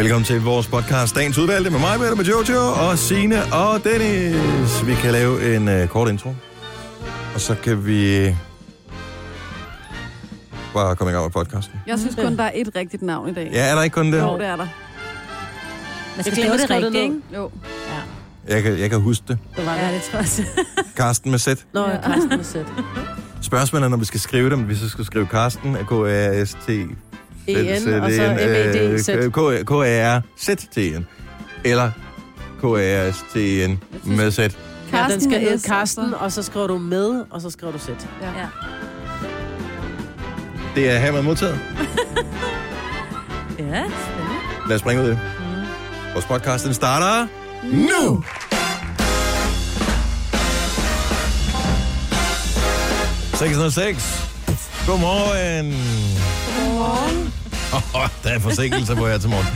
Velkommen 0.00 0.24
til 0.24 0.40
vores 0.40 0.66
podcast, 0.66 1.14
Dagens 1.14 1.38
Udvalgte, 1.38 1.70
med 1.70 1.80
mig, 1.80 1.98
Mette, 2.00 2.16
med 2.16 2.24
Jojo 2.24 2.60
og 2.90 2.98
Sine 2.98 3.42
og 3.54 3.84
Dennis. 3.84 4.86
Vi 4.86 4.94
kan 4.94 5.12
lave 5.12 5.56
en 5.56 5.82
uh, 5.82 5.88
kort 5.88 6.08
intro, 6.08 6.34
og 7.34 7.40
så 7.40 7.54
kan 7.54 7.86
vi 7.86 8.34
bare 10.74 10.96
komme 10.96 11.10
i 11.10 11.14
gang 11.14 11.24
med 11.24 11.30
podcasten. 11.30 11.74
Jeg 11.86 11.98
synes 11.98 12.14
kun, 12.14 12.36
der 12.36 12.44
er 12.44 12.50
et 12.54 12.70
rigtigt 12.76 13.02
navn 13.02 13.28
i 13.28 13.34
dag. 13.34 13.50
Ja, 13.52 13.66
er 13.70 13.74
der 13.74 13.82
ikke 13.82 13.94
kun 13.94 14.12
det? 14.12 14.20
Jo, 14.20 14.38
det 14.38 14.46
er 14.46 14.56
der. 14.56 14.66
Man 16.16 16.24
skal 16.24 16.34
glemte 16.36 16.58
det 16.58 16.70
rigtigt, 16.70 16.94
ikke? 16.94 17.14
Jo. 17.36 17.50
Jeg 18.48 18.62
kan, 18.62 18.78
jeg 18.78 18.90
kan 18.90 19.00
huske 19.00 19.24
det. 19.28 19.38
Det 19.56 19.66
var 19.66 19.74
Ja, 19.74 19.94
det. 19.94 20.02
tror 20.02 20.18
jeg. 20.18 20.46
Karsten 20.96 21.30
med 21.30 21.38
Z. 21.38 21.48
Nå, 21.72 21.80
Ja. 21.80 21.90
ja. 21.90 22.00
Karsten 22.00 22.28
med 22.36 22.44
sæt. 22.44 22.66
Spørgsmålet 23.42 23.84
er, 23.84 23.88
når 23.88 23.96
vi 23.96 24.04
skal 24.04 24.20
skrive 24.20 24.50
dem, 24.50 24.60
hvis 24.60 24.82
vi 24.84 24.88
skal 24.88 25.04
skrive 25.04 25.26
Karsten, 25.26 25.76
er 25.76 25.84
K-A-R-S-T... 25.84 26.70
E-N, 27.56 28.02
og 28.02 28.10
så 28.12 28.22
M-E-D-Z. 28.32 29.08
K-A-R-Z-T-N. 29.66 31.06
Eller 31.64 31.90
K-A-R-S-T-N 32.60 33.82
med 34.04 34.30
Z. 34.30 34.38
Ja, 34.38 34.44
den 34.44 34.52
Karsten 34.90 35.20
skal 35.30 35.40
hedde 35.40 35.68
Karsten, 35.68 36.14
og 36.14 36.32
så 36.32 36.42
skriver 36.42 36.66
du 36.66 36.78
med, 36.78 37.24
og 37.30 37.40
så 37.40 37.50
skriver 37.50 37.72
du 37.72 37.78
sæt. 37.78 38.08
Ja. 38.22 38.26
Ja. 38.40 38.46
Det 40.74 40.90
er 40.90 40.98
hermed 40.98 41.22
modtaget. 41.22 41.60
Ja, 43.58 43.64
spændende. 43.64 44.36
Lad 44.68 44.74
os 44.74 44.80
springe 44.80 45.02
ud 45.02 45.06
i 45.08 45.10
det. 45.10 45.20
Vores 46.12 46.26
podcast, 46.26 46.64
den 46.64 46.74
starter 46.74 47.26
nu! 47.62 48.24
...606. 53.34 54.26
Godmorgen. 54.86 55.72
Godmorgen. 56.56 57.39
Der 58.24 58.30
er 58.30 58.38
forsinkelse 58.38 58.94
på 58.96 59.06
her 59.06 59.18
til 59.18 59.30
morgen. 59.30 59.46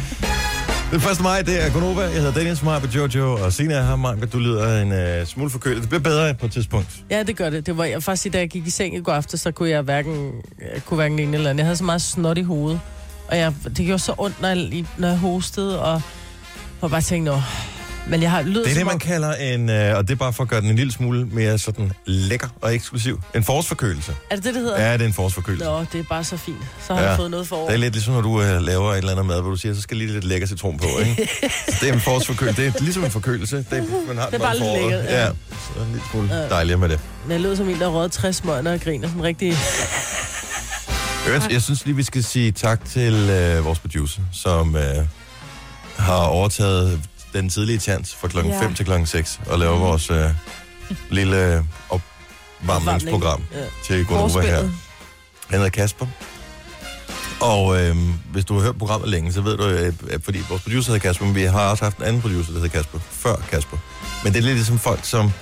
Den 0.90 1.10
1. 1.10 1.20
maj, 1.22 1.42
det 1.42 1.66
er 1.66 1.72
Gunova. 1.72 2.02
Jeg 2.02 2.12
hedder 2.12 2.32
Dennis, 2.32 2.62
mig 2.62 2.80
på 2.80 2.88
Jojo, 2.94 3.32
og 3.32 3.52
Sina 3.52 3.74
er 3.74 3.82
her. 3.82 4.26
Du 4.32 4.38
lyder 4.38 4.82
en 4.82 5.20
uh, 5.20 5.26
smule 5.26 5.50
forkølet. 5.50 5.80
Det 5.80 5.88
bliver 5.88 6.02
bedre 6.02 6.34
på 6.34 6.46
et 6.46 6.52
tidspunkt. 6.52 6.88
Ja, 7.10 7.22
det 7.22 7.36
gør 7.36 7.50
det. 7.50 7.66
Det 7.66 7.78
var 7.78 7.84
jeg 7.84 8.02
faktisk, 8.02 8.32
da 8.32 8.38
jeg 8.38 8.48
gik 8.48 8.66
i 8.66 8.70
seng 8.70 8.96
i 8.96 9.00
går 9.00 9.12
aftes, 9.12 9.40
så 9.40 9.50
kunne 9.50 9.70
jeg 9.70 9.82
hverken, 9.82 10.30
jeg 10.74 10.84
kunne 10.84 10.96
hverken 10.96 11.18
en 11.18 11.34
eller 11.34 11.50
anden. 11.50 11.58
Jeg 11.58 11.66
havde 11.66 11.76
så 11.76 11.84
meget 11.84 12.02
snot 12.02 12.38
i 12.38 12.42
hovedet. 12.42 12.80
Og 13.28 13.38
jeg, 13.38 13.54
det 13.76 13.86
gjorde 13.86 13.98
så 13.98 14.14
ondt, 14.18 14.40
når 14.40 14.48
jeg, 14.48 14.84
når 14.98 15.08
jeg 15.08 15.18
hostede, 15.18 15.82
og 15.82 16.02
og 16.80 16.90
bare 16.90 17.00
tænkte. 17.00 17.32
Men 18.08 18.22
jeg 18.22 18.30
har 18.30 18.42
lyd 18.42 18.64
Det 18.64 18.70
er 18.70 18.74
det, 18.74 18.86
man 18.86 18.98
kalder 18.98 19.34
en, 19.34 19.70
øh, 19.70 19.96
og 19.96 20.02
det 20.08 20.14
er 20.14 20.16
bare 20.16 20.32
for 20.32 20.42
at 20.42 20.48
gøre 20.48 20.60
den 20.60 20.70
en 20.70 20.76
lille 20.76 20.92
smule 20.92 21.26
mere 21.26 21.58
sådan 21.58 21.92
lækker 22.06 22.48
og 22.60 22.74
eksklusiv. 22.74 23.20
En 23.34 23.44
forårsforkølelse. 23.44 24.16
Er 24.30 24.36
det 24.36 24.44
det, 24.44 24.54
det 24.54 24.62
hedder? 24.62 24.82
Ja, 24.86 24.92
det 24.92 25.00
er 25.02 25.06
en 25.06 25.12
forårsforkølelse. 25.12 25.64
Nå, 25.64 25.80
det 25.92 26.00
er 26.00 26.04
bare 26.08 26.24
så 26.24 26.36
fint. 26.36 26.56
Så 26.86 26.94
har 26.94 27.02
Ja. 27.02 27.08
jeg 27.08 27.16
fået 27.16 27.30
noget 27.30 27.48
for. 27.48 27.66
Det 27.66 27.74
er 27.74 27.78
lidt 27.78 27.92
ligesom, 27.94 28.14
når 28.14 28.20
du 28.20 28.42
øh, 28.42 28.60
laver 28.62 28.92
et 28.92 28.98
eller 28.98 29.10
andet 29.12 29.26
mad, 29.26 29.40
hvor 29.40 29.50
du 29.50 29.56
siger, 29.56 29.74
så 29.74 29.80
skal 29.80 29.96
lige 29.96 30.12
lidt 30.12 30.24
lækker 30.24 30.46
citron 30.46 30.78
på, 30.78 30.86
ikke? 30.98 31.28
Så 31.68 31.76
det 31.80 31.88
er 31.88 31.92
en 31.92 32.00
forårsforkølelse. 32.00 32.62
Det 32.62 32.74
er 32.76 32.80
ligesom 32.84 33.04
en 33.04 33.10
forkølelse. 33.10 33.56
Det 33.56 33.78
er, 33.78 34.06
man 34.08 34.18
har 34.18 34.26
Det 34.26 34.34
er 34.34 34.38
bare 34.38 34.58
lidt 34.58 34.72
lækkert, 34.82 35.04
ja. 35.04 35.20
Ja, 35.24 35.26
så 35.50 35.80
en 35.80 35.86
lille 35.86 36.02
smule 36.10 36.28
dejligere 36.50 36.78
med 36.80 36.88
det. 36.88 37.00
Men 37.24 37.32
jeg 37.32 37.40
lød 37.40 37.56
som 37.56 37.68
en, 37.68 37.78
der 37.80 37.86
røget 37.88 38.12
60 38.12 38.36
smøger 38.36 38.72
og 38.72 38.80
griner 38.80 39.08
sådan 39.08 39.22
rigtig... 39.22 39.56
Øvrigt, 41.28 41.52
Jeg 41.52 41.62
synes 41.62 41.84
lige, 41.84 41.96
vi 41.96 42.02
skal 42.02 42.24
sige 42.24 42.52
tak 42.52 42.84
til 42.84 43.14
øh, 43.30 43.64
vores 43.64 43.78
producer, 43.78 44.20
som 44.32 44.76
øh, 44.76 44.82
har 45.96 46.24
overtaget 46.24 47.00
den 47.34 47.48
tidlige 47.50 47.80
chance 47.80 48.16
fra 48.16 48.28
klokken 48.28 48.52
Ja. 48.52 48.62
5 48.62 48.74
til 48.74 48.84
klokken 48.84 49.06
6 49.06 49.40
og 49.46 49.58
laver 49.58 49.78
vores 49.78 50.10
øh, 50.10 50.30
lille 51.10 51.54
øh, 51.56 51.64
opvarmningsprogram 51.88 53.42
Ja. 53.52 53.58
til 53.84 54.04
Gonova 54.06 54.40
her. 54.40 54.58
Han 54.60 54.70
hedder 55.50 55.68
Kasper. 55.68 56.06
Og 57.40 57.82
øh, 57.82 57.96
hvis 58.32 58.44
du 58.44 58.54
har 58.54 58.60
hørt 58.60 58.78
programmet 58.78 59.08
længe, 59.08 59.32
så 59.32 59.40
ved 59.40 59.56
du, 59.56 59.64
at 60.10 60.20
fordi 60.24 60.38
vores 60.48 60.62
producer 60.62 60.92
hedder 60.92 61.08
Kasper, 61.08 61.24
men 61.26 61.34
vi 61.34 61.42
har 61.42 61.70
også 61.70 61.84
haft 61.84 61.96
en 61.96 62.02
anden 62.04 62.22
producer, 62.22 62.52
der 62.52 62.60
hedder 62.60 62.78
Kasper, 62.78 62.98
før 63.10 63.36
Kasper. 63.50 63.76
Men 64.24 64.32
det 64.32 64.38
er 64.38 64.42
lidt 64.42 64.54
ligesom 64.54 64.78
folk, 64.78 65.00
som 65.02 65.32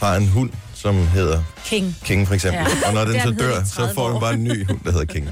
har 0.00 0.16
en 0.16 0.28
hund, 0.28 0.50
som 0.74 1.06
hedder 1.06 1.42
King. 1.64 1.96
King 2.04 2.26
for 2.26 2.34
eksempel. 2.34 2.60
Ja. 2.82 2.88
Og 2.88 2.94
når 2.94 3.04
den 3.04 3.08
så 3.08 3.18
den 3.18 3.20
heddet 3.20 3.38
dør, 3.40 3.64
så 3.64 3.74
30 3.74 3.94
får 3.94 4.10
den 4.10 4.20
bare 4.20 4.34
en 4.34 4.44
ny 4.44 4.66
hund, 4.66 4.80
der 4.84 4.90
hedder 4.92 5.06
King. 5.06 5.28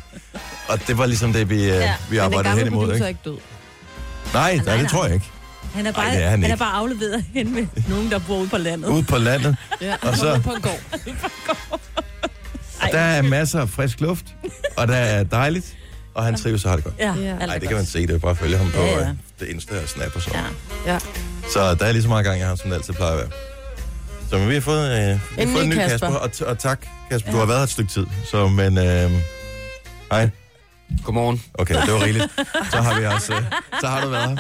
Og 0.68 0.86
det 0.86 0.98
var 0.98 1.06
ligesom 1.06 1.32
det, 1.32 1.50
vi, 1.50 1.64
ja. 1.64 1.74
Ja. 1.78 1.94
vi 2.10 2.16
Men 2.16 2.16
den 2.16 2.20
arbejdede 2.20 2.42
gamle 2.48 2.64
hen 2.64 2.72
imod. 2.72 2.80
producer 2.86 2.94
Ikke? 2.94 3.04
er 3.04 3.08
ikke 3.08 3.20
død. 3.24 3.38
Nej, 4.34 4.54
nej, 4.56 4.64
nej, 4.64 4.76
det 4.76 4.90
tror 4.90 5.04
jeg 5.04 5.14
ikke. 5.14 5.26
Han 5.74 5.86
er 5.86 5.92
bare, 5.92 6.04
Ej, 6.06 6.14
det 6.14 6.24
er 6.24 6.28
han 6.30 6.42
han 6.42 6.50
er 6.50 6.56
bare 6.56 6.72
afleveret 6.72 7.24
hen 7.34 7.54
med 7.54 7.66
nogen, 7.88 8.10
der 8.10 8.18
bor 8.18 8.38
ude 8.38 8.48
på 8.48 8.56
landet. 8.58 8.88
Ude 8.88 9.02
på 9.02 9.18
landet. 9.18 9.56
Ja. 9.80 9.94
Og 10.02 10.16
så 10.16 10.40
På 10.44 10.50
en 10.52 10.60
gård. 10.60 10.80
der 12.92 12.98
er 13.00 13.22
masser 13.22 13.60
af 13.60 13.68
frisk 13.68 14.00
luft, 14.00 14.26
og 14.76 14.88
der 14.88 14.94
er 14.96 15.22
dejligt, 15.24 15.76
og 16.14 16.24
han 16.24 16.36
trives 16.36 16.64
og 16.64 16.70
har 16.70 16.76
det 16.76 16.84
godt. 16.84 16.94
Ja, 16.98 17.14
Ja. 17.14 17.34
Nej, 17.34 17.38
det 17.38 17.48
godt. 17.48 17.62
kan 17.68 17.76
man 17.76 17.86
se. 17.86 18.06
Det 18.06 18.10
er 18.14 18.18
bare 18.18 18.30
at 18.30 18.38
følge 18.38 18.58
ham 18.58 18.70
på 18.70 18.80
Ja, 18.80 18.86
ja. 18.98 19.00
øh, 19.00 19.06
det 19.40 19.48
Insta 19.48 19.74
og 19.82 19.88
Snap 19.88 20.16
og 20.16 20.22
sådan. 20.22 20.40
Ja. 20.86 20.92
Ja. 20.92 20.98
Så 21.52 21.74
der 21.74 21.84
er 21.86 21.92
lige 21.92 22.02
så 22.02 22.08
meget 22.08 22.24
gang, 22.24 22.38
jeg 22.40 22.48
har, 22.48 22.54
som 22.54 22.70
det 22.70 22.76
altid 22.76 22.94
plejer 22.94 23.12
at 23.12 23.18
være. 23.18 23.28
Så 24.30 24.38
men 24.38 24.48
vi 24.48 24.54
har 24.54 24.60
fået, 24.60 24.90
øh, 24.90 25.08
vi 25.08 25.20
har 25.34 25.42
En 25.42 25.52
fået 25.52 25.62
en 25.64 25.70
ny 25.70 25.74
Kasper, 25.74 25.90
Kasper. 25.90 26.06
og, 26.08 26.30
t- 26.34 26.44
og 26.44 26.58
tak, 26.58 26.86
Kasper. 27.10 27.30
Du 27.30 27.36
Ja. 27.36 27.40
har 27.40 27.46
været 27.46 27.58
her 27.58 27.64
et 27.64 27.70
stykke 27.70 27.92
tid. 27.92 28.06
Så, 28.30 28.48
men, 28.48 28.78
øh, 28.78 29.10
hej. 30.12 30.30
Godmorgen. 31.04 31.42
Okay, 31.54 31.74
det 31.86 31.92
var 31.92 32.02
rigeligt. 32.04 32.26
Så 32.72 32.76
har 32.82 33.00
vi 33.00 33.06
også, 33.06 33.34
øh, 33.34 33.42
så 33.80 33.86
har 33.86 34.00
du 34.04 34.08
været 34.08 34.28
her. 34.28 34.36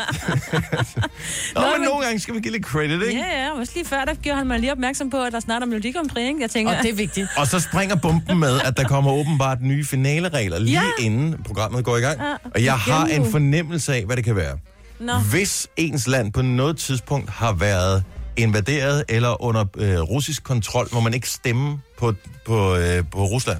Nå, 1.54 1.60
men 1.78 1.84
nogle 1.88 2.04
gange 2.04 2.20
skal 2.20 2.34
vi 2.34 2.40
give 2.40 2.52
lidt 2.52 2.66
credit, 2.66 3.02
ikke? 3.02 3.20
Ja, 3.20 3.42
ja, 3.44 3.50
også 3.60 3.72
lige 3.76 3.86
før, 3.86 4.04
der 4.04 4.14
gjorde 4.14 4.38
han 4.38 4.46
mig 4.46 4.58
lige 4.58 4.72
opmærksom 4.72 5.10
på, 5.10 5.22
at 5.22 5.32
der 5.32 5.40
snart 5.40 5.62
er 5.62 5.66
Melodi 5.66 5.92
Grand 5.92 6.08
Prix, 6.10 6.24
ikke? 6.28 6.40
Jeg 6.40 6.50
tænker, 6.50 6.76
Og 6.76 6.82
det 6.82 6.90
er 6.90 6.94
vigtigt. 6.94 7.28
Og 7.36 7.46
så 7.46 7.60
springer 7.60 7.96
bomben 7.96 8.38
med, 8.38 8.60
at 8.64 8.76
der 8.76 8.84
kommer 8.84 9.12
åbenbart 9.12 9.62
nye 9.62 9.84
finaleregler 9.84 10.58
lige 10.58 10.80
Ja. 10.98 11.04
inden 11.04 11.42
programmet 11.46 11.84
går 11.84 11.96
i 11.96 12.00
gang. 12.00 12.20
Ja, 12.20 12.34
Og 12.54 12.64
jeg 12.64 12.78
har 12.78 13.06
en 13.06 13.30
fornemmelse 13.30 13.94
af, 13.94 14.04
hvad 14.04 14.16
det 14.16 14.24
kan 14.24 14.36
være. 14.36 14.58
Nå. 15.00 15.12
Hvis 15.18 15.66
ens 15.76 16.06
land 16.06 16.32
på 16.32 16.42
noget 16.42 16.76
tidspunkt 16.78 17.30
har 17.30 17.52
været 17.52 18.04
invaderet 18.36 19.04
eller 19.08 19.42
under 19.42 19.64
øh, 19.76 20.00
russisk 20.00 20.42
kontrol, 20.44 20.88
må 20.92 21.00
man 21.00 21.14
ikke 21.14 21.28
stemme 21.30 21.80
på, 21.98 22.14
på, 22.46 22.76
øh, 22.76 23.04
på 23.12 23.24
Rusland. 23.24 23.58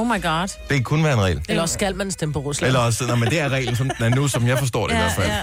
Oh 0.00 0.06
my 0.06 0.22
god. 0.22 0.48
Det 0.70 0.84
kunne 0.84 1.04
være 1.04 1.12
en 1.14 1.20
regel. 1.20 1.40
Eller 1.48 1.62
også 1.62 1.72
skal 1.72 1.96
man 1.96 2.10
stemme 2.10 2.32
på 2.32 2.38
Rusland. 2.40 2.66
Eller 2.66 2.80
også, 2.80 3.06
nej, 3.06 3.16
men 3.16 3.28
det 3.30 3.40
er 3.40 3.48
reglen, 3.48 3.76
som 3.76 3.90
den 3.98 4.04
er 4.12 4.16
nu, 4.16 4.28
som 4.28 4.46
jeg 4.46 4.58
forstår 4.58 4.86
det 4.86 4.94
i 4.94 4.96
hvert 4.96 5.12
fald. 5.12 5.28
ja. 5.28 5.42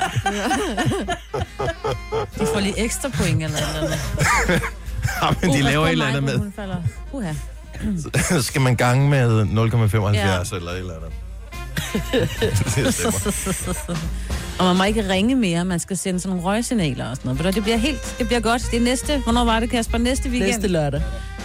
De 2.39 2.47
får 2.53 2.59
lige 2.59 2.79
ekstra 2.79 3.09
point 3.09 3.43
eller 3.43 3.57
noget. 3.59 3.75
andet. 4.47 4.61
Ja, 5.21 5.29
men 5.41 5.49
de 5.53 5.57
Uh, 5.59 5.63
laver 5.65 5.85
et 5.87 5.91
eller 5.91 6.05
på 6.11 6.17
andet 6.17 6.23
med. 6.41 6.51
Uha. 7.11 7.33
Så 8.29 8.41
skal 8.41 8.61
man 8.61 8.75
gange 8.75 9.09
med 9.09 9.43
0,75 9.43 10.13
Ja. 10.13 10.39
eller 10.55 10.71
et 10.71 10.77
eller 10.77 10.93
andet. 10.93 11.11
det. 12.75 13.07
Og 14.59 14.65
man 14.65 14.75
må 14.77 14.83
ikke 14.83 15.09
ringe 15.09 15.35
mere, 15.35 15.65
man 15.65 15.79
skal 15.79 15.97
sende 15.97 16.19
sådan 16.19 16.37
nogle 16.37 16.49
røgsignaler 16.51 17.09
og 17.09 17.15
sådan 17.15 17.29
noget. 17.35 17.45
Du, 17.45 17.51
Det 17.55 17.63
bliver 17.63 17.77
helt, 17.77 18.15
det 18.19 18.27
bliver 18.27 18.39
godt. 18.39 18.67
Det 18.71 18.77
er 18.79 18.83
næste, 18.83 19.17
hvornår 19.23 19.45
var 19.45 19.59
det, 19.59 19.69
Kasper? 19.69 19.97
Næste 19.97 20.29
weekend? 20.29 20.51
Næste 20.51 20.67
lørdag. 20.67 21.01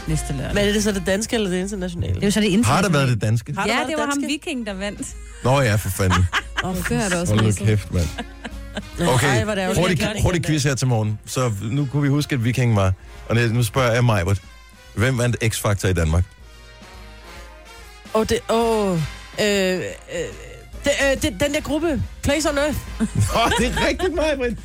Næste 0.08 0.32
lørdag. 0.32 0.54
Men 0.54 0.68
er 0.68 0.72
det 0.72 0.82
så 0.84 0.92
det 0.92 1.02
danske 1.06 1.34
eller 1.36 1.50
det 1.50 1.58
internationale? 1.58 2.14
Det 2.14 2.22
er 2.22 2.26
jo 2.26 2.30
så 2.30 2.40
det 2.40 2.50
Har 2.50 2.56
internationale. 2.58 2.84
det 2.88 2.92
været 2.94 3.08
det 3.08 3.22
danske? 3.22 3.54
Har 3.54 3.66
Ja, 3.66 3.74
været 3.76 3.88
det 3.88 3.96
var 3.96 4.02
ham 4.02 4.10
danske? 4.10 4.26
viking, 4.26 4.66
der 4.66 4.74
vandt. 4.74 5.08
Nå 5.44 5.60
ja, 5.60 5.74
for 5.74 5.88
fanden. 5.90 6.26
Oh, 6.64 6.76
Det 6.76 6.90
er 7.04 7.08
det 7.08 7.20
også 7.20 7.34
Hold 7.34 7.46
nu 7.60 7.66
kæft, 7.66 7.92
mand. 7.94 8.06
Ej, 9.00 9.06
Okay, 9.06 9.46
er 9.46 9.54
det 9.54 9.76
hurtig, 9.78 9.98
det 9.98 10.22
hurtig 10.22 10.44
quiz 10.44 10.62
her 10.62 10.74
til 10.74 10.86
morgen. 10.86 11.18
Så 11.26 11.52
nu 11.62 11.86
kunne 11.86 12.02
vi 12.02 12.08
huske, 12.08 12.34
at 12.34 12.44
Viking 12.44 12.76
var. 12.76 12.92
Og 13.28 13.36
nu 13.36 13.62
spørger 13.62 13.92
jeg 13.92 14.04
mig, 14.04 14.24
hvem 14.94 15.18
vandt 15.18 15.36
X-Factor 15.44 15.88
i 15.88 15.92
Danmark? 15.92 16.24
Åh, 18.14 18.20
oh, 18.20 18.26
det... 18.28 18.38
Åh... 18.50 18.90
Oh, 18.90 18.98
øh, 19.40 19.76
øh, 19.76 19.80
det, 20.84 20.90
øh, 21.10 21.22
det, 21.22 21.40
den 21.40 21.54
der 21.54 21.60
gruppe, 21.60 22.02
Place 22.22 22.50
on 22.50 22.58
Earth. 22.58 22.78
Åh, 23.00 23.50
det 23.58 23.66
er 23.66 23.86
rigtigt 23.88 24.14
mig, 24.14 24.32
Britt. 24.36 24.58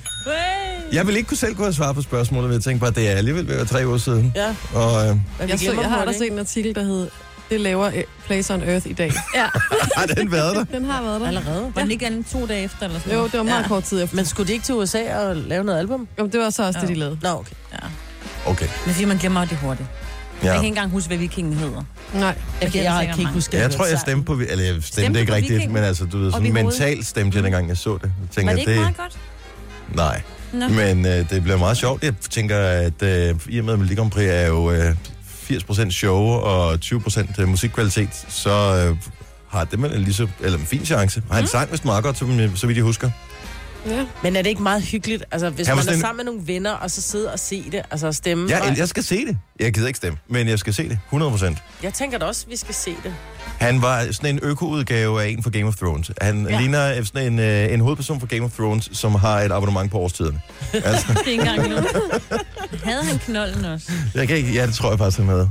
Jeg 0.94 1.08
vil 1.08 1.18
ikke 1.18 1.28
kunne 1.28 1.38
selv 1.38 1.56
kunne 1.56 1.66
have 1.66 1.74
svaret 1.74 1.96
på 1.96 2.02
spørgsmålet, 2.02 2.50
men 2.50 2.54
jeg 2.54 2.62
tænkte 2.64 2.80
bare, 2.82 2.92
det 2.92 3.12
er 3.12 3.16
alligevel 3.16 3.48
ved 3.48 3.52
at 3.54 3.58
være 3.58 3.66
tre 3.68 3.88
uger 3.88 3.98
siden. 3.98 4.34
Ja, 4.36 4.56
Og 4.74 5.08
øh, 5.08 5.16
vi 5.16 5.20
Jeg, 5.50 5.60
så, 5.60 5.74
jeg 5.82 5.90
har 5.90 6.06
da 6.06 6.12
set 6.14 6.32
en 6.32 6.40
artikel, 6.40 6.76
der 6.76 6.84
hed, 6.84 7.10
det 7.50 7.62
laver 7.62 7.86
eh, 7.94 8.04
Place 8.26 8.54
on 8.54 8.64
Earth 8.64 8.88
i 8.88 8.94
dag. 8.94 9.12
Ja, 9.36 9.46
har 9.98 10.06
den 10.06 10.32
været 10.32 10.56
der? 10.56 10.64
Den 10.78 10.86
har 10.86 11.04
været 11.04 11.22
der. 11.22 11.28
Allerede? 11.28 11.72
var 11.76 11.82
den 11.82 11.92
ikke 11.92 12.06
anden 12.06 12.24
to 12.24 12.46
dage 12.46 12.64
efter 12.64 12.86
eller 12.86 13.00
sådan 13.00 13.14
Jo, 13.18 13.24
det 13.26 13.34
var 13.38 13.44
meget 13.44 13.64
ja. 13.64 13.68
kort 13.68 13.84
tid 13.84 14.04
efter. 14.04 14.16
Men 14.16 14.26
skulle 14.26 14.48
de 14.48 14.54
ikke 14.54 14.66
til 14.66 14.76
USA 14.76 15.16
og 15.20 15.36
lave 15.36 15.64
noget 15.64 15.80
album? 15.80 16.08
Jo, 16.20 16.26
det 16.26 16.40
var 16.40 16.50
så 16.50 16.64
også 16.68 16.80
det, 16.80 16.88
de 16.90 16.94
Ja. 16.94 17.00
lavede. 17.00 17.18
Nå, 17.24 17.30
okay. 17.30 17.52
Ja. 17.74 17.78
Okay, 18.46 18.68
Men 18.86 18.94
fordi 18.94 19.06
man 19.06 19.18
glemmer 19.18 19.46
det 19.46 19.58
hurtigt. 19.58 19.90
Jeg 20.44 20.46
ja. 20.48 20.54
kan 20.54 20.56
ikke 20.64 20.68
engang 20.68 20.92
huske, 20.92 21.08
hvad 21.08 21.18
vikingen 21.18 21.54
hedder. 21.54 21.84
Nej. 22.14 22.24
Jeg, 22.62 22.72
kender 22.72 22.92
jeg, 22.94 23.06
jeg 23.06 23.10
kan 23.16 23.20
ikke 23.20 23.32
huske, 23.32 23.58
Jeg 23.58 23.72
tror, 23.72 23.86
jeg 23.86 24.00
stemte 24.00 24.26
på... 24.26 24.34
Eller 24.34 24.66
jeg 24.66 24.74
stemte 24.74 24.88
Stemte 24.88 25.20
ikke 25.20 25.34
rigtigt, 25.34 25.72
men 25.72 25.84
altså, 25.84 26.06
du 26.06 26.18
ved, 26.20 26.32
sådan 26.32 26.54
mentalt 26.54 27.06
stemte 27.08 27.36
jeg, 27.36 27.44
dengang 27.44 27.68
jeg 27.70 27.78
så 27.78 27.94
det. 27.94 28.02
Jeg 28.04 28.12
Var 28.22 28.28
tænker, 28.36 28.54
det 28.54 28.60
ikke 28.60 28.76
meget 28.76 28.98
godt? 28.98 29.18
Nej, 29.96 30.22
Nå. 30.54 30.68
men 30.68 31.06
øh, 31.06 31.30
det 31.30 31.44
bliver 31.44 31.58
meget 31.58 31.78
sjovt. 31.78 32.04
Jeg 32.04 32.14
tænker, 32.30 32.58
at 32.58 33.04
øh, 33.04 33.36
i 33.50 33.60
og 33.60 33.66
med, 33.66 33.78
Melodi 33.78 33.96
Grand 33.96 34.12
Prix 34.12 34.28
er 34.30 34.48
jo 34.48 34.72
øh, 34.72 34.96
80% 35.52 35.90
show 35.92 36.18
og 36.24 36.74
20% 36.86 37.46
musikkvalitet, 37.46 38.10
så 38.30 38.50
øh, 38.90 38.98
har 39.50 39.64
det 39.64 39.80
med 39.80 39.90
lige 39.98 40.14
så, 40.14 40.28
eller 40.42 40.60
en 40.60 40.66
fin 40.66 40.86
chance. 40.86 41.22
Har 41.28 41.36
han 41.36 41.44
Mm. 41.44 41.48
sang 41.48 41.72
vist 41.72 41.86
meget 41.86 42.04
godt, 42.04 42.18
så, 42.18 42.50
så 42.56 42.68
vidt 42.68 42.78
jeg 42.78 42.84
husker. 42.86 43.12
Ja. 43.86 44.06
Men 44.24 44.36
er 44.36 44.42
det 44.42 44.50
ikke 44.50 44.64
meget 44.64 44.84
hyggeligt, 44.84 45.24
altså 45.32 45.50
hvis 45.50 45.68
man 45.68 45.78
er 45.78 45.82
sammen 46.00 46.18
med 46.18 46.26
nogle 46.34 46.48
venner, 46.48 46.72
og 46.72 46.92
så 46.92 47.02
sidde 47.02 47.34
og 47.34 47.40
se 47.40 47.64
det, 47.72 47.82
altså 47.92 48.12
stemme? 48.12 48.50
Jeg, 48.52 48.60
Nej. 48.60 48.76
jeg 48.78 48.88
skal 48.88 49.04
se 49.04 49.26
det. 49.26 49.38
Jeg 49.60 49.74
gider 49.74 49.88
ikke 49.88 49.98
stemme, 49.98 50.18
men 50.30 50.48
jeg 50.48 50.60
skal 50.60 50.74
se 50.74 50.90
det. 50.90 51.00
100%. 51.14 51.56
jeg 51.84 51.94
tænker 51.94 52.18
da 52.18 52.26
også, 52.26 52.44
at 52.48 52.52
vi 52.52 52.56
skal 52.58 52.76
se 52.76 52.96
det. 53.04 53.14
Han 53.60 53.82
var 53.82 54.08
sådan 54.12 54.30
en 54.36 54.40
økoudgave 54.44 55.24
af 55.24 55.28
en 55.28 55.44
fra 55.44 55.50
Game 55.50 55.66
of 55.68 55.76
Thrones. 55.76 56.12
Han 56.22 56.46
ja. 56.46 56.54
Ja. 56.54 56.60
ligner 56.60 57.04
sådan 57.04 57.34
en, 57.34 57.40
øh, 57.40 57.74
en 57.74 57.80
hovedperson 57.82 58.20
fra 58.20 58.28
Game 58.28 58.46
of 58.46 58.52
Thrones, 58.52 58.90
som 58.94 59.16
har 59.16 59.40
et 59.42 59.52
abonnement 59.52 59.92
på 59.92 59.98
årstiderne. 59.98 60.42
Altså, 60.74 61.08
Det 61.14 61.18
er 61.28 61.32
ikke 61.32 61.42
engang 61.50 61.70
nu. 61.70 61.76
Havde 62.84 63.04
han 63.04 63.20
knolden 63.20 63.66
også? 63.66 63.92
jeg 64.16 64.28
kan 64.28 64.38
ikke, 64.38 64.54
ja, 64.54 64.66
det 64.68 64.74
tror 64.74 64.90
jeg 64.90 64.98
faktisk, 65.00 65.18
han 65.18 65.28
havde. 65.28 65.50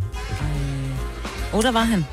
Åh, 1.53 1.59
oh, 1.59 1.63
der 1.63 1.73
var 1.73 1.83
han. 1.85 2.05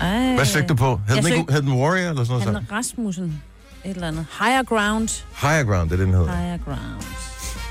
Ej. 0.00 0.34
Hvad 0.34 0.46
søgte 0.46 0.68
du 0.68 0.74
på? 0.74 1.00
Hed 1.08 1.16
Jeg 1.16 1.24
den, 1.24 1.32
ikke, 1.32 1.38
søgte- 1.38 1.52
hed 1.52 1.62
den 1.62 1.72
Warrior 1.72 2.10
eller 2.10 2.24
sådan 2.24 2.40
noget? 2.42 2.54
Han 2.68 2.72
Rasmussen. 2.72 3.42
Et 3.88 3.94
eller 3.94 4.08
andet. 4.08 4.26
Higher 4.38 4.62
Ground. 4.62 5.08
Higher 5.40 5.64
Ground, 5.64 5.90
det 5.90 5.92
er 5.92 5.96
det, 5.96 6.06
den 6.06 6.14
hedder. 6.14 6.36
Higher 6.36 6.58
Ground. 6.64 7.02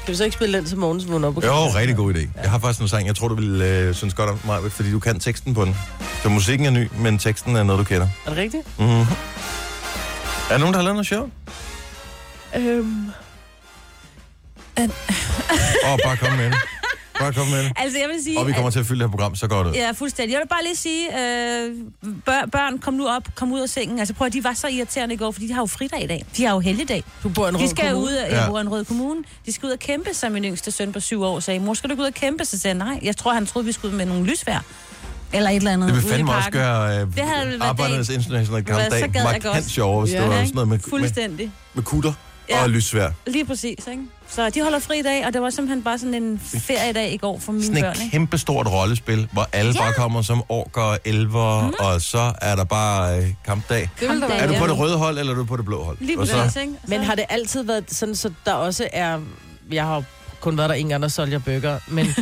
Kan 0.06 0.12
vi 0.12 0.16
så 0.16 0.24
ikke 0.24 0.34
spille 0.34 0.58
den 0.58 0.66
til 0.66 0.78
morgens, 0.78 1.04
hvor 1.04 1.14
hun 1.14 1.24
er 1.24 1.28
oppe? 1.28 1.46
Jo, 1.46 1.68
rigtig 1.76 1.96
god 1.96 2.14
idé. 2.14 2.42
Jeg 2.42 2.52
har 2.52 2.60
faktisk 2.60 2.82
en 2.82 2.88
sang, 2.88 3.08
jeg 3.08 3.16
tror, 3.16 3.28
du 3.28 3.36
vil 3.36 3.62
øh, 3.62 3.96
synes 3.96 4.14
godt 4.14 4.30
om 4.30 4.40
mig, 4.46 4.72
fordi 4.72 4.92
du 4.92 5.00
kan 5.00 5.20
teksten 5.20 5.54
på 5.54 5.66
den. 5.66 5.76
Så 6.24 6.30
musikken 6.30 6.66
er 6.66 6.70
ny, 6.70 6.90
men 7.00 7.18
teksten 7.18 7.56
er 7.56 7.64
noget, 7.64 7.80
du 7.80 7.84
kender. 7.84 8.08
Er 8.26 8.30
det 8.30 8.38
rigtigt? 8.38 8.80
Mm-hmm. 8.80 8.94
Er 9.00 9.06
der 10.50 10.58
nogen, 10.58 10.74
der 10.74 10.80
har 10.80 10.84
lavet 10.84 10.96
noget 10.96 11.08
sjovt? 11.08 11.32
Øhm, 12.56 13.12
Åh, 14.80 15.92
oh, 15.94 16.00
bare 16.04 16.18
kom 16.18 16.32
med 16.38 16.46
det. 16.46 16.56
Bare 17.20 17.34
kom 17.34 17.48
med 17.48 17.64
det. 17.64 17.72
Altså, 17.84 18.00
jeg 18.00 18.08
vil 18.10 18.24
sige... 18.24 18.40
Og 18.40 18.48
vi 18.48 18.52
kommer 18.52 18.68
at- 18.68 18.74
til 18.74 18.80
at 18.80 18.86
fylde 18.86 19.00
det 19.00 19.08
her 19.10 19.12
program 19.18 19.36
så 19.36 19.48
godt 19.48 19.68
ud. 19.68 19.74
Ja, 19.74 19.92
fuldstændig. 19.92 20.34
Jeg 20.34 20.40
vil 20.42 20.48
bare 20.48 20.64
lige 20.64 20.76
sige, 20.76 21.04
øh, 21.20 21.76
bør, 22.26 22.46
børn, 22.52 22.80
kom 22.80 22.94
nu 22.94 23.08
op, 23.08 23.24
kom 23.36 23.52
ud 23.52 23.60
af 23.60 23.70
sengen. 23.70 24.00
Altså 24.00 24.14
prøv 24.14 24.28
at 24.28 24.34
de 24.34 24.44
var 24.44 24.54
så 24.54 24.68
irriterende 24.68 25.16
i 25.16 25.18
går, 25.18 25.32
fordi 25.32 25.48
de 25.48 25.54
har 25.54 25.62
jo 25.62 25.66
fridag 25.66 26.04
i 26.04 26.08
dag. 26.08 26.26
De 26.38 26.44
har 26.46 26.54
jo 26.54 26.60
helligdag. 26.60 27.04
du 27.24 27.30
bor 27.30 27.46
i 27.46 27.50
en 27.50 27.56
De 27.56 27.60
rød 27.62 27.68
skal 27.68 27.90
kommune. 27.90 28.08
ud 28.08 28.14
af 28.14 28.32
Ja. 28.32 28.52
ja. 28.56 28.62
en 28.62 28.70
rød 28.70 28.86
kommune. 28.86 29.24
De 29.46 29.52
skal 29.54 29.68
ud 29.68 29.72
og 29.72 29.80
kæmpe, 29.80 30.14
som 30.14 30.32
min 30.32 30.44
yngste 30.46 30.72
søn 30.72 30.94
på 30.94 31.00
syv 31.00 31.22
år 31.24 31.40
sagde. 31.40 31.60
Mor, 31.60 31.74
skal 31.74 31.90
du 31.90 31.96
gå 31.96 32.02
ud 32.02 32.08
og 32.08 32.14
kæmpe? 32.14 32.46
Så 32.46 32.60
sagde 32.60 32.78
jeg, 32.78 32.86
nej. 32.88 33.00
Jeg 33.04 33.18
tror, 33.18 33.34
han 33.34 33.46
troede, 33.46 33.66
vi 33.66 33.72
skulle 33.72 33.92
ud 33.92 33.98
med 33.98 34.06
nogle 34.06 34.26
lysvær. 34.26 34.64
Eller 35.34 35.50
et 35.50 35.56
eller 35.56 35.72
andet 35.72 35.88
Det 35.88 35.96
vil 35.96 36.06
i 36.06 36.10
fandme 36.10 36.34
også 36.36 36.52
gøre 36.52 37.00
øh, 37.02 37.08
Det 37.16 37.24
havde 37.24 37.58
arbejdernes 37.62 38.10
internationale 38.10 38.66
kampdag 38.66 38.90
gad 38.92 39.10
jeg 39.14 39.24
markant 39.24 39.44
godt. 39.44 39.70
sjovere, 39.70 40.04
hvis 40.06 40.14
Ja, 40.14 40.22
det 40.22 40.28
var 40.30 40.34
ikke? 40.36 40.48
sådan 40.48 40.56
noget 40.56 40.68
med, 40.70 40.78
med, 40.78 40.90
Fuldstændig. 40.90 41.52
med 41.74 41.84
kutter 41.84 42.14
Ja. 42.50 42.64
og 42.64 42.70
lysvær. 42.70 43.10
Lige 43.28 43.46
præcis, 43.46 43.88
ikke? 43.92 44.04
Så 44.30 44.50
de 44.50 44.62
holder 44.64 44.80
fri 44.80 45.00
i 45.00 45.02
dag, 45.02 45.26
og 45.26 45.34
det 45.34 45.42
var 45.42 45.50
simpelthen 45.50 45.84
bare 45.84 45.98
sådan 46.00 46.14
en 46.14 46.40
feriedag 46.40 47.14
i 47.14 47.18
går 47.18 47.40
for 47.40 47.52
mine 47.52 47.66
Sådan 47.66 47.82
børn, 47.82 47.92
et 47.92 48.00
ikke? 48.00 48.12
kæmpe 48.12 48.38
stort 48.38 48.68
rollespil, 48.72 49.28
hvor 49.32 49.50
alle 49.54 49.72
Ja. 49.76 49.80
bare 49.82 49.94
kommer 49.94 50.22
som 50.22 50.44
orker, 50.50 50.98
elver, 51.06 51.62
Mhm. 51.62 51.68
mm. 51.68 51.86
og 51.86 52.02
så 52.02 52.34
er 52.42 52.56
der 52.56 52.64
bare 52.64 53.18
øh, 53.18 53.28
kampdag. 53.46 53.90
Kampdag. 54.00 54.40
Er 54.40 54.48
du 54.48 54.54
på 54.60 54.68
det 54.68 54.80
røde 54.80 54.98
hold, 54.98 55.20
eller 55.20 55.34
er 55.34 55.38
du 55.38 55.46
på 55.46 55.58
det 55.58 55.66
blå 55.66 55.84
hold? 55.84 55.98
Lige 56.00 56.20
og 56.20 56.28
så, 56.28 56.34
præcis, 56.34 56.56
ikke? 56.62 56.74
Men 56.88 57.04
har 57.04 57.16
det 57.16 57.26
altid 57.30 57.64
været 57.64 57.86
sådan, 57.94 58.16
så 58.16 58.32
der 58.46 58.54
også 58.54 58.88
er... 58.94 59.20
Jeg 59.72 59.84
har 59.86 60.04
kun 60.40 60.58
været 60.58 60.70
der 60.70 60.76
en 60.76 60.90
gang, 60.90 61.02
der 61.04 61.08
solgte 61.10 61.34
jeg 61.34 61.44
bøger, 61.44 61.80
men... 61.88 62.08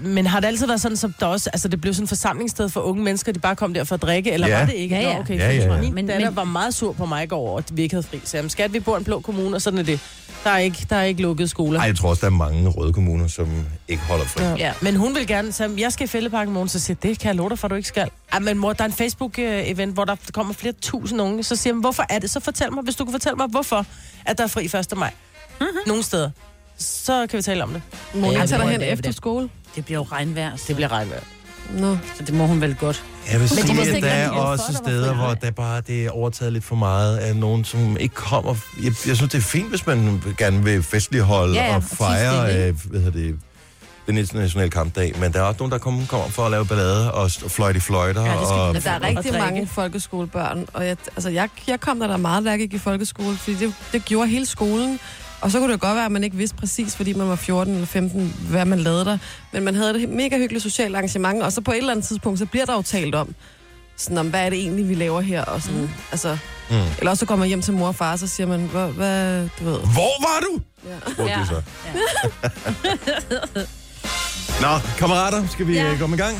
Men 0.00 0.26
har 0.26 0.40
det 0.40 0.46
altid 0.46 0.66
været 0.66 0.80
sådan, 0.80 0.96
så 0.96 1.12
der 1.20 1.26
også, 1.26 1.50
altså 1.52 1.68
det 1.68 1.80
blev 1.80 1.94
sådan 1.94 2.02
et 2.04 2.08
forsamlingssted 2.08 2.68
for 2.68 2.80
unge 2.80 3.02
mennesker, 3.04 3.32
de 3.32 3.38
bare 3.38 3.56
kom 3.56 3.74
der 3.74 3.84
for 3.84 3.94
at 3.94 4.02
drikke, 4.02 4.32
eller 4.32 4.48
Ja. 4.48 4.58
var 4.58 4.66
det 4.66 4.72
ikke? 4.74 4.94
Ja, 4.94 5.00
ja. 5.02 5.14
Nå, 5.14 5.20
okay, 5.20 5.38
Ja, 5.38 5.50
ja, 5.52 5.74
ja. 5.74 5.80
Min 5.80 5.94
Men- 5.94 6.06
datter 6.06 6.30
men- 6.30 6.36
var 6.36 6.44
meget 6.44 6.74
sur 6.74 6.92
på 6.92 7.06
mig 7.06 7.24
i 7.24 7.26
går 7.26 7.36
over, 7.36 7.58
at 7.58 7.76
vi 7.76 7.82
ikke 7.82 7.94
havde 7.94 8.06
fri. 8.06 8.20
Så 8.24 8.36
jamen, 8.36 8.50
skat, 8.50 8.72
vi 8.72 8.80
bor 8.80 8.94
i 8.96 8.98
en 8.98 9.04
blå 9.04 9.20
kommune, 9.20 9.56
og 9.56 9.62
sådan 9.62 9.78
er 9.78 9.82
det. 9.82 10.00
Der 10.44 10.50
er 10.50 10.58
ikke, 10.58 10.86
der 10.90 10.96
er 10.96 11.02
ikke 11.02 11.22
lukket 11.22 11.50
skoler. 11.50 11.80
Ej, 11.80 11.86
jeg 11.86 11.96
tror 11.96 12.08
også, 12.08 12.20
der 12.20 12.26
er 12.26 12.30
mange 12.30 12.68
røde 12.68 12.92
kommuner, 12.92 13.26
som 13.28 13.48
ikke 13.88 14.02
holder 14.02 14.24
fri. 14.24 14.42
Ja. 14.44 14.54
Ja. 14.56 14.72
Men 14.82 14.96
hun 14.96 15.14
vil 15.14 15.26
gerne, 15.26 15.52
så 15.52 15.70
jeg 15.78 15.92
skal 15.92 16.04
i 16.04 16.08
Fælleparken 16.08 16.52
i 16.52 16.54
morgen, 16.54 16.68
så 16.68 16.78
siger 16.78 16.96
det 17.02 17.18
kan 17.18 17.28
jeg 17.28 17.36
love 17.36 17.48
dig 17.48 17.58
for, 17.58 17.68
du 17.68 17.74
ikke 17.74 17.88
skal. 17.88 18.10
Ej, 18.32 18.38
men 18.38 18.58
mor, 18.58 18.72
der 18.72 18.84
er 18.84 18.88
en 18.88 18.92
Facebook-event, 18.94 19.92
hvor 19.92 20.04
der 20.04 20.16
kommer 20.32 20.52
flere 20.54 20.74
tusind 20.82 21.20
unge. 21.22 21.42
Så 21.42 21.56
siger 21.56 21.74
jeg, 21.74 21.80
hvorfor 21.80 22.04
er 22.10 22.18
det? 22.18 22.30
Så 22.30 22.40
fortæl 22.40 22.72
mig, 22.72 22.84
hvis 22.84 22.96
du 22.96 23.04
kan 23.04 23.12
fortælle 23.12 23.36
mig, 23.36 23.46
hvorfor 23.46 23.86
at 24.26 24.38
der 24.38 24.44
er 24.44 24.48
fri 24.48 24.64
1. 24.64 24.96
maj. 24.96 25.10
Mhm. 25.60 25.68
Nogle 25.86 26.02
steder. 26.02 26.30
Så 26.78 27.26
kan 27.30 27.36
vi 27.36 27.42
tale 27.42 27.62
om 27.62 27.70
det. 27.72 27.82
Må 28.14 28.26
Ja, 28.26 28.32
ja, 28.32 28.40
det 28.40 28.48
tage 28.48 28.58
må 28.62 28.68
dig 28.68 28.72
hen 28.72 28.82
efter 28.82 29.12
skole? 29.12 29.48
Det 29.76 29.84
bliver 29.84 29.98
jo 29.98 30.06
regnvejr, 30.12 30.56
så 30.56 30.64
Det 30.68 30.76
bliver 30.76 30.92
regnvejr. 30.92 31.20
Nå. 31.70 31.96
så 32.16 32.22
det 32.22 32.34
må 32.34 32.46
hun 32.46 32.60
vel 32.60 32.74
godt. 32.74 33.04
Jeg 33.32 33.40
vil 33.40 33.48
sige, 33.48 33.96
at 33.96 34.02
der 34.02 34.08
er 34.08 34.30
også 34.30 34.64
for, 34.66 34.72
steder, 34.84 35.14
hvor 35.14 35.34
der 35.34 35.50
bare 35.50 35.80
det 35.86 36.04
er 36.06 36.10
overtaget 36.10 36.52
lidt 36.52 36.64
for 36.64 36.76
meget 36.76 37.16
af 37.16 37.36
nogen, 37.36 37.64
som 37.64 37.96
ikke 38.00 38.14
kommer. 38.14 38.54
Jeg, 38.76 38.84
jeg 39.06 39.16
synes, 39.16 39.20
det 39.32 39.34
er 39.34 39.42
fint, 39.42 39.68
hvis 39.68 39.86
man 39.86 40.22
gerne 40.38 40.64
vil 40.64 40.82
festligholde 40.82 41.54
Ja, 41.54 41.64
ja, 41.64 41.70
og 41.70 41.76
og 41.76 41.82
fejre 41.82 42.48
stille, 42.50 42.66
øh, 42.66 42.74
hvad 42.84 43.00
hedder 43.00 43.18
det, 43.18 43.38
den 44.06 44.18
internationale 44.18 44.70
kampdag, 44.70 45.14
men 45.20 45.32
der 45.32 45.38
er 45.38 45.42
også 45.42 45.58
nogen, 45.58 45.72
der 45.72 45.78
kommer, 45.78 46.06
kommer 46.06 46.28
for 46.28 46.44
at 46.44 46.50
lave 46.50 46.66
ballade 46.66 47.12
og 47.12 47.30
fløjte 47.30 47.80
fløjter. 47.80 48.24
Ja, 48.24 48.30
det 48.30 48.38
skal- 48.46 48.58
og, 48.60 48.72
Men 48.72 48.82
der 48.82 48.90
er 48.90 48.94
og 48.94 49.02
rigtig 49.02 49.22
drikke. 49.32 49.38
mange 49.38 49.66
folkeskolebørn, 49.66 50.66
og 50.72 50.86
jeg, 50.86 50.96
altså 51.16 51.28
jeg, 51.28 51.48
jeg 51.68 51.80
kom 51.80 52.00
der, 52.00 52.06
der 52.06 52.16
meget, 52.16 52.44
da 52.44 52.50
jeg 52.50 52.58
gik 52.58 52.74
i 52.74 52.78
folkeskole, 52.78 53.36
fordi 53.36 53.56
det, 53.56 53.74
det 53.92 54.04
gjorde 54.04 54.28
hele 54.28 54.46
skolen. 54.46 54.98
Og 55.40 55.50
så 55.50 55.58
kunne 55.58 55.72
det 55.72 55.80
godt 55.80 55.96
være, 55.96 56.04
at 56.04 56.12
man 56.12 56.24
ikke 56.24 56.36
vidste 56.36 56.56
præcis, 56.56 56.96
fordi 56.96 57.12
man 57.12 57.28
var 57.28 57.36
14 57.36 57.74
eller 57.74 57.86
15, 57.86 58.34
hvad 58.50 58.64
man 58.64 58.78
lavede 58.80 59.04
der. 59.04 59.18
Men 59.52 59.64
man 59.64 59.74
havde 59.74 60.02
et 60.02 60.08
mega 60.08 60.38
hyggeligt 60.38 60.62
socialt 60.62 60.94
arrangement, 60.96 61.42
og 61.42 61.52
så 61.52 61.60
på 61.60 61.70
et 61.72 61.76
eller 61.78 61.90
andet 61.92 62.06
tidspunkt, 62.06 62.38
så 62.38 62.46
bliver 62.46 62.66
der 62.66 62.72
jo 62.74 62.82
talt 62.82 63.14
om, 63.14 63.34
sådan 63.96 64.18
om, 64.18 64.28
hvad 64.30 64.40
er 64.46 64.50
det 64.50 64.58
egentlig, 64.58 64.88
vi 64.88 64.94
laver 64.94 65.20
her? 65.20 65.42
Og 65.44 65.62
sådan, 65.62 65.80
mm. 65.80 65.88
altså, 66.12 66.38
Mm. 66.70 66.76
Eller 66.98 67.10
også 67.10 67.20
så 67.20 67.26
går 67.26 67.36
man 67.36 67.48
hjem 67.48 67.62
til 67.62 67.72
mor 67.74 67.86
og 67.86 67.94
far, 67.94 68.12
og 68.12 68.18
så 68.18 68.26
siger 68.26 68.46
man, 68.46 68.60
hvad, 68.60 68.88
hvad 68.88 69.42
du 69.58 69.64
ved. 69.64 69.78
Hvor 69.78 70.20
var 70.28 70.40
du? 70.40 70.60
Ja. 70.88 71.12
Spurgte 71.12 71.32
Ja. 71.32 71.44
så. 71.46 71.62
Nå, 74.62 74.68
kammerater, 74.98 75.46
skal 75.48 75.66
vi 75.66 75.74
Ja. 75.74 75.90
ja. 75.90 75.96
komme 75.98 76.16
i 76.16 76.18
gang? 76.18 76.36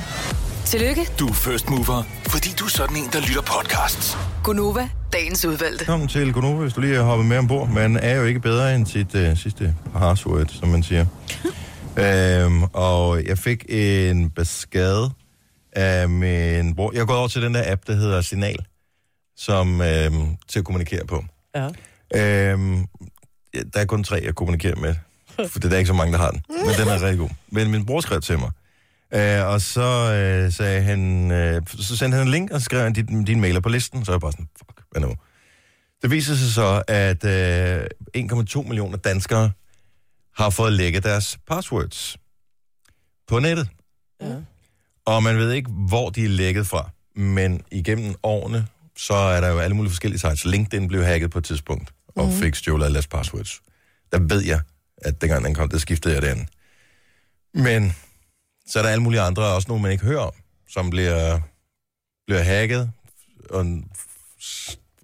Tillykke, 0.66 1.08
Du 1.18 1.26
er 1.28 1.32
first 1.32 1.70
mover, 1.70 2.02
fordi 2.28 2.48
du 2.58 2.64
er 2.64 2.68
sådan 2.68 2.96
en, 2.96 3.08
der 3.12 3.20
lytter 3.20 3.42
podcasts. 3.42 4.16
Gunova, 4.44 4.88
dagens 5.12 5.44
udvalgte. 5.44 5.78
Velkommen 5.78 6.08
til 6.08 6.32
Gonova, 6.32 6.62
hvis 6.62 6.72
du 6.72 6.80
lige 6.80 6.94
har 6.94 7.02
hoppet 7.02 7.26
med 7.26 7.38
ombord. 7.38 7.68
Man 7.68 7.96
er 7.96 8.14
jo 8.14 8.24
ikke 8.24 8.40
bedre 8.40 8.74
end 8.74 8.86
sit 8.86 9.14
uh, 9.14 9.36
sidste 9.36 9.74
password, 9.92 10.46
som 10.48 10.68
man 10.68 10.82
siger. 10.82 11.06
øhm, 12.02 12.62
og 12.62 13.24
jeg 13.24 13.38
fik 13.38 13.64
en 13.68 14.30
besked 14.30 15.08
af 15.72 16.08
min 16.08 16.74
bror. 16.74 16.92
Jeg 16.92 17.00
er 17.00 17.06
gået 17.06 17.18
over 17.18 17.28
til 17.28 17.42
den 17.42 17.54
der 17.54 17.72
app, 17.72 17.86
der 17.86 17.94
hedder 17.94 18.20
Signal, 18.20 18.58
som 19.36 19.80
øhm, 19.80 20.36
til 20.48 20.58
at 20.58 20.64
kommunikere 20.64 21.06
på. 21.06 21.24
Ja. 21.54 21.68
Øhm, 22.14 22.86
der 23.74 23.80
er 23.80 23.84
kun 23.84 24.04
tre, 24.04 24.20
jeg 24.24 24.34
kommunikerer 24.34 24.76
med. 24.76 24.94
For 25.50 25.58
det 25.58 25.72
er 25.72 25.78
ikke 25.78 25.88
så 25.88 25.94
mange, 25.94 26.12
der 26.12 26.18
har 26.18 26.30
den. 26.30 26.42
Men 26.48 26.74
den 26.78 26.88
er 26.88 27.02
rigtig 27.02 27.18
god. 27.18 27.30
Men 27.48 27.70
min 27.70 27.86
bror 27.86 28.00
skrev 28.00 28.20
til 28.20 28.38
mig. 28.38 28.50
Øh, 29.14 29.46
og 29.46 29.60
så 29.60 30.12
øh, 30.12 30.52
sagde 30.52 30.82
han, 30.82 31.30
øh, 31.30 31.62
så 31.66 31.96
sendte 31.96 32.16
han 32.16 32.26
en 32.26 32.30
link, 32.30 32.50
og 32.50 32.60
så 32.60 32.64
skrev 32.64 32.82
han 32.82 32.92
din, 32.92 33.24
din 33.24 33.40
mailer 33.40 33.60
på 33.60 33.68
listen. 33.68 34.04
Så 34.04 34.10
er 34.10 34.14
jeg 34.14 34.20
bare 34.20 34.32
sådan, 34.32 34.48
fuck, 34.58 34.82
hvad 34.90 35.00
nu? 35.00 35.14
Det 36.02 36.10
viser 36.10 36.34
sig 36.34 36.52
så, 36.52 36.82
at 36.88 37.24
øh, 37.24 37.86
1,2 38.16 38.62
millioner 38.62 38.96
danskere 38.96 39.50
har 40.36 40.50
fået 40.50 40.72
lækket 40.72 41.04
deres 41.04 41.38
passwords 41.46 42.16
på 43.28 43.38
nettet. 43.38 43.68
Ja. 44.20 44.34
Og 45.04 45.22
man 45.22 45.38
ved 45.38 45.52
ikke, 45.52 45.70
hvor 45.70 46.10
de 46.10 46.24
er 46.24 46.28
lækket 46.28 46.66
fra. 46.66 46.90
Men 47.16 47.62
igennem 47.70 48.14
årene, 48.22 48.66
så 48.96 49.14
er 49.14 49.40
der 49.40 49.48
jo 49.48 49.58
alle 49.58 49.76
mulige 49.76 49.90
forskellige 49.90 50.20
sites. 50.20 50.44
LinkedIn 50.44 50.88
blev 50.88 51.04
hacket 51.04 51.30
på 51.30 51.38
et 51.38 51.44
tidspunkt, 51.44 51.92
og 52.16 52.32
fik 52.32 52.54
stjålet 52.54 52.84
alle 52.84 52.94
deres 52.94 53.06
passwords. 53.06 53.60
Der 54.12 54.18
ved 54.18 54.44
jeg, 54.44 54.60
at 54.98 55.20
dengang 55.20 55.44
den 55.44 55.54
kom, 55.54 55.68
der 55.68 55.78
skiftede 55.78 56.14
jeg 56.14 56.22
den. 56.22 56.48
Men 57.54 57.94
så 58.66 58.78
er 58.78 58.82
der 58.82 58.90
alle 58.90 59.02
mulige 59.02 59.20
andre, 59.20 59.44
også 59.44 59.68
nogle, 59.68 59.82
man 59.82 59.92
ikke 59.92 60.04
hører 60.04 60.20
om, 60.20 60.32
som 60.68 60.90
bliver, 60.90 61.40
bliver 62.26 62.42
hacket, 62.42 62.92
og, 63.50 63.66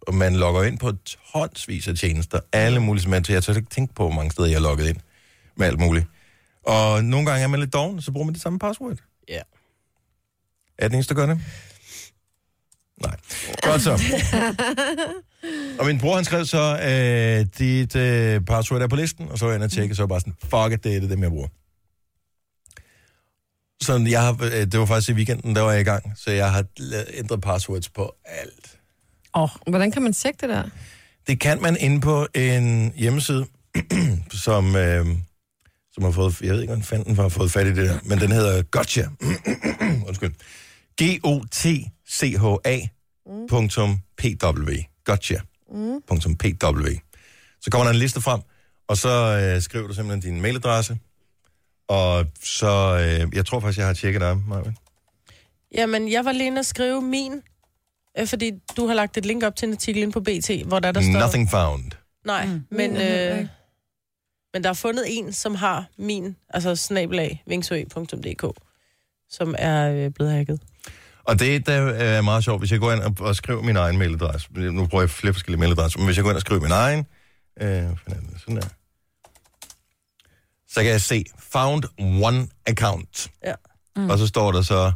og 0.06 0.14
man 0.14 0.36
logger 0.36 0.62
ind 0.62 0.78
på 0.78 0.92
tonsvis 1.32 1.88
af 1.88 1.94
tjenester. 1.94 2.40
Alle 2.52 2.80
mulige, 2.80 3.08
man 3.08 3.24
jeg 3.28 3.44
tør 3.44 3.54
ikke 3.54 3.70
tænke 3.70 3.94
på, 3.94 4.02
hvor 4.02 4.14
mange 4.14 4.30
steder 4.30 4.48
jeg 4.48 4.56
er 4.56 4.60
logget 4.60 4.88
ind 4.88 4.96
med 5.56 5.66
alt 5.66 5.80
muligt. 5.80 6.06
Og 6.66 7.04
nogle 7.04 7.26
gange 7.26 7.42
er 7.42 7.48
man 7.48 7.60
lidt 7.60 7.72
doven, 7.72 8.02
så 8.02 8.12
bruger 8.12 8.24
man 8.24 8.34
det 8.34 8.42
samme 8.42 8.58
password. 8.58 8.96
Ja. 9.28 9.40
Er 10.78 10.88
den 10.88 10.94
eneste, 10.94 11.14
der 11.14 11.20
gør 11.20 11.34
det? 11.34 11.40
Nej. 13.02 13.16
Godt 13.62 13.82
så. 13.82 14.00
og 15.78 15.86
min 15.86 15.98
bror, 15.98 16.14
han 16.14 16.24
skrev 16.24 16.44
så, 16.44 16.78
øh, 16.82 17.46
dit 17.58 17.96
øh, 17.96 18.40
password 18.40 18.82
er 18.82 18.86
på 18.88 18.96
listen, 18.96 19.28
og 19.28 19.38
så 19.38 19.44
var 19.44 19.52
jeg 19.52 19.56
inde 19.56 19.64
og 19.64 19.70
tjekke, 19.70 19.94
så 19.94 20.02
var 20.02 20.04
jeg 20.04 20.08
bare 20.08 20.20
sådan, 20.20 20.36
fuck 20.40 20.78
it, 20.78 20.84
det 20.84 20.96
er 20.96 21.00
det, 21.00 21.10
dem 21.10 21.22
jeg 21.22 21.30
bruger. 21.30 21.48
Så 23.82 24.06
jeg 24.08 24.22
har, 24.22 24.36
øh, 24.42 24.50
det 24.50 24.80
var 24.80 24.86
faktisk 24.86 25.08
i 25.08 25.12
weekenden, 25.12 25.56
der 25.56 25.62
var 25.62 25.72
jeg 25.72 25.80
i 25.80 25.84
gang, 25.84 26.12
så 26.16 26.30
jeg 26.30 26.52
har 26.52 26.64
ændret 27.14 27.40
passwords 27.40 27.88
på 27.88 28.14
alt. 28.24 28.78
Hvordan 29.66 29.90
kan 29.90 30.02
man 30.02 30.12
tjekke 30.12 30.38
det 30.40 30.48
der? 30.48 30.64
Det 31.26 31.40
kan 31.40 31.62
man 31.62 31.76
inde 31.80 32.00
på 32.00 32.26
en 32.34 32.92
hjemmeside, 32.96 33.46
som, 34.44 34.76
øh, 34.76 35.06
som 35.92 36.04
har 36.04 36.10
fået, 36.10 36.40
jeg 36.40 36.52
ved 36.52 36.60
ikke, 36.60 36.70
hvordan 36.70 36.84
fanden 36.84 37.16
har 37.16 37.28
fået 37.28 37.50
fat 37.50 37.66
i 37.66 37.68
det 37.68 37.76
der, 37.76 37.98
men 38.02 38.20
den 38.20 38.32
hedder 38.32 38.62
Gotcha. 38.62 39.02
Undskyld. 40.08 40.34
G-O-T-C-H-A.pw. 41.02 41.92
Gotcha. 45.04 45.38
.pw. 46.38 46.88
Så 47.60 47.70
kommer 47.70 47.84
der 47.84 47.90
en 47.90 47.98
liste 47.98 48.20
frem, 48.20 48.40
og 48.88 48.96
så 48.96 49.08
øh, 49.08 49.62
skriver 49.62 49.88
du 49.88 49.94
simpelthen 49.94 50.32
din 50.32 50.42
mailadresse, 50.42 50.98
og 51.92 52.26
så, 52.42 52.98
øh, 53.00 53.36
jeg 53.36 53.46
tror 53.46 53.60
faktisk, 53.60 53.78
jeg 53.78 53.86
har 53.86 53.94
tjekket 53.94 54.20
dig, 54.20 54.36
Maja. 54.48 54.72
Jamen, 55.74 56.12
jeg 56.12 56.24
var 56.24 56.32
lige 56.32 56.46
inde 56.46 56.58
at 56.58 56.66
skrive 56.66 57.02
min, 57.02 57.32
øh, 58.18 58.26
fordi 58.26 58.52
du 58.76 58.86
har 58.86 58.94
lagt 58.94 59.16
et 59.16 59.26
link 59.26 59.42
op 59.42 59.56
til 59.56 59.66
en 59.66 59.72
artikel 59.72 60.02
inde 60.02 60.12
på 60.12 60.20
BT, 60.20 60.50
hvor 60.66 60.78
der, 60.78 60.92
der 60.92 61.00
står... 61.00 61.20
Nothing 61.20 61.50
found. 61.50 61.90
Nej, 62.24 62.46
mm. 62.46 62.64
men, 62.70 62.96
øh, 62.96 63.46
men 64.54 64.64
der 64.64 64.68
er 64.68 64.74
fundet 64.74 65.04
en, 65.08 65.32
som 65.32 65.54
har 65.54 65.86
min, 65.98 66.36
altså 66.48 66.76
snabelag, 66.76 67.42
vingsø.dk, 67.46 68.60
som 69.30 69.54
er 69.58 69.92
øh, 69.92 70.10
blevet 70.10 70.32
hacket. 70.32 70.60
Og 71.24 71.38
det, 71.38 71.66
der 71.66 71.72
er 71.72 72.22
meget 72.22 72.44
sjovt, 72.44 72.60
hvis 72.60 72.72
jeg 72.72 72.80
går 72.80 72.92
ind 72.92 73.00
og, 73.00 73.14
og 73.20 73.36
skriver 73.36 73.62
min 73.62 73.76
egen 73.76 73.98
mailadresse. 73.98 74.48
Nu 74.52 74.86
bruger 74.86 75.02
jeg 75.02 75.10
flere 75.10 75.34
forskellige 75.34 75.60
mailadresser, 75.60 75.98
men 75.98 76.06
hvis 76.06 76.16
jeg 76.16 76.22
går 76.22 76.30
ind 76.30 76.36
og 76.36 76.40
skriver 76.40 76.60
min 76.60 76.70
egen, 76.70 77.06
øh, 77.60 77.82
sådan 78.38 78.56
der, 78.56 78.68
så 80.74 80.82
kan 80.82 80.86
jeg 80.90 81.00
se, 81.00 81.24
found 81.38 81.84
one 82.24 82.48
account. 82.66 83.30
Ja. 83.44 83.54
Mm. 83.96 84.10
Og 84.10 84.18
så 84.18 84.26
står 84.26 84.52
der 84.52 84.62
så, 84.62 84.92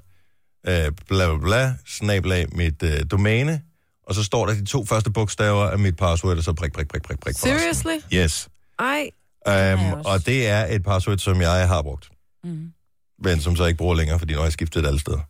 øh, 0.67 0.93
bla 1.09 1.27
bla 1.35 1.39
bla, 1.39 1.75
snabelag 1.87 2.47
mit 2.57 2.83
øh, 2.83 3.01
domæne, 3.11 3.63
og 4.07 4.15
så 4.15 4.25
står 4.25 4.47
der 4.47 4.55
de 4.55 4.65
to 4.65 4.85
første 4.85 5.11
bogstaver 5.11 5.65
af 5.65 5.79
mit 5.79 5.97
password, 5.97 6.37
og 6.37 6.45
så 6.45 6.53
prik, 6.53 6.73
prik, 6.73 6.89
prik, 6.89 7.03
prik, 7.03 7.21
prik. 7.21 7.35
Seriously? 7.37 7.97
Yes. 8.15 8.49
Ej, 8.79 9.11
Um, 9.49 9.53
også. 9.53 10.03
og 10.05 10.27
det 10.27 10.47
er 10.49 10.67
et 10.75 10.83
password, 10.85 11.19
som 11.19 11.41
jeg 11.41 11.69
har 11.69 11.83
brugt. 11.83 12.09
Mm. 12.45 12.73
Men 13.23 13.41
som 13.41 13.57
så 13.57 13.65
ikke 13.65 13.79
bruger 13.79 13.95
længere, 13.95 14.19
fordi 14.19 14.33
nu 14.33 14.39
har 14.39 14.45
jeg 14.45 14.53
skiftet 14.53 14.83
det 14.83 14.89
alle 14.89 15.01
steder. 15.01 15.21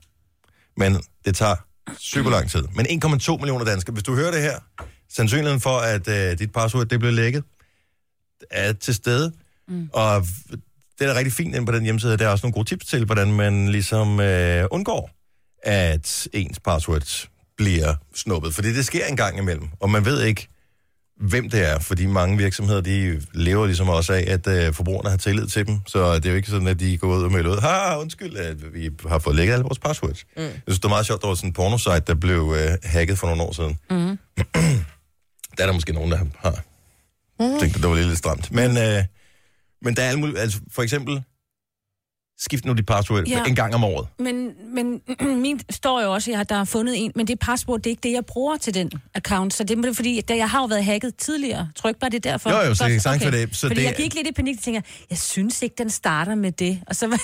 Men 0.77 1.03
det 1.25 1.37
tager 1.37 1.57
super 1.99 2.31
lang 2.31 2.51
tid. 2.51 2.63
Men 2.75 2.87
1,2 2.87 3.37
millioner 3.37 3.65
danskere. 3.65 3.93
Hvis 3.93 4.03
du 4.05 4.15
hører 4.15 4.31
det 4.31 4.43
her, 4.43 4.59
sandsynligheden 5.13 5.61
for, 5.61 5.79
at 5.79 6.09
uh, 6.09 6.39
dit 6.39 6.53
password 6.53 6.87
det 6.87 6.99
bliver 6.99 7.13
lækket, 7.13 7.45
er 8.51 8.73
til 8.73 8.95
stede. 8.95 9.33
Mm. 9.69 9.91
Og 9.93 10.27
det 10.99 11.07
er 11.07 11.13
da 11.13 11.19
rigtig 11.19 11.33
fint 11.33 11.55
inde 11.55 11.67
på 11.67 11.73
den 11.73 11.85
hjemmeside. 11.85 12.17
Der 12.17 12.27
er 12.27 12.29
også 12.29 12.47
nogle 12.47 12.55
gode 12.55 12.69
tips 12.69 12.87
til, 12.87 13.05
hvordan 13.05 13.33
man 13.33 13.69
ligesom 13.69 14.19
uh, 14.19 14.65
undgår, 14.71 15.11
at 15.63 16.29
ens 16.33 16.61
password 16.61 17.29
bliver 17.57 17.95
snuppet. 18.15 18.55
Fordi 18.55 18.75
det 18.75 18.87
sker 18.87 19.07
en 19.07 19.17
gang 19.17 19.39
imellem, 19.39 19.69
og 19.81 19.91
man 19.91 20.05
ved 20.05 20.23
ikke, 20.23 20.49
hvem 21.21 21.51
det 21.51 21.69
er, 21.69 21.79
fordi 21.79 22.07
mange 22.07 22.37
virksomheder, 22.39 22.81
de 22.81 23.23
lever 23.33 23.67
ligesom 23.67 23.89
også 23.89 24.13
af, 24.13 24.25
at 24.29 24.47
øh, 24.47 24.75
forbrugerne 24.75 25.11
har 25.11 25.17
tillid 25.17 25.47
til 25.47 25.67
dem, 25.67 25.79
så 25.87 26.15
det 26.15 26.27
er 26.27 26.31
jo 26.31 26.37
ikke 26.37 26.51
sådan, 26.51 26.67
at 26.67 26.81
de 26.81 26.99
går 26.99 27.09
ud 27.09 27.23
og 27.23 27.33
melder 27.33 27.51
ud, 27.51 27.61
ha, 27.61 28.01
undskyld, 28.01 28.37
at 28.37 28.75
vi 28.75 28.91
har 29.09 29.19
fået 29.19 29.37
lækket 29.37 29.53
alle 29.53 29.63
vores 29.63 29.79
passwords. 29.79 30.25
Mm. 30.37 30.43
Jeg 30.43 30.53
synes, 30.67 30.79
det 30.79 30.85
var 30.85 30.89
meget 30.89 31.07
sjovt, 31.07 31.23
der 31.23 31.29
var 31.29 31.35
sådan 31.35 31.51
en 31.51 31.53
pornosite, 31.53 32.01
der 32.07 32.15
blev 32.15 32.55
øh, 32.59 32.79
hacket 32.83 33.19
for 33.19 33.27
nogle 33.27 33.43
år 33.43 33.53
siden. 33.53 33.79
Mm. 33.91 33.97
der 35.57 35.63
er 35.63 35.67
der 35.67 35.73
måske 35.73 35.93
nogen, 35.93 36.11
der 36.11 36.17
har 36.17 36.63
mm. 37.41 37.61
tænkt, 37.61 37.77
at 37.77 37.83
det 37.83 37.91
var 37.91 37.97
lidt 37.97 38.19
stramt. 38.19 38.53
Men, 38.53 38.77
øh, 38.79 39.05
men 39.83 39.97
der 39.97 40.03
er 40.03 40.09
alle 40.09 40.21
mulige, 40.21 40.39
altså 40.39 40.59
for 40.73 40.83
eksempel, 40.83 41.23
skift 42.39 42.65
nu 42.65 42.73
dit 42.73 42.87
password 42.87 43.25
Ja. 43.29 43.45
en 43.45 43.55
gang 43.55 43.75
om 43.75 43.85
året. 43.85 44.09
Men, 44.19 44.51
men 44.75 45.03
min 45.43 45.61
står 45.71 46.03
jo 46.03 46.13
også, 46.15 46.33
at 46.41 46.49
der 46.49 46.55
er 46.57 46.65
fundet 46.65 47.05
en, 47.05 47.13
men 47.15 47.27
det 47.27 47.39
password, 47.39 47.79
det 47.81 47.87
er 47.87 47.91
ikke 47.91 48.01
det, 48.03 48.13
jeg 48.13 48.27
bruger 48.27 48.57
til 48.57 48.75
den 48.75 48.91
account. 49.15 49.55
Så 49.55 49.65
det 49.65 49.85
er 49.85 49.93
fordi, 49.93 50.21
da 50.21 50.37
jeg 50.37 50.51
har 50.51 50.61
jo 50.61 50.67
været 50.67 50.85
hacket 50.85 51.17
tidligere. 51.17 51.71
Ikke 51.89 52.01
bare, 52.01 52.11
det 52.11 52.27
er 52.27 52.31
derfor? 52.31 52.51
Jo, 52.51 52.57
jo, 52.69 52.75
så 52.75 52.87
jeg 52.87 53.03
sagtens 53.03 53.25
for 53.25 53.31
det. 53.31 53.57
Så 53.57 53.67
fordi 53.69 53.81
det- 53.81 53.87
jeg 53.87 53.95
gik 53.97 54.15
lidt 54.15 54.27
i 54.27 54.33
panik 54.33 54.57
og 54.57 54.63
tænker, 54.63 54.81
jeg 55.11 55.19
synes 55.19 55.63
ikke, 55.63 55.75
den 55.79 55.91
starter 55.91 56.35
med 56.35 56.53
det. 56.53 56.83
Og 56.87 56.97
så. 56.97 57.07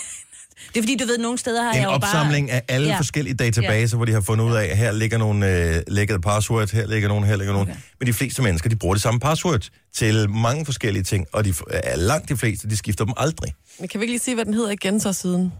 Det 0.69 0.76
er 0.78 0.83
fordi, 0.83 0.97
du 0.97 1.04
ved, 1.07 1.19
nogle 1.19 1.38
steder 1.38 1.62
har 1.62 1.71
en 1.73 1.76
jeg 1.78 1.85
jo 1.85 1.90
opsamling 1.90 2.49
bare... 2.49 2.57
af 2.57 2.62
alle 2.69 2.88
Ja. 2.88 2.99
forskellige 2.99 3.35
databaser, 3.35 3.97
ja. 3.97 3.99
hvor 3.99 4.04
de 4.04 4.12
har 4.12 4.21
fundet 4.21 4.45
ud 4.45 4.54
af, 4.54 4.64
at 4.64 4.76
her 4.76 4.92
ligger 4.92 5.19
nogle 5.19 5.75
øh, 5.76 5.83
lækkede 5.88 6.21
passwords, 6.21 6.71
her 6.71 6.87
ligger 6.87 7.09
nogle, 7.09 7.26
her 7.26 7.37
ligger 7.37 7.52
nogle. 7.54 7.71
Okay. 7.71 7.81
Men 8.00 8.07
de 8.07 8.12
fleste 8.12 8.42
mennesker, 8.42 8.69
de 8.71 8.76
bruger 8.76 8.95
det 8.95 9.02
samme 9.02 9.21
password 9.21 9.69
til 9.95 10.31
mange 10.31 10.64
forskellige 10.64 11.02
ting, 11.02 11.26
og 11.33 11.45
de, 11.45 11.49
øh, 11.71 11.81
langt 11.97 12.28
de 12.28 12.37
fleste, 12.37 12.69
de 12.71 12.76
skifter 12.76 13.04
dem 13.04 13.14
aldrig. 13.16 13.54
men 13.81 13.88
kan 13.88 14.00
vi 14.00 14.04
ikke 14.04 14.12
lige 14.12 14.21
sige, 14.21 14.35
hvad 14.35 14.45
den 14.45 14.54
hedder 14.54 14.71
igen 14.71 15.00
så 15.00 15.12
siden? 15.12 15.52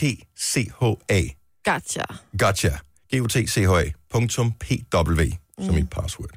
G-O-T-C-H-A. 0.00 1.20
Gotcha. 1.72 2.02
Gotcha. 2.38 2.70
G-O-T-C-H-A. 3.14 3.84
Punktum 4.12 4.52
P-W 4.52 5.22
som 5.64 5.74
mit 5.74 5.90
password. 5.90 6.30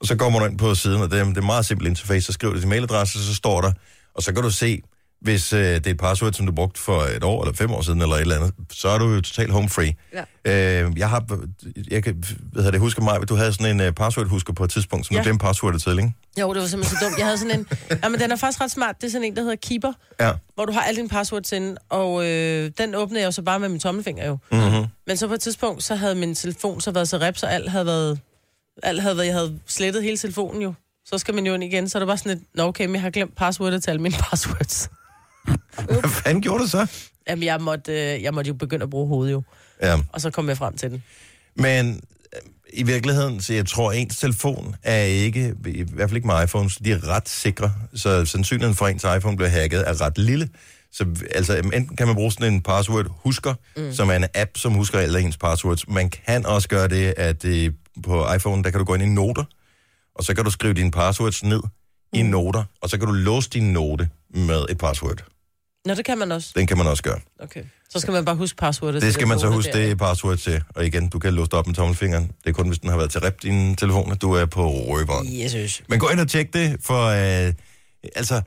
Og 0.00 0.06
så 0.06 0.14
går 0.16 0.30
man 0.30 0.50
ind 0.50 0.58
på 0.58 0.74
siden, 0.74 1.02
og 1.02 1.10
det 1.10 1.20
er, 1.20 1.24
det 1.24 1.36
er 1.36 1.40
en 1.40 1.46
meget 1.46 1.66
simpel 1.66 1.86
interface, 1.86 2.26
så 2.26 2.32
skriver 2.32 2.54
du 2.54 2.60
din 2.60 2.68
mailadresse, 2.68 3.26
så 3.26 3.34
står 3.34 3.60
der, 3.60 3.72
og 4.14 4.22
så 4.22 4.32
kan 4.32 4.42
du 4.42 4.50
se, 4.50 4.82
hvis 5.22 5.52
øh, 5.52 5.60
det 5.60 5.86
er 5.86 5.90
et 5.90 5.98
password, 5.98 6.32
som 6.32 6.46
du 6.46 6.52
brugte 6.52 6.80
for 6.80 7.00
et 7.00 7.24
år 7.24 7.42
eller 7.42 7.54
fem 7.56 7.70
år 7.72 7.82
siden, 7.82 8.02
eller 8.02 8.14
et 8.16 8.20
eller 8.20 8.36
andet, 8.36 8.52
så 8.72 8.88
er 8.88 8.98
du 8.98 9.08
jo 9.14 9.20
totalt 9.20 9.52
home 9.52 9.68
free. 9.68 9.94
Ja. 10.44 10.84
Øh, 10.84 10.98
jeg 10.98 11.08
har, 11.10 11.24
jeg 11.90 12.04
kan, 12.04 12.24
hvad 12.52 12.72
det, 12.72 12.80
husker 12.80 13.02
mig, 13.02 13.28
du 13.28 13.34
havde 13.34 13.52
sådan 13.52 13.80
en 13.80 13.88
uh, 13.88 13.94
password-husker 13.94 14.52
på 14.52 14.64
et 14.64 14.70
tidspunkt, 14.70 15.06
som 15.06 15.14
ja. 15.14 15.18
Ja. 15.18 15.22
du 15.22 15.28
glemte 15.28 15.42
passwordet 15.44 15.82
til, 15.82 15.92
ikke? 15.92 16.12
Jo, 16.40 16.54
det 16.54 16.62
var 16.62 16.68
simpelthen 16.68 16.98
så 16.98 17.04
dumt. 17.04 17.18
Jeg 17.18 17.26
havde 17.26 17.38
sådan 17.38 17.58
en... 17.60 17.66
Ja, 18.02 18.08
men 18.08 18.20
den 18.20 18.32
er 18.32 18.36
faktisk 18.36 18.60
ret 18.60 18.70
smart. 18.70 18.96
Det 19.00 19.06
er 19.06 19.10
sådan 19.10 19.24
en, 19.26 19.36
der 19.36 19.42
hedder 19.42 19.56
Keeper, 19.56 19.92
Ja. 20.20 20.32
hvor 20.54 20.64
du 20.64 20.72
har 20.72 20.80
alle 20.82 20.96
dine 20.96 21.08
passwords 21.08 21.52
inde, 21.52 21.76
og 21.90 22.26
øh, 22.26 22.70
den 22.78 22.94
åbnede 22.94 23.20
jeg 23.20 23.26
jo 23.26 23.30
så 23.30 23.42
bare 23.42 23.58
med 23.60 23.68
min 23.68 23.80
tommelfinger 23.80 24.26
jo. 24.26 24.38
Mm-hmm. 24.52 24.86
Men 25.06 25.16
så 25.16 25.28
på 25.28 25.34
et 25.34 25.40
tidspunkt, 25.40 25.82
så 25.82 25.94
havde 25.94 26.14
min 26.14 26.34
telefon 26.34 26.80
så 26.80 26.90
været 26.90 27.08
så 27.08 27.18
rep, 27.18 27.36
så 27.36 27.46
alt 27.46 27.70
havde 27.70 27.86
været... 27.86 28.20
Alt 28.82 29.02
havde 29.02 29.16
været, 29.16 29.26
jeg 29.26 29.34
havde 29.34 29.58
slettet 29.66 30.02
hele 30.02 30.16
telefonen 30.16 30.62
jo. 30.62 30.74
Så 31.06 31.18
skal 31.18 31.34
man 31.34 31.46
jo 31.46 31.54
ind 31.54 31.64
igen, 31.64 31.88
så 31.88 31.98
er 31.98 32.00
det 32.00 32.06
bare 32.06 32.18
sådan 32.18 32.32
et, 32.32 32.42
nå 32.54 32.62
okay, 32.62 32.86
men 32.86 32.94
jeg 32.94 33.02
har 33.02 33.10
glemt 33.10 33.36
passwordet 33.36 33.82
til 33.82 33.90
alle 33.90 34.02
mine 34.02 34.14
passwords. 34.30 34.90
Hvad 35.76 36.10
fanden 36.10 36.42
gjorde 36.42 36.62
du 36.64 36.68
så? 36.68 36.86
Jamen, 37.28 37.42
jeg 37.44 37.60
måtte, 37.60 37.92
øh, 37.92 38.22
jeg 38.22 38.34
måtte 38.34 38.48
jo 38.48 38.54
begynde 38.54 38.82
at 38.82 38.90
bruge 38.90 39.08
hovedet 39.08 39.32
jo, 39.32 39.42
Ja. 39.82 39.98
og 40.12 40.20
så 40.20 40.30
kom 40.30 40.48
jeg 40.48 40.56
frem 40.56 40.76
til 40.76 40.90
den. 40.90 41.02
Men 41.56 42.00
øh, 42.34 42.40
i 42.72 42.82
virkeligheden, 42.82 43.40
så 43.40 43.54
jeg 43.54 43.66
tror, 43.66 43.92
at 43.92 43.98
ens 43.98 44.16
telefon 44.18 44.76
er 44.82 45.02
ikke, 45.02 45.54
i 45.66 45.82
hvert 45.92 46.08
fald 46.10 46.16
ikke 46.16 46.26
med 46.26 46.42
iPhones, 46.44 46.76
de 46.76 46.92
er 46.92 47.08
ret 47.08 47.28
sikre. 47.28 47.72
Så 47.94 48.24
sandsynligheden 48.24 48.76
for, 48.76 48.86
at 48.86 48.92
ens 48.92 49.04
iPhone 49.16 49.36
bliver 49.36 49.50
hacket, 49.50 49.88
er 49.88 50.00
ret 50.00 50.18
lille. 50.18 50.48
Så 50.92 51.06
altså, 51.34 51.56
enten 51.56 51.96
kan 51.96 52.06
man 52.06 52.16
bruge 52.16 52.32
sådan 52.32 52.52
en 52.52 52.62
password-husker, 52.62 53.54
mm. 53.76 53.92
som 53.92 54.08
er 54.10 54.14
en 54.14 54.24
app, 54.34 54.50
som 54.56 54.72
husker 54.72 54.98
alle 54.98 55.20
ens 55.20 55.36
passwords. 55.36 55.88
Man 55.88 56.10
kan 56.10 56.46
også 56.46 56.68
gøre 56.68 56.88
det, 56.88 57.14
at 57.16 57.44
øh, 57.44 57.72
på 58.02 58.32
iPhone, 58.34 58.62
der 58.64 58.70
kan 58.70 58.78
du 58.78 58.84
gå 58.84 58.94
ind 58.94 59.02
i 59.02 59.06
noter, 59.06 59.44
og 60.14 60.24
så 60.24 60.34
kan 60.34 60.44
du 60.44 60.50
skrive 60.50 60.74
dine 60.74 60.90
passwords 60.90 61.44
ned 61.44 61.60
mm. 61.62 62.18
i 62.18 62.22
noter, 62.22 62.64
og 62.80 62.90
så 62.90 62.98
kan 62.98 63.06
du 63.08 63.12
låse 63.12 63.50
din 63.50 63.72
note 63.72 64.08
med 64.34 64.64
et 64.70 64.78
password. 64.78 65.24
Nå, 65.84 65.94
det 65.94 66.04
kan 66.04 66.18
man 66.18 66.32
også. 66.32 66.52
Den 66.56 66.66
kan 66.66 66.76
man 66.76 66.86
også 66.86 67.02
gøre. 67.02 67.20
Okay. 67.38 67.62
Så 67.90 68.00
skal 68.00 68.12
man 68.12 68.24
bare 68.24 68.36
huske 68.36 68.56
passwordet. 68.56 69.02
Det 69.02 69.14
skal 69.14 69.28
man 69.28 69.38
så 69.38 69.48
huske, 69.48 69.72
der. 69.72 69.86
det 69.86 69.98
password 69.98 70.36
til. 70.36 70.62
Og 70.74 70.86
igen, 70.86 71.08
du 71.08 71.18
kan 71.18 71.34
låse 71.34 71.52
op 71.52 71.66
med 71.66 71.74
tommelfingeren. 71.74 72.30
Det 72.44 72.50
er 72.50 72.52
kun, 72.52 72.66
hvis 72.66 72.78
den 72.78 72.90
har 72.90 72.96
været 72.96 73.10
til 73.10 73.20
rep, 73.20 73.42
din 73.42 73.76
telefon, 73.76 74.12
at 74.12 74.22
du 74.22 74.32
er 74.32 74.46
på 74.46 74.70
røberen. 74.70 75.26
Jesus. 75.30 75.82
Men 75.88 75.98
gå 75.98 76.08
ind 76.08 76.20
og 76.20 76.28
tjek 76.28 76.54
det, 76.54 76.76
for 76.80 77.06
øh, 77.06 77.52
altså, 78.16 78.42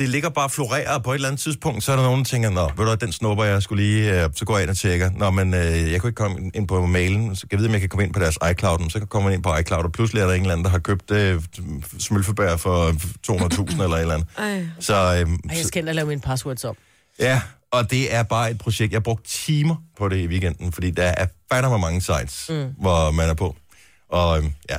det 0.00 0.08
ligger 0.08 0.28
bare 0.28 0.44
og 0.44 0.50
florerer 0.50 0.98
på 0.98 1.10
et 1.10 1.14
eller 1.14 1.28
andet 1.28 1.40
tidspunkt, 1.40 1.84
så 1.84 1.92
er 1.92 1.96
der 1.96 2.02
nogen, 2.02 2.18
der 2.18 2.24
tænker, 2.24 2.50
nå, 2.50 2.70
ved 2.76 2.86
du 2.86 2.94
den 2.94 3.12
snupper 3.12 3.44
jeg 3.44 3.62
skulle 3.62 3.84
lige, 3.84 4.22
øh, 4.22 4.30
så 4.34 4.44
går 4.44 4.56
jeg 4.56 4.62
ind 4.62 4.70
og 4.70 4.76
tjekker. 4.76 5.10
Nå, 5.10 5.30
men 5.30 5.54
øh, 5.54 5.92
jeg 5.92 6.00
kunne 6.00 6.08
ikke 6.08 6.16
komme 6.16 6.50
ind 6.54 6.68
på 6.68 6.86
mailen, 6.86 7.36
så 7.36 7.40
kan 7.40 7.48
jeg 7.52 7.58
vide, 7.58 7.68
om 7.68 7.72
jeg 7.72 7.80
kan 7.80 7.88
komme 7.88 8.04
ind 8.04 8.12
på 8.14 8.20
deres 8.20 8.38
iCloud, 8.50 8.78
så 8.78 8.92
kan 8.92 9.00
jeg 9.00 9.08
komme 9.08 9.34
ind 9.34 9.42
på 9.42 9.56
iCloud, 9.56 9.84
og 9.84 9.92
pludselig 9.92 10.20
er 10.22 10.26
der 10.26 10.34
en 10.34 10.40
eller 10.40 10.52
anden, 10.52 10.64
der 10.64 10.70
har 10.70 10.78
købt 10.78 11.10
øh, 11.10 11.42
smølfebær 11.98 12.56
for 12.56 12.90
200.000 13.32 13.82
eller 13.82 13.96
et 13.96 14.00
eller 14.00 14.14
andet. 14.14 14.28
Ej. 14.38 14.66
Så, 14.80 14.94
øh, 14.94 15.00
Ej, 15.10 15.56
jeg 15.56 15.64
skal 15.64 15.82
ind 15.82 15.88
og 15.88 15.94
lave 15.94 16.08
mine 16.08 16.20
passwords 16.20 16.64
om. 16.64 16.76
ja, 17.18 17.42
og 17.72 17.90
det 17.90 18.14
er 18.14 18.22
bare 18.22 18.50
et 18.50 18.58
projekt. 18.58 18.92
Jeg 18.92 18.96
har 18.96 19.00
brugt 19.00 19.26
timer 19.26 19.76
på 19.98 20.08
det 20.08 20.16
i 20.16 20.26
weekenden, 20.26 20.72
fordi 20.72 20.90
der 20.90 21.14
er 21.50 21.68
med 21.68 21.78
mange 21.78 22.00
sites, 22.00 22.46
mm. 22.48 22.74
hvor 22.78 23.10
man 23.10 23.28
er 23.28 23.34
på. 23.34 23.56
Og 24.08 24.38
øh, 24.38 24.44
ja, 24.70 24.76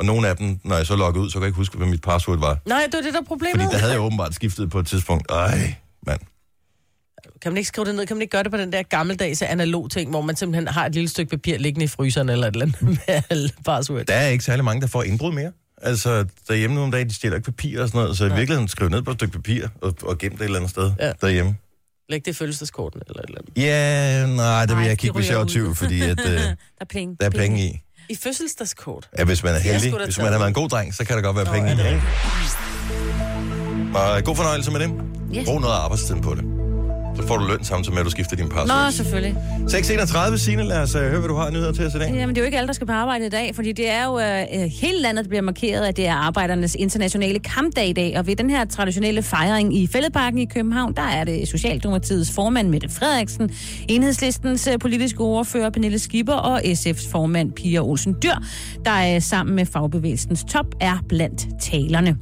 og 0.00 0.06
nogle 0.06 0.28
af 0.28 0.36
dem, 0.36 0.58
når 0.64 0.76
jeg 0.76 0.86
så 0.86 0.96
logger 0.96 1.20
ud, 1.20 1.30
så 1.30 1.34
kan 1.34 1.42
jeg 1.42 1.48
ikke 1.48 1.56
huske, 1.56 1.76
hvad 1.76 1.86
mit 1.86 2.02
password 2.02 2.38
var. 2.38 2.58
Nej, 2.66 2.82
det 2.86 2.94
var 2.94 3.00
det, 3.02 3.12
der 3.14 3.20
er 3.20 3.24
problemet. 3.24 3.60
Fordi 3.60 3.72
der 3.72 3.78
havde 3.78 3.92
jeg 3.92 4.00
åbenbart 4.00 4.34
skiftet 4.34 4.70
på 4.70 4.78
et 4.78 4.86
tidspunkt. 4.86 5.30
Ej, 5.30 5.74
mand. 6.06 6.20
Kan 7.42 7.52
man 7.52 7.56
ikke 7.56 7.68
skrive 7.68 7.84
det 7.86 7.94
ned? 7.94 8.06
Kan 8.06 8.16
man 8.16 8.22
ikke 8.22 8.30
gøre 8.32 8.42
det 8.42 8.50
på 8.50 8.56
den 8.58 8.72
der 8.72 8.82
gammeldags 8.82 9.42
analog 9.42 9.90
ting, 9.90 10.10
hvor 10.10 10.20
man 10.20 10.36
simpelthen 10.36 10.68
har 10.68 10.86
et 10.86 10.94
lille 10.94 11.08
stykke 11.08 11.30
papir 11.30 11.58
liggende 11.58 11.84
i 11.84 11.88
fryseren 11.88 12.28
eller 12.28 12.46
et 12.46 12.52
eller 12.54 12.66
andet 12.66 12.82
med 13.08 13.22
alle 13.30 13.50
password? 13.64 14.04
Der 14.06 14.14
er 14.14 14.28
ikke 14.28 14.44
særlig 14.44 14.64
mange, 14.64 14.80
der 14.80 14.86
får 14.86 15.02
indbrud 15.02 15.32
mere. 15.32 15.52
Altså, 15.82 16.24
derhjemme 16.48 16.76
nogle 16.76 16.92
dage, 16.92 17.04
de 17.04 17.14
stjæler 17.14 17.36
ikke 17.36 17.44
papir 17.52 17.82
og 17.82 17.88
sådan 17.88 18.00
noget, 18.00 18.16
så 18.18 18.24
i 18.24 18.28
virkeligheden 18.28 18.68
skriv 18.68 18.88
ned 18.88 19.02
på 19.02 19.10
et 19.10 19.16
stykke 19.16 19.32
papir 19.32 19.66
og, 19.82 19.94
og 20.02 20.18
gem 20.18 20.32
det 20.32 20.40
et 20.40 20.44
eller 20.44 20.58
andet 20.58 20.70
sted 20.70 20.92
Ja. 21.00 21.12
derhjemme. 21.20 21.56
Læg 22.08 22.24
det 22.24 22.30
i 22.30 22.34
følelseskorten 22.34 23.00
eller 23.08 23.22
et 23.22 23.26
eller 23.28 23.38
andet. 23.40 23.62
Ja, 23.62 24.26
nej, 24.26 24.60
det 24.60 24.68
vil 24.68 24.76
Nej, 24.76 24.82
jeg 24.84 24.90
ikke, 25.04 25.12
hvis 25.12 25.28
jeg 25.28 25.36
ryger 25.36 25.38
var 25.38 25.44
ud. 25.44 25.48
20, 25.48 25.74
fordi 25.74 26.00
at, 26.00 26.20
øh, 26.26 26.32
Der 26.40 26.54
er 26.80 26.84
penge. 26.84 27.16
der 27.20 27.26
er 27.26 27.30
penge 27.30 27.62
i. 27.64 27.80
I 28.10 28.16
fødselsdagskort? 28.16 29.08
Ja, 29.18 29.24
hvis 29.24 29.42
man 29.42 29.54
er 29.54 29.58
heldig. 29.58 29.92
Hvis 30.04 30.18
man 30.18 30.26
har 30.32 30.38
været 30.38 30.48
en 30.48 30.54
god 30.54 30.68
dreng, 30.68 30.94
så 30.94 31.04
kan 31.04 31.16
der 31.16 31.22
godt 31.22 31.36
være 31.36 31.44
Nå, 31.44 31.52
penge 31.52 31.72
i. 31.72 31.76
det? 31.76 32.02
Og 33.94 34.18
øh, 34.18 34.24
god 34.24 34.36
fornøjelse 34.36 34.70
med 34.70 34.80
dem. 34.80 34.92
Yes. 35.36 35.44
Brug 35.44 35.60
noget 35.60 35.74
af 35.74 35.78
arbejdstiden 35.78 36.22
på 36.22 36.34
det. 36.34 36.59
Så 37.16 37.26
får 37.26 37.36
du 37.38 37.44
løn 37.46 37.64
samtidig 37.64 37.94
med, 37.94 38.00
at 38.00 38.04
du 38.04 38.10
skifter 38.10 38.36
din 38.36 38.44
Nå, 38.44 38.50
password. 38.50 38.92
selvfølgelig. 38.92 39.36
6.31, 39.68 40.36
Signe, 40.36 40.62
lad 40.62 40.82
os 40.82 40.94
uh, 40.94 41.00
høre, 41.00 41.18
hvad 41.18 41.28
du 41.28 41.34
har 41.34 41.50
nyheder 41.50 41.72
til 41.72 41.86
os 41.86 41.94
i 41.94 41.98
dag. 41.98 42.10
Jamen, 42.14 42.28
det 42.28 42.38
er 42.38 42.42
jo 42.42 42.46
ikke 42.46 42.58
alle, 42.58 42.66
der 42.66 42.72
skal 42.72 42.86
på 42.86 42.92
arbejde 42.92 43.26
i 43.26 43.28
dag, 43.28 43.54
fordi 43.54 43.72
det 43.72 43.90
er 43.90 44.04
jo 44.04 44.18
øh, 44.18 44.70
hele 44.70 45.00
landet, 45.02 45.24
der 45.24 45.28
bliver 45.28 45.42
markeret, 45.42 45.86
at 45.86 45.96
det 45.96 46.06
er 46.06 46.14
arbejdernes 46.14 46.74
internationale 46.74 47.38
kampdag 47.38 47.88
i 47.88 47.92
dag. 47.92 48.18
Og 48.18 48.26
ved 48.26 48.36
den 48.36 48.50
her 48.50 48.64
traditionelle 48.64 49.22
fejring 49.22 49.76
i 49.76 49.86
Fælledparken 49.86 50.38
i 50.38 50.44
København, 50.44 50.92
der 50.96 51.02
er 51.02 51.24
det 51.24 51.48
Socialdemokratiets 51.48 52.30
formand 52.32 52.68
Mette 52.68 52.88
Frederiksen, 52.88 53.50
Enhedslistens 53.88 54.68
politiske 54.80 55.20
ordfører 55.20 55.70
Pernille 55.70 55.98
Skipper 55.98 56.34
og 56.34 56.60
SF's 56.60 57.10
formand 57.10 57.52
Pia 57.52 57.80
Olsen 57.80 58.16
Dyr, 58.22 58.34
der 58.84 58.90
er 58.90 59.20
sammen 59.20 59.56
med 59.56 59.66
fagbevægelsens 59.66 60.44
top 60.48 60.66
er 60.80 60.98
blandt 61.08 61.48
talerne. 61.60 62.16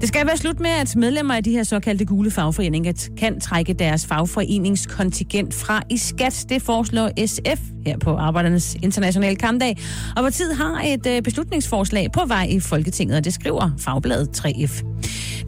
Det 0.00 0.08
skal 0.08 0.26
være 0.26 0.36
slut 0.36 0.60
med, 0.60 0.70
at 0.70 0.96
medlemmer 0.96 1.34
af 1.34 1.44
de 1.44 1.50
her 1.50 1.62
såkaldte 1.62 2.04
gule 2.04 2.30
fagforeninger 2.30 3.08
kan 3.18 3.40
trække 3.40 3.72
deres 3.72 4.06
fagforeningskontingent 4.06 5.54
fra 5.54 5.82
i 5.90 5.96
skat. 5.96 6.46
Det 6.48 6.62
foreslår 6.62 7.26
SF 7.26 7.60
her 7.88 7.98
på 7.98 8.16
Arbejdernes 8.16 8.76
Internationale 8.82 9.36
Kampdag. 9.36 9.76
Og 10.16 10.22
partiet 10.22 10.56
har 10.56 10.82
et 10.86 11.06
øh, 11.06 11.22
beslutningsforslag 11.22 12.12
på 12.12 12.20
vej 12.26 12.46
i 12.50 12.60
Folketinget, 12.60 13.16
og 13.16 13.24
det 13.24 13.34
skriver 13.34 13.70
Fagbladet 13.78 14.28
3F. 14.46 14.82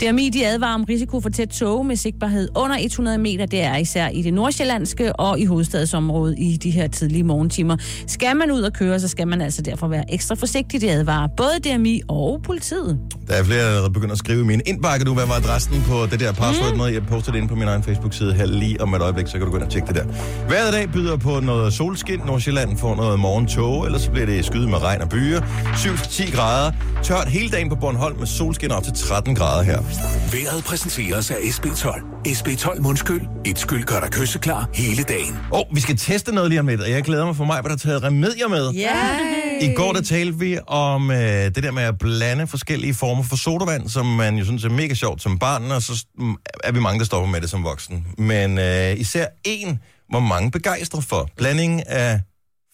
DMI 0.00 0.28
de 0.28 0.46
advarer 0.46 0.74
om 0.74 0.84
risiko 0.84 1.20
for 1.20 1.28
tæt 1.28 1.48
tog 1.48 1.86
med 1.86 1.96
sigtbarhed 1.96 2.48
under 2.56 2.76
100 2.80 3.18
meter. 3.18 3.46
Det 3.46 3.62
er 3.62 3.76
især 3.76 4.08
i 4.08 4.22
det 4.22 4.34
nordsjællandske 4.34 5.12
og 5.12 5.40
i 5.40 5.44
hovedstadsområdet 5.44 6.34
i 6.38 6.56
de 6.56 6.70
her 6.70 6.88
tidlige 6.88 7.24
morgentimer. 7.24 7.76
Skal 8.06 8.36
man 8.36 8.50
ud 8.50 8.62
og 8.62 8.72
køre, 8.72 9.00
så 9.00 9.08
skal 9.08 9.28
man 9.28 9.40
altså 9.40 9.62
derfor 9.62 9.88
være 9.88 10.12
ekstra 10.12 10.34
forsigtig. 10.34 10.80
Det 10.80 10.90
advarer 10.90 11.28
både 11.36 11.50
DMI 11.64 12.02
og 12.08 12.40
politiet. 12.42 12.98
Der 13.28 13.34
er 13.34 13.44
flere, 13.44 13.82
der 13.82 13.88
begynder 13.88 14.12
at 14.12 14.18
skrive 14.18 14.40
i 14.40 14.44
min 14.44 14.60
indbakke 14.66 15.04
nu, 15.04 15.14
hvad 15.14 15.26
var 15.26 15.34
adressen 15.34 15.82
på 15.88 16.06
det 16.10 16.20
der 16.20 16.32
password, 16.32 16.74
mm. 16.74 16.94
jeg 16.94 17.06
postede 17.06 17.36
det 17.36 17.42
ind 17.42 17.48
på 17.48 17.54
min 17.54 17.68
egen 17.68 17.82
Facebook-side 17.82 18.34
her 18.34 18.46
lige 18.46 18.80
om 18.80 18.94
et 18.94 19.02
øjeblik, 19.02 19.26
så 19.26 19.32
kan 19.32 19.40
du 19.40 19.50
gå 19.50 19.56
ind 19.56 19.64
og 19.64 19.70
tjekke 19.70 19.88
det 19.88 19.96
der. 19.96 20.04
Hver 20.48 20.70
dag 20.70 20.90
byder 20.92 21.16
på 21.16 21.40
noget 21.40 21.72
solskin. 21.72 22.20
Nordsjælland 22.30 22.78
får 22.78 22.96
noget 22.96 23.20
morgentog, 23.20 23.86
eller 23.86 23.98
så 23.98 24.10
bliver 24.10 24.26
det 24.26 24.44
skyde 24.44 24.68
med 24.68 24.82
regn 24.82 25.02
og 25.02 25.08
byer. 25.08 25.40
7-10 25.40 26.36
grader. 26.36 26.72
Tørt 27.02 27.28
hele 27.28 27.50
dagen 27.50 27.68
på 27.68 27.74
Bornholm 27.74 28.18
med 28.18 28.26
solskin 28.26 28.70
op 28.70 28.82
til 28.82 28.92
13 28.92 29.34
grader 29.34 29.62
her. 29.62 29.78
Vejret 30.32 30.64
præsenteres 30.64 31.30
af 31.30 31.34
SB12. 31.34 32.02
SB12 32.28 32.80
Mundskyld. 32.80 33.20
Et 33.46 33.58
skyld 33.58 33.84
gør 33.84 34.00
dig 34.00 34.10
kysseklar 34.10 34.68
hele 34.74 35.02
dagen. 35.02 35.38
Og 35.52 35.66
oh, 35.70 35.76
vi 35.76 35.80
skal 35.80 35.96
teste 35.96 36.34
noget 36.34 36.50
lige 36.50 36.60
om 36.60 36.66
lidt, 36.66 36.80
og 36.80 36.90
jeg 36.90 37.02
glæder 37.02 37.26
mig 37.26 37.36
for 37.36 37.44
mig, 37.44 37.60
hvad 37.60 37.70
der 37.70 37.76
har 37.76 37.76
taget 37.76 38.02
remedier 38.02 38.48
med. 38.48 38.74
Yeah. 38.74 39.70
I 39.70 39.74
går 39.74 39.92
der 39.92 40.02
talte 40.02 40.38
vi 40.38 40.58
om 40.66 41.10
øh, 41.10 41.16
det 41.18 41.62
der 41.62 41.70
med 41.70 41.82
at 41.82 41.98
blande 41.98 42.46
forskellige 42.46 42.94
former 42.94 43.22
for 43.22 43.36
sodavand, 43.36 43.88
som 43.88 44.06
man 44.06 44.36
jo 44.36 44.44
synes 44.44 44.64
er 44.64 44.70
mega 44.70 44.94
sjovt 44.94 45.22
som 45.22 45.38
barn, 45.38 45.70
og 45.70 45.82
så 45.82 46.04
mm, 46.18 46.36
er 46.64 46.72
vi 46.72 46.80
mange, 46.80 46.98
der 46.98 47.04
stopper 47.04 47.30
med 47.30 47.40
det 47.40 47.50
som 47.50 47.64
voksen. 47.64 48.06
Men 48.18 48.58
øh, 48.58 49.00
især 49.00 49.26
en 49.44 49.78
var 50.12 50.20
mange 50.20 50.50
begejstret 50.50 51.04
for. 51.04 51.28
Blandingen 51.36 51.82
af 51.86 52.20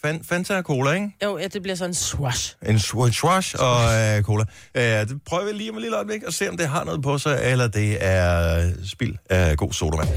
fan, 0.03 0.21
Fanta 0.29 0.57
og 0.57 0.63
cola, 0.63 0.91
ikke? 0.93 1.11
Jo, 1.25 1.39
ja, 1.39 1.47
det 1.49 1.63
bliver 1.63 1.75
sådan 1.77 1.91
en 1.91 1.95
swash. 1.95 2.57
En 2.67 2.77
sw- 2.77 3.13
swash 3.13 3.55
og 3.59 3.95
øh, 3.95 4.23
cola. 4.23 4.45
Øh, 4.75 4.83
det 5.09 5.21
prøver 5.27 5.45
vi 5.45 5.53
lige 5.53 5.71
om 5.71 5.77
et 5.77 5.83
lille 5.83 5.97
øjeblik 5.97 6.23
og 6.23 6.33
se, 6.33 6.49
om 6.49 6.57
det 6.57 6.69
har 6.69 6.85
noget 6.85 7.03
på 7.03 7.19
sig, 7.19 7.39
eller 7.43 7.69
det 7.69 7.97
er 8.01 8.63
spild 8.91 9.15
af 9.31 9.57
god 9.57 9.73
sodavand. 9.73 10.09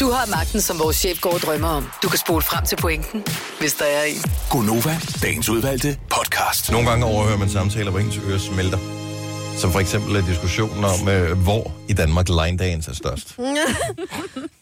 Du 0.00 0.10
har 0.10 0.26
magten, 0.26 0.60
som 0.60 0.78
vores 0.78 0.96
chef 0.96 1.20
går 1.20 1.34
og 1.34 1.40
drømmer 1.40 1.68
om. 1.68 1.90
Du 2.02 2.08
kan 2.08 2.18
spole 2.18 2.42
frem 2.42 2.64
til 2.66 2.76
pointen, 2.76 3.24
hvis 3.60 3.74
der 3.74 3.84
er 3.84 4.02
en. 4.02 4.22
Gonova, 4.50 4.96
dagens 5.22 5.48
udvalgte 5.48 5.98
podcast. 6.10 6.72
Nogle 6.72 6.88
gange 6.90 7.04
overhører 7.06 7.38
man 7.38 7.48
samtaler, 7.50 7.90
hvor 7.90 8.00
ens 8.00 8.18
ører 8.28 8.38
smelter. 8.38 8.78
Som 9.58 9.72
for 9.72 9.80
eksempel 9.80 10.16
er 10.16 10.26
diskussionen 10.26 10.84
om, 10.84 11.08
øh, 11.08 11.38
hvor 11.42 11.72
i 11.88 11.92
Danmark 11.92 12.28
line 12.28 12.64
er 12.64 12.92
størst. 12.92 13.36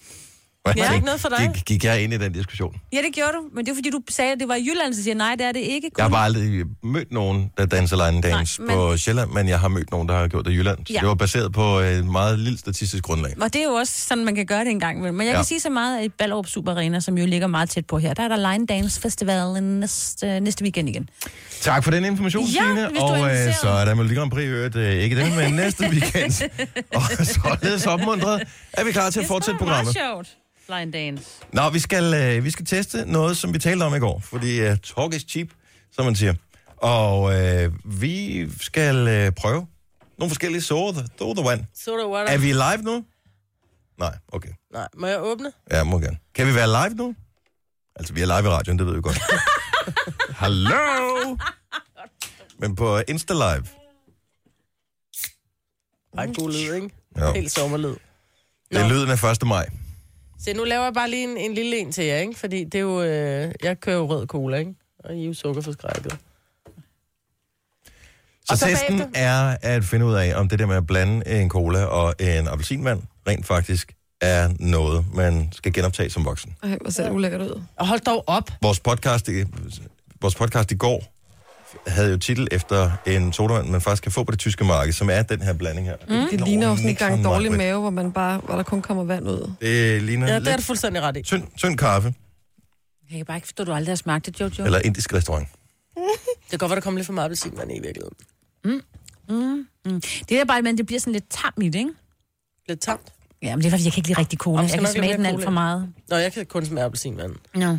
Ja, 0.76 0.92
ikke 0.94 1.06
noget 1.06 1.20
for 1.20 1.28
dig? 1.28 1.50
Gik, 1.54 1.64
gik 1.64 1.84
jeg 1.84 2.02
ind 2.02 2.12
i 2.14 2.16
den 2.18 2.32
diskussion? 2.32 2.74
Ja, 2.92 2.98
det 2.98 3.14
gjorde 3.14 3.32
du. 3.32 3.42
Men 3.54 3.64
det 3.64 3.70
er 3.70 3.74
fordi, 3.76 3.90
du 3.90 4.00
sagde, 4.10 4.32
at 4.32 4.40
det 4.40 4.48
var 4.48 4.54
i 4.54 4.62
Jylland, 4.70 4.94
så 4.94 5.02
siger 5.02 5.14
nej, 5.14 5.34
det 5.38 5.46
er 5.46 5.52
det 5.52 5.60
ikke. 5.60 5.90
Jeg 5.96 6.04
har 6.04 6.10
bare 6.10 6.24
aldrig 6.24 6.64
mødt 6.82 7.12
nogen, 7.12 7.50
der 7.58 7.66
danser 7.66 8.10
line 8.10 8.22
dance 8.22 8.60
Nej, 8.60 8.66
men... 8.66 8.76
men- 8.78 8.90
på 8.90 8.96
Sjælland, 8.96 9.30
men 9.30 9.48
jeg 9.48 9.60
har 9.60 9.68
mødt 9.68 9.90
nogen, 9.90 10.08
der 10.08 10.16
har 10.16 10.28
gjort 10.28 10.44
det 10.44 10.52
i 10.52 10.54
Jylland. 10.54 10.78
Så 10.86 10.92
Ja. 10.92 10.98
det 11.00 11.08
var 11.08 11.14
baseret 11.14 11.52
på 11.52 11.78
et 11.78 12.04
meget 12.06 12.38
lille 12.38 12.58
statistisk 12.58 13.04
grundlag. 13.04 13.34
Og 13.40 13.52
det 13.52 13.60
er 13.60 13.64
jo 13.64 13.72
også 13.72 13.92
sådan, 14.06 14.24
man 14.24 14.34
kan 14.34 14.46
gøre 14.46 14.60
det 14.64 14.70
en 14.70 14.80
gang 14.80 14.96
imellem. 14.98 15.14
Men 15.14 15.26
jeg 15.26 15.32
Ja. 15.32 15.36
ja. 15.36 15.42
kan 15.42 15.44
sige 15.46 15.60
så 15.60 15.70
meget, 15.70 15.98
at 15.98 16.04
i 16.04 16.08
Ballerup 16.08 16.46
Super 16.46 16.72
Arena, 16.72 17.00
som 17.00 17.18
jo 17.18 17.26
ligger 17.26 17.46
meget 17.46 17.70
tæt 17.70 17.86
på 17.86 17.98
her, 17.98 18.14
der 18.14 18.22
er 18.22 18.28
der 18.28 18.52
Line 18.52 18.66
Dance 18.66 19.00
Festival 19.00 19.62
næste, 19.62 20.40
næste 20.40 20.62
weekend 20.62 20.88
igen. 20.88 21.08
Tak 21.60 21.84
for 21.84 21.90
den 21.90 22.04
information, 22.04 22.44
Ja, 22.44 22.50
Signe. 22.50 22.88
hvis 22.88 22.98
du 23.00 23.06
er 23.06 23.10
Og 23.22 23.46
øh, 23.48 23.54
så 23.60 23.68
er 23.68 23.84
der 23.84 23.94
Melodi 23.94 24.14
Grand 24.14 24.30
Prix 24.30 24.44
øh, 24.76 24.92
ikke 25.02 25.16
den, 25.16 25.36
men 25.36 25.52
næste 25.54 25.84
weekend. 25.90 26.50
og 26.96 27.02
således 27.26 27.86
opmuntret 27.86 28.42
er 28.72 28.84
vi 28.84 28.92
klar 28.92 29.10
til 29.10 29.20
at 29.20 29.26
fortsætte 29.26 29.58
programmet. 29.58 29.94
sjovt. 29.94 30.28
Line 30.68 30.92
Dance. 30.92 31.24
Nå, 31.52 31.70
vi 31.70 31.78
skal, 31.78 32.14
øh, 32.14 32.44
vi 32.44 32.50
skal 32.50 32.66
teste 32.66 33.04
noget, 33.12 33.36
som 33.36 33.54
vi 33.54 33.58
talte 33.58 33.82
om 33.84 33.94
i 33.94 33.98
går, 33.98 34.20
fordi 34.24 34.70
uh, 34.70 34.76
talk 34.76 35.14
is 35.14 35.22
cheap, 35.28 35.48
som 35.92 36.04
man 36.04 36.14
siger. 36.14 36.34
Og 36.76 37.34
øh, 37.40 37.72
vi 37.84 38.48
skal 38.60 39.08
øh, 39.08 39.32
prøve 39.32 39.66
nogle 40.18 40.30
forskellige 40.30 40.62
soda, 40.62 41.00
soda 41.18 41.42
vand. 41.42 41.64
Soda 41.74 42.06
water. 42.06 42.32
Er 42.32 42.38
vi 42.38 42.52
live 42.52 42.82
nu? 42.82 43.04
Nej, 43.98 44.14
okay. 44.32 44.50
Nej, 44.72 44.88
må 44.96 45.06
jeg 45.06 45.22
åbne? 45.22 45.52
Ja, 45.70 45.84
må 45.84 45.98
gerne. 45.98 46.18
Kan 46.34 46.46
vi 46.46 46.54
være 46.54 46.66
live 46.66 46.96
nu? 46.96 47.14
Altså, 47.96 48.14
vi 48.14 48.20
er 48.22 48.26
live 48.26 48.50
i 48.50 48.54
radioen, 48.54 48.78
det 48.78 48.86
ved 48.86 48.94
vi 48.94 49.00
godt. 49.00 49.18
Hallo? 50.42 51.36
Men 52.58 52.76
på 52.76 53.02
Insta 53.08 53.32
Live. 53.34 53.64
Ej, 56.18 56.26
god 56.26 56.52
lyd, 56.52 56.74
ikke? 56.74 56.90
Jo. 57.20 57.32
Helt 57.32 57.52
sommerlyd. 57.52 57.94
Det 58.70 58.80
er 58.80 58.88
lyden 58.88 59.10
af 59.10 59.24
1. 59.24 59.46
maj. 59.46 59.68
Se, 60.38 60.52
nu 60.52 60.64
laver 60.64 60.84
jeg 60.84 60.94
bare 60.94 61.10
lige 61.10 61.24
en, 61.24 61.36
en 61.36 61.54
lille 61.54 61.78
en 61.78 61.92
til 61.92 62.04
jer, 62.04 62.16
ikke? 62.16 62.38
Fordi 62.38 62.64
det 62.64 62.74
er 62.74 62.82
jo... 62.82 63.02
Øh, 63.02 63.52
jeg 63.62 63.80
kører 63.80 63.96
jo 63.96 64.06
rød 64.06 64.26
cola, 64.26 64.56
ikke? 64.56 64.74
Og 64.98 65.16
I 65.16 65.22
er 65.22 65.26
jo 65.26 65.34
sukkerforskrækket. 65.34 66.18
Så, 68.50 68.56
så 68.56 68.66
testen 68.66 69.02
er 69.14 69.56
at 69.62 69.84
finde 69.84 70.06
ud 70.06 70.14
af, 70.14 70.32
om 70.34 70.48
det 70.48 70.58
der 70.58 70.66
med 70.66 70.76
at 70.76 70.86
blande 70.86 71.40
en 71.40 71.48
cola 71.50 71.84
og 71.84 72.14
en 72.20 72.48
appelsinvand 72.48 73.02
rent 73.28 73.46
faktisk 73.46 73.92
er 74.20 74.48
noget, 74.60 75.04
man 75.14 75.48
skal 75.52 75.72
genoptage 75.72 76.10
som 76.10 76.24
voksen. 76.24 76.54
Ej, 76.62 76.78
hvor 76.80 76.90
ser 76.90 77.04
det 77.04 77.12
ulækkert 77.12 77.40
ud. 77.40 77.62
Og 77.76 77.86
hold 77.86 78.00
dog 78.00 78.24
op. 78.26 78.50
Vores 78.62 78.80
podcast, 78.80 79.28
i, 79.28 79.44
vores 80.20 80.34
podcast 80.34 80.72
i 80.72 80.76
går 80.76 81.17
havde 81.86 82.10
jo 82.10 82.18
titel 82.18 82.48
efter 82.52 82.90
en 83.06 83.32
sodavand, 83.32 83.68
man 83.68 83.80
faktisk 83.80 84.02
kan 84.02 84.12
få 84.12 84.24
på 84.24 84.30
det 84.30 84.38
tyske 84.38 84.64
marked, 84.64 84.92
som 84.92 85.10
er 85.10 85.22
den 85.22 85.42
her 85.42 85.52
blanding 85.52 85.86
her. 85.86 85.96
Mm. 86.08 86.28
Det 86.30 86.40
ligner 86.40 86.68
jo 86.68 86.76
sådan 86.76 86.90
en 86.90 86.96
gang 86.96 87.24
dårlig 87.24 87.52
mave, 87.52 87.80
hvor, 87.80 87.90
man 87.90 88.12
bare, 88.12 88.38
hvor 88.38 88.56
der 88.56 88.62
kun 88.62 88.82
kommer 88.82 89.04
vand 89.04 89.28
ud. 89.28 89.52
Det 89.60 90.02
ligner 90.02 90.26
Ja, 90.26 90.32
ja, 90.32 90.40
det 90.40 90.48
er 90.48 90.56
du 90.56 90.62
fuldstændig 90.62 91.02
ret 91.02 91.16
i. 91.16 91.22
tynd, 91.22 91.42
tynd 91.56 91.78
kaffe 91.78 92.14
Jeg 93.10 93.16
kan 93.16 93.26
bare 93.26 93.36
ikke 93.36 93.46
forstå, 93.46 93.62
at 93.62 93.66
du 93.66 93.72
aldrig 93.72 93.90
har 93.90 93.96
smagt 93.96 94.26
det, 94.26 94.40
Jojo. 94.40 94.64
eller 94.64 94.78
indisk 94.84 95.14
restaurant. 95.14 95.48
Det 95.96 96.50
kan 96.50 96.58
godt 96.58 96.70
være, 96.70 96.76
der 96.76 96.80
kommer 96.80 96.98
lidt 96.98 97.06
for 97.06 97.12
meget 97.12 97.24
appelsinvand 97.24 97.70
i 97.70 97.80
virkeligheden. 97.80 98.14
Det 100.28 100.40
er 100.40 100.44
bare, 100.44 100.62
men 100.62 100.78
det 100.78 100.86
bliver 100.86 101.00
sådan 101.00 101.12
lidt 101.12 101.24
tam 101.30 101.52
i 101.62 101.68
det, 101.68 101.78
ikke? 101.78 101.90
Lidt 102.68 102.80
tamt. 102.80 103.12
Ja, 103.42 103.56
men 103.56 103.58
det 103.58 103.66
er 103.66 103.70
fordi, 103.70 103.84
jeg 103.84 103.92
kan 103.92 104.00
ikke 104.00 104.08
lide 104.08 104.18
rigtig 104.18 104.38
cola. 104.38 104.62
Jeg 104.62 104.70
kan 104.70 104.86
smage 104.86 105.16
den 105.16 105.26
alt 105.26 105.44
for 105.44 105.50
meget. 105.50 105.88
Nå, 106.08 106.16
jeg 106.16 106.32
kan 106.32 106.46
kun 106.46 106.64
smage 106.66 106.84
appelsinvand. 106.84 107.34
No. 107.54 107.76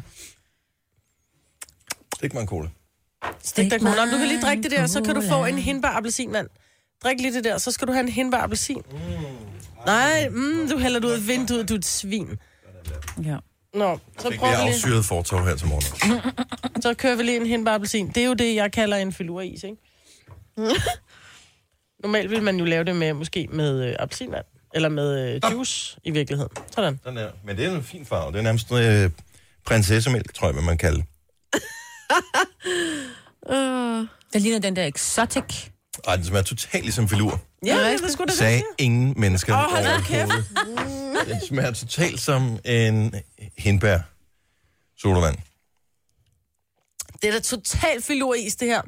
Stik 2.16 2.34
mig 2.34 2.42
en 2.42 2.48
cola. 2.48 2.70
Stik. 3.44 3.82
Nå, 3.82 3.90
Du 3.90 4.18
kan 4.18 4.28
lige 4.28 4.42
drikke 4.42 4.64
det 4.64 4.72
der, 4.72 4.88
så 4.88 5.04
kan 5.04 5.16
du 5.16 5.22
få 5.30 5.46
en 5.46 5.58
hindbær 5.58 5.88
appelsinvand. 5.90 6.48
Drik 7.04 7.20
lige 7.22 7.34
det 7.34 7.44
der, 7.44 7.58
så 7.58 7.72
skal 7.72 7.88
du 7.88 7.92
have 7.94 8.04
en 8.04 8.10
hindbær 8.10 8.38
appelsin. 8.38 8.82
Nej, 9.86 10.30
mm, 10.30 10.70
du 10.70 10.78
hælder 10.78 11.00
det 11.00 11.08
ud 11.08 11.12
af 11.12 11.28
vinduet, 11.28 11.70
du 11.70 11.74
er 11.74 11.78
et 11.78 11.86
svin. 11.86 12.30
Ja. 13.26 13.38
Nå, 13.74 14.00
så 14.20 14.34
prøver 14.38 14.58
vi 14.58 14.62
lige. 14.64 14.74
afsyret 14.74 15.06
fortov 15.06 15.44
her 15.44 15.56
til 15.56 15.68
morgen. 15.68 16.22
Så 16.82 16.94
kører 16.94 17.16
vi 17.16 17.24
lige 17.24 17.38
en 17.38 17.46
hindbær 17.46 17.72
appelsin. 17.72 18.08
Det 18.08 18.24
er 18.24 18.28
jo 18.28 18.34
det, 18.34 18.56
jeg 18.56 18.72
kalder 18.72 18.98
en 18.98 19.14
filuris, 19.14 19.64
ikke? 19.64 19.78
Normalt 22.04 22.32
vil 22.32 22.44
man 22.44 22.58
jo 22.58 22.66
lave 22.66 22.84
det 22.84 22.96
med, 22.96 23.14
måske 23.14 23.48
med 23.52 23.84
øh, 23.90 23.96
appelsinvand. 24.00 24.46
Eller 24.74 24.90
med 24.90 25.36
øh, 25.36 25.52
juice 25.52 25.98
i 26.04 26.12
virkeligheden. 26.12 26.52
Sådan. 26.76 27.00
Sådan 27.04 27.18
der. 27.18 27.32
Men 27.46 27.58
det 27.58 27.66
er 27.66 27.76
en 27.76 27.84
fin 27.84 28.06
farve. 28.06 28.32
Det 28.32 28.38
er 28.40 28.44
nærmest 28.44 28.72
øh, 28.72 29.10
prinsessemælk, 29.66 30.34
tror 30.34 30.48
jeg, 30.48 30.54
hvad 30.54 30.64
man 30.64 30.78
kalder 30.78 30.98
det. 30.98 31.06
Uh, 33.50 34.08
Det 34.34 34.42
ligner 34.42 34.60
den 34.60 34.76
der 34.76 34.86
exotic. 34.86 35.70
Ej, 36.08 36.16
den 36.16 36.26
smager 36.26 36.44
totalt 36.44 36.84
ligesom 36.84 37.10
filur. 37.10 37.42
Ja, 37.66 37.92
det 37.92 38.04
er 38.04 38.08
sgu 38.12 38.24
da 38.24 38.26
det. 38.26 38.34
Sagde 38.38 38.64
ingen 38.78 39.14
mennesker 39.18 39.54
Åh, 39.54 39.72
hold 39.72 39.84
da. 41.26 41.34
Den 41.34 41.42
smager 41.48 41.72
totalt 41.72 42.22
som 42.22 42.60
en 42.66 43.16
hindbær 43.58 44.00
sodavand. 44.98 45.38
Det 47.22 47.28
er 47.28 47.32
da 47.32 47.40
totalt 47.40 48.06
filuris, 48.06 48.56
det 48.56 48.68
her. 48.68 48.82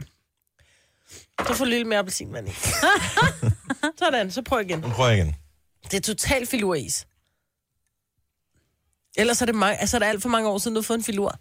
Så 1.47 1.53
får 1.53 1.65
lidt 1.65 1.87
mere 1.87 1.99
appelsinvand 1.99 2.49
i. 2.49 2.51
Sådan, 3.99 4.31
så 4.31 4.41
prøv 4.41 4.61
igen. 4.61 4.79
Nu 4.79 4.89
prøver 4.89 5.09
jeg 5.09 5.17
igen. 5.19 5.35
Det 5.83 5.93
er 5.93 6.01
totalt 6.01 6.49
filuris. 6.49 7.07
Ellers 9.17 9.41
er 9.41 9.45
det, 9.45 9.55
mange, 9.55 9.77
altså, 9.77 9.97
er 9.97 9.99
det 9.99 10.05
alt 10.07 10.21
for 10.21 10.29
mange 10.29 10.49
år 10.49 10.57
siden, 10.57 10.75
du 10.75 10.81
har 10.81 10.85
fået 10.85 10.97
en 10.97 11.03
filur. 11.03 11.39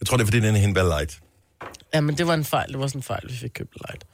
Jeg 0.00 0.06
tror, 0.06 0.16
det 0.16 0.22
er, 0.22 0.26
fordi 0.26 0.40
den 0.40 0.54
er 0.54 0.58
hindbær 0.58 0.82
light. 0.82 1.20
Ja, 1.94 2.00
men 2.00 2.18
det 2.18 2.26
var 2.26 2.34
en 2.34 2.44
fejl. 2.44 2.72
Det 2.72 2.78
var 2.78 2.86
sådan 2.86 2.98
en 2.98 3.02
fejl, 3.02 3.22
vi 3.28 3.36
fik 3.36 3.50
købt 3.54 3.76
light. 3.88 4.04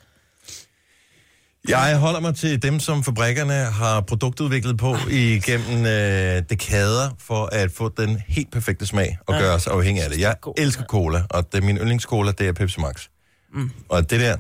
Jeg 1.69 1.99
holder 1.99 2.21
mig 2.21 2.35
til 2.35 2.63
dem, 2.63 2.81
som 2.81 3.05
fabrikkerne 3.05 3.55
har 3.55 4.01
produktudviklet 4.01 4.79
på 4.79 4.97
igennem 5.11 5.87
øh, 5.87 6.43
dekader, 6.51 7.11
for 7.19 7.47
at 7.47 7.71
få 7.71 7.89
den 7.89 8.23
helt 8.29 8.51
perfekte 8.51 8.87
smag 8.87 9.19
og 9.27 9.35
gøre 9.35 9.55
os 9.55 9.67
afhængig 9.67 10.05
af 10.05 10.11
det. 10.11 10.21
Jeg 10.21 10.37
elsker 10.57 10.85
cola, 10.85 11.23
og 11.31 11.53
det, 11.53 11.63
min 11.63 11.77
yndlingscola, 11.77 12.33
det 12.33 12.49
er 12.49 12.53
Pepsi 12.53 12.81
Max. 12.81 13.07
Mm. 13.55 13.71
Og 13.89 14.11
det 14.11 14.21
der, 14.21 14.37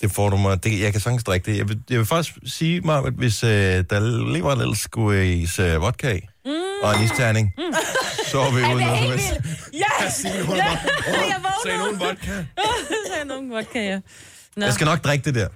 det 0.00 0.10
får 0.10 0.30
du 0.30 0.36
mig... 0.36 0.64
Det, 0.64 0.80
jeg 0.80 0.92
kan 0.92 1.00
sagtens 1.00 1.24
drikke 1.24 1.50
det. 1.50 1.58
Jeg 1.58 1.68
vil, 1.68 1.82
jeg 1.90 1.98
vil 1.98 2.06
faktisk 2.06 2.38
sige, 2.46 2.80
mig, 2.80 3.06
at 3.06 3.12
hvis 3.12 3.44
øh, 3.44 3.50
der 3.90 4.28
lige 4.32 4.44
var 4.44 4.52
en 4.52 4.58
lille 4.58 4.76
squeeze 4.76 5.62
øh, 5.62 5.82
vodka 5.82 6.12
i, 6.12 6.20
mm. 6.44 6.52
og 6.82 6.96
en 6.96 7.02
isterning, 7.04 7.54
mm. 7.58 7.62
så 8.26 8.40
er 8.40 8.50
vi 8.50 8.56
ude 8.56 8.84
noget 8.84 8.98
som 8.98 9.10
helst. 9.10 9.32
Yes! 9.74 10.14
Signe, 10.14 10.42
hun 10.42 10.54
"Åh, 10.54 10.58
jeg 10.58 11.40
vågner." 11.42 11.62
Sagde 11.64 11.78
nogen 11.78 12.00
vodka? 12.00 12.44
Så 13.06 13.12
er 13.20 13.24
nogen 13.32 13.50
vodka, 13.50 13.80
ja. 13.84 14.00
Nå. 14.56 14.64
Jeg 14.66 14.74
skal 14.74 14.84
nok 14.84 15.04
drikke 15.04 15.24
det 15.24 15.34
der. 15.34 15.48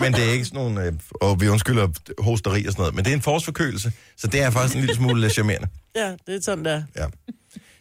Men 0.00 0.12
det 0.12 0.28
er 0.28 0.32
ikke 0.32 0.44
sådan 0.44 0.60
nogle, 0.60 0.82
øh, 0.84 0.92
og 1.20 1.40
vi 1.40 1.48
undskylder 1.48 1.88
hosteri 2.18 2.66
og 2.66 2.72
sådan 2.72 2.80
noget, 2.82 2.94
men 2.94 3.04
det 3.04 3.10
er 3.10 3.14
en 3.14 3.22
forårsforkølelse, 3.22 3.92
så 4.16 4.26
det 4.26 4.42
er 4.42 4.50
faktisk 4.50 4.74
en 4.74 4.80
lille 4.80 4.96
smule 4.96 5.24
øh, 5.26 5.30
charmerende. 5.30 5.68
Ja, 5.96 6.10
det 6.26 6.34
er 6.34 6.40
sådan 6.42 6.64
der. 6.64 6.82
Ja. 6.96 7.06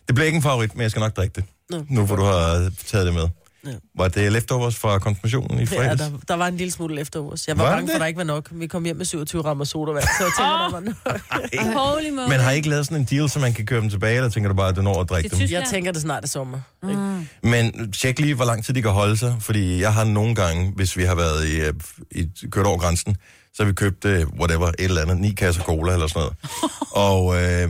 Det 0.08 0.15
bliver 0.15 0.25
ikke 0.25 0.36
en 0.36 0.41
favorit, 0.43 0.75
men 0.75 0.82
jeg 0.82 0.91
skal 0.91 0.99
nok 0.99 1.15
drikke 1.17 1.34
det. 1.36 1.43
Nå. 1.69 1.86
Nu 1.89 2.05
hvor 2.05 2.15
du 2.15 2.23
har 2.23 2.71
taget 2.88 3.05
det 3.05 3.13
med. 3.13 3.27
Ja. 3.65 3.72
Var 3.98 4.08
det 4.08 4.32
leftovers 4.32 4.76
fra 4.76 5.00
konfirmationen 5.00 5.60
i 5.60 5.63
Ja, 5.63 5.65
fredags? 5.65 6.02
der, 6.02 6.10
der 6.28 6.34
var 6.34 6.48
en 6.48 6.58
lille 6.58 6.72
smule 6.72 7.02
efterårs. 7.02 7.48
Jeg 7.48 7.58
var, 7.58 7.63
Var 7.63 7.72
bange 7.72 7.82
det? 7.82 7.89
for, 7.91 7.95
at 7.95 8.02
der 8.02 8.08
ikke 8.08 8.17
var 8.17 8.24
nok. 8.24 8.50
Vi 8.52 8.67
kom 8.67 8.84
hjem 8.86 8.95
med 8.98 9.06
27 9.06 9.41
rammer 9.41 9.65
sodavand, 9.65 10.04
så 10.04 10.24
jeg 10.24 10.32
tænker, 10.38 10.58
der 10.58 10.72
var 10.72 10.80
nok. 10.80 11.78
Holy 11.95 12.10
moly. 12.10 12.30
Men 12.30 12.39
har 12.39 12.52
I 12.52 12.56
ikke 12.56 12.69
lavet 12.69 12.86
sådan 12.86 12.98
en 12.98 13.04
deal, 13.12 13.30
så 13.30 13.39
man 13.39 13.54
kan 13.54 13.65
køre 13.65 13.82
dem 13.82 13.89
tilbage, 13.89 14.15
eller 14.15 14.30
tænker 14.30 14.48
du 14.50 14.56
bare, 14.56 14.69
at 14.69 14.76
du 14.76 14.82
når 14.82 15.02
at 15.02 15.10
drikke 15.10 15.30
dem? 15.30 15.48
Jeg 15.50 15.63
tænker, 15.69 15.91
det 15.91 16.02
snart 16.02 16.24
er 16.24 16.28
sommer. 16.28 16.60
Mm. 16.84 17.28
Men 17.50 17.91
tjek 17.91 18.19
lige, 18.19 18.36
hvor 18.36 18.45
lang 18.45 18.65
tid 18.65 18.74
de 18.74 18.82
kan 18.82 18.91
holde 18.91 19.17
sig, 19.17 19.36
fordi 19.39 19.82
jeg 19.82 19.93
har 19.93 20.04
nogle 20.04 20.36
gange, 20.36 20.72
hvis 20.76 20.98
vi 20.98 21.04
har 21.04 21.15
været 21.15 21.48
i, 21.48 21.56
øh, 21.60 21.74
i 22.12 22.28
kørt 22.52 22.65
over 22.65 22.78
grænsen, 22.78 23.15
så 23.54 23.63
har 23.63 23.67
vi 23.67 23.74
købt, 23.74 24.06
øh, 24.06 24.28
whatever, 24.39 24.67
et 24.67 24.74
eller 24.80 25.02
andet, 25.02 25.17
ni 25.17 25.32
kasser 25.32 25.63
cola 25.63 25.93
eller 25.93 26.08
sådan 26.08 26.19
noget. 26.19 26.36
Og 27.10 27.36
øh, 27.36 27.69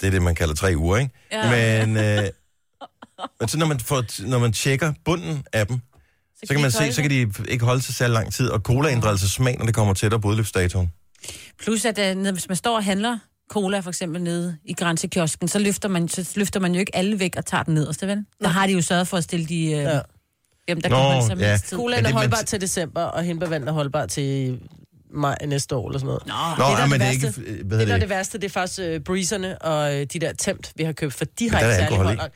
det 0.00 0.06
er 0.06 0.10
det, 0.10 0.22
man 0.22 0.34
kalder 0.34 0.54
tre 0.54 0.72
uger, 0.76 0.96
ikke? 0.96 1.10
Ja. 1.32 1.84
Men, 1.86 1.96
øh, 1.96 2.24
men 3.40 3.48
så 3.48 3.58
når 3.58 3.66
man, 3.66 3.80
får, 3.80 4.26
når 4.28 4.38
man 4.38 4.52
tjekker 4.52 4.92
bunden 5.04 5.44
af 5.52 5.66
dem, 5.66 5.80
så 6.44 6.54
kan 6.54 6.62
man 6.62 6.70
se, 6.70 6.92
så 6.92 7.02
kan 7.02 7.10
de 7.10 7.32
ikke 7.48 7.64
holde 7.64 7.82
sig 7.82 7.94
særlig 7.94 8.14
lang 8.14 8.32
tid, 8.32 8.48
og 8.48 8.60
cola 8.60 8.90
ændrer 8.90 9.10
altså 9.10 9.28
smag, 9.28 9.58
når 9.58 9.66
det 9.66 9.74
kommer 9.74 9.94
tættere 9.94 10.20
på 10.20 10.28
udløbsdatoen. 10.28 10.92
Plus, 11.62 11.84
at 11.84 12.16
uh, 12.16 12.32
hvis 12.32 12.48
man 12.48 12.56
står 12.56 12.76
og 12.76 12.84
handler 12.84 13.18
cola 13.50 13.80
for 13.80 13.90
eksempel 13.90 14.22
nede 14.22 14.56
i 14.64 14.72
grænsekiosken, 14.72 15.48
så 15.48 15.58
løfter 15.58 15.88
man, 15.88 16.08
så 16.08 16.32
løfter 16.36 16.60
man 16.60 16.74
jo 16.74 16.80
ikke 16.80 16.96
alle 16.96 17.18
væk 17.18 17.36
og 17.36 17.46
tager 17.46 17.62
den 17.62 17.74
nederste, 17.74 18.06
vel? 18.06 18.24
Der 18.42 18.48
har 18.48 18.66
de 18.66 18.72
jo 18.72 18.82
sørget 18.82 19.08
for 19.08 19.16
at 19.16 19.24
stille 19.24 19.46
de... 19.46 19.64
Uh, 19.64 19.70
Ja. 19.70 19.94
ja. 19.94 20.00
Dem, 20.68 20.80
der 20.80 20.88
Nå, 20.88 20.96
kan 20.96 21.04
holde 21.04 21.26
sig 21.26 21.38
ja. 21.38 21.76
Men 21.76 22.06
er 22.06 22.12
holdbar 22.12 22.42
til 22.46 22.60
december, 22.60 23.02
og 23.02 23.22
hindbærvandet 23.22 23.68
er 23.68 23.72
holdbar 23.72 24.06
til 24.06 24.60
maj 25.10 25.36
næste 25.46 25.76
år 25.76 25.88
eller 25.88 25.98
sådan 25.98 26.06
noget. 26.06 26.26
Nå, 26.26 26.34
Nå, 26.64 26.70
det, 26.70 26.76
der 26.76 26.78
ja, 26.78 26.84
er 26.84 26.86
men 26.86 27.00
det 27.00 27.00
det 27.00 27.06
er 27.06 27.28
værste- 27.30 27.40
ikke... 27.52 27.64
Hvad 27.64 27.64
Det, 27.64 27.70
der 27.70 27.76
hedder 27.78 27.92
er 27.94 27.98
det? 27.98 28.00
det 28.00 28.08
værste, 28.10 28.38
det 28.38 28.44
er 28.44 28.50
faktisk 28.50 28.80
uh, 28.96 29.04
breezerne 29.04 29.58
og 29.62 29.90
uh, 29.94 30.00
de 30.00 30.06
der 30.06 30.32
temt, 30.32 30.72
vi 30.76 30.84
har 30.84 30.92
købt, 30.92 31.14
for 31.14 31.24
de 31.38 31.50
har 31.50 31.58
der 31.60 31.66
er 31.66 31.70
ikke 31.70 31.82
særlig 31.88 32.04
hold, 32.18 32.30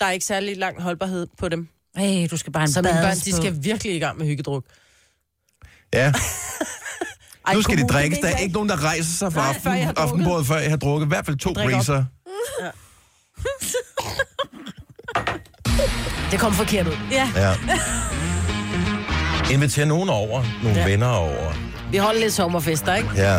Der 0.00 0.06
er 0.06 0.10
ikke 0.10 0.26
særlig 0.26 0.56
lang 0.56 0.82
holdbarhed 0.82 1.26
på 1.38 1.48
dem. 1.48 1.68
hey, 1.96 2.28
du 2.30 2.36
skal 2.36 2.52
bare 2.52 2.62
en 2.62 2.68
Så 2.72 2.82
mine 2.82 2.94
børn, 2.94 3.16
de 3.16 3.32
skal 3.36 3.56
virkelig 3.64 3.96
i 3.96 3.98
gang 3.98 4.18
med 4.18 4.26
hyggedruk. 4.26 4.64
Ja, 5.94 6.12
Ej, 7.46 7.54
nu 7.54 7.62
skal 7.62 7.76
de 7.76 7.80
kommune, 7.80 7.98
drikkes. 8.00 8.18
det 8.18 8.28
Der 8.28 8.34
er 8.36 8.38
ikke 8.38 8.54
nogen, 8.54 8.68
der 8.68 8.84
rejser 8.84 9.12
sig 9.18 9.32
fra 9.32 9.52
Nej, 9.52 9.60
før 9.60 9.70
jeg 9.72 9.84
har 9.84 9.88
aften, 9.88 10.02
drukket. 10.02 10.12
aftenbordet, 10.12 10.46
før 10.46 10.56
jeg 10.58 10.70
har 10.70 10.76
drukket 10.76 11.06
i 11.06 11.08
hvert 11.08 11.26
fald 11.26 11.36
to 11.36 11.50
op. 11.50 11.54
breezer. 11.56 12.04
Det 16.30 16.38
kom 16.40 16.52
forkert 16.52 16.86
ud. 16.86 16.92
Ja, 17.10 17.30
Ja. 17.36 17.54
Inviter 19.52 19.84
nogen 19.84 20.08
over, 20.08 20.44
nogle 20.62 20.78
ja. 20.78 20.84
Ja. 20.84 20.90
venner 20.90 21.06
over. 21.08 21.69
Vi 21.90 21.96
holder 21.96 22.20
lidt 22.20 22.32
sommerfester, 22.32 22.94
ikke? 22.94 23.08
Ja. 23.16 23.38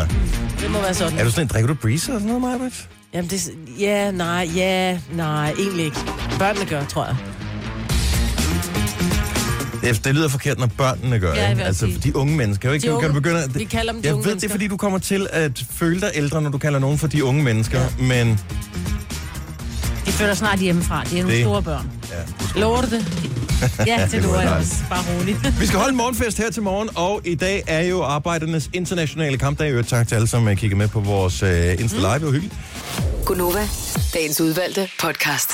Det 0.60 0.70
må 0.70 0.80
være 0.80 0.94
sådan. 0.94 1.18
Er 1.18 1.24
du 1.24 1.30
sådan 1.30 1.44
en, 1.44 1.48
drikker 1.48 1.68
du 1.68 1.74
breezer 1.74 2.14
og 2.14 2.20
sådan 2.20 2.34
noget, 2.40 2.60
Majbert? 2.60 2.88
Jamen, 3.14 3.30
det, 3.30 3.48
ja, 3.78 4.10
nej, 4.10 4.50
ja, 4.56 4.98
nej, 5.12 5.54
egentlig 5.58 5.84
ikke. 5.84 5.96
Børnene 6.38 6.66
gør, 6.66 6.84
tror 6.84 7.04
jeg. 7.06 7.16
Det, 9.82 10.04
det 10.04 10.14
lyder 10.14 10.28
forkert, 10.28 10.58
når 10.58 10.66
børnene 10.66 11.18
gør 11.18 11.34
Ja, 11.34 11.54
det. 11.54 11.60
Altså, 11.62 11.86
de 12.04 12.16
unge 12.16 12.36
mennesker. 12.36 12.68
Du, 12.68 12.72
ikke, 12.74 12.82
De 12.82 12.86
kan 12.86 12.92
du 13.00 13.06
unge- 13.08 13.12
begynde 13.20 13.42
at... 13.42 13.58
vi 13.58 13.64
kalder 13.64 13.92
dem 13.92 14.02
de 14.02 14.08
Jeg 14.08 14.14
unge 14.14 14.24
ved, 14.24 14.30
det 14.30 14.30
er, 14.30 14.34
mennesker. 14.34 14.50
fordi 14.50 14.68
du 14.68 14.76
kommer 14.76 14.98
til 14.98 15.26
at 15.30 15.64
føle 15.70 16.00
dig 16.00 16.10
ældre, 16.14 16.42
når 16.42 16.50
du 16.50 16.58
kalder 16.58 16.78
nogen 16.78 16.98
for 16.98 17.06
de 17.06 17.24
unge 17.24 17.42
mennesker. 17.42 17.80
Ja. 17.80 17.86
Men 18.04 18.40
de 20.06 20.12
flytter 20.12 20.34
snart 20.34 20.58
hjemmefra. 20.58 21.04
Det 21.04 21.12
er 21.12 21.16
nogle 21.22 21.36
Det- 21.36 21.44
store 21.44 21.62
børn. 21.62 21.90
ja, 22.10 22.60
Lover 22.60 22.80
du 22.80 22.90
det? 22.90 23.06
Ja, 23.86 23.98
jeg 24.00 24.08
jeg 24.12 24.22
nok. 24.22 24.58
også. 24.58 24.74
Bare 24.88 25.04
roligt. 25.14 25.38
Vi 25.60 25.66
skal 25.66 25.78
holde 25.78 25.90
en 25.90 25.96
morgenfest 25.96 26.38
her 26.38 26.50
til 26.50 26.62
morgen, 26.62 26.88
og 26.94 27.20
i 27.24 27.34
dag 27.34 27.62
er 27.66 27.80
jo 27.80 28.02
arbejdernes 28.02 28.70
internationale 28.72 29.38
kampdag. 29.38 29.70
Øvrigt 29.70 29.88
tak 29.88 30.08
til 30.08 30.14
alle, 30.14 30.28
som 30.28 30.48
øh, 30.48 30.56
kigger 30.56 30.76
med 30.76 30.88
på 30.88 31.00
vores 31.00 31.42
uh, 31.42 31.48
Insta 31.80 31.98
Live. 31.98 32.14
Det 32.14 32.22
var 32.24 32.30
hyggeligt. 32.30 32.54
Gunova, 33.26 33.68
dagens 34.14 34.40
udvalgte 34.40 34.88
podcast. 35.00 35.50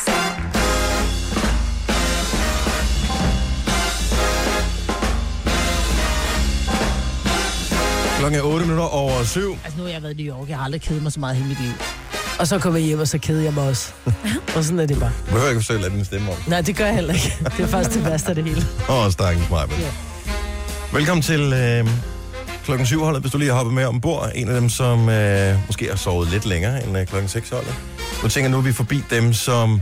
Klokken 8.18 8.40
er 8.40 8.44
8 8.44 8.64
minutter 8.66 8.84
over 8.84 9.24
7. 9.24 9.56
Altså, 9.64 9.78
nu 9.78 9.84
har 9.84 9.90
jeg 9.90 10.02
været 10.02 10.20
i 10.20 10.22
New 10.22 10.36
York. 10.38 10.48
Jeg 10.48 10.56
har 10.56 10.64
aldrig 10.64 10.80
kedet 10.80 11.02
mig 11.02 11.12
så 11.12 11.20
meget 11.20 11.34
i 11.34 11.36
hele 11.36 11.48
mit 11.48 11.60
liv. 11.60 11.72
Og 12.38 12.46
så 12.46 12.58
kommer 12.58 12.78
jeg 12.78 12.86
hjem, 12.86 13.00
og 13.00 13.08
så 13.08 13.18
keder 13.18 13.42
jeg 13.42 13.52
mig 13.54 13.68
også. 13.68 13.92
og 14.56 14.64
sådan 14.64 14.78
er 14.78 14.86
det 14.86 14.98
bare. 15.00 15.12
Du 15.26 15.30
behøver 15.32 15.48
ikke 15.48 15.60
forsøge 15.60 15.78
at 15.78 15.82
lade 15.84 15.94
den 15.94 16.04
stemme 16.04 16.30
om. 16.30 16.36
Nej, 16.46 16.60
det 16.60 16.76
gør 16.76 16.84
jeg 16.86 16.94
heller 16.94 17.14
ikke. 17.14 17.36
Det 17.56 17.60
er 17.64 17.66
faktisk 17.66 17.96
det 17.96 18.04
værste 18.04 18.28
af 18.28 18.34
det 18.34 18.44
hele. 18.44 18.62
Åh, 18.88 19.04
oh, 19.06 19.12
stakkels 19.12 19.50
mig. 19.50 19.68
Ja. 19.80 19.90
Velkommen 20.92 21.22
til 21.22 21.52
øh, 21.52 21.88
klokken 22.64 22.86
7 22.86 23.02
holdet, 23.04 23.20
hvis 23.22 23.32
du 23.32 23.38
lige 23.38 23.48
har 23.50 23.56
hoppet 23.56 23.74
med 23.74 23.84
ombord. 23.84 24.30
En 24.34 24.48
af 24.48 24.54
dem, 24.60 24.68
som 24.68 25.08
øh, 25.08 25.56
måske 25.66 25.88
har 25.88 25.96
sovet 25.96 26.28
lidt 26.30 26.46
længere 26.46 26.84
end 26.86 26.98
øh, 26.98 27.06
klokken 27.06 27.28
6 27.28 27.50
holdet. 27.50 27.74
Nu 28.22 28.28
tænker 28.28 28.44
jeg, 28.44 28.50
nu 28.50 28.56
er 28.58 28.62
vi 28.62 28.72
forbi 28.72 29.02
dem, 29.10 29.32
som 29.32 29.80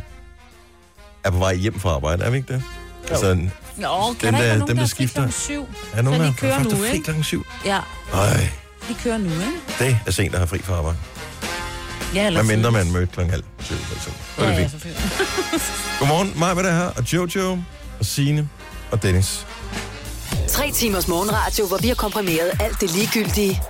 er 1.24 1.30
på 1.30 1.38
vej 1.38 1.54
hjem 1.54 1.80
fra 1.80 1.90
arbejde. 1.90 2.24
Er 2.24 2.30
vi 2.30 2.36
ikke 2.36 2.52
det? 2.52 2.62
Jo. 3.10 3.10
Altså, 3.10 3.34
Nå, 3.34 3.36
kan 3.40 3.48
Dem, 3.78 4.18
der 4.20 4.30
der- 4.30 4.38
ikke 4.38 4.38
være 4.38 4.52
dem, 4.52 4.58
nogen, 4.58 4.68
der 4.68 4.74
der, 4.74 4.80
der 4.80 4.86
skifter. 4.86 5.14
klokken 5.14 5.32
syv? 5.32 5.66
er 5.94 6.02
nogen, 6.02 6.18
Så 6.20 6.22
de 6.24 6.28
der 6.28 6.34
kører 6.34 6.58
er 6.58 6.62
nu, 6.62 6.84
ikke? 6.84 7.04
klokken 7.04 7.24
7? 7.24 7.46
Ja, 7.64 7.78
Ej, 8.14 8.48
de 8.88 8.94
kører 9.02 9.18
nu, 9.18 9.24
ikke? 9.30 9.44
det 9.78 9.98
er 10.06 10.10
sent 10.10 10.32
at 10.34 10.38
have 10.40 10.46
fri 10.48 10.58
fra 10.62 10.74
arbejde. 10.74 10.98
Ja, 12.16 12.26
eller 12.26 12.42
Hvad 12.42 12.56
mindre 12.56 12.72
man 12.72 12.92
mødte 12.92 13.12
klokken 13.12 13.30
halv 13.30 13.44
syv, 13.60 13.74
for 13.76 13.96
eksempel. 13.96 14.22
Så 14.36 14.42
er 14.42 14.44
Ja, 14.44 14.50
det 14.50 14.56
ja, 14.56 14.62
fint. 14.62 14.70
selvfølgelig. 14.70 15.02
Godmorgen, 15.98 16.32
mig, 16.38 16.56
der 16.56 16.62
er 16.70 16.76
her, 16.78 16.86
og 16.96 17.12
Jojo, 17.12 17.58
og 17.98 18.06
Signe, 18.06 18.48
og 18.90 19.02
Dennis. 19.02 19.46
Tre 20.48 20.70
timers 20.72 21.08
morgenradio, 21.08 21.66
hvor 21.66 21.76
vi 21.82 21.88
har 21.88 21.94
komprimeret 21.94 22.50
alt 22.60 22.80
det 22.80 22.90
ligegyldige 22.94 23.62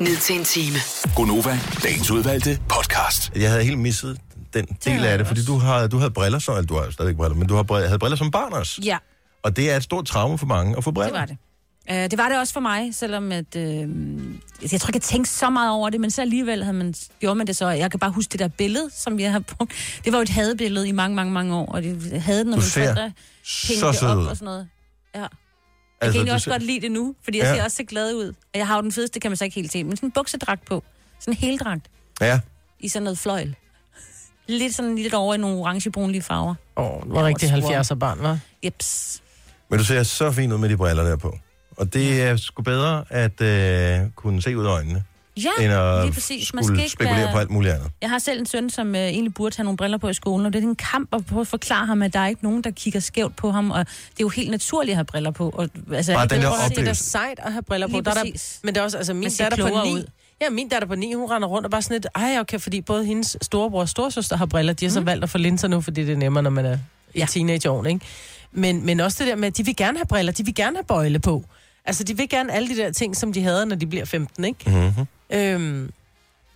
ned 0.00 0.16
til 0.16 0.36
en 0.38 0.44
time. 0.44 0.76
Gonova, 1.16 1.58
dagens 1.82 2.10
udvalgte 2.10 2.58
podcast. 2.68 3.32
Jeg 3.36 3.50
havde 3.50 3.64
helt 3.64 3.78
misset 3.78 4.18
den 4.54 4.66
del 4.84 4.92
havde 4.92 5.08
af 5.08 5.18
det, 5.18 5.26
fordi 5.26 5.44
du, 5.44 5.58
har, 5.58 5.86
du 5.86 5.98
havde 5.98 6.10
briller, 6.10 6.38
så, 6.38 6.52
eller 6.52 6.66
du 6.66 6.74
har 6.76 6.84
jo 6.84 6.90
stadigvæk 6.92 7.16
briller, 7.16 7.36
men 7.36 7.48
du 7.48 7.54
har 7.54 7.62
briller, 7.62 7.88
havde 7.88 7.98
briller 7.98 8.16
som 8.16 8.30
barn 8.30 8.52
også. 8.52 8.80
Ja, 8.84 8.96
Og 9.42 9.56
det 9.56 9.70
er 9.70 9.76
et 9.76 9.82
stort 9.82 10.06
traume 10.06 10.38
for 10.38 10.46
mange 10.46 10.76
at 10.76 10.84
få 10.84 10.90
briller. 10.90 11.12
det 11.12 11.20
var 11.20 11.26
det. 11.26 11.36
Uh, 11.90 11.96
det 11.96 12.18
var 12.18 12.28
det 12.28 12.38
også 12.38 12.52
for 12.52 12.60
mig, 12.60 12.94
selvom 12.94 13.32
at, 13.32 13.56
uh, 13.56 13.62
jeg 13.62 14.80
tror 14.80 14.88
ikke, 14.88 14.96
jeg 14.96 15.02
tænkte 15.02 15.30
så 15.30 15.50
meget 15.50 15.70
over 15.72 15.90
det, 15.90 16.00
men 16.00 16.10
så 16.10 16.20
alligevel 16.20 16.64
havde 16.64 16.76
man, 16.76 16.94
gjorde 17.20 17.34
man 17.34 17.46
det 17.46 17.56
så. 17.56 17.68
Jeg 17.68 17.90
kan 17.90 18.00
bare 18.00 18.10
huske 18.10 18.30
det 18.32 18.40
der 18.40 18.48
billede, 18.48 18.90
som 18.94 19.20
jeg 19.20 19.32
har 19.32 19.38
brugt. 19.38 19.72
Det 20.04 20.12
var 20.12 20.18
jo 20.18 20.22
et 20.22 20.28
hadebillede 20.28 20.88
i 20.88 20.92
mange, 20.92 21.14
mange, 21.16 21.32
mange 21.32 21.54
år, 21.56 21.66
og 21.66 21.82
det 21.82 22.22
havde 22.22 22.44
når 22.44 22.50
Du 22.52 22.56
mine 22.56 22.70
forældre 22.70 23.12
Så 23.44 23.66
hængte 23.68 24.06
op 24.06 24.18
ud. 24.18 24.26
og 24.26 24.36
sådan 24.36 24.44
noget. 24.46 24.68
Ja. 25.14 25.20
Jeg 25.20 25.28
Altså, 26.00 26.12
kan 26.12 26.18
egentlig 26.18 26.32
også 26.34 26.44
ser- 26.44 26.50
godt 26.50 26.62
lide 26.62 26.80
det 26.80 26.92
nu, 26.92 27.14
fordi 27.24 27.38
jeg 27.38 27.44
Ja. 27.44 27.54
ser 27.54 27.64
også 27.64 27.76
så 27.76 27.84
glad 27.84 28.14
ud. 28.14 28.24
Og 28.28 28.34
jeg 28.58 28.66
har 28.66 28.76
jo 28.76 28.82
den 28.82 28.92
fedeste, 28.92 29.20
kan 29.20 29.30
man 29.30 29.36
så 29.36 29.44
ikke 29.44 29.54
helt 29.54 29.72
se, 29.72 29.84
men 29.84 29.96
sådan 29.96 30.06
en 30.06 30.10
buksedragt 30.12 30.64
på. 30.66 30.82
Sådan 31.20 31.34
en 31.34 31.38
heldragt 31.38 31.86
Ja, 32.20 32.40
i 32.80 32.88
sådan 32.88 33.04
noget 33.04 33.18
fløjl. 33.18 33.54
Lidt 34.46 34.74
sådan 34.74 34.96
lidt 34.96 35.14
over 35.14 35.34
i 35.34 35.38
nogle 35.38 35.56
orangebrunlige 35.58 36.22
farver. 36.22 36.54
Åh, 36.76 36.84
oh, 36.96 37.02
det 37.04 37.12
var 37.12 37.24
rigtig 37.24 37.50
hvor 37.60 37.70
70'er 37.70 37.94
barn, 37.94 38.22
var. 38.22 38.38
Jeps. 38.64 39.22
men 39.70 39.78
du 39.78 39.84
ser 39.84 40.02
så 40.02 40.32
fint 40.32 40.52
ud 40.52 40.58
med 40.58 40.68
de 40.68 40.76
briller 40.76 41.02
der 41.02 41.16
på. 41.16 41.38
Og 41.80 41.92
det 41.94 42.22
er 42.22 42.36
sgu 42.36 42.62
bedre 42.62 43.04
at 43.08 43.40
øh, 43.40 43.98
kunne 44.14 44.42
se 44.42 44.56
ud 44.58 44.64
af 44.66 44.70
øjnene, 44.70 45.02
Ja, 45.36 45.64
end 45.64 45.72
at 45.72 46.02
lige 46.04 46.12
præcis. 46.14 46.54
Man 46.54 46.64
skulle 46.64 46.76
skal 46.78 46.84
ikke 46.84 46.92
spekulere 46.92 47.16
være... 47.16 47.32
på 47.32 47.38
alt 47.38 47.50
muligt 47.50 47.74
andet. 47.74 47.90
Jeg 48.02 48.10
har 48.10 48.18
selv 48.18 48.40
en 48.40 48.46
søn, 48.46 48.70
som 48.70 48.94
øh, 48.94 49.00
egentlig 49.00 49.34
burde 49.34 49.56
have 49.56 49.64
nogle 49.64 49.76
briller 49.76 49.98
på 49.98 50.08
i 50.08 50.14
skolen, 50.14 50.46
og 50.46 50.52
det 50.52 50.64
er 50.64 50.68
en 50.68 50.76
kamp 50.76 51.14
at 51.14 51.26
prøve 51.26 51.40
at 51.40 51.46
forklare 51.46 51.86
ham, 51.86 52.02
at 52.02 52.12
der 52.12 52.18
er 52.20 52.26
ikke 52.26 52.42
nogen, 52.44 52.62
der 52.64 52.70
kigger 52.70 53.00
skævt 53.00 53.36
på 53.36 53.50
ham, 53.50 53.70
og 53.70 53.78
det 53.86 53.92
er 53.92 54.14
jo 54.20 54.28
helt 54.28 54.50
naturligt 54.50 54.90
at 54.90 54.96
have 54.96 55.04
briller 55.04 55.30
på. 55.30 55.50
Og, 55.56 55.68
altså, 55.94 56.12
Bare 56.12 56.22
det 56.22 56.30
den 56.30 56.38
er 56.38 56.42
der 56.42 56.48
jo- 56.48 56.54
Det 56.54 56.62
er 56.64 56.68
da 56.68 56.72
oplevelse. 56.80 57.04
sejt 57.04 57.38
at 57.42 57.52
have 57.52 57.62
briller 57.62 57.86
på. 57.86 57.90
Lige 57.92 58.02
Der 58.04 58.10
er 58.10 58.14
der, 58.14 58.58
men 58.62 58.74
det 58.74 58.80
er 58.80 58.84
også, 58.84 58.96
altså 58.96 59.14
min 59.14 59.30
datter 59.38 59.56
på 59.64 59.68
klogere 59.68 59.84
9, 59.86 59.92
ud. 59.94 60.04
Ja, 60.40 60.50
min 60.50 60.68
datter 60.68 60.88
på 60.88 60.94
9, 60.94 61.12
hun 61.14 61.30
render 61.30 61.48
rundt 61.48 61.64
og 61.64 61.70
bare 61.70 61.82
sådan 61.82 61.94
lidt, 61.94 62.06
ej, 62.14 62.36
okay, 62.40 62.58
fordi 62.60 62.80
både 62.80 63.04
hendes 63.04 63.36
storebror 63.42 63.80
og 63.80 63.88
storesøster 63.88 64.36
har 64.36 64.46
briller. 64.46 64.72
De 64.72 64.84
har 64.84 64.90
så 64.92 65.00
valgt 65.00 65.24
at 65.24 65.30
få 65.30 65.38
linser 65.38 65.68
nu, 65.68 65.80
fordi 65.80 66.04
det 66.04 66.12
er 66.12 66.16
nemmere, 66.16 66.42
når 66.42 66.50
man 66.50 66.66
er 66.66 66.72
i 66.74 66.76
Mm. 66.76 67.18
Ja. 67.18 67.26
teenageårene, 67.26 67.88
ikke? 67.90 68.06
Men, 68.52 68.86
men 68.86 69.00
også 69.00 69.16
det 69.24 69.26
der 69.30 69.36
med, 69.36 69.48
at 69.48 69.56
de 69.56 69.64
vil 69.64 69.76
gerne 69.76 69.98
have 69.98 70.06
briller, 70.06 70.32
de 70.32 70.44
vil 70.44 70.54
gerne 70.54 70.76
have 70.76 70.84
bøjle 70.84 71.18
på. 71.18 71.44
Altså, 71.84 72.04
de 72.04 72.16
vil 72.16 72.28
gerne 72.28 72.52
alle 72.52 72.68
de 72.68 72.76
der 72.76 72.92
ting, 72.92 73.16
som 73.16 73.32
de 73.32 73.42
havde, 73.42 73.66
når 73.66 73.76
de 73.76 73.86
bliver 73.86 74.04
15, 74.04 74.44
ikke? 74.44 74.70
Mm-hmm. 74.70 75.06
Øhm, 75.38 75.90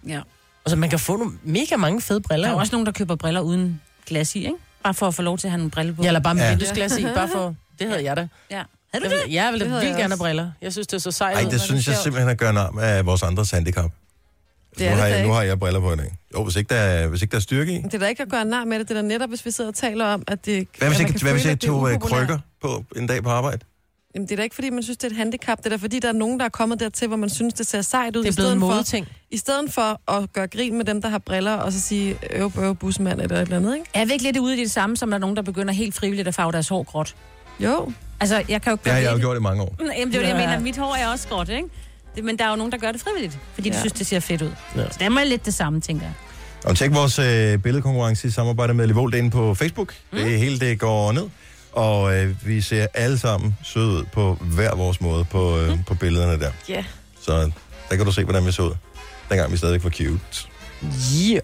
Ja. 0.08 0.20
altså, 0.64 0.76
man 0.76 0.90
kan 0.90 0.98
få 0.98 1.16
nogle 1.16 1.32
mega 1.42 1.76
mange 1.76 2.00
fede 2.00 2.20
briller. 2.20 2.46
Der 2.46 2.50
er 2.50 2.54
jo. 2.56 2.60
også 2.60 2.72
nogen, 2.72 2.86
der 2.86 2.92
køber 2.92 3.16
briller 3.16 3.40
uden 3.40 3.80
glas 4.06 4.34
i, 4.36 4.38
ikke? 4.38 4.54
Bare 4.84 4.94
for 4.94 5.06
at 5.06 5.14
få 5.14 5.22
lov 5.22 5.38
til 5.38 5.46
at 5.46 5.50
have 5.50 5.58
nogle 5.58 5.70
briller 5.70 5.94
på. 5.94 6.02
Ja, 6.02 6.08
eller 6.08 6.20
bare 6.20 6.34
med 6.34 6.42
Ja. 6.42 6.46
ja. 6.48 6.52
vinduesglas 6.54 6.98
i, 6.98 7.04
bare 7.04 7.28
for... 7.28 7.54
Det 7.78 7.86
havde 7.88 8.04
jeg 8.04 8.16
da. 8.16 8.28
ja. 8.50 8.56
Havde 8.56 8.64
Jeg 8.92 9.02
du 9.02 9.08
vil, 9.08 9.18
det? 9.26 9.34
jeg 9.34 9.52
vil 9.52 9.60
da 9.60 9.64
Det 9.64 9.72
vildt 9.72 9.84
jeg 9.84 9.96
gerne 9.96 10.08
have 10.14 10.18
briller. 10.18 10.50
Jeg 10.62 10.72
synes, 10.72 10.86
det 10.86 10.94
er 10.96 11.00
så 11.00 11.10
sejt. 11.10 11.36
Ej, 11.36 11.44
ud. 11.44 11.50
det 11.50 11.60
synes 11.60 11.88
jeg 11.88 11.96
simpelthen 11.96 12.30
er 12.30 12.34
gøre 12.34 12.52
nar 12.52 12.78
af 12.80 13.06
vores 13.06 13.22
andres 13.22 13.50
handicap. 13.50 13.90
Det 14.78 14.90
nu, 14.90 14.96
har 14.96 15.06
jeg, 15.06 15.26
nu 15.26 15.32
har 15.32 15.42
jeg 15.42 15.58
briller 15.58 15.80
på 15.80 15.92
i 15.92 15.96
dag. 15.96 16.12
Jo, 16.34 16.44
hvis 16.44 16.56
ikke 16.56 16.74
der 16.74 16.80
er, 16.80 17.06
hvis 17.08 17.22
ikke 17.22 17.32
der 17.32 17.36
er 17.36 17.40
styrke 17.40 17.72
i. 17.72 17.82
Det 17.82 17.94
er 17.94 17.98
da 17.98 18.06
ikke 18.06 18.22
at 18.22 18.28
gøre 18.28 18.44
nar 18.44 18.64
med 18.64 18.78
det. 18.78 18.88
Det 18.88 18.96
er 18.96 19.02
da 19.02 19.08
netop, 19.08 19.28
hvis 19.28 19.46
vi 19.46 19.50
sidder 19.50 19.70
og 19.70 19.74
taler 19.74 20.04
om, 20.06 20.22
at 20.28 20.46
det 20.46 20.68
Hvad 20.78 20.88
hvis 20.88 21.00
at 21.00 21.04
jeg, 21.06 21.10
kan 21.12 21.20
hvad 21.20 21.32
hvis 21.32 21.44
jeg 21.44 21.52
at 21.52 21.64
er 21.64 21.66
tog 21.68 21.90
øh, 21.92 21.98
krykker 22.00 22.38
på 22.62 22.84
en 22.96 23.06
dag 23.06 23.22
på 23.22 23.30
arbejde? 23.30 23.58
Jamen, 24.14 24.26
det 24.28 24.32
er 24.32 24.36
da 24.36 24.42
ikke, 24.42 24.54
fordi 24.54 24.70
man 24.70 24.82
synes, 24.82 24.96
det 24.98 25.04
er 25.06 25.10
et 25.10 25.16
handicap. 25.16 25.58
Det 25.58 25.66
er 25.66 25.70
da, 25.70 25.76
fordi 25.76 25.98
der 26.00 26.08
er 26.08 26.12
nogen, 26.12 26.38
der 26.38 26.44
er 26.44 26.48
kommet 26.48 26.80
dertil, 26.80 27.08
hvor 27.08 27.16
man 27.16 27.30
synes, 27.30 27.54
det 27.54 27.66
ser 27.66 27.82
sejt 27.82 28.16
ud. 28.16 28.22
Det 28.22 28.28
i 28.28 28.28
er 28.28 28.34
blevet 28.34 28.52
en 28.52 28.58
stedet 28.58 28.60
for, 28.60 28.66
modeting. 28.76 29.06
I 29.30 29.36
stedet 29.36 29.72
for 29.72 30.10
at 30.12 30.32
gøre 30.32 30.46
grin 30.46 30.76
med 30.76 30.84
dem, 30.84 31.02
der 31.02 31.08
har 31.08 31.18
briller, 31.18 31.52
og 31.54 31.72
så 31.72 31.80
sige, 31.80 32.18
øv, 32.30 32.52
øv, 32.58 32.74
busmand 32.74 33.20
eller 33.20 33.36
et 33.36 33.42
eller 33.42 33.56
andet, 33.56 33.74
ikke? 33.76 33.86
Er 33.94 34.04
vi 34.04 34.12
ikke 34.12 34.24
lidt 34.24 34.36
ude 34.36 34.56
i 34.56 34.60
det 34.60 34.70
samme, 34.70 34.96
som 34.96 35.10
der 35.10 35.14
er 35.14 35.20
nogen, 35.20 35.36
der 35.36 35.42
begynder 35.42 35.74
helt 35.74 35.94
frivilligt 35.94 36.28
at 36.28 36.34
farve 36.34 36.52
deres 36.52 36.68
hår 36.68 36.82
gråt? 36.82 37.14
Jo. 37.60 37.92
Altså, 38.20 38.42
jeg 38.48 38.62
kan 38.62 38.70
jo 38.72 38.78
Det 38.84 38.92
har 38.92 39.00
gøre 39.00 39.02
jeg 39.02 39.10
jo 39.10 39.14
det. 39.16 39.20
gjort 39.22 39.36
i 39.36 39.40
mange 39.40 39.62
år. 39.62 39.76
Jamen, 39.80 39.90
det 39.90 39.98
er 39.98 40.04
jo 40.04 40.22
det, 40.22 40.28
jeg 40.28 40.40
Ja. 40.40 40.46
mener. 40.46 40.60
Mit 40.60 40.76
hår 40.76 40.94
er 40.94 41.08
også 41.08 41.28
gråt, 41.28 41.48
ikke? 41.48 41.68
Det, 42.16 42.24
men 42.24 42.38
der 42.38 42.44
er 42.44 42.50
jo 42.50 42.56
nogen, 42.56 42.72
der 42.72 42.78
gør 42.78 42.92
det 42.92 43.00
frivilligt, 43.00 43.38
fordi 43.54 43.68
de 43.70 43.74
Ja. 43.74 43.80
synes, 43.80 43.92
det 43.92 44.06
ser 44.06 44.20
fedt 44.20 44.42
ud. 44.42 44.50
Ja. 44.76 44.82
Så 44.90 44.96
det 44.98 45.04
er 45.04 45.08
mig 45.08 45.26
lidt 45.26 45.46
det 45.46 45.54
samme, 45.54 45.80
tænker 45.80 46.04
jeg. 46.06 46.12
Og 46.64 46.76
tjek 46.76 46.94
vores 46.94 47.18
øh, 47.18 47.58
billedkonkurrence 47.58 48.28
i 48.28 48.30
samarbejde 48.30 48.74
med 48.74 48.86
Livolt 48.86 49.14
inde 49.14 49.30
på 49.30 49.54
Facebook. 49.54 49.94
Mm. 50.12 50.18
Det 50.18 50.38
hele 50.38 50.58
det 50.58 50.78
går 50.80 51.12
ned. 51.12 51.22
Og 51.74 52.16
øh, 52.16 52.46
vi 52.46 52.60
ser 52.60 52.86
alle 52.94 53.18
sammen 53.18 53.56
søde 53.62 53.88
ud 53.88 54.04
på 54.12 54.34
hver 54.40 54.74
vores 54.74 55.00
måde 55.00 55.24
på, 55.24 55.58
øh, 55.58 55.78
på 55.86 55.94
billederne 55.94 56.40
der. 56.40 56.50
Ja. 56.68 56.84
Så 57.20 57.50
der 57.90 57.96
kan 57.96 58.06
du 58.06 58.12
se, 58.12 58.24
hvordan 58.24 58.46
vi 58.46 58.52
så 58.52 58.62
ud. 58.62 58.74
Dengang 59.28 59.52
vi 59.52 59.56
stadig 59.56 59.84
var 59.84 59.90
cute. 59.90 60.18
Yeah. 60.82 61.42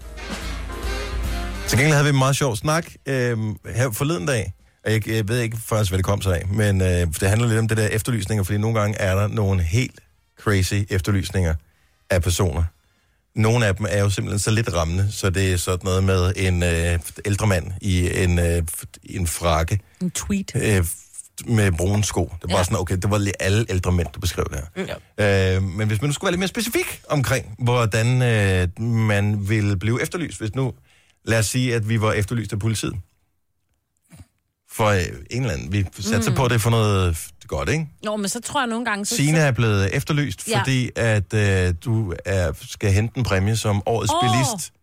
Til 1.67 1.77
gengæld 1.77 1.93
havde 1.93 2.03
vi 2.03 2.09
en 2.09 2.17
meget 2.17 2.35
sjov 2.35 2.55
snak 2.55 2.85
øh, 3.05 3.37
her 3.75 3.91
forleden 3.91 4.25
dag. 4.25 4.53
Jeg, 4.85 5.07
jeg 5.07 5.27
ved 5.27 5.39
ikke 5.39 5.57
først, 5.65 5.89
hvad 5.89 5.97
det 5.97 6.05
kom 6.05 6.21
sig 6.21 6.35
af, 6.35 6.47
men 6.47 6.81
øh, 6.81 6.87
det 6.87 7.29
handler 7.29 7.47
lidt 7.47 7.59
om 7.59 7.67
det 7.67 7.77
der 7.77 7.87
efterlysninger, 7.87 8.43
fordi 8.43 8.57
nogle 8.57 8.79
gange 8.79 8.97
er 8.97 9.15
der 9.15 9.27
nogle 9.27 9.63
helt 9.63 9.99
crazy 10.39 10.73
efterlysninger 10.89 11.53
af 12.09 12.21
personer. 12.21 12.63
Nogle 13.35 13.65
af 13.67 13.75
dem 13.75 13.85
er 13.89 13.99
jo 13.99 14.09
simpelthen 14.09 14.39
så 14.39 14.51
lidt 14.51 14.73
rammende, 14.73 15.11
så 15.11 15.29
det 15.29 15.53
er 15.53 15.57
sådan 15.57 15.79
noget 15.85 16.03
med 16.03 16.33
en 16.35 16.63
øh, 16.63 16.99
ældre 17.25 17.47
mand 17.47 17.71
i 17.81 18.23
en, 18.23 18.39
øh, 18.39 18.63
en 19.03 19.27
frakke 19.27 19.79
En 20.01 20.11
tweet. 20.11 20.51
øh, 20.55 20.85
med 21.45 21.71
brune 21.71 22.03
sko. 22.03 22.31
Det 22.41 22.51
var 22.51 22.57
Ja. 22.57 22.63
sådan, 22.63 22.77
okay, 22.79 22.95
det 22.95 23.11
var 23.11 23.17
lige 23.17 23.41
alle 23.41 23.65
ældre 23.69 23.91
mænd, 23.91 24.07
du 24.13 24.19
beskrev 24.19 24.45
det 24.49 24.59
her. 24.85 24.95
Ja. 25.17 25.55
Øh, 25.55 25.63
men 25.63 25.87
hvis 25.87 26.01
man 26.01 26.07
nu 26.09 26.13
skulle 26.13 26.27
være 26.27 26.31
lidt 26.31 26.39
mere 26.39 26.47
specifik 26.47 27.01
omkring, 27.09 27.55
hvordan 27.59 28.21
øh, 28.21 28.81
man 28.83 29.49
vil 29.49 29.77
blive 29.79 30.01
efterlyst, 30.01 30.39
hvis 30.39 30.55
nu, 30.55 30.73
lad 31.25 31.39
os 31.39 31.45
sige, 31.45 31.75
at 31.75 31.89
vi 31.89 32.01
var 32.01 32.13
efterlyst 32.13 32.53
af 32.53 32.59
politiet. 32.59 32.93
For 34.71 34.85
øh, 34.85 35.01
en 35.31 35.41
eller 35.41 35.53
anden, 35.53 35.71
vi 35.73 35.85
satser 35.99 36.31
mm. 36.31 36.37
på, 36.37 36.45
at 36.45 36.49
det 36.51 36.55
er 36.55 36.59
for 36.59 36.69
noget 36.69 37.13
f- 37.13 37.31
godt, 37.47 37.69
ikke? 37.69 37.87
Nå, 38.03 38.15
men 38.17 38.29
så 38.29 38.39
tror 38.41 38.61
jeg 38.61 38.67
nogle 38.67 38.85
gange... 38.85 39.05
Så, 39.05 39.15
Signe 39.15 39.37
er 39.37 39.51
blevet 39.51 39.95
efterlyst, 39.95 40.47
Ja. 40.49 40.59
fordi 40.59 40.89
at 40.95 41.33
øh, 41.33 41.73
du 41.85 42.13
er, 42.25 42.51
skal 42.69 42.91
hente 42.91 43.17
en 43.17 43.23
præmie 43.23 43.55
som 43.55 43.81
årets 43.85 44.11
oh. 44.13 44.21
bilist. 44.23 44.73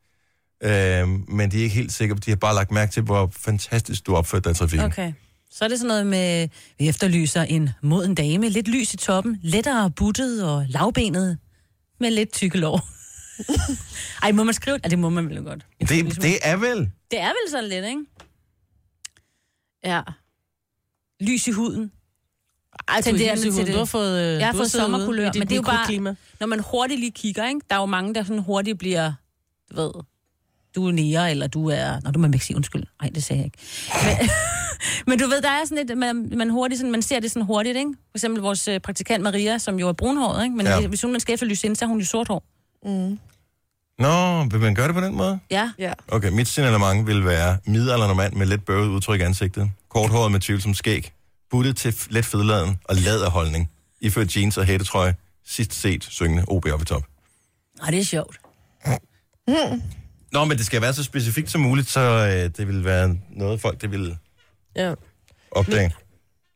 Øh, 0.62 1.09
men 1.35 1.51
de 1.51 1.59
er 1.59 1.62
ikke 1.62 1.74
helt 1.74 1.92
sikre, 1.92 2.14
de 2.16 2.31
har 2.31 2.37
bare 2.37 2.55
lagt 2.55 2.70
mærke 2.70 2.92
til, 2.92 3.03
hvor 3.03 3.31
fantastisk 3.37 4.07
du 4.07 4.16
opførte 4.16 4.44
dig 4.44 4.51
i 4.51 4.55
trafikken. 4.55 4.87
Okay. 4.87 5.03
Okay. 5.03 5.12
Så 5.51 5.64
er 5.64 5.68
det 5.68 5.79
sådan 5.79 5.88
noget 5.88 6.07
med, 6.07 6.48
vi 6.79 6.88
efterlyser 6.88 7.42
en 7.42 7.70
moden 7.83 8.14
dame, 8.14 8.48
lidt 8.48 8.68
lys 8.68 8.94
i 8.94 8.96
toppen, 8.96 9.38
lettere 9.42 9.90
buttet 9.90 10.44
og 10.44 10.64
lavbenet, 10.68 11.38
med 12.01 12.11
lidt 12.11 12.33
tykke 12.33 12.59
lår. 12.59 12.88
Ej, 14.24 14.33
må 14.33 14.44
man 14.44 14.55
skrive 14.55 14.77
det? 14.77 14.85
Ja, 14.85 14.88
det 14.88 14.98
må 14.98 15.09
man 15.09 15.29
vel 15.29 15.42
godt. 15.44 15.66
Det, 15.81 16.22
det 16.22 16.38
er 16.42 16.57
vel... 16.57 16.90
Det 17.11 17.20
er 17.20 17.29
vel 17.29 17.51
sådan 17.51 17.68
lidt, 17.68 17.85
ikke? 17.85 18.01
Ja. 19.84 20.00
Lys 21.20 21.48
i 21.48 21.50
huden. 21.50 21.92
Ej, 22.88 22.94
du, 22.94 23.08
er 23.10 23.34
til 23.36 23.52
til 23.52 23.66
det. 23.66 23.72
du 23.74 23.78
har 23.78 23.84
fået, 23.84 24.18
øh, 24.34 24.38
Jeg 24.40 24.46
har 24.46 24.52
fået 24.52 24.70
sommerkulør, 24.70 25.22
i 25.28 25.30
dit 25.30 25.38
men 25.38 25.48
det 25.48 25.52
er 25.52 25.56
jo 25.56 25.62
bare- 25.62 25.74
mikroklima. 25.74 26.14
Når 26.40 26.46
man 26.46 26.60
hurtigt 26.60 27.00
lige 27.00 27.10
kigger, 27.12 27.48
ikke? 27.48 27.60
Der 27.70 27.76
er 27.76 27.80
jo 27.80 27.86
mange, 27.86 28.14
der 28.14 28.22
sådan 28.22 28.38
hurtigt 28.42 28.78
bliver, 28.78 29.12
du 29.70 29.76
ved, 29.82 29.90
du 30.74 30.86
er 30.88 30.92
nære, 30.92 31.30
eller 31.30 31.46
du 31.46 31.68
er... 31.70 32.00
Nå, 32.04 32.10
du 32.10 32.18
må 32.18 32.22
man 32.22 32.34
ikke 32.34 32.46
sige 32.46 32.56
undskyld. 32.56 32.82
Nej, 33.02 33.10
det 33.14 33.24
sagde 33.24 33.38
jeg 33.40 33.46
ikke. 33.46 33.58
Men, 34.04 34.28
men 35.06 35.18
du 35.18 35.26
ved, 35.28 35.42
der 35.42 35.48
er 35.50 35.64
sådan 35.64 35.86
lidt, 35.86 35.98
man, 35.98 36.28
man, 36.36 36.50
hurtigt, 36.50 36.78
sådan, 36.78 36.92
man 36.92 37.02
ser 37.02 37.20
det 37.20 37.30
sådan 37.30 37.46
hurtigt, 37.46 37.76
ikke? 37.76 37.90
For 38.10 38.16
eksempel 38.18 38.42
vores 38.42 38.68
øh, 38.68 38.80
praktikant 38.80 39.22
Maria, 39.22 39.58
som 39.58 39.78
jo 39.78 39.88
er 39.88 39.92
brunhåret, 39.92 40.44
ikke? 40.44 40.56
Men 40.56 40.66
Ja. 40.66 40.86
hvis 40.86 41.02
hun 41.02 41.10
man 41.12 41.20
skal 41.20 41.34
efterlyse 41.34 41.62
hende, 41.62 41.76
så 41.76 41.84
er 41.84 41.88
hun 41.88 41.98
jo 41.98 42.04
sort 42.06 42.28
hår. 42.28 42.44
Nå, 43.98 44.44
vil 44.44 44.61
man 44.61 44.74
gøre 44.74 44.87
det 44.87 44.94
på 44.94 45.00
den 45.00 45.16
måde? 45.16 45.38
Ja. 45.50 45.72
Ja. 45.78 45.92
Okay, 46.08 46.28
mit 46.30 46.48
signalement 46.48 47.06
vil 47.06 47.24
være 47.24 47.58
midaldrende 47.66 48.14
mand 48.14 48.32
med 48.34 48.46
lidt 48.46 48.64
bøvet 48.66 48.88
udtryk 48.88 49.20
i 49.20 49.22
ansigtet. 49.22 49.70
Korthåret 49.88 50.32
med 50.32 50.40
tvivlsom 50.40 50.74
skæg. 50.74 51.12
Buttet 51.50 51.76
til 51.76 51.94
let 52.11 52.24
fedladen 52.24 52.78
og 52.84 52.96
laderholdning. 52.96 53.70
Iført 54.00 54.37
jeans 54.37 54.58
og 54.58 54.64
hættetrøje. 54.64 55.14
Sidst 55.46 55.74
set 55.74 56.04
syngende 56.04 56.44
OB 56.48 56.66
op 56.72 56.82
i 56.82 56.84
top. 56.84 57.02
Og 57.82 57.92
det 57.92 57.98
er 58.00 58.04
sjovt. 58.04 58.40
Nå, 60.32 60.44
men 60.44 60.58
det 60.58 60.66
skal 60.66 60.82
være 60.82 60.92
så 60.94 61.04
specifikt 61.04 61.50
som 61.50 61.61
muligt, 61.61 61.88
så 61.88 62.00
øh, 62.00 62.50
det 62.56 62.68
vil 62.68 62.84
være 62.84 63.16
noget, 63.30 63.61
folk 63.61 63.80
det 63.80 63.90
vil 63.90 64.16
Ja. 64.76 64.94
opdage. 65.50 65.92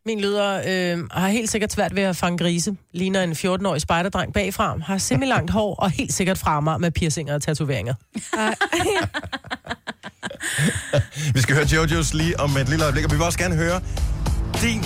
Min 0.07 0.21
lyder 0.21 0.63
øh, 0.67 1.05
har 1.11 1.29
helt 1.29 1.51
sikkert 1.51 1.73
svært 1.73 1.97
ved 1.97 2.03
at 2.03 2.17
fange 2.17 2.39
grise. 2.39 2.77
Ligner 2.93 3.23
en 3.23 3.33
14-årig 3.33 3.81
spejderdreng 3.81 4.33
bagfra. 4.33 4.79
Har 4.79 4.99
semi-langt 4.99 5.51
hår 5.51 5.75
og 5.75 5.91
helt 5.91 6.13
sikkert 6.13 6.39
fremmer 6.39 6.79
med 6.79 6.91
piercinger 6.91 7.35
og 7.35 7.43
tatoveringer. 7.43 7.95
Vi 11.35 11.41
skal 11.41 11.55
høre 11.55 11.67
Jojos 11.67 12.15
lige 12.15 12.41
om 12.41 12.57
et 12.57 12.69
lille 12.69 12.85
øjeblik, 12.85 13.05
og 13.05 13.11
vi 13.11 13.17
vil 13.17 13.25
også 13.25 13.39
gerne 13.39 13.57
høre 13.57 13.81
din 14.63 14.85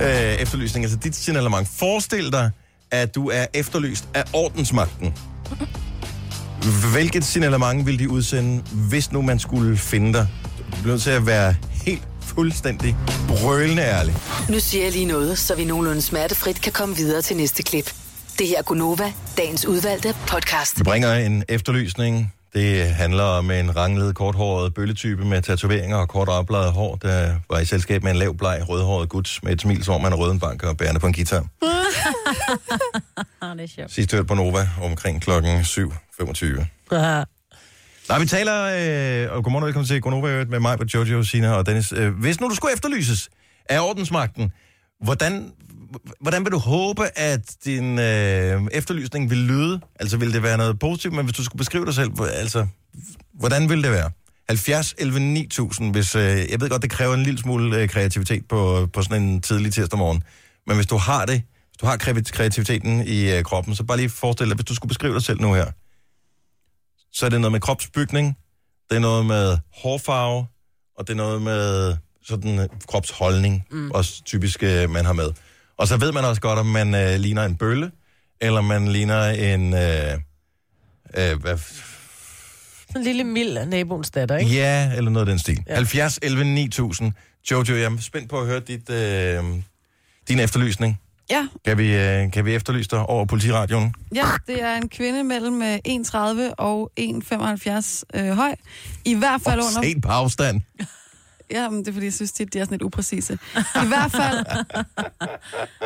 øh, 0.00 0.34
efterlysning, 0.34 0.84
altså 0.84 0.98
dit 0.98 1.16
signalement. 1.16 1.68
Forestil 1.68 2.32
dig, 2.32 2.50
at 2.90 3.14
du 3.14 3.28
er 3.28 3.46
efterlyst 3.54 4.08
af 4.14 4.24
ordensmagten. 4.32 5.14
Hvilket 6.92 7.24
signalement 7.24 7.86
vil 7.86 7.98
de 7.98 8.10
udsende, 8.10 8.62
hvis 8.88 9.12
nu 9.12 9.22
man 9.22 9.38
skulle 9.38 9.76
finde 9.76 10.12
dig? 10.12 10.28
Du 10.70 10.76
bliver 10.82 10.94
nødt 10.94 11.02
til 11.02 11.10
at 11.10 11.26
være 11.26 11.54
fuldstændig 12.34 12.96
brølende 13.28 13.82
ærlig. 13.82 14.14
Nu 14.48 14.60
siger 14.60 14.84
jeg 14.84 14.92
lige 14.92 15.04
noget, 15.04 15.38
så 15.38 15.54
vi 15.54 15.64
nogenlunde 15.64 16.02
smertefrit 16.02 16.60
kan 16.60 16.72
komme 16.72 16.96
videre 16.96 17.22
til 17.22 17.36
næste 17.36 17.62
klip. 17.62 17.94
Det 18.38 18.48
her 18.48 18.58
er 18.58 18.62
Gunova, 18.62 19.12
dagens 19.36 19.66
udvalgte 19.66 20.14
podcast. 20.26 20.78
Vi 20.78 20.82
bringer 20.84 21.14
en 21.14 21.44
efterlysning. 21.48 22.34
Det 22.54 22.86
handler 22.86 23.24
om 23.24 23.50
en 23.50 23.76
ranglet, 23.76 24.14
korthåret 24.14 24.74
bølletype 24.74 25.24
med 25.24 25.42
tatoveringer 25.42 25.96
og 25.96 26.08
kort 26.08 26.28
opladet 26.28 26.72
hår, 26.72 26.96
der 26.96 27.34
var 27.50 27.58
i 27.58 27.64
selskab 27.64 28.02
med 28.02 28.10
en 28.10 28.16
lav, 28.16 28.34
bleg, 28.36 28.64
rødhåret 28.68 29.08
gut 29.08 29.38
med 29.42 29.52
et 29.52 29.60
smil, 29.60 29.84
som 29.84 29.94
om 29.94 30.00
man 30.00 30.12
er 30.12 30.16
rød 30.16 30.32
en 30.32 30.40
bank 30.40 30.62
og 30.62 30.76
bærende 30.76 31.00
på 31.00 31.06
en 31.06 31.12
guitar. 31.12 31.46
Det 33.54 33.62
er 33.62 33.66
sjovt. 33.66 33.92
Sidst 33.92 34.12
hørt 34.12 34.26
på 34.26 34.34
Nova 34.34 34.68
omkring 34.82 35.22
klokken 35.22 35.60
7.25. 35.60 36.64
Nej, 38.08 38.18
vi 38.18 38.26
taler, 38.26 38.64
øh, 38.64 39.36
og 39.36 39.44
godmorgen 39.44 39.62
og 39.62 39.66
velkommen 39.66 39.86
til 39.86 40.00
Gonova 40.00 40.44
med 40.44 40.60
mig, 40.60 40.78
på 40.78 40.84
Jojo, 40.94 41.22
Sina 41.22 41.52
og 41.52 41.66
Dennis. 41.66 41.92
Øh, 41.92 42.14
hvis 42.14 42.40
nu 42.40 42.48
du 42.48 42.54
skulle 42.54 42.72
efterlyses 42.74 43.30
af 43.68 43.80
ordensmagten, 43.80 44.52
hvordan, 45.04 45.52
hvordan 46.20 46.44
vil 46.44 46.52
du 46.52 46.58
håbe, 46.58 47.18
at 47.18 47.56
din 47.64 47.98
øh, 47.98 48.62
efterlysning 48.72 49.30
vil 49.30 49.38
lyde? 49.38 49.80
Altså, 50.00 50.16
vil 50.16 50.32
det 50.32 50.42
være 50.42 50.56
noget 50.56 50.78
positivt, 50.78 51.14
men 51.14 51.24
hvis 51.24 51.36
du 51.36 51.44
skulle 51.44 51.58
beskrive 51.58 51.86
dig 51.86 51.94
selv, 51.94 52.10
altså, 52.32 52.66
hvordan 53.34 53.68
vil 53.68 53.82
det 53.82 53.90
være? 53.90 54.10
70, 54.48 54.94
11, 54.98 55.20
9000, 55.20 55.92
hvis, 55.92 56.14
øh, 56.14 56.22
jeg 56.22 56.60
ved 56.60 56.68
godt, 56.68 56.82
det 56.82 56.90
kræver 56.90 57.14
en 57.14 57.22
lille 57.22 57.38
smule 57.38 57.76
øh, 57.76 57.88
kreativitet 57.88 58.48
på, 58.48 58.88
på 58.92 59.02
sådan 59.02 59.22
en 59.22 59.40
tidlig 59.40 59.72
tirsdag 59.72 59.98
morgen, 59.98 60.22
men 60.66 60.76
hvis 60.76 60.86
du 60.86 60.96
har 60.96 61.26
det, 61.26 61.42
hvis 61.68 61.78
du 61.80 61.86
har 61.86 61.96
kreativiteten 62.32 63.06
i 63.06 63.32
øh, 63.32 63.44
kroppen, 63.44 63.74
så 63.74 63.84
bare 63.84 63.96
lige 63.96 64.08
forestil 64.08 64.46
dig, 64.46 64.54
hvis 64.54 64.64
du 64.64 64.74
skulle 64.74 64.88
beskrive 64.88 65.14
dig 65.14 65.22
selv 65.22 65.40
nu 65.40 65.54
her, 65.54 65.66
så 67.14 67.26
er 67.26 67.30
det 67.30 67.40
noget 67.40 67.52
med 67.52 67.60
kropsbygning, 67.60 68.36
det 68.90 68.96
er 68.96 69.00
noget 69.00 69.26
med 69.26 69.58
hårfarve, 69.82 70.46
og 70.98 71.06
det 71.06 71.12
er 71.12 71.16
noget 71.16 71.42
med 71.42 71.96
sådan 72.24 72.58
øh, 72.58 72.68
kropsholdning, 72.86 73.66
mm. 73.70 73.90
også 73.90 74.22
typisk 74.24 74.62
øh, 74.62 74.90
man 74.90 75.04
har 75.04 75.12
med. 75.12 75.30
Og 75.76 75.88
så 75.88 75.96
ved 75.96 76.12
man 76.12 76.24
også 76.24 76.40
godt, 76.40 76.58
om 76.58 76.66
man 76.66 76.94
øh, 76.94 77.14
ligner 77.18 77.44
en 77.44 77.56
bølle, 77.56 77.90
eller 78.40 78.60
man 78.60 78.88
ligner 78.88 79.24
en... 79.24 79.74
Øh, 79.74 80.12
øh, 81.16 81.40
hvad, 81.40 81.58
En 82.96 83.02
lille 83.02 83.24
mild 83.24 83.56
af 83.56 83.68
naboens 83.68 84.10
datter, 84.10 84.36
ikke? 84.36 84.52
ja, 84.54 84.92
eller 84.96 85.10
noget 85.10 85.26
af 85.26 85.32
den 85.32 85.38
stil. 85.38 85.62
Ja. 85.66 85.72
Ja. 85.72 85.76
70, 85.76 86.18
11, 86.22 86.44
9000. 86.44 87.12
Jojo, 87.50 87.74
jeg 87.74 87.84
er 87.84 87.96
spændt 88.00 88.30
på 88.30 88.40
at 88.40 88.46
høre 88.46 88.60
dit, 88.60 88.90
øh, 88.90 89.44
din 90.28 90.40
efterlysning. 90.40 91.00
Ja, 91.30 91.46
Kan 91.64 91.78
vi, 91.78 91.94
øh, 91.94 92.32
kan 92.32 92.44
vi 92.44 92.54
efterlyse 92.54 92.90
dig 92.90 92.98
over 93.06 93.24
politiradioen? 93.24 93.94
ja, 94.14 94.24
det 94.46 94.62
er 94.62 94.74
en 94.74 94.88
kvinde 94.88 95.24
mellem 95.24 95.62
øh, 95.62 95.74
1,30 95.88 96.54
og 96.58 96.90
1,75 97.00 98.02
øh, 98.14 98.30
høj. 98.30 98.54
I 99.04 99.14
hvert 99.14 99.40
fald 99.40 99.60
Oh, 99.60 99.66
under... 99.66 99.82
set 99.82 100.02
på 100.02 100.08
afstand. 100.08 100.60
Ja, 101.50 101.68
men 101.70 101.78
det 101.78 101.88
er 101.88 101.92
fordi, 101.92 102.06
jeg 102.06 102.12
synes 102.12 102.32
tit, 102.32 102.52
de 102.52 102.58
er 102.58 102.64
sådan 102.64 102.74
lidt 102.74 102.82
upræcise. 102.82 103.38
I 103.56 103.86
hvert 103.88 104.10
fald, 104.12 104.46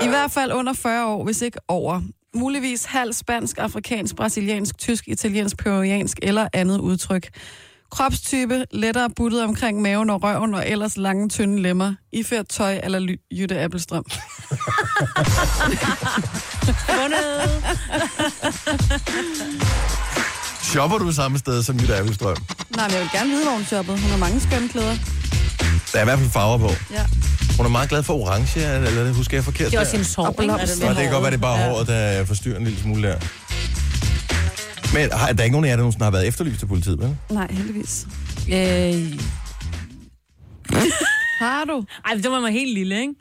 I 0.02 0.08
hvert 0.08 0.30
fald 0.30 0.52
under 0.52 0.72
40 0.72 1.06
år, 1.06 1.24
hvis 1.24 1.42
ikke 1.42 1.58
over. 1.68 2.02
Muligvis 2.34 2.84
halv 2.84 3.12
spansk, 3.12 3.58
afrikansk, 3.58 4.16
brasiliansk, 4.16 4.78
tysk, 4.78 5.08
italiensk, 5.08 5.56
peruviansk 5.58 6.18
eller 6.22 6.48
andet 6.52 6.78
udtryk. 6.78 7.28
Kropstype, 7.90 8.64
lettere 8.72 9.10
buttet 9.16 9.42
omkring 9.44 9.82
maven 9.82 10.10
og 10.10 10.22
røven, 10.22 10.54
og 10.54 10.68
ellers 10.68 10.96
lange, 10.96 11.28
tynde 11.28 11.62
lemmer. 11.62 11.94
Iført 12.12 12.48
tøj 12.48 12.80
eller 12.82 12.98
ly- 12.98 13.20
Jytte 13.38 13.60
Appelstrøm. 13.60 14.04
Shopper 20.62 20.98
du 20.98 21.12
samme 21.12 21.38
sted 21.38 21.62
som 21.62 21.76
Jytte 21.80 21.96
Appelstrøm? 21.96 22.36
Nej, 22.76 22.86
men 22.86 22.92
jeg 22.94 23.00
vil 23.00 23.08
gerne 23.12 23.30
vide, 23.30 23.42
hvor 23.44 23.52
hun 23.52 23.64
shoppede. 23.64 24.00
Hun 24.00 24.10
har 24.10 24.16
mange 24.18 24.40
skønne 24.40 24.68
klæder. 24.68 24.96
Der 25.92 25.98
er 25.98 26.02
i 26.02 26.04
hvert 26.04 26.18
fald 26.18 26.30
farver 26.30 26.58
på. 26.58 26.70
Ja. 26.90 27.04
Hun 27.56 27.66
er 27.66 27.70
meget 27.70 27.88
glad 27.88 28.02
for 28.02 28.14
orange, 28.14 28.64
eller 28.86 29.04
det 29.04 29.14
husker 29.14 29.36
jeg 29.36 29.44
forkert 29.44 29.70
Det 29.70 29.76
er 29.76 29.80
også 29.80 29.92
hendes 29.92 30.14
hår, 30.14 30.24
Og. 30.26 30.34
Nå, 30.46 30.52
det 30.88 30.96
kan 30.96 31.10
godt 31.10 31.22
være, 31.22 31.30
det 31.30 31.36
er 31.36 31.40
bare 31.40 31.58
håret, 31.70 31.86
der 31.86 32.24
forstyrrer 32.24 32.56
en 32.58 32.64
lille 32.64 32.80
smule 32.80 33.08
der. 33.08 33.16
Men 34.94 35.12
har, 35.12 35.32
der 35.32 35.38
er 35.40 35.44
ikke 35.44 35.52
nogen 35.52 35.64
af 35.64 35.68
jer, 35.68 35.76
der 35.76 35.82
nogensinde 35.82 36.04
har 36.04 36.10
været 36.10 36.26
efterlyst 36.26 36.58
til 36.58 36.66
politiet, 36.66 36.98
vel? 37.00 37.16
Nej, 37.30 37.52
heldigvis. 37.52 38.06
Øh, 38.48 39.20
Har 41.40 41.64
du? 41.64 41.84
Ej, 42.06 42.14
det 42.14 42.30
var 42.30 42.40
man 42.40 42.52
helt 42.52 42.74
lille, 42.74 43.00
ikke? 43.00 43.14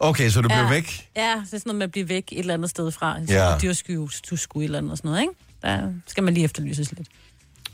Okay, 0.00 0.30
så 0.30 0.40
du 0.40 0.48
blev 0.48 0.58
Ja. 0.58 0.68
væk? 0.68 1.08
Ja, 1.16 1.32
så 1.34 1.56
er 1.56 1.58
sådan 1.58 1.60
noget 1.66 1.78
med 1.78 1.84
at 1.84 1.90
blive 1.92 2.08
væk 2.08 2.24
et 2.32 2.38
eller 2.38 2.54
andet 2.54 2.70
sted 2.70 2.90
fra. 2.90 3.16
Ja. 3.28 3.50
Ja. 3.50 3.58
Dyrskyve, 3.58 4.08
du 4.30 4.36
skulle 4.36 4.64
et 4.64 4.68
eller 4.68 4.78
andet 4.78 4.90
og 4.92 4.98
sådan 4.98 5.08
noget, 5.10 5.22
ikke? 5.22 5.32
Der 5.62 5.92
skal 6.06 6.22
man 6.24 6.34
lige 6.34 6.44
efterlyses 6.44 6.92
lidt. 6.92 7.08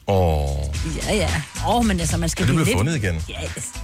Åh, 0.07 0.49
Ja, 1.09 1.15
ja. 1.15 1.43
Åh, 1.67 1.77
oh, 1.77 1.85
men 1.87 2.01
altså, 2.01 2.17
man 2.17 2.29
skal 2.29 2.43
er 2.43 2.47
du 2.47 2.53
blive 2.55 2.65
lidt... 2.67 2.77
fundet 2.79 2.97
igen? 2.97 3.15
Ja, 3.29 3.35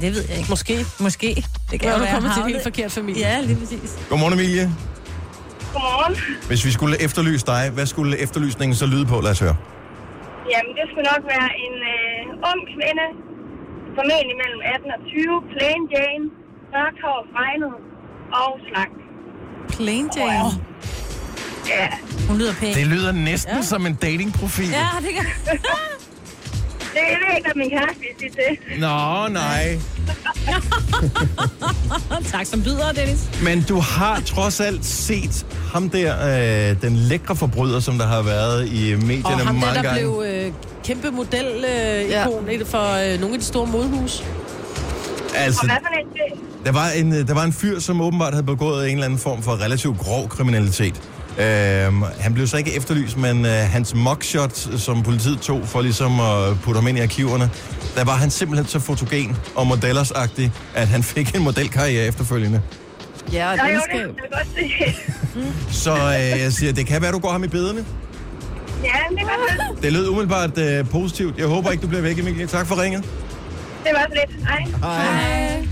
det 0.00 0.14
ved 0.14 0.24
jeg 0.28 0.36
ikke. 0.38 0.50
Måske. 0.50 0.86
Måske. 1.00 1.44
Det 1.70 1.80
kan 1.80 1.88
Ja, 1.88 1.90
jo 1.90 1.98
du 1.98 2.04
være 2.04 2.14
kommer 2.14 2.34
til 2.34 2.42
en 2.42 2.48
helt 2.48 2.62
forkert 2.62 2.92
familie. 2.92 3.20
Ja, 3.28 3.40
lige 3.40 3.56
præcis. 3.56 3.90
Godmorgen, 4.08 4.32
Emilie. 4.34 4.74
Godmorgen. 5.74 6.14
Hvis 6.50 6.62
vi 6.66 6.70
skulle 6.78 6.94
efterlyse 7.06 7.44
dig, 7.46 7.62
hvad 7.76 7.86
skulle 7.92 8.12
efterlysningen 8.24 8.76
så 8.82 8.86
lyde 8.94 9.06
på? 9.12 9.16
Lad 9.26 9.30
os 9.36 9.40
høre. 9.46 9.56
Jamen, 10.52 10.72
det 10.78 10.84
skulle 10.90 11.06
nok 11.14 11.22
være 11.34 11.50
en 11.66 11.76
øh, 11.94 12.48
ung 12.50 12.60
kvinde, 12.74 13.06
formentlig 13.98 14.36
mellem 14.42 14.60
18 14.74 14.90
og 14.96 15.00
20, 15.06 15.42
plain 15.52 15.80
Jane, 15.94 16.24
mørkt 16.74 16.98
hår, 17.04 17.20
fregnet 17.32 17.74
og 18.40 18.50
slank. 18.68 18.94
Plain 19.76 20.06
Jane. 20.16 20.50
Ja, 21.74 21.88
Hun 22.28 22.36
lyder 22.40 22.54
pæn. 22.60 22.74
Det 22.74 22.86
lyder 22.86 23.12
næsten 23.12 23.56
ja. 23.56 23.62
som 23.62 23.86
en 23.86 23.94
datingprofil. 23.94 24.70
Ja, 24.70 24.88
det 25.06 25.12
kan... 25.16 25.26
det 26.94 27.44
ved 27.44 27.52
min 27.56 27.70
kæreste 27.70 28.00
vil 28.00 28.08
sige 28.18 28.30
til. 28.30 28.80
Nå, 28.80 29.28
nej. 29.28 29.78
tak 32.32 32.46
som 32.46 32.62
byder, 32.62 32.92
Dennis. 32.92 33.28
Men 33.44 33.62
du 33.68 33.78
har 33.78 34.20
trods 34.26 34.60
alt 34.60 34.84
set 34.84 35.46
ham 35.72 35.90
der, 35.90 36.70
øh, 36.70 36.82
den 36.82 36.96
lækre 36.96 37.36
forbryder, 37.36 37.80
som 37.80 37.98
der 37.98 38.06
har 38.06 38.22
været 38.22 38.68
i 38.68 38.94
medierne 38.94 39.22
Og 39.24 39.46
ham 39.46 39.54
der, 39.56 39.60
mange 39.66 39.74
der 39.74 39.82
gange. 39.82 40.00
blev 40.00 40.22
øh, 40.26 40.52
kæmpe 40.84 41.10
model 41.10 41.46
øh, 41.46 42.10
Ja. 42.10 42.26
for 42.64 43.12
øh, 43.14 43.20
nogle 43.20 43.34
af 43.34 43.40
de 43.40 43.44
store 43.46 43.66
modehus. 43.66 44.24
Altså, 45.36 45.60
Og 45.62 45.66
hvad 45.68 45.76
for 45.82 46.00
en 46.00 46.06
det? 46.06 46.66
Der 46.66 46.72
var, 46.72 46.88
en, 46.90 47.12
øh, 47.12 47.28
der 47.28 47.34
var 47.34 47.44
en 47.44 47.52
fyr, 47.52 47.78
som 47.80 48.00
åbenbart 48.00 48.32
havde 48.32 48.46
begået 48.46 48.86
en 48.88 48.92
eller 48.92 49.04
anden 49.04 49.18
form 49.18 49.42
for 49.42 49.62
relativt 49.64 49.98
grov 49.98 50.28
kriminalitet. 50.28 51.02
Øhm, 51.38 52.02
han 52.20 52.34
blev 52.34 52.46
så 52.46 52.56
ikke 52.56 52.76
efterlyst, 52.76 53.16
men 53.16 53.46
øh, 53.46 53.52
hans 53.52 53.94
mugshot, 53.94 54.56
som 54.78 55.02
politiet 55.02 55.40
tog 55.40 55.60
for 55.68 55.80
ligesom 55.82 56.20
at 56.20 56.60
putte 56.62 56.80
ham 56.80 56.88
ind 56.88 56.98
i 56.98 57.00
arkiverne, 57.00 57.50
der 57.96 58.04
var 58.04 58.16
han 58.16 58.30
simpelthen 58.30 58.66
så 58.68 58.78
fotogen 58.78 59.36
og 59.54 59.66
modellersagtig, 59.66 60.52
at 60.74 60.88
han 60.88 61.02
fik 61.14 61.36
en 61.36 61.42
modelkarriere 61.42 62.06
efterfølgende. 62.06 62.62
Ja, 63.32 63.52
og 63.52 63.58
skal... 63.58 63.74
det 63.74 63.90
kan 63.90 64.00
jeg 64.00 64.30
godt 64.32 64.48
se. 65.70 65.82
Så 65.82 65.92
øh, 65.94 66.40
jeg 66.40 66.52
siger, 66.52 66.72
det 66.72 66.86
kan 66.86 67.02
være, 67.02 67.12
du 67.12 67.18
går 67.18 67.30
ham 67.32 67.44
i 67.44 67.48
bederne. 67.48 67.84
Ja, 68.84 68.90
det 69.10 69.22
var 69.22 69.66
det. 69.74 69.82
Det 69.82 69.92
lød 69.92 70.08
umiddelbart 70.08 70.58
øh, 70.58 70.88
positivt. 70.88 71.38
Jeg 71.38 71.46
håber 71.46 71.70
ikke, 71.70 71.82
du 71.82 71.88
bliver 71.88 72.02
væk, 72.02 72.18
Emilie. 72.18 72.46
Tak 72.46 72.66
for 72.66 72.82
ringet. 72.82 73.04
Det 73.84 73.92
var 73.94 74.06
så 74.08 74.14
lidt. 74.14 74.46
Hej. 74.48 74.66
Hej. 74.82 75.66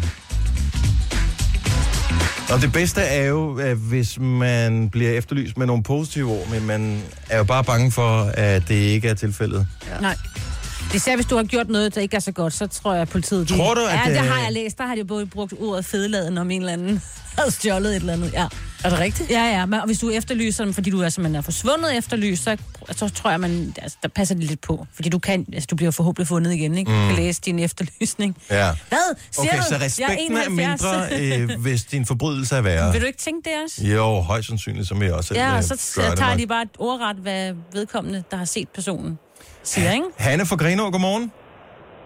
Og 2.52 2.62
det 2.62 2.72
bedste 2.72 3.00
er 3.00 3.24
jo, 3.26 3.60
hvis 3.74 4.18
man 4.20 4.88
bliver 4.90 5.10
efterlyst 5.10 5.58
med 5.58 5.66
nogle 5.66 5.82
positive 5.82 6.30
ord, 6.30 6.48
men 6.50 6.66
man 6.66 7.02
er 7.30 7.38
jo 7.38 7.44
bare 7.44 7.64
bange 7.64 7.90
for, 7.92 8.30
at 8.34 8.68
det 8.68 8.74
ikke 8.74 9.08
er 9.08 9.14
tilfældet. 9.14 9.66
Nej. 10.00 10.16
Især 10.94 11.14
hvis 11.16 11.26
du 11.26 11.36
har 11.36 11.42
gjort 11.44 11.68
noget, 11.68 11.94
der 11.94 12.00
ikke 12.00 12.16
er 12.16 12.20
så 12.20 12.32
godt, 12.32 12.52
så 12.52 12.66
tror 12.66 12.92
jeg, 12.92 13.02
at 13.02 13.08
politiet... 13.08 13.48
Tror 13.48 13.74
du, 13.74 13.80
at 13.80 13.94
Ja, 13.94 14.00
det 14.10 14.20
det- 14.20 14.28
har 14.30 14.42
jeg 14.42 14.52
læst. 14.52 14.78
Der 14.78 14.86
har 14.86 14.94
de 14.94 15.04
både 15.04 15.26
brugt 15.26 15.54
ordet 15.60 15.84
fedeladen 15.84 16.38
om 16.38 16.50
en 16.50 16.60
eller 16.60 16.72
anden 16.72 17.02
havde 17.38 17.50
stjålet 17.60 17.90
et 17.90 17.96
eller 17.96 18.12
andet. 18.12 18.32
Ja, 18.32 18.46
Er 18.85 18.88
det 18.90 18.99
rigtigt? 18.99 19.31
ja, 19.31 19.45
ja. 19.45 19.66
Men, 19.66 19.81
og 19.81 19.87
hvis 19.87 19.99
du 19.99 20.11
efterlyser 20.11 20.64
dem, 20.64 20.75
fordi 20.75 20.90
du 20.90 21.01
er 21.01 21.09
simpelthen 21.09 21.37
er 21.37 21.40
forsvundet 21.40 21.97
efterlyst, 21.99 22.42
så, 22.45 22.57
så 22.90 23.09
tror 23.09 23.31
jeg, 23.31 23.40
man, 23.40 23.75
altså, 23.83 23.99
der 24.03 24.09
passer 24.09 24.35
det 24.35 24.45
lidt 24.45 24.61
på. 24.61 24.87
Fordi 24.95 25.09
du 25.09 25.18
kan, 25.18 25.47
altså, 25.53 25.66
du 25.71 25.77
bliver 25.77 25.90
forhåbentlig 25.90 26.29
fundet 26.29 26.53
igen, 26.53 26.75
ikke? 26.79 26.90
Du 26.92 26.97
kan 27.07 27.16
læse 27.16 27.40
din 27.40 27.59
efterlysning. 27.59 28.37
Ja. 28.51 28.71
Hvad? 28.88 28.99
Siger 29.31 29.49
Okay, 29.51 29.59
du? 29.59 29.62
så 29.68 29.75
Jeg 29.75 29.83
respekten 29.83 30.37
er 30.37 30.42
71. 30.47 30.83
mindre, 30.83 31.53
øh, 31.55 31.61
hvis 31.61 31.85
din 31.85 32.07
forbrydelse 32.07 32.57
er 32.57 32.61
værre. 32.61 32.92
Vil 32.92 33.01
du 33.01 33.07
ikke 33.07 33.18
tænke 33.18 33.51
det 33.51 33.59
også? 33.64 33.87
Jo, 33.87 34.21
højst 34.21 34.49
sandsynligt, 34.49 34.88
som 34.88 35.03
jeg 35.03 35.12
også 35.12 35.35
Ja, 35.35 35.51
øh, 35.51 35.57
og 35.57 35.64
så 35.64 35.92
gør 36.01 36.09
det 36.09 36.18
tager 36.18 36.31
nok. 36.31 36.38
de 36.38 36.47
bare 36.47 36.62
et 36.62 36.68
ordret, 36.79 37.16
hvad 37.16 37.55
vedkommende, 37.73 38.25
der 38.31 38.37
har 38.37 38.45
set 38.45 38.68
personen, 38.68 39.18
siger, 39.62 39.92
ikke? 39.92 40.05
Hanne 40.16 40.47
fra 40.47 40.57
Grenaa, 40.57 40.85
godmorgen. 40.90 41.33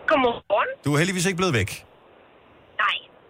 Godmorgen. 0.09 0.69
Du 0.85 0.95
er 0.95 0.99
heldigvis 0.99 1.27
ikke 1.27 1.37
blevet 1.37 1.55
væk. 1.55 1.86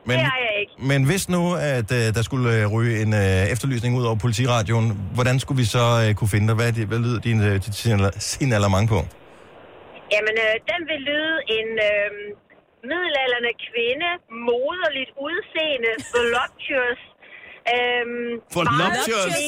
Men, 0.08 0.16
det 0.18 0.24
er 0.34 0.38
jeg 0.46 0.54
ikke. 0.62 0.72
men 0.90 1.00
hvis 1.10 1.24
nu, 1.34 1.42
at 1.76 1.88
øh, 1.98 2.04
der 2.16 2.22
skulle 2.28 2.46
øh, 2.56 2.62
ryge 2.74 2.94
en 3.04 3.12
øh, 3.24 3.52
efterlysning 3.54 3.90
ud 3.98 4.04
over 4.08 4.18
politiradioen, 4.24 4.88
hvordan 5.16 5.36
skulle 5.42 5.58
vi 5.62 5.66
så 5.76 5.84
øh, 6.02 6.08
kunne 6.18 6.30
finde 6.34 6.46
dig? 6.48 6.56
Hvad, 6.60 6.70
det, 6.76 6.82
hvad 6.90 7.00
lyder 7.06 7.20
din, 7.28 7.38
øh, 7.48 7.54
dit 7.64 7.74
signalement 8.30 8.86
på? 8.94 8.98
Jamen, 10.14 10.36
øh, 10.46 10.54
den 10.70 10.80
vil 10.90 11.00
lyde 11.10 11.34
en 11.58 11.68
øh, 11.90 12.10
middelalderne 12.90 13.52
kvinde, 13.66 14.08
moderligt 14.48 15.10
udseende, 15.26 15.92
voluptuous, 16.16 17.00
øhm, 17.74 18.30
Voluptuous? 18.56 19.34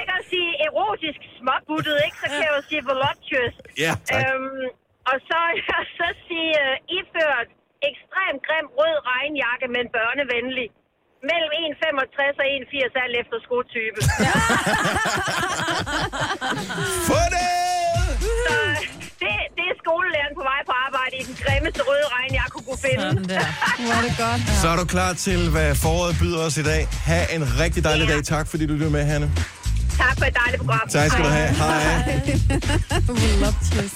ikke 0.00 0.14
at 0.20 0.24
sige 0.32 0.50
erotisk 0.66 1.20
småbuttet, 1.38 1.96
ikke, 2.06 2.16
så 2.22 2.26
kan 2.32 2.40
jeg 2.46 2.52
jo 2.58 2.62
sige 2.70 2.82
voluptuous. 2.92 3.54
Ja, 3.84 3.92
tak. 4.08 4.16
Øhm, 4.18 4.64
og 5.10 5.16
så, 5.28 5.40
så 5.98 6.06
sige 6.26 6.50
uh, 6.64 6.76
iført 6.98 7.48
ekstremt 7.90 8.40
grim 8.46 8.66
rød 8.78 8.96
regnjakke, 9.12 9.66
men 9.76 9.84
børnevenlig. 9.96 10.68
Mellem 11.30 11.50
1,65 11.62 12.42
og 12.42 12.46
1,80 12.56 13.02
alt 13.04 13.14
efter 13.22 13.36
skotype. 13.46 13.98
Få 17.08 17.20
det! 17.34 17.50
Så 18.46 18.54
det, 19.22 19.34
det 19.56 19.64
er 19.72 19.76
skolelæreren 19.84 20.34
på 20.40 20.44
vej 20.52 20.60
på 20.70 20.74
arbejde 20.86 21.14
i 21.20 21.22
den 21.28 21.36
grimmeste 21.44 21.80
røde 21.88 22.06
regnjakke, 22.16 22.50
kunne 22.54 22.66
kunne 22.70 22.82
finde. 22.88 23.02
Sådan 23.02 23.28
der. 23.34 23.46
Er 23.96 24.00
det 24.06 24.14
godt. 24.24 24.40
Så 24.62 24.66
er 24.72 24.76
du 24.82 24.86
klar 24.96 25.12
til, 25.26 25.40
hvad 25.54 25.70
foråret 25.84 26.14
byder 26.20 26.40
os 26.48 26.56
i 26.62 26.64
dag. 26.72 26.82
Ha' 27.08 27.26
en 27.36 27.42
rigtig 27.62 27.80
dejlig 27.84 28.04
Ja. 28.08 28.12
dag. 28.14 28.20
Tak, 28.34 28.46
fordi 28.52 28.64
du 28.66 28.72
lyttede 28.72 28.92
med, 28.98 29.04
Hanne. 29.12 29.28
Tak 30.02 30.14
for 30.18 30.24
et 30.30 30.36
dejligt 30.42 30.60
program. 30.64 30.84
Tak 30.88 31.10
skal 31.10 31.24
du 31.24 31.28
have. 31.38 31.48
Hej. 31.48 31.82
Voluptuous. 33.20 33.92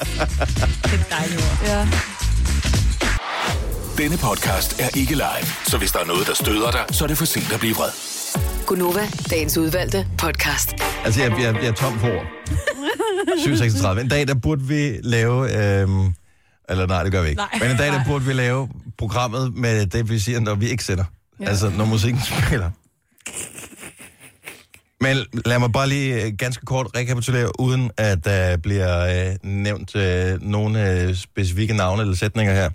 Det 0.91 0.97
er 1.01 1.05
dejligt 1.17 1.41
ord. 1.47 1.57
Ja. 1.73 1.81
Denne 3.99 4.17
podcast 4.19 4.81
er 4.81 4.99
ikke 4.99 5.13
live, 5.15 5.47
så 5.67 5.79
hvis 5.79 5.93
der 5.93 5.99
er 5.99 6.05
noget, 6.05 6.27
der 6.27 6.35
støder 6.35 6.71
dig, 6.71 6.85
så 6.91 7.05
er 7.05 7.09
det 7.09 7.19
for 7.19 7.25
sent 7.25 7.53
at 7.53 7.61
blive 7.61 7.75
vred. 7.75 7.91
Gunova, 8.67 9.09
dagens 9.31 9.59
udvalgte 9.59 10.07
podcast. 10.19 10.75
Altså, 11.05 11.23
jeg, 11.23 11.31
jeg, 11.41 11.55
jeg 11.55 11.67
er 11.67 11.73
tom 11.73 11.99
på 11.99 12.07
ord. 12.07 12.27
736. 13.39 14.01
En 14.01 14.09
dag, 14.09 14.29
der 14.29 14.35
burde 14.35 14.63
vi 14.63 14.99
lave... 15.03 15.43
Øhm, 15.81 16.15
eller 16.69 16.87
nej, 16.87 17.03
det 17.03 17.13
gør 17.13 17.23
vi 17.23 17.29
ikke. 17.29 17.43
Nej. 17.53 17.59
Men 17.63 17.71
en 17.71 17.77
dag, 17.77 17.93
der 17.93 18.01
burde 18.07 18.25
vi 18.25 18.33
lave 18.33 18.69
programmet 18.99 19.55
med 19.55 19.87
det, 19.87 20.11
vi 20.11 20.19
siger, 20.19 20.41
når 20.41 20.55
vi 20.55 20.69
ikke 20.71 20.85
sætter. 20.85 21.05
Ja. 21.41 21.45
Altså, 21.45 21.71
når 21.77 21.85
musikken 21.85 22.23
spiller. 22.47 22.71
Men 25.01 25.17
lad 25.47 25.59
mig 25.59 25.73
bare 25.73 25.89
lige 25.89 26.25
øh, 26.25 26.33
ganske 26.39 26.67
kort 26.67 26.87
rekapitulere, 26.97 27.61
uden 27.61 27.91
at 27.97 28.25
der 28.25 28.57
bliver 28.57 29.29
øh, 29.31 29.37
nævnt 29.51 29.97
øh, 29.97 30.43
nogle 30.43 30.91
øh, 30.93 31.15
specifikke 31.17 31.75
navne 31.75 32.03
eller 32.03 32.17
sætninger 32.17 32.55
her. 32.55 32.71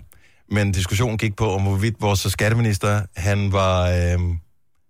Men 0.50 0.72
diskussionen 0.72 1.18
gik 1.18 1.36
på, 1.36 1.50
om 1.54 1.62
hvorvidt 1.62 1.96
vores 2.00 2.20
skatteminister, 2.20 3.02
han 3.16 3.52
var 3.52 3.88
øh, 3.90 4.18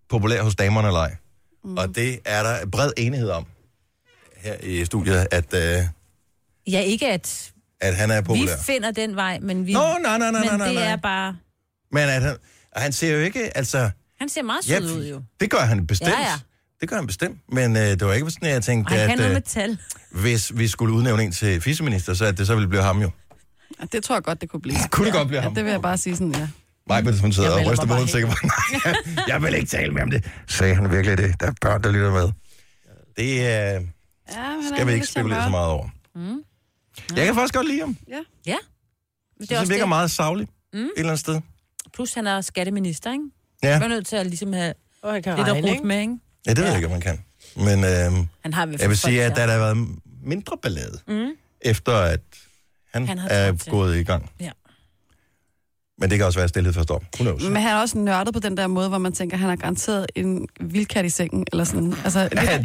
populær 0.09 0.43
hos 0.43 0.55
damerne 0.57 0.89
eller 0.89 1.01
ej. 1.01 1.17
Mm. 1.65 1.77
Og 1.77 1.95
det 1.95 2.19
er 2.25 2.43
der 2.43 2.67
bred 2.67 2.91
enighed 2.97 3.31
om 3.31 3.47
her 4.37 4.55
i 4.63 4.85
studiet, 4.85 5.27
at, 5.31 5.55
øh, 5.55 5.83
Ja, 6.71 6.81
ikke 6.81 7.09
at 7.13 7.53
at 7.81 7.97
han 7.97 8.11
er 8.11 8.21
vi 8.21 8.27
populær. 8.27 8.53
finder 8.63 8.91
den 8.91 9.17
vej, 9.17 9.39
men 9.43 9.67
vi... 9.67 9.73
Nå, 9.73 9.81
nej, 9.81 10.19
nej, 10.19 10.19
nej, 10.19 10.31
men 10.31 10.41
nej, 10.49 10.57
nej, 10.57 10.67
det 10.67 10.75
nej. 10.75 10.85
er 10.85 10.97
bare... 10.97 11.37
Men 11.93 12.03
at 12.03 12.23
han, 12.23 12.37
han 12.77 12.93
ser 12.93 13.13
jo 13.13 13.19
ikke, 13.21 13.57
altså... 13.57 13.91
Han 14.19 14.29
ser 14.29 14.43
meget 14.43 14.69
Ja, 14.69 14.79
sød 14.79 14.97
ud, 14.99 15.07
jo. 15.09 15.23
det 15.41 15.51
gør 15.51 15.59
han 15.59 15.87
bestemt. 15.87 16.11
Ja, 16.11 16.21
ja. 16.21 16.33
Det 16.81 16.89
gør 16.89 16.97
han 16.97 17.07
bestemt. 17.07 17.39
Men 17.53 17.77
øh, 17.77 17.83
det 17.83 18.07
var 18.07 18.13
ikke 18.13 18.31
sådan, 18.31 18.49
at 18.49 18.55
jeg 18.55 18.63
tænkte, 18.63 18.95
kan 18.95 19.11
at 19.11 19.27
øh, 19.27 19.33
med 19.33 19.41
tal. 19.41 19.79
hvis 20.11 20.53
vi 20.59 20.69
skulle 20.69 20.95
udnævne 20.95 21.23
en 21.23 21.33
til 21.33 21.61
fiskeminister, 21.61 22.15
så 22.15 22.25
at 22.25 22.39
det 22.39 22.47
så 22.47 22.55
ville 22.55 22.69
blive 22.69 22.83
ham 22.83 23.03
jo. 23.03 23.11
Ja, 23.81 23.85
Det 23.93 24.05
tror 24.05 24.15
jeg 24.17 24.23
godt, 24.23 24.41
det 24.41 24.49
kunne 24.51 24.61
blive. 24.61 24.77
Kunne 24.91 25.07
det 25.07 25.15
godt 25.15 25.29
blive 25.29 25.39
Ja, 25.39 25.43
ham? 25.43 25.55
det 25.55 25.65
vil 25.65 25.71
jeg 25.71 25.83
bare 25.83 25.99
sige 25.99 26.17
sådan, 26.17 26.35
ja. 26.35 26.49
Nej, 26.89 27.03
men 27.03 27.19
hun 27.19 27.33
sidder 27.33 27.57
Jeg 27.57 27.67
og 27.67 27.73
ryster 27.73 27.87
på 27.87 27.93
hovedet 27.93 28.11
sikkert. 28.11 28.37
Nej, 28.43 28.95
jeg 29.29 29.43
vil 29.43 29.55
ikke 29.55 29.67
tale 29.67 29.93
mere 29.93 30.03
om 30.03 30.11
det. 30.11 30.25
Sagde 30.49 30.75
han 30.75 30.91
virkelig 30.91 31.19
det? 31.19 31.41
Der 31.41 31.47
er 31.47 31.53
børn, 31.61 31.83
der 31.83 31.93
lytter 31.93 32.13
med. 32.13 32.29
Det 33.17 33.25
øh, 33.25 33.87
Ja, 34.33 34.57
men 34.57 34.69
skal 34.75 34.87
vi 34.87 34.93
ikke 34.93 35.07
spekulere 35.07 35.45
så 35.45 35.51
meget 35.51 35.69
over. 35.69 35.89
Mm. 36.15 36.43
Jeg 37.17 37.27
kan 37.27 37.35
faktisk 37.35 37.55
godt 37.55 37.67
lide 37.69 37.81
ham. 37.81 37.97
Ja. 38.09 38.17
Det 39.39 39.49
synes, 39.49 39.51
er 39.51 39.55
han 39.55 39.61
også 39.61 39.73
virker 39.73 39.85
det. 39.85 39.89
meget 39.89 40.11
savlig 40.11 40.49
mm. 40.73 40.79
et 40.79 40.91
eller 40.97 41.09
andet 41.11 41.21
sted. 41.21 41.41
Plus 41.95 42.15
han 42.15 42.27
er 42.27 42.41
skatteminister, 42.41 43.13
ikke? 43.13 43.25
Ja, 43.63 43.69
Jeg 43.69 43.83
er 43.85 43.89
nødt 43.89 44.07
til 44.07 44.17
at 44.17 44.27
ligesom 44.27 44.53
have 44.53 44.75
Og 45.03 45.13
han 45.13 45.23
kan 45.23 45.37
lidt 45.37 45.49
at 45.49 45.55
regne, 45.55 45.67
rute 45.67 45.75
ikke? 45.77 45.87
med, 45.87 46.01
ikke? 46.01 46.17
ja 46.47 46.51
det 46.51 46.59
ved 46.59 46.67
jeg 46.67 46.75
ikke, 46.77 46.87
om 46.87 46.93
man 46.93 47.01
kan. 47.01 47.25
Men 47.57 47.85
øh, 47.85 48.27
Han 48.43 48.55
har 48.55 48.69
jeg 48.81 48.89
vil 48.89 48.99
sige, 48.99 49.25
at 49.25 49.37
der 49.37 49.47
har 49.47 49.59
været 49.59 49.89
mindre 50.23 50.57
ballade, 50.63 50.99
mm. 51.09 51.31
efter 51.61 51.93
at 51.97 52.21
han, 52.97 53.09
Han 53.09 53.19
har 53.19 53.29
er 53.29 53.53
til. 53.57 53.71
gået 53.73 53.97
i 53.97 54.03
gang. 54.03 54.31
Ja. 54.41 54.51
Men 55.99 56.11
det 56.11 56.19
kan 56.19 56.27
også 56.27 56.39
være 56.39 56.49
stillhed 56.49 56.73
for 56.73 57.03
knows? 57.17 57.43
Men 57.43 57.57
han 57.57 57.71
er 57.73 57.77
også 57.77 57.99
nørdet 57.99 58.35
på 58.35 58.41
den 58.41 58.57
der 58.57 58.67
måde, 58.67 58.89
hvor 58.89 58.99
man 58.99 59.13
tænker, 59.13 59.37
han 59.37 59.49
har 59.49 59.57
garanteret 59.57 60.07
en 60.15 60.49
vildkat 60.61 61.05
i 61.05 61.09
sengen, 61.09 61.47
eller 61.53 61.65
sådan. 61.65 61.95
Altså, 62.05 62.21
Ja, 62.33 62.63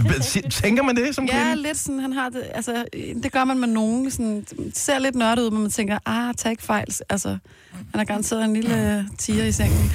tænker 0.49 0.83
man 0.83 0.95
det 0.95 1.15
som 1.15 1.25
Ja, 1.25 1.43
kvinde? 1.43 1.61
lidt 1.61 1.77
sådan, 1.77 1.99
han 1.99 2.13
har 2.13 2.29
det, 2.29 2.43
altså, 2.53 2.85
det 3.23 3.31
gør 3.31 3.43
man 3.43 3.59
med 3.59 3.67
nogen, 3.67 4.11
sådan, 4.11 4.41
det 4.57 4.77
ser 4.77 4.99
lidt 4.99 5.15
nørdet 5.15 5.43
ud, 5.43 5.51
men 5.51 5.61
man 5.61 5.71
tænker, 5.71 5.97
ah, 6.05 6.33
tag 6.37 6.51
ikke 6.51 6.63
fejl, 6.63 6.87
altså, 7.09 7.29
han 7.29 7.95
har 7.95 8.03
garanteret 8.05 8.43
en 8.45 8.53
lille 8.53 8.97
øh, 8.97 9.03
tiger 9.17 9.45
i 9.45 9.51
sengen. 9.51 9.91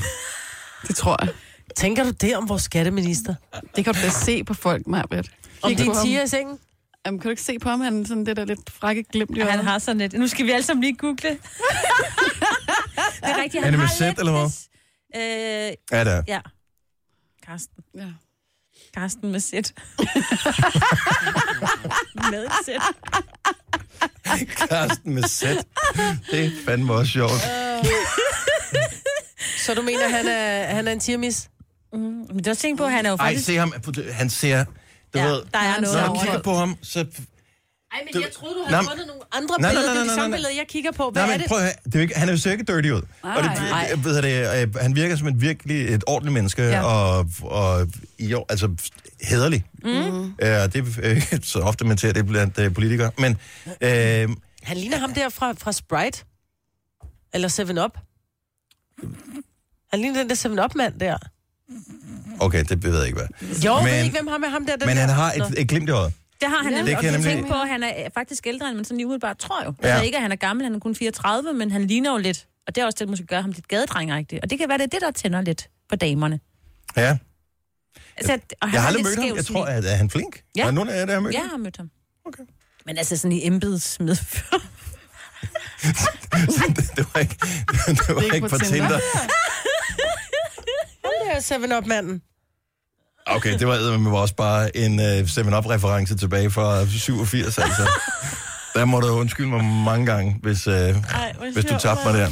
Det 0.89 0.97
tror 0.97 1.25
jeg. 1.25 1.33
Tænker 1.77 2.05
du 2.05 2.11
det 2.11 2.37
om 2.37 2.49
vores 2.49 2.63
skatteminister? 2.63 3.35
Det 3.77 3.85
kan 3.85 3.95
du 3.95 4.01
da 4.01 4.09
se 4.11 4.45
på 4.45 4.55
folk, 4.55 4.87
Marbet. 4.87 5.31
Om 5.63 5.75
din 5.77 5.93
tiger 6.05 6.23
i 6.23 6.27
sengen? 6.29 6.59
Jamen, 7.07 7.21
kan 7.21 7.25
du 7.29 7.31
ikke 7.31 7.43
se 7.43 7.59
på 7.59 7.69
ham, 7.69 7.81
han 7.81 8.03
er 8.03 8.07
sådan 8.07 8.27
det 8.27 8.37
der 8.37 8.45
lidt 8.45 8.71
frække 8.71 9.05
glimt 9.13 9.37
i 9.37 9.41
Han 9.41 9.65
har 9.65 9.79
sådan 9.79 10.01
et... 10.01 10.13
Nu 10.13 10.29
skal 10.29 10.47
vi 10.47 10.51
alle 10.51 10.65
sammen 10.65 10.85
lige 10.85 10.97
google. 10.97 11.17
det 11.23 11.39
er 13.23 13.43
rigtigt, 13.43 13.55
Er 13.61 13.65
han 13.65 13.73
det 13.73 13.79
med 13.81 13.87
har 13.87 13.95
Z, 13.95 14.01
lidt... 14.01 14.19
eller 14.19 14.33
hvad? 14.33 14.51
Øh, 15.17 15.73
Ja, 15.93 16.05
det 16.05 16.13
er. 16.13 16.23
ja. 16.29 16.41
Karsten. 17.47 17.85
Ja. 17.95 18.07
Karsten 18.95 19.31
med 19.33 19.41
sæt. 19.41 19.73
med 22.31 22.47
sæt. 22.67 22.83
Karsten 24.69 25.15
med 25.15 25.23
sæt. 25.23 25.65
Det 26.31 26.45
er 26.47 26.51
fandme 26.65 26.93
også 26.93 27.13
sjovt. 27.13 27.33
Så 29.59 29.75
du 29.75 29.83
mener, 29.83 30.09
han 30.09 30.27
er, 30.29 30.65
han 30.75 30.89
er 30.89 30.93
en 30.93 31.01
tiermis? 31.01 31.49
Men 31.93 32.43
du 32.45 32.51
har 32.51 32.55
tænkt 32.55 32.79
på, 32.79 32.85
at 32.85 32.93
han 32.93 33.07
er 33.07 33.11
jo 33.11 33.17
Ej, 33.17 33.27
faktisk... 33.27 33.47
se 33.47 33.57
ham. 33.57 33.73
Han 34.13 34.31
ser... 34.31 34.65
Du 35.17 35.23
ja, 35.23 35.27
ved, 35.29 35.43
der 35.55 35.59
er 35.59 35.81
noget 35.81 35.97
når 35.97 36.09
over. 36.09 36.21
kigger 36.25 36.43
på 36.43 36.55
ham, 36.55 36.77
så... 36.83 36.99
Ej, 37.01 37.07
Du- 37.07 38.19
men 38.19 38.23
jeg 38.23 38.33
troede, 38.33 38.55
du 38.55 38.65
havde 38.69 38.87
fundet 38.91 39.07
nogle 39.07 39.23
andre 39.33 39.55
Nej, 39.61 39.73
nej, 39.73 39.81
billeder. 39.83 39.95
nej, 39.95 39.95
Det 39.95 40.01
er 40.01 40.05
nej, 40.05 40.15
de 40.15 40.21
samme 40.21 40.29
nej. 40.31 40.37
billeder, 40.37 40.55
jeg 40.55 40.67
kigger 40.69 40.93
på. 40.93 41.11
Hvad 41.11 41.23
Nej, 41.23 41.29
er 41.29 41.35
men 41.35 41.41
det? 41.41 41.49
prøv 41.49 41.59
at 41.59 41.65
høre. 41.65 41.73
Det 41.85 41.95
er 41.95 41.99
jo 41.99 42.03
ikke, 42.03 42.15
han 42.19 42.29
er 42.29 42.33
jo 42.45 42.51
ikke 42.51 42.65
dirty 42.65 42.89
ud. 42.89 43.03
og 43.23 43.43
det, 43.43 43.53
Nej. 43.71 43.89
det, 43.95 44.05
ved 44.05 44.15
jeg 44.15 44.23
det, 44.23 44.67
øh, 44.69 44.75
han 44.75 44.97
virker 44.97 45.17
som 45.17 45.29
et 45.29 45.41
virkelig 45.41 45.95
et 45.95 46.05
ordentligt 46.07 46.35
menneske, 46.35 46.63
ja. 46.63 46.83
Og, 46.85 47.27
og 47.43 47.89
i 48.19 48.33
år, 48.35 48.47
altså 48.49 48.69
hederlig. 49.23 49.65
Mm. 49.83 49.89
Øh, 50.25 50.31
det 50.39 50.77
er 50.77 50.85
øh, 51.03 51.23
så 51.53 51.59
ofte 51.59 51.85
man 51.85 51.99
ser 51.99 52.13
det 52.13 52.27
blandt 52.27 52.59
øh, 52.59 52.75
politikere. 52.75 53.11
Men 53.19 53.33
øh, 53.81 54.29
Han 54.63 54.77
ligner 54.77 54.97
ham 54.99 55.15
der 55.15 55.29
fra, 55.29 55.53
fra 55.59 55.73
Sprite. 55.73 56.25
Eller 57.35 57.49
7-Up. 57.49 57.99
Han 59.91 60.01
ligner 60.01 60.19
den 60.23 60.29
der 60.31 60.35
7-Up-mand 60.63 61.01
der. 61.01 61.19
Okay, 62.41 62.65
det 62.65 62.83
ved 62.85 62.97
jeg 62.99 63.07
ikke 63.07 63.19
hvad. 63.19 63.49
Jo, 63.65 63.77
men, 63.77 63.85
ved 63.87 64.05
ikke, 64.05 64.17
hvem 64.17 64.27
ham 64.27 64.43
er 64.43 64.49
ham 64.49 64.67
der? 64.67 64.77
Den 64.77 64.87
Men 64.87 64.97
der? 64.97 65.01
han 65.03 65.11
har 65.15 65.33
et, 65.33 65.55
et 65.59 65.69
glimt 65.69 65.89
i 65.89 65.93
øjet. 65.93 66.13
Det 66.41 66.49
har 66.49 66.63
han 66.63 66.73
Ja, 66.73 66.77
nemlig, 66.79 66.97
det 67.01 67.15
og 67.15 67.21
nemlig- 67.21 67.47
på, 67.51 67.55
at 67.55 67.69
han 67.69 67.83
er 67.83 68.09
faktisk 68.15 68.47
ældre, 68.47 68.69
end 68.69 68.77
man 68.77 68.85
sådan 68.85 68.97
lige 68.97 69.07
umiddelbart 69.07 69.39
tror 69.39 69.65
jo. 69.65 69.73
Ja. 69.83 69.89
Altså 69.89 70.05
ikke, 70.05 70.17
at 70.17 70.23
han 70.23 70.33
er 70.33 70.37
gammel, 70.37 70.65
han 70.65 70.75
er 70.75 70.79
kun 70.79 70.95
34, 70.95 71.53
men 71.53 71.71
han 71.71 71.85
ligner 71.87 72.11
jo 72.13 72.19
lidt. 72.19 72.47
Og 72.67 72.75
det 72.75 72.81
er 72.83 72.87
også 72.87 72.97
det, 72.99 73.07
der 73.07 73.11
måske 73.13 73.27
gør 73.27 73.41
ham 73.41 73.51
lidt 73.51 73.69
gadedrengagtig. 73.69 74.41
Og 74.43 74.51
det 74.51 74.59
kan 74.59 74.69
være, 74.69 74.79
det 74.79 74.85
er 74.85 74.89
det, 74.89 75.01
der 75.01 75.11
tænder 75.11 75.41
lidt 75.41 75.69
på 75.89 75.97
damerne. 75.97 76.41
Ja, 76.97 77.19
Altså, 78.17 78.33
at- 78.33 78.55
og 78.61 78.69
han 78.69 78.75
jeg 78.75 78.81
har 78.83 78.87
er 78.87 78.89
aldrig 78.89 79.05
mødt 79.05 79.29
ham. 79.29 79.37
Jeg 79.37 79.45
tror, 79.47 79.65
at 79.65 79.85
er 79.85 79.95
han 79.97 80.11
flink? 80.11 80.41
Ja. 80.57 80.67
Er 80.67 80.71
nogen 80.71 80.89
af 80.89 80.99
jer, 80.99 81.07
der 81.07 81.13
har 81.13 81.21
mødt 81.21 81.35
Ja, 81.35 81.39
ham? 81.39 81.45
jeg 81.47 81.51
har 81.51 81.59
mødt 81.59 81.77
ham. 81.77 81.91
Okay. 82.27 82.43
Men 82.87 82.99
altså 82.99 83.17
sådan 83.17 83.33
i 83.33 83.47
embedsmed. 83.47 84.17
det, 85.83 85.83
det 86.97 87.07
var 87.15 87.21
ikke, 87.21 87.37
det 87.87 88.15
var 88.15 88.23
ikke 88.23 88.35
ikke 88.37 88.49
på 88.49 88.59
på 88.59 88.65
Tinder. 88.65 88.89
Tinder. 88.89 88.99
Han 91.33 91.43
der 91.61 91.77
7-Up-manden. 91.77 92.23
Okay, 93.27 93.59
det 93.59 93.67
var 93.67 93.99
med 93.99 94.13
også 94.13 94.35
bare 94.35 94.77
en 94.77 94.99
uh, 94.99 95.05
7-Up-reference 95.05 96.17
tilbage 96.17 96.51
fra 96.51 96.87
87, 96.87 97.59
altså. 97.59 97.89
Der 98.75 98.85
må 98.85 99.01
du 99.01 99.07
undskylde 99.09 99.49
mig 99.51 99.65
mange 99.65 100.07
gange, 100.07 100.39
hvis, 100.43 100.67
uh, 100.67 100.75
hvis 101.53 101.65
du 101.65 101.79
tabte 101.79 102.05
mig 102.05 102.15
der. 102.15 102.29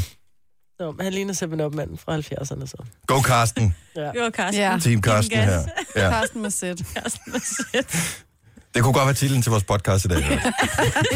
Nå, 0.79 0.93
men 0.93 1.05
han 1.05 1.13
ligner 1.13 1.35
7-Up-manden 1.35 1.99
fra 1.99 2.17
70'erne 2.17 2.67
så. 2.67 2.85
Go, 3.07 3.21
Carsten. 3.21 3.75
Jo, 3.97 4.31
Karsten. 4.31 4.63
Ja. 4.63 4.79
Team 4.83 5.03
Carsten 5.03 5.39
her. 5.39 5.61
Ja. 5.97 6.11
Karsten 6.11 6.43
med 6.43 6.51
sæt. 6.51 6.83
Karsten 6.95 7.33
med 7.33 7.41
sæt. 7.41 8.25
Det 8.75 8.83
kunne 8.83 8.95
godt 8.95 9.07
være 9.07 9.15
titlen 9.15 9.43
til 9.43 9.51
vores 9.51 9.65
podcast 9.65 10.05
i 10.05 10.09
dag. 10.09 10.23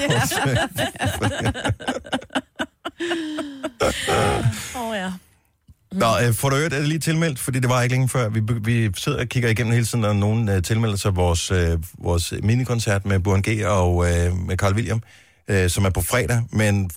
Ja. 0.00 0.20
Åh, 4.76 4.96
ja. 4.96 5.12
Nå, 5.92 6.06
øh, 6.22 6.34
du 6.50 6.56
hørt, 6.56 6.72
er 6.72 6.78
det 6.78 6.88
lige 6.88 6.98
tilmeldt? 6.98 7.38
Fordi 7.38 7.60
det 7.60 7.70
var 7.70 7.82
ikke 7.82 7.94
længe 7.94 8.08
før. 8.08 8.28
Vi, 8.28 8.40
vi 8.62 8.90
sidder 8.96 9.20
og 9.20 9.26
kigger 9.26 9.48
igennem 9.48 9.72
hele 9.72 9.86
tiden, 9.86 10.04
og 10.04 10.16
nogen 10.16 10.48
øh, 10.48 10.62
tilmelder 10.62 10.96
sig 10.96 11.16
vores, 11.16 11.50
øh, 11.50 11.78
vores 11.98 12.34
minikoncert 12.42 13.06
med 13.06 13.20
Burhan 13.20 13.42
G. 13.42 13.66
og 13.66 14.10
øh, 14.10 14.36
med 14.36 14.56
Carl 14.56 14.74
William, 14.74 15.02
øh, 15.48 15.70
som 15.70 15.84
er 15.84 15.90
på 15.90 16.00
fredag. 16.00 16.42
Men 16.52 16.90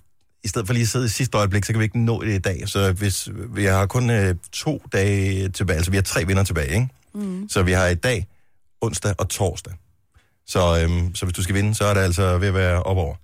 i 0.43 0.47
stedet 0.47 0.67
for 0.67 0.73
lige 0.73 0.83
at 0.83 0.89
sidde 0.89 1.05
i 1.05 1.09
sidste 1.09 1.37
øjeblik, 1.37 1.65
så 1.65 1.73
kan 1.73 1.79
vi 1.79 1.83
ikke 1.83 1.99
nå 1.99 2.23
det 2.23 2.35
i 2.35 2.39
dag. 2.39 2.63
Så 2.65 2.91
hvis, 2.91 3.29
vi 3.49 3.65
har 3.65 3.85
kun 3.85 4.09
øh, 4.09 4.35
to 4.51 4.83
dage 4.93 5.49
tilbage, 5.49 5.77
altså 5.77 5.91
vi 5.91 5.97
har 5.97 6.01
tre 6.01 6.27
vinder 6.27 6.43
tilbage, 6.43 6.73
ikke? 6.73 6.87
Mm. 7.13 7.49
Så 7.49 7.63
vi 7.63 7.71
har 7.71 7.87
i 7.87 7.95
dag, 7.95 8.27
onsdag 8.81 9.13
og 9.17 9.29
torsdag. 9.29 9.73
Så, 10.47 10.81
øhm, 10.83 11.15
så 11.15 11.25
hvis 11.25 11.35
du 11.35 11.43
skal 11.43 11.55
vinde, 11.55 11.75
så 11.75 11.85
er 11.85 11.93
det 11.93 12.01
altså 12.01 12.37
ved 12.37 12.47
at 12.47 12.53
være 12.53 12.83
op 12.83 12.97
over. 12.97 13.15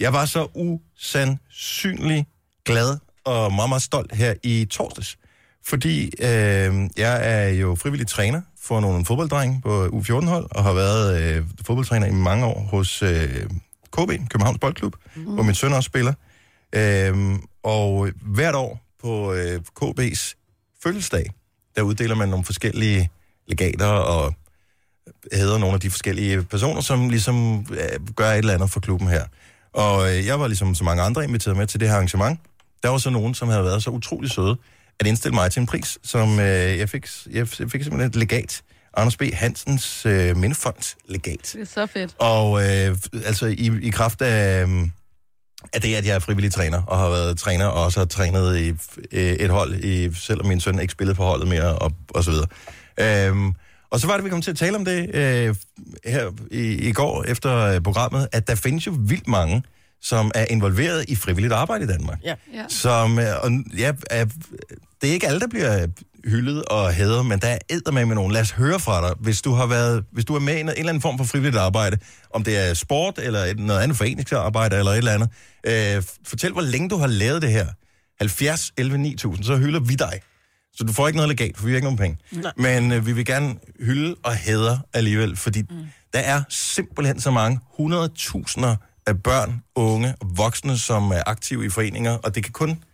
Jeg 0.00 0.12
var 0.12 0.24
så 0.24 0.48
usandsynlig 0.54 2.26
glad 2.64 2.96
og 3.24 3.52
meget, 3.52 3.68
meget 3.68 3.82
stolt 3.82 4.14
her 4.14 4.34
i 4.42 4.64
torsdags. 4.70 5.18
Fordi 5.66 6.04
øh, 6.04 6.90
jeg 6.96 7.20
er 7.22 7.48
jo 7.48 7.74
frivillig 7.74 8.06
træner 8.06 8.42
for 8.62 8.80
nogle 8.80 9.04
fodbolddrenge 9.04 9.60
på 9.60 9.86
U14-hold, 9.86 10.46
og 10.50 10.64
har 10.64 10.72
været 10.72 11.22
øh, 11.22 11.44
fodboldtræner 11.66 12.06
i 12.06 12.12
mange 12.12 12.46
år 12.46 12.60
hos 12.60 13.02
øh, 13.02 13.46
KB, 13.92 14.10
Københavns 14.30 14.58
Boldklub, 14.60 14.96
mm. 15.16 15.22
hvor 15.22 15.42
min 15.42 15.54
søn 15.54 15.72
også 15.72 15.86
spiller. 15.86 16.12
Øh, 16.72 17.38
og 17.62 18.08
hvert 18.22 18.54
år 18.54 18.80
på 19.02 19.32
øh, 19.32 19.60
KB's 19.82 20.34
fødselsdag, 20.82 21.30
der 21.76 21.82
uddeler 21.82 22.14
man 22.14 22.28
nogle 22.28 22.44
forskellige 22.44 23.10
legater 23.46 23.86
og 23.86 24.34
hedder 25.32 25.58
nogle 25.58 25.74
af 25.74 25.80
de 25.80 25.90
forskellige 25.90 26.42
personer, 26.42 26.80
som 26.80 27.08
ligesom 27.08 27.66
øh, 27.70 28.14
gør 28.16 28.30
et 28.30 28.38
eller 28.38 28.54
andet 28.54 28.70
for 28.70 28.80
klubben 28.80 29.08
her. 29.08 29.24
Og 29.72 30.08
øh, 30.10 30.26
jeg 30.26 30.40
var 30.40 30.46
ligesom 30.46 30.74
så 30.74 30.84
mange 30.84 31.02
andre 31.02 31.24
inviteret 31.24 31.56
med 31.56 31.66
til 31.66 31.80
det 31.80 31.88
her 31.88 31.94
arrangement. 31.94 32.40
Der 32.84 32.90
var 32.90 32.98
så 32.98 33.10
nogen, 33.10 33.34
som 33.34 33.48
havde 33.48 33.64
været 33.64 33.82
så 33.82 33.90
utrolig 33.90 34.30
søde, 34.30 34.56
at 35.00 35.06
indstille 35.06 35.34
mig 35.34 35.52
til 35.52 35.60
en 35.60 35.66
pris, 35.66 35.98
som 36.02 36.40
øh, 36.40 36.78
jeg, 36.78 36.88
fik, 36.88 37.06
jeg 37.30 37.48
fik 37.48 37.68
simpelthen 37.70 38.00
et 38.00 38.16
legat. 38.16 38.62
Anders 38.96 39.16
B. 39.16 39.22
Hansens 39.32 40.06
øh, 40.06 40.36
Mindefond 40.36 40.96
legat. 41.08 41.50
Det 41.52 41.60
er 41.60 41.64
så 41.64 41.86
fedt. 41.86 42.14
Og 42.18 42.62
øh, 42.62 42.98
altså 43.26 43.46
i, 43.46 43.70
i 43.82 43.90
kraft 43.90 44.22
af, 44.22 44.62
øh, 44.62 44.88
af 45.72 45.80
det, 45.80 45.94
at 45.94 46.06
jeg 46.06 46.14
er 46.14 46.18
frivillig 46.18 46.52
træner, 46.52 46.82
og 46.82 46.98
har 46.98 47.08
været 47.08 47.38
træner, 47.38 47.66
og 47.66 47.84
også 47.84 48.00
har 48.00 48.04
trænet 48.04 48.58
i 48.58 48.68
øh, 49.12 49.32
et 49.32 49.50
hold, 49.50 49.74
i, 49.74 50.14
selvom 50.14 50.46
min 50.46 50.60
søn 50.60 50.78
ikke 50.78 50.92
spillede 50.92 51.14
på 51.14 51.24
holdet 51.24 51.48
mere, 51.48 51.78
og, 51.78 51.92
og 52.08 52.24
så 52.24 52.30
videre. 52.30 52.46
Øhm, 53.28 53.54
og 53.90 54.00
så 54.00 54.06
var 54.06 54.14
det, 54.14 54.24
vi 54.24 54.30
kom 54.30 54.42
til 54.42 54.50
at 54.50 54.56
tale 54.56 54.76
om 54.76 54.84
det 54.84 55.14
øh, 55.14 55.54
her 56.04 56.30
i, 56.50 56.88
i 56.88 56.92
går 56.92 57.24
efter 57.28 57.56
øh, 57.56 57.80
programmet, 57.80 58.28
at 58.32 58.48
der 58.48 58.54
findes 58.54 58.86
jo 58.86 58.96
vildt 58.98 59.28
mange, 59.28 59.62
som 60.02 60.30
er 60.34 60.46
involveret 60.50 61.04
i 61.08 61.16
frivilligt 61.16 61.52
arbejde 61.52 61.84
i 61.84 61.86
Danmark. 61.86 62.18
Ja. 62.24 62.34
Ja. 62.54 62.64
Som, 62.68 63.18
øh, 63.18 63.26
og, 63.42 63.50
ja, 63.78 63.92
er, 64.10 64.24
det 65.02 65.08
er 65.08 65.12
ikke 65.12 65.26
alle, 65.26 65.40
der 65.40 65.48
bliver 65.48 65.86
hyldet 66.24 66.64
og 66.64 66.92
hædret, 66.92 67.26
men 67.26 67.38
der 67.38 67.48
er 67.48 67.58
eddermame 67.70 68.06
med 68.06 68.14
nogen. 68.14 68.32
Lad 68.32 68.40
os 68.40 68.50
høre 68.50 68.80
fra 68.80 69.08
dig, 69.08 69.16
hvis 69.20 69.42
du 69.42 69.52
har 69.52 69.66
været, 69.66 70.04
hvis 70.12 70.24
du 70.24 70.34
er 70.34 70.40
med 70.40 70.56
i 70.56 70.60
en, 70.60 70.68
en 70.68 70.74
eller 70.76 70.88
anden 70.88 71.00
form 71.00 71.18
for 71.18 71.24
frivilligt 71.24 71.56
arbejde, 71.56 71.98
om 72.30 72.44
det 72.44 72.58
er 72.58 72.74
sport, 72.74 73.18
eller 73.18 73.44
et, 73.44 73.58
noget 73.58 73.80
andet 73.80 73.96
foreningsarbejde, 73.96 74.76
eller 74.76 74.92
et 74.92 74.98
eller 74.98 75.12
andet. 75.12 75.28
Øh, 75.66 76.02
fortæl, 76.26 76.52
hvor 76.52 76.62
længe 76.62 76.88
du 76.88 76.96
har 76.96 77.06
lavet 77.06 77.42
det 77.42 77.50
her. 77.50 77.66
70, 78.18 78.72
11, 78.76 78.98
9000, 78.98 79.44
så 79.44 79.56
hylder 79.56 79.80
vi 79.80 79.94
dig. 79.94 80.20
Så 80.76 80.84
du 80.84 80.92
får 80.92 81.06
ikke 81.06 81.16
noget 81.16 81.28
legat, 81.28 81.56
for 81.56 81.64
vi 81.64 81.70
har 81.70 81.76
ikke 81.76 81.86
nogen 81.86 81.98
penge. 81.98 82.18
Nej. 82.32 82.52
Men 82.56 82.92
øh, 82.92 83.06
vi 83.06 83.12
vil 83.12 83.26
gerne 83.26 83.54
hylde 83.80 84.16
og 84.24 84.34
hædre 84.34 84.80
alligevel, 84.92 85.36
fordi 85.36 85.62
mm. 85.62 85.76
der 86.12 86.18
er 86.18 86.42
simpelthen 86.48 87.20
så 87.20 87.30
mange 87.30 87.60
hundredtusinder 87.76 88.76
af 89.06 89.22
børn, 89.22 89.62
unge 89.74 90.14
og 90.20 90.26
voksne, 90.36 90.78
som 90.78 91.10
er 91.10 91.22
aktive 91.26 91.66
i 91.66 91.68
foreninger, 91.68 92.12
og 92.12 92.34
det 92.34 92.44
kan 92.44 92.52
kun 92.52 92.84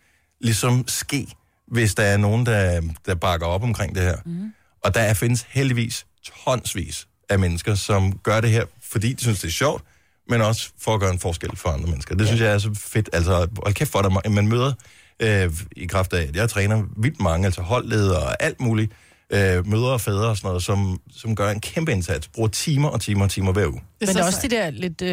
ligesom 0.41 0.87
ske, 0.87 1.27
hvis 1.67 1.95
der 1.95 2.03
er 2.03 2.17
nogen, 2.17 2.45
der, 2.45 2.81
der 3.05 3.15
bakker 3.15 3.47
op 3.47 3.63
omkring 3.63 3.95
det 3.95 4.03
her. 4.03 4.17
Mm. 4.25 4.53
Og 4.83 4.93
der 4.93 5.01
er, 5.01 5.13
findes 5.13 5.45
heldigvis 5.49 6.05
tonsvis 6.45 7.07
af 7.29 7.39
mennesker, 7.39 7.75
som 7.75 8.17
gør 8.17 8.41
det 8.41 8.49
her, 8.49 8.65
fordi 8.81 9.13
de 9.13 9.21
synes, 9.21 9.39
det 9.39 9.47
er 9.47 9.51
sjovt, 9.51 9.83
men 10.29 10.41
også 10.41 10.69
for 10.79 10.93
at 10.93 10.99
gøre 10.99 11.11
en 11.11 11.19
forskel 11.19 11.57
for 11.57 11.69
andre 11.69 11.87
mennesker. 11.89 12.15
Det 12.15 12.21
ja. 12.21 12.27
synes 12.27 12.41
jeg 12.41 12.53
er 12.53 12.57
så 12.57 12.73
fedt. 12.73 13.09
Altså, 13.13 13.47
hold 13.63 13.73
kæft 13.73 13.91
for 13.91 14.01
dig, 14.01 14.31
man 14.31 14.47
møder 14.47 14.73
øh, 15.19 15.51
i 15.75 15.85
kraft 15.85 16.13
af, 16.13 16.21
at 16.21 16.35
jeg 16.35 16.49
træner 16.49 16.83
vildt 16.97 17.21
mange, 17.21 17.45
altså 17.45 17.61
holdledere 17.61 18.23
og 18.23 18.43
alt 18.43 18.61
muligt, 18.61 18.91
øh, 19.31 19.67
mødre 19.67 19.91
og 19.93 20.01
fædre 20.01 20.27
og 20.29 20.37
sådan 20.37 20.47
noget, 20.47 20.63
som, 20.63 21.01
som 21.17 21.35
gør 21.35 21.49
en 21.49 21.61
kæmpe 21.61 21.91
indsats, 21.91 22.27
bruger 22.27 22.49
timer 22.49 22.89
og 22.89 23.01
timer 23.01 23.23
og 23.23 23.31
timer 23.31 23.51
hver 23.53 23.67
uge. 23.67 23.81
Men 23.99 24.09
der 24.09 24.21
er 24.21 24.25
også 24.25 24.47
de 24.47 24.55
der 24.55 24.69
lidt... 24.69 25.01
Øh, 25.01 25.09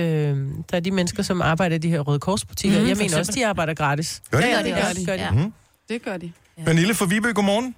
der 0.70 0.76
er 0.76 0.80
de 0.80 0.90
mennesker, 0.90 1.22
som 1.22 1.42
arbejder 1.42 1.76
i 1.76 1.78
de 1.78 1.90
her 1.90 2.00
Røde 2.00 2.20
Korsbutikker. 2.20 2.80
Mm, 2.80 2.88
jeg 2.88 2.96
mener 2.96 3.18
også, 3.18 3.32
de 3.32 3.46
arbejder 3.46 3.74
gratis. 3.74 4.22
Gør 4.30 4.40
det? 4.40 4.48
Ja, 4.48 4.56
det 4.58 4.64
det 4.64 4.74
gør 4.74 4.82
gør 4.82 4.92
de. 4.92 5.00
de. 5.00 5.06
Gør 5.06 5.16
de? 5.16 5.22
Ja. 5.22 5.30
Mhm. 5.30 5.52
Det 5.88 6.02
gør 6.02 6.16
de. 6.16 6.32
Pernille 6.64 6.94
fra 6.94 7.06
Viby, 7.06 7.34
godmorgen. 7.34 7.74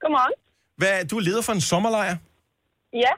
Godmorgen. 0.00 0.32
Hvad, 0.76 1.04
du 1.04 1.16
er 1.16 1.20
leder 1.20 1.42
for 1.42 1.52
en 1.52 1.60
sommerlejr. 1.60 2.16
Ja, 3.04 3.12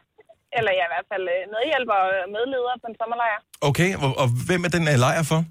eller 0.58 0.70
jeg 0.76 0.82
er 0.86 0.90
i 0.90 0.94
hvert 0.96 1.08
fald 1.12 1.24
øh, 1.34 1.40
medhjælper 1.54 1.96
og 2.04 2.08
medleder 2.36 2.74
på 2.82 2.86
en 2.90 2.96
sommerlejr. 3.00 3.38
Okay, 3.60 3.90
og, 4.04 4.10
og 4.22 4.28
hvem 4.46 4.64
er 4.64 4.68
den 4.68 4.82
uh, 4.92 4.94
lejr 5.06 5.22
for? 5.22 5.44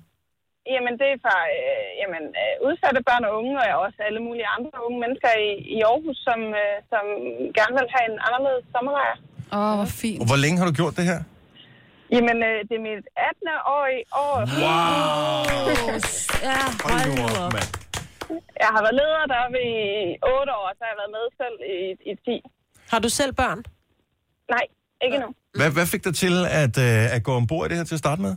Jamen, 0.74 0.94
det 1.02 1.08
er 1.14 1.20
fra 1.26 1.36
øh, 1.56 1.88
jamen, 2.02 2.24
øh, 2.42 2.54
udsatte 2.68 3.00
børn 3.10 3.24
og 3.28 3.32
unge, 3.40 3.54
og 3.62 3.80
også 3.86 4.00
alle 4.08 4.22
mulige 4.28 4.48
andre 4.58 4.78
unge 4.86 4.98
mennesker 5.04 5.32
i, 5.48 5.50
i 5.76 5.78
Aarhus, 5.90 6.18
som, 6.28 6.40
øh, 6.62 6.76
som 6.92 7.04
gerne 7.58 7.74
vil 7.80 7.88
have 7.96 8.06
en 8.12 8.18
anderledes 8.28 8.66
sommerlejr. 8.74 9.16
Åh, 9.56 9.60
oh, 9.60 9.74
hvor 9.80 9.90
fint. 10.04 10.20
Og 10.22 10.26
hvor 10.30 10.40
længe 10.44 10.58
har 10.60 10.68
du 10.70 10.76
gjort 10.82 10.94
det 11.00 11.06
her? 11.12 11.20
Jamen, 12.16 12.38
øh, 12.50 12.58
det 12.68 12.76
er 12.80 12.84
mit 12.90 13.06
18. 13.30 13.48
år 13.78 13.86
i 14.00 14.02
år. 14.26 14.36
Ja, 16.48 16.60
Hold 16.84 17.02
nu 17.10 17.24
op, 17.46 17.54
mand. 17.58 17.70
Jeg 18.64 18.70
har 18.76 18.82
været 18.86 18.96
leder 19.02 19.26
deroppe 19.34 19.60
i 19.74 19.78
8 20.40 20.52
år, 20.60 20.66
og 20.70 20.74
så 20.78 20.82
har 20.86 20.92
jeg 20.94 21.00
været 21.02 21.14
med 21.18 21.26
selv 21.42 21.58
i, 21.76 21.80
i 22.12 22.14
10. 22.26 22.42
Har 22.92 23.00
du 23.00 23.10
selv 23.20 23.34
børn? 23.42 23.60
Nej, 24.56 24.66
ikke 25.06 25.18
nu. 25.24 25.28
Hvad, 25.60 25.70
hvad 25.72 25.86
fik 25.94 26.04
dig 26.04 26.16
til 26.24 26.36
at, 26.64 26.76
øh, 26.88 27.16
at 27.16 27.24
gå 27.24 27.32
ombord 27.42 27.66
i 27.66 27.70
det 27.70 27.78
her 27.78 27.86
til 27.86 27.96
at 27.96 28.04
starte 28.06 28.22
med? 28.22 28.34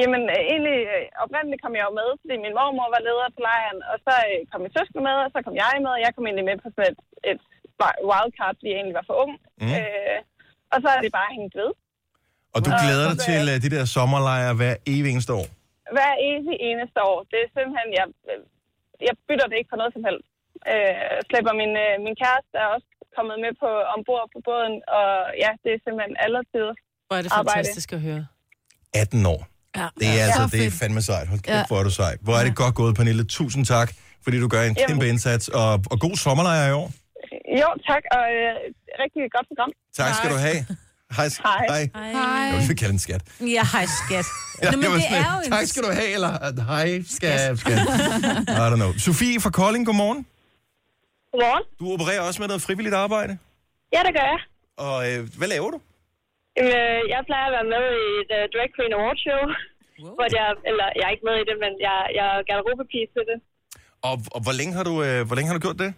Jamen, 0.00 0.22
øh, 0.34 0.40
egentlig 0.52 0.78
øh, 0.94 1.04
oprindeligt 1.24 1.62
kom 1.64 1.74
jeg 1.78 1.84
jo 1.88 1.92
med, 2.00 2.08
fordi 2.22 2.34
min 2.44 2.54
mormor 2.58 2.88
var 2.94 3.02
leder 3.08 3.28
på 3.36 3.40
lejren, 3.48 3.80
og 3.90 3.96
så 4.06 4.12
øh, 4.30 4.40
kom 4.50 4.60
min 4.64 4.74
søster 4.78 5.00
med, 5.08 5.16
og 5.24 5.28
så 5.34 5.38
kom 5.46 5.54
jeg 5.64 5.72
med, 5.84 5.90
og 5.96 6.00
jeg 6.04 6.10
kom 6.14 6.24
egentlig 6.28 6.48
med 6.50 6.56
på 6.64 6.68
sådan 6.74 6.86
et, 6.92 6.98
et 7.30 7.40
wi- 7.80 8.00
wildcard, 8.10 8.54
fordi 8.58 8.68
jeg 8.72 8.78
egentlig 8.80 8.98
var 9.00 9.06
for 9.10 9.16
ung. 9.24 9.32
Mm. 9.62 9.72
Øh, 9.78 10.18
og 10.72 10.76
så 10.82 10.88
er 10.96 11.00
det 11.04 11.12
bare 11.20 11.30
hængt 11.38 11.54
ved. 11.60 11.70
Og 12.54 12.60
du 12.66 12.70
glæder 12.82 13.06
dig 13.10 13.18
til 13.28 13.42
øh, 13.52 13.56
de 13.64 13.68
der 13.74 13.84
sommerlejre 13.96 14.52
hver 14.60 14.74
evig 14.92 15.10
eneste 15.14 15.32
år? 15.40 15.46
Hver 15.96 16.12
evig 16.30 16.56
eneste 16.70 16.98
år. 17.10 17.18
Det 17.30 17.38
er 17.44 17.48
simpelthen, 17.56 17.88
jeg, 17.98 18.06
jeg 19.08 19.14
bytter 19.28 19.46
det 19.50 19.56
ikke 19.60 19.72
for 19.72 19.80
noget 19.82 19.92
som 19.96 20.02
helst. 20.08 20.28
Øh, 20.72 21.16
slæber 21.28 21.52
min, 21.62 21.72
øh, 21.84 21.92
min 22.06 22.16
kæreste 22.22 22.54
er 22.64 22.68
også 22.76 22.88
kommet 23.16 23.36
med 23.44 23.52
på 23.62 23.70
ombord 23.94 24.26
på 24.34 24.38
båden, 24.48 24.74
og 24.98 25.08
ja, 25.44 25.50
det 25.62 25.70
er 25.74 25.80
simpelthen 25.84 26.16
alle 26.24 26.40
tider. 26.52 26.74
Hvor 27.06 27.16
er 27.18 27.22
det 27.26 27.30
Arbejde. 27.32 27.50
fantastisk 27.58 27.88
at 27.98 28.00
høre. 28.08 28.22
18 28.94 29.26
år. 29.34 29.40
Ja. 29.76 29.88
Det 30.00 30.20
er, 30.20 30.24
altså, 30.24 30.48
Så 30.50 30.56
det 30.56 30.66
er 30.66 30.70
fandme 30.70 31.02
sejt. 31.02 31.28
Hold 31.28 31.40
kæft, 31.40 31.56
Ja. 31.56 31.64
hvor 31.68 31.78
er 31.78 31.82
du 31.82 31.90
sej. 31.90 32.16
Hvor 32.20 32.34
er 32.36 32.44
det 32.44 32.54
godt 32.56 32.74
gået, 32.74 32.96
Pernille. 32.96 33.24
Tusind 33.24 33.66
tak, 33.66 33.92
fordi 34.24 34.40
du 34.40 34.48
gør 34.48 34.62
en 34.62 34.76
Jamen. 34.78 34.88
kæmpe 34.88 35.08
indsats. 35.08 35.48
Og, 35.48 35.72
og 35.90 36.00
god 36.00 36.16
sommerlejr 36.16 36.68
i 36.68 36.72
år. 36.72 36.92
Jo, 37.60 37.68
tak, 37.88 38.02
og 38.16 38.24
øh, 38.38 38.52
rigtig 39.02 39.20
godt 39.36 39.46
program. 39.50 39.70
Tak 39.96 40.14
skal 40.14 40.30
du 40.30 40.36
have. 40.36 40.66
Hej. 41.16 41.28
Hej. 41.44 41.88
Hej. 41.94 42.12
Hej. 42.12 42.58
Jeg 42.58 42.68
vil 42.68 42.76
kalde 42.76 42.92
en 42.92 42.98
skat. 42.98 43.22
Ja, 43.40 43.62
hej 43.72 43.86
skat. 44.06 44.26
Ja, 44.62 44.70
Nå, 44.70 44.76
men 44.76 44.90
det 44.90 45.02
sådan 45.02 45.24
er 45.24 45.34
jo 45.34 45.40
en... 45.44 45.50
Tak 45.52 45.66
skal 45.66 45.82
du 45.82 45.90
have, 45.92 46.08
eller 46.14 46.62
hej, 46.62 47.02
skat, 47.10 47.58
skat. 47.58 47.78
I 48.48 48.60
don't 48.72 48.74
know. 48.74 48.92
Sofie 48.98 49.40
fra 49.40 49.50
Kolding, 49.50 49.86
godmorgen. 49.86 50.26
Godmorgen. 51.32 51.62
Du 51.80 51.92
opererer 51.92 52.20
også 52.20 52.40
med 52.42 52.48
noget 52.48 52.62
frivilligt 52.62 52.94
arbejde. 52.94 53.38
Ja, 53.92 53.98
det 54.06 54.12
gør 54.14 54.26
jeg. 54.32 54.38
Og 54.76 55.12
øh, 55.12 55.28
hvad 55.38 55.48
laver 55.48 55.70
du? 55.70 55.80
Jamen, 56.56 56.72
øh, 56.80 57.00
jeg 57.12 57.20
plejer 57.28 57.46
at 57.48 57.56
være 57.58 57.70
med 57.74 57.84
i 58.04 58.08
et 58.22 58.30
uh, 58.38 58.44
Drag 58.52 58.68
Queen 58.76 58.92
Award 58.96 59.18
Show. 59.24 59.42
Wow. 60.02 60.14
Hvor 60.16 60.26
jeg, 60.38 60.46
eller 60.70 60.86
jeg 60.98 61.04
er 61.08 61.14
ikke 61.14 61.28
med 61.30 61.36
i 61.42 61.46
det, 61.50 61.56
men 61.64 61.72
jeg, 61.86 61.96
jeg 62.18 62.26
er 62.34 62.46
garderobepige 62.48 63.06
til 63.14 63.24
det. 63.30 63.38
Og, 64.08 64.14
og 64.34 64.40
hvor, 64.44 64.54
længe 64.60 64.72
har 64.78 64.84
du, 64.90 64.94
øh, 65.06 65.20
hvor 65.26 65.34
længe 65.36 65.48
har 65.50 65.56
du 65.58 65.64
gjort 65.66 65.80
det? 65.84 65.90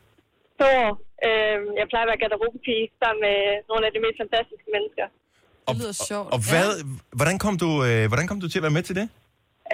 To 0.60 0.68
år. 0.84 0.92
Øh, 1.26 1.58
jeg 1.80 1.86
plejer 1.90 2.04
at 2.06 2.10
være 2.12 2.22
garderobepige 2.24 2.84
sammen 3.02 3.20
med 3.26 3.38
nogle 3.70 3.84
af 3.88 3.92
de 3.94 4.00
mest 4.04 4.18
fantastiske 4.22 4.68
mennesker. 4.74 5.06
Og, 5.68 5.72
lyder 5.78 5.96
sjovt. 6.10 6.28
Og, 6.28 6.34
og 6.34 6.40
hvad, 6.50 6.68
hvordan, 7.18 7.36
kom 7.44 7.54
du, 7.64 7.70
øh, 7.88 8.04
hvordan 8.10 8.26
kom 8.30 8.38
du 8.42 8.48
til 8.48 8.60
at 8.60 8.66
være 8.66 8.78
med 8.78 8.84
til 8.88 8.96
det? 9.00 9.06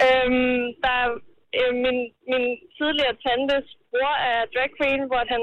Øhm, 0.05 0.65
der 0.83 0.93
er 1.03 1.09
øh, 1.59 1.71
min, 1.83 1.99
min 2.31 2.45
tidligere 2.77 3.15
tantes 3.27 3.65
bror 3.91 4.13
er 4.31 4.39
drag 4.53 4.69
queen, 4.77 5.01
hvor 5.11 5.23
han 5.33 5.41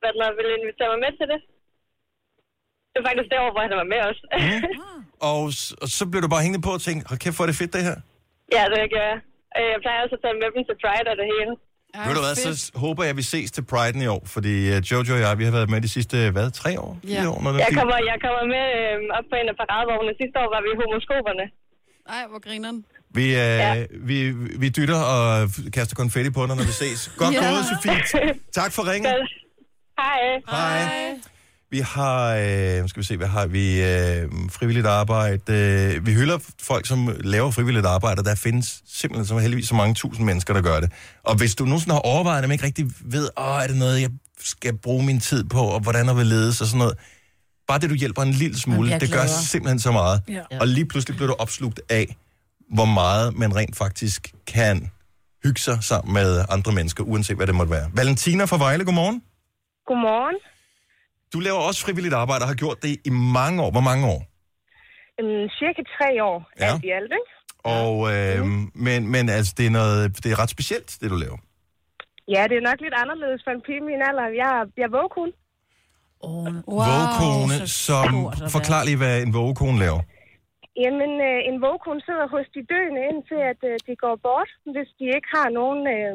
hvad 0.00 0.10
den 0.14 0.22
er, 0.26 0.32
ville 0.38 0.52
invitere 0.58 0.90
mig 0.92 1.00
med 1.06 1.12
til 1.20 1.26
det. 1.32 1.40
Det 2.92 2.96
var 3.00 3.06
faktisk 3.10 3.28
år, 3.44 3.50
hvor 3.54 3.62
han 3.66 3.72
var 3.82 3.88
med 3.94 4.00
også. 4.10 4.22
Og, 5.30 5.40
s- 5.60 5.74
og 5.82 5.88
så 5.98 6.02
blev 6.10 6.20
du 6.24 6.28
bare 6.34 6.42
hængende 6.46 6.64
på 6.68 6.72
og 6.78 6.82
tænkte, 6.86 7.02
hold 7.10 7.18
kæft, 7.24 7.36
hvor 7.36 7.44
er 7.46 7.50
det 7.52 7.58
fedt 7.62 7.72
det 7.76 7.82
her. 7.88 7.96
ja, 8.56 8.62
det 8.72 8.78
gør 8.94 9.04
jeg. 9.12 9.18
Øh, 9.58 9.66
Jeg 9.74 9.78
plejer 9.84 9.98
også 10.04 10.14
at 10.18 10.22
tage 10.24 10.36
med 10.42 10.48
dem 10.54 10.62
til 10.68 10.76
Pride 10.82 11.08
og 11.12 11.16
det 11.22 11.26
hele. 11.34 11.52
Ej, 11.94 12.06
Ved 12.06 12.14
du 12.18 12.22
hvad, 12.26 12.36
fedt. 12.46 12.58
så 12.64 12.78
håber 12.84 13.00
jeg, 13.04 13.10
at 13.14 13.18
vi 13.22 13.26
ses 13.34 13.48
til 13.56 13.64
Pride'en 13.72 14.00
i 14.06 14.08
år, 14.16 14.22
fordi 14.36 14.54
uh, 14.74 14.76
Jojo 14.90 15.12
og 15.16 15.20
jeg, 15.24 15.32
vi 15.40 15.44
har 15.48 15.54
været 15.58 15.70
med 15.74 15.80
de 15.86 15.90
sidste, 15.96 16.16
hvad, 16.36 16.46
tre 16.62 16.70
år? 16.86 16.92
Ja. 17.14 17.20
År, 17.32 17.38
når 17.44 17.50
Jeg 17.62 17.68
er 17.70 17.74
kommer, 17.78 17.96
jeg 18.12 18.18
kommer 18.26 18.42
med 18.54 18.64
øhm, 18.80 19.08
op 19.18 19.26
på 19.30 19.34
en 19.40 19.46
af 19.52 19.56
paradevognene. 19.62 20.12
Sidste 20.22 20.36
år 20.42 20.48
var 20.54 20.60
vi 20.66 20.70
homoskoperne. 20.82 21.44
Ej, 22.16 22.22
hvor 22.30 22.40
grineren. 22.46 22.78
Vi, 23.18 23.24
øh, 23.44 23.58
Ja. 23.64 23.86
vi, 24.10 24.18
vi 24.62 24.68
dytter 24.78 25.00
og 25.16 25.26
kaster 25.76 25.94
konfetti 26.02 26.30
på 26.36 26.40
dig, 26.48 26.54
når 26.60 26.66
vi 26.72 26.76
ses. 26.84 27.00
Godt 27.22 27.32
Ja. 27.34 27.40
gået, 27.50 27.62
Sofie. 27.70 28.32
Tak 28.60 28.70
for 28.76 28.82
ringen. 28.92 29.10
Så, 29.12 29.16
hej. 30.00 30.20
Hej. 30.54 31.14
Vi 31.70 31.78
har, 31.78 32.34
øh, 32.34 32.88
skal 32.88 33.00
vi 33.00 33.04
se, 33.04 33.16
hvad 33.16 33.26
har 33.26 33.46
vi? 33.46 33.82
Øh, 33.82 34.28
frivilligt 34.50 34.86
arbejde. 34.86 35.52
Øh, 35.52 36.06
vi 36.06 36.12
hylder 36.12 36.38
folk, 36.62 36.86
som 36.86 37.16
laver 37.20 37.50
frivilligt 37.50 37.86
arbejde, 37.86 38.18
og 38.18 38.24
der 38.24 38.34
findes 38.34 38.82
simpelthen 38.86 39.26
så 39.26 39.38
heldigvis 39.38 39.68
så 39.68 39.74
mange 39.74 39.94
tusind 39.94 40.26
mennesker, 40.26 40.54
der 40.54 40.62
gør 40.62 40.80
det. 40.80 40.92
Og 41.22 41.36
hvis 41.36 41.54
du 41.54 41.64
nogensinde 41.64 41.94
har 41.94 42.00
overvejet, 42.00 42.42
men 42.42 42.52
ikke 42.52 42.64
rigtig 42.64 42.86
ved, 43.00 43.28
åh, 43.38 43.62
er 43.62 43.66
det 43.66 43.76
noget, 43.76 44.00
jeg 44.00 44.10
skal 44.40 44.78
bruge 44.78 45.04
min 45.06 45.20
tid 45.20 45.44
på, 45.44 45.60
og 45.60 45.80
hvordan 45.80 46.08
der 46.08 46.14
vil 46.14 46.26
ledes 46.26 46.60
og 46.60 46.66
sådan 46.66 46.78
noget. 46.78 46.94
Bare 47.68 47.78
det, 47.78 47.90
du 47.90 47.94
hjælper 47.94 48.22
en 48.22 48.30
lille 48.32 48.58
smule, 48.58 49.00
det 49.00 49.12
gør 49.12 49.26
simpelthen 49.26 49.78
så 49.78 49.92
meget. 49.92 50.22
Ja. 50.28 50.42
Og 50.60 50.66
lige 50.68 50.86
pludselig 50.86 51.16
bliver 51.16 51.28
du 51.28 51.36
opslugt 51.38 51.80
af, 51.88 52.16
hvor 52.74 52.84
meget 52.84 53.36
man 53.36 53.56
rent 53.56 53.76
faktisk 53.76 54.32
kan 54.46 54.90
hygge 55.44 55.60
sig 55.60 55.78
sammen 55.80 56.14
med 56.14 56.44
andre 56.48 56.72
mennesker, 56.72 57.04
uanset 57.04 57.36
hvad 57.36 57.46
det 57.46 57.54
måtte 57.54 57.72
være. 57.72 57.90
Valentina 57.94 58.44
fra 58.44 58.58
Vejle, 58.58 58.84
godmorgen. 58.84 59.22
Godmorgen. 59.86 60.36
Du 61.32 61.38
laver 61.46 61.60
også 61.68 61.80
frivilligt 61.86 62.14
arbejde 62.22 62.42
og 62.44 62.48
har 62.52 62.58
gjort 62.64 62.78
det 62.82 62.92
i 63.10 63.10
mange 63.40 63.56
år. 63.64 63.70
Hvor 63.76 63.86
mange 63.90 64.04
år? 64.14 64.20
Øhm, 65.20 65.46
cirka 65.60 65.82
tre 65.96 66.08
år 66.30 66.38
Ja. 66.60 66.64
alt 66.72 66.84
i 66.88 66.90
alt, 66.98 67.12
ikke? 67.18 67.30
Og, 67.78 67.94
øh, 68.14 68.40
men, 68.86 69.00
men 69.14 69.24
altså, 69.36 69.52
det 69.58 69.64
er, 69.70 69.74
noget, 69.80 70.00
det 70.24 70.28
er 70.34 70.38
ret 70.42 70.50
specielt, 70.56 70.88
det 71.00 71.08
du 71.14 71.18
laver. 71.24 71.38
Ja, 72.34 72.42
det 72.50 72.56
er 72.60 72.64
nok 72.70 72.80
lidt 72.86 72.96
anderledes 73.02 73.40
for 73.44 73.52
en 73.56 73.62
pige 73.66 73.80
i 73.82 73.86
min 73.90 74.02
alder. 74.08 74.26
Jeg, 74.42 74.50
jeg 74.78 74.86
er 74.90 74.94
vågekone. 74.98 75.32
Oh, 76.28 76.46
Wow. 76.76 76.88
Vågekone, 76.90 77.54
så 77.68 77.96
som 78.04 78.14
forklar 78.56 78.82
lige, 78.88 78.98
hvad 79.02 79.14
en 79.26 79.32
vågekone 79.38 79.78
laver. 79.84 80.02
Jamen, 80.84 81.12
øh, 81.28 81.38
en 81.50 81.56
vågekone 81.66 82.00
sidder 82.08 82.26
hos 82.34 82.46
de 82.56 82.62
døende, 82.72 83.00
indtil 83.10 83.40
at 83.52 83.60
øh, 83.70 83.76
de 83.86 83.92
går 84.04 84.16
bort. 84.26 84.50
Hvis 84.74 84.90
de 84.98 85.04
ikke 85.16 85.30
har 85.38 85.48
nogen 85.60 85.80
øh, 85.96 86.12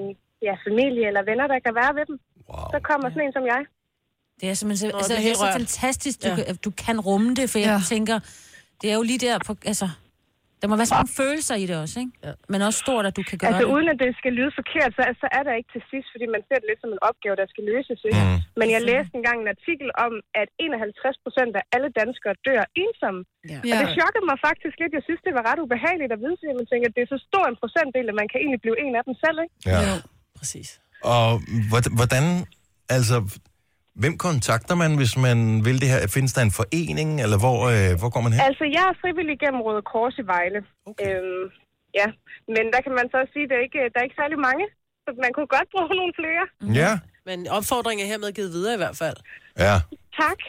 ja, 0.47 0.53
familie 0.67 1.03
eller 1.09 1.23
venner, 1.29 1.47
der 1.53 1.59
kan 1.65 1.73
være 1.81 1.93
ved 1.99 2.05
dem, 2.11 2.17
Wow. 2.51 2.67
så 2.73 2.77
kommer 2.89 3.07
sådan 3.09 3.25
en 3.27 3.35
som 3.37 3.45
jeg. 3.53 3.61
Det 4.39 4.45
er 4.49 4.53
simpelthen 4.59 4.89
så, 4.89 4.93
Nå, 4.93 4.97
altså, 4.99 5.13
det 5.13 5.19
er 5.19 5.23
det 5.27 5.31
er 5.31 5.41
så 5.45 5.51
fantastisk, 5.61 6.17
du, 6.23 6.27
Ja. 6.27 6.35
ja. 6.35 6.43
kan, 6.43 6.55
du 6.67 6.71
kan 6.85 6.97
rumme 7.09 7.29
det, 7.39 7.45
for 7.51 7.59
jeg 7.67 7.75
Ja. 7.79 7.93
tænker, 7.95 8.17
det 8.81 8.87
er 8.91 8.95
jo 8.99 9.03
lige 9.11 9.21
der 9.27 9.35
på, 9.47 9.51
altså, 9.71 9.87
der 10.61 10.65
må 10.71 10.75
være 10.81 10.89
så 10.93 10.97
mange 10.99 11.13
følelser 11.21 11.55
i 11.63 11.65
det 11.69 11.75
også, 11.83 11.95
ikke? 12.03 12.13
Ja. 12.25 12.31
Men 12.53 12.59
også 12.67 12.79
stort, 12.85 13.03
at 13.09 13.13
du 13.19 13.23
kan 13.29 13.37
gøre 13.39 13.49
Altså, 13.49 13.65
det. 13.67 13.73
uden 13.75 13.87
at 13.93 13.97
det 14.03 14.11
skal 14.21 14.31
lyde 14.39 14.51
forkert, 14.59 14.91
så, 14.97 15.01
så 15.23 15.27
er 15.37 15.43
der 15.47 15.53
ikke 15.59 15.69
til 15.75 15.83
sidst, 15.91 16.07
fordi 16.13 16.25
man 16.35 16.41
ser 16.47 16.57
det 16.61 16.67
lidt 16.71 16.81
som 16.85 16.91
en 16.97 17.01
opgave, 17.09 17.35
der 17.41 17.47
skal 17.53 17.63
løses. 17.73 17.99
Ikke? 18.09 18.21
Mm. 18.29 18.39
Men 18.59 18.67
jeg 18.75 18.81
læste 18.91 19.11
engang 19.19 19.37
en 19.45 19.49
artikel 19.55 19.87
om, 20.05 20.13
at 20.41 20.47
51 20.65 21.17
procent 21.25 21.51
af 21.59 21.63
alle 21.75 21.89
danskere 22.01 22.33
dør 22.47 22.61
ensomme. 22.83 23.21
Ja. 23.51 23.57
Og 23.71 23.75
det 23.81 23.87
chokkede 23.99 24.25
mig 24.31 24.37
faktisk 24.47 24.75
lidt. 24.81 24.91
Jeg 24.99 25.03
synes, 25.07 25.21
det 25.27 25.33
var 25.37 25.43
ret 25.49 25.59
ubehageligt 25.65 26.11
at 26.15 26.19
vide, 26.23 26.35
fordi 26.39 26.51
man 26.61 26.67
tænker, 26.71 26.85
at 26.89 26.95
det 26.97 27.01
er 27.05 27.09
så 27.15 27.19
stor 27.29 27.43
en 27.51 27.57
procentdel, 27.63 28.05
at 28.11 28.15
man 28.21 28.27
kan 28.31 28.39
egentlig 28.43 28.61
blive 28.65 28.77
en 28.85 28.93
af 28.99 29.03
dem 29.07 29.15
selv. 29.23 29.37
Ikke? 29.45 29.55
Ja. 29.71 29.79
Jo. 29.89 29.95
Præcis. 30.39 30.69
Og 31.13 31.27
hvordan, 31.71 31.91
hvordan, 31.99 32.23
altså, 32.97 33.15
hvem 34.03 34.13
kontakter 34.27 34.75
man, 34.83 34.91
hvis 35.01 35.13
man 35.27 35.37
vil 35.67 35.77
det 35.81 35.89
her? 35.93 35.99
Findes 36.17 36.33
der 36.37 36.41
en 36.49 36.55
forening, 36.61 37.09
eller 37.23 37.37
hvor, 37.43 37.59
øh, 37.73 37.91
hvor 37.99 38.09
går 38.13 38.21
man 38.25 38.31
hen? 38.35 38.41
Altså, 38.49 38.65
jeg 38.77 38.83
er 38.91 38.95
frivillig 39.03 39.35
gennem 39.43 39.59
Røde 39.67 39.83
Kors 39.91 40.15
i 40.23 40.25
Vejle. 40.33 40.59
Okay. 40.89 41.03
Øhm, 41.05 41.43
ja, 41.99 42.07
men 42.55 42.63
der 42.73 42.79
kan 42.85 42.93
man 42.99 43.05
så 43.11 43.15
også 43.21 43.33
sige, 43.35 43.45
at 43.47 43.49
der 43.51 43.57
er 43.59 43.63
ikke, 43.67 43.79
der 43.93 43.97
er 44.01 44.05
ikke 44.07 44.19
særlig 44.23 44.39
mange. 44.49 44.65
Så 45.05 45.09
man 45.25 45.31
kunne 45.35 45.49
godt 45.57 45.67
bruge 45.73 45.89
nogle 46.01 46.13
flere. 46.21 46.43
Ja, 46.81 46.91
Men 47.29 47.37
opfordringen 47.57 48.01
er 48.05 48.09
hermed 48.13 48.29
givet 48.37 48.51
videre 48.57 48.73
i 48.77 48.81
hvert 48.83 48.97
fald. 49.03 49.17
ja. 49.67 49.75
Tak. 50.23 50.39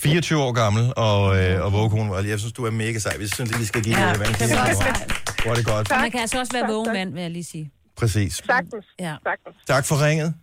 24 0.00 0.38
år 0.46 0.52
gammel, 0.62 0.84
og, 0.96 1.20
øh, 1.40 1.64
og 1.64 1.72
vågekone. 1.72 2.12
Og 2.16 2.28
jeg 2.28 2.38
synes, 2.38 2.52
du 2.52 2.64
er 2.66 2.70
mega 2.70 2.98
sej. 2.98 3.14
Vi 3.18 3.26
synes, 3.36 3.52
at 3.54 3.58
vi 3.60 3.64
skal 3.64 3.82
give 3.86 3.96
Ja, 3.98 4.06
Valentina. 4.06 4.46
det 4.48 4.58
er 4.58 5.42
Hvor 5.42 5.50
er 5.50 5.54
det 5.60 5.66
godt. 5.66 5.90
Man 6.04 6.10
kan 6.10 6.20
altså 6.20 6.38
også 6.42 6.52
være 6.52 6.62
Tak, 6.62 6.70
vågen 6.70 6.86
tak. 6.86 6.94
mand, 6.94 7.12
vil 7.14 7.22
jeg 7.22 7.30
lige 7.30 7.44
sige. 7.44 7.70
Præcis. 7.96 8.32
Sagtens. 8.46 8.86
Ja. 9.00 9.14
Sagtens. 9.28 9.56
Tak 9.66 9.84
for 9.88 9.96
ringet. 10.06 10.34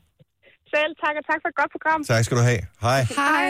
Selv 0.76 0.92
tak, 1.04 1.14
og 1.20 1.24
tak 1.30 1.40
for 1.44 1.50
et 1.54 1.58
godt 1.62 1.72
program. 1.76 2.00
Tak 2.12 2.24
skal 2.26 2.38
du 2.40 2.44
have. 2.52 2.62
Hej. 2.86 3.02
Hej. 3.22 3.50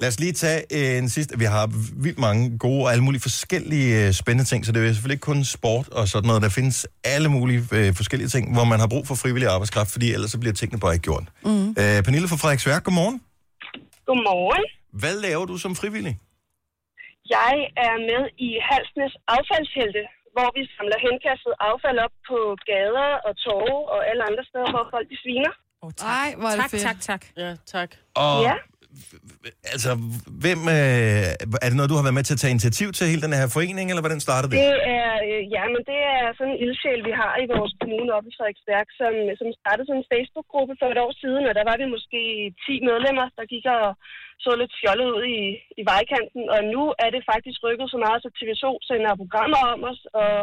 Lad 0.00 0.08
os 0.12 0.20
lige 0.24 0.32
tage 0.44 0.60
en 0.98 1.08
sidste. 1.16 1.32
Vi 1.42 1.46
har 1.56 1.64
vildt 2.04 2.20
mange 2.26 2.42
gode 2.64 2.82
og 2.84 2.88
alle 2.92 3.04
mulige 3.06 3.22
forskellige 3.28 3.88
øh, 4.00 4.12
spændende 4.20 4.46
ting, 4.50 4.60
så 4.66 4.70
det 4.72 4.78
er 4.80 4.92
selvfølgelig 4.98 5.18
ikke 5.18 5.30
kun 5.32 5.40
sport 5.56 5.86
og 5.98 6.04
sådan 6.12 6.26
noget. 6.30 6.40
Der 6.46 6.52
findes 6.58 6.78
alle 7.14 7.28
mulige 7.36 7.62
øh, 7.78 7.88
forskellige 8.00 8.30
ting, 8.34 8.44
hvor 8.56 8.66
man 8.72 8.78
har 8.82 8.88
brug 8.94 9.04
for 9.10 9.16
frivillig 9.22 9.48
arbejdskraft, 9.54 9.90
fordi 9.96 10.06
ellers 10.14 10.30
så 10.34 10.38
bliver 10.42 10.54
tingene 10.60 10.80
bare 10.84 10.94
ikke 10.96 11.08
gjort. 11.10 11.26
Mm. 11.48 11.68
Øh, 11.80 11.98
Pernille 12.06 12.28
fra 12.32 12.40
Frederiksværk, 12.42 12.82
godmorgen. 12.86 13.18
Godmorgen. 14.08 14.64
Hvad 15.02 15.16
laver 15.26 15.44
du 15.50 15.56
som 15.64 15.72
frivillig? 15.80 16.14
Jeg 17.36 17.54
er 17.86 17.96
med 18.10 18.22
i 18.46 18.50
Halsnes 18.68 19.14
affaldshelte, 19.36 20.02
hvor 20.34 20.48
vi 20.56 20.62
samler 20.76 20.98
henkastet 21.06 21.54
affald 21.70 21.98
op 22.06 22.14
på 22.30 22.38
gader 22.70 23.10
og 23.26 23.32
torve 23.44 23.78
og 23.94 24.00
alle 24.10 24.22
andre 24.28 24.44
steder, 24.50 24.68
hvor 24.74 24.84
folk 24.94 25.06
de 25.12 25.18
sviner. 25.24 25.52
Oh, 25.84 25.90
Ej, 26.22 26.28
hvor 26.40 26.48
er 26.52 26.56
det 26.56 26.62
tak, 26.64 26.70
fedt. 26.74 26.82
tak, 26.88 26.98
tak. 27.10 27.22
Ja, 27.42 27.50
tak. 27.74 27.90
Og 28.24 28.34
Ja. 28.48 28.56
altså, 29.74 29.90
hvem, 30.44 30.60
øh, 30.76 31.62
er 31.64 31.68
det 31.70 31.76
noget, 31.78 31.92
du 31.92 31.98
har 31.98 32.06
været 32.08 32.18
med 32.18 32.26
til 32.28 32.36
at 32.36 32.42
tage 32.42 32.54
initiativ 32.56 32.88
til 32.96 33.10
hele 33.12 33.24
den 33.26 33.34
her 33.40 33.46
forening, 33.56 33.86
eller 33.90 34.04
hvordan 34.04 34.24
startede 34.26 34.50
det? 34.52 34.56
Det 34.64 34.72
er, 35.00 35.12
øh, 35.28 35.42
ja, 35.56 35.64
men 35.74 35.82
det 35.90 35.98
er 36.14 36.22
sådan 36.38 36.52
en 36.54 36.60
ildsjæl, 36.64 37.00
vi 37.10 37.14
har 37.22 37.32
i 37.44 37.46
vores 37.54 37.72
kommune 37.80 38.10
oppe 38.16 38.28
i 38.30 38.34
Frederiksværk, 38.36 38.88
som, 39.00 39.12
som 39.40 39.48
startede 39.62 39.86
sådan 39.88 40.02
en 40.02 40.10
Facebook-gruppe 40.12 40.74
for 40.80 40.88
et 40.94 41.00
år 41.06 41.12
siden, 41.22 41.42
og 41.48 41.54
der 41.58 41.64
var 41.70 41.76
vi 41.82 41.86
måske 41.96 42.20
10 42.66 42.74
medlemmer, 42.90 43.26
der 43.38 43.44
gik 43.52 43.64
og 43.76 43.86
så 44.44 44.50
lidt 44.60 44.74
fjollet 44.80 45.08
ud 45.18 45.24
i, 45.38 45.40
i 45.80 45.82
vejkanten, 45.92 46.42
og 46.54 46.60
nu 46.74 46.82
er 47.04 47.10
det 47.14 47.22
faktisk 47.32 47.58
rykket 47.66 47.86
så 47.94 47.98
meget, 48.04 48.18
så 48.24 48.28
TV2 48.38 48.64
sender 48.88 49.20
programmer 49.22 49.60
om 49.74 49.80
os, 49.90 50.00
og 50.22 50.34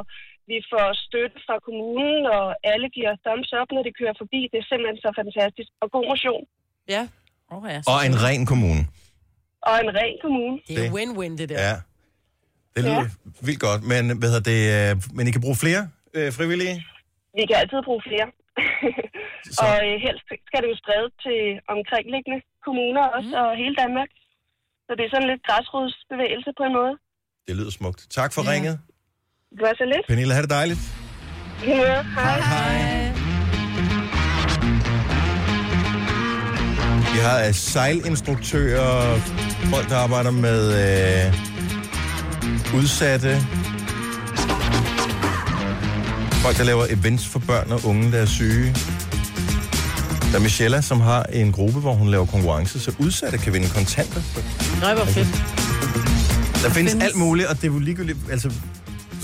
vi 0.52 0.58
får 0.72 0.88
støtte 1.08 1.38
fra 1.46 1.56
kommunen, 1.68 2.22
og 2.38 2.46
alle 2.72 2.88
giver 2.98 3.14
thumbs 3.26 3.52
up, 3.60 3.70
når 3.76 3.84
de 3.88 3.92
kører 4.00 4.16
forbi. 4.22 4.42
Det 4.52 4.58
er 4.64 4.68
simpelthen 4.72 5.00
så 5.06 5.10
fantastisk. 5.22 5.70
Og 5.84 5.88
god 5.96 6.06
motion. 6.14 6.44
Ja, 6.96 7.04
Oh, 7.56 7.64
ja, 7.74 7.80
Og 7.94 8.00
en 8.10 8.16
ren 8.26 8.44
kommune. 8.52 8.82
Og 9.70 9.76
en 9.84 9.92
ren 10.00 10.16
kommune. 10.26 10.56
det 10.68 10.78
er 10.86 10.92
win-win, 10.98 11.34
det 11.42 11.48
der. 11.52 11.60
Ja. 11.68 11.76
Det 12.76 12.82
lyder 12.88 13.04
Ja. 13.06 13.10
vildt 13.48 13.62
godt, 13.68 13.82
men 13.92 14.04
hvad 14.20 14.30
hedder 14.34 14.46
det, 14.54 14.62
øh, 14.76 14.92
men 15.18 15.24
I 15.30 15.32
kan 15.36 15.42
bruge 15.46 15.58
flere 15.64 15.82
øh, 16.18 16.30
frivillige? 16.38 16.76
Vi 17.38 17.44
kan 17.50 17.56
altid 17.62 17.80
bruge 17.90 18.02
flere. 18.10 18.28
Og 19.66 19.76
øh, 19.88 19.94
helst 20.06 20.24
skal 20.50 20.60
det 20.64 20.70
jo 20.74 20.78
spredes 20.84 21.14
til 21.26 21.40
omkringliggende 21.74 22.40
kommuner 22.66 23.04
også, 23.18 23.32
mm. 23.36 23.42
og 23.42 23.48
hele 23.62 23.76
Danmark. 23.84 24.10
Så 24.86 24.92
det 24.98 25.04
er 25.06 25.12
sådan 25.16 25.30
lidt 25.32 25.44
græsrodsbevægelse 25.48 26.50
på 26.60 26.64
en 26.68 26.74
måde. 26.80 26.94
Det 27.48 27.54
lyder 27.60 27.74
smukt. 27.80 28.02
Tak 28.20 28.30
for 28.36 28.42
ja. 28.44 28.50
ringet. 28.54 28.76
Det 29.56 29.62
var 29.62 29.74
så 29.78 29.86
lidt. 29.86 30.08
Pernille, 30.08 30.34
have 30.34 30.42
det 30.42 30.50
dejligt. 30.50 30.80
Ja, 31.66 32.02
hej. 32.04 32.40
Hej. 32.42 33.12
Vi 37.14 37.20
har 37.20 37.48
øh, 37.48 37.54
sejlinstruktører, 37.54 39.18
folk, 39.66 39.90
der 39.90 39.96
arbejder 39.98 40.32
med 40.32 40.62
øh, 40.68 41.34
udsatte, 42.80 43.38
folk, 46.44 46.58
der 46.58 46.64
laver 46.64 46.86
events 46.90 47.28
for 47.28 47.40
børn 47.40 47.72
og 47.72 47.80
unge, 47.86 48.12
der 48.12 48.18
er 48.18 48.26
syge. 48.26 48.76
Der 50.32 50.38
er 50.40 50.44
Michelle, 50.44 50.82
som 50.82 51.02
har 51.02 51.24
en 51.24 51.52
gruppe, 51.52 51.80
hvor 51.80 51.94
hun 51.94 52.08
laver 52.08 52.26
konkurrence, 52.26 52.80
så 52.80 52.92
udsatte 53.00 53.38
kan 53.38 53.54
vinde 53.54 53.70
kontanter. 53.70 54.22
Nej, 54.82 54.94
hvor 54.94 55.06
fedt. 55.06 55.28
Der 56.64 56.70
findes 56.70 56.96
alt 57.02 57.16
muligt, 57.16 57.48
og 57.48 57.56
det 57.56 57.64
er 57.64 57.68
jo 57.74 57.80
ligegyldigt, 57.80 58.18
altså, 58.32 58.52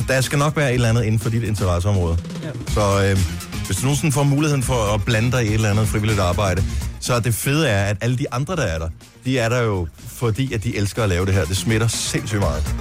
der 0.08 0.22
skal 0.22 0.40
nok 0.40 0.58
være 0.58 0.70
et 0.70 0.74
eller 0.74 0.90
andet 0.90 1.04
inden 1.04 1.20
for 1.20 1.30
dit 1.30 1.44
interesseområde. 1.44 2.18
Ja. 2.44 2.50
Så 2.74 3.04
øh, 3.06 3.18
hvis 3.66 3.78
du 3.78 3.84
nogensinde 3.84 4.12
får 4.12 4.24
muligheden 4.24 4.64
for 4.64 4.94
at 4.94 5.06
blande 5.06 5.32
dig 5.32 5.44
i 5.46 5.48
et 5.48 5.54
eller 5.54 5.70
andet 5.70 5.88
frivilligt 5.88 6.20
arbejde, 6.20 6.64
så 7.00 7.20
det 7.20 7.34
fede 7.36 7.70
er, 7.70 7.86
at 7.86 7.98
alle 8.02 8.18
de 8.18 8.34
andre, 8.34 8.56
der 8.56 8.64
er 8.64 8.80
der, 8.80 8.90
de 9.26 9.40
er 9.40 9.50
der 9.50 9.62
jo, 9.62 9.88
fordi 10.08 10.54
at 10.54 10.64
de 10.64 10.78
elsker 10.78 11.04
at 11.04 11.10
lave 11.10 11.26
det 11.26 11.34
her. 11.34 11.46
Det 11.46 11.58
smitter 11.58 11.88
sindssygt 11.88 12.42
meget. 12.42 12.76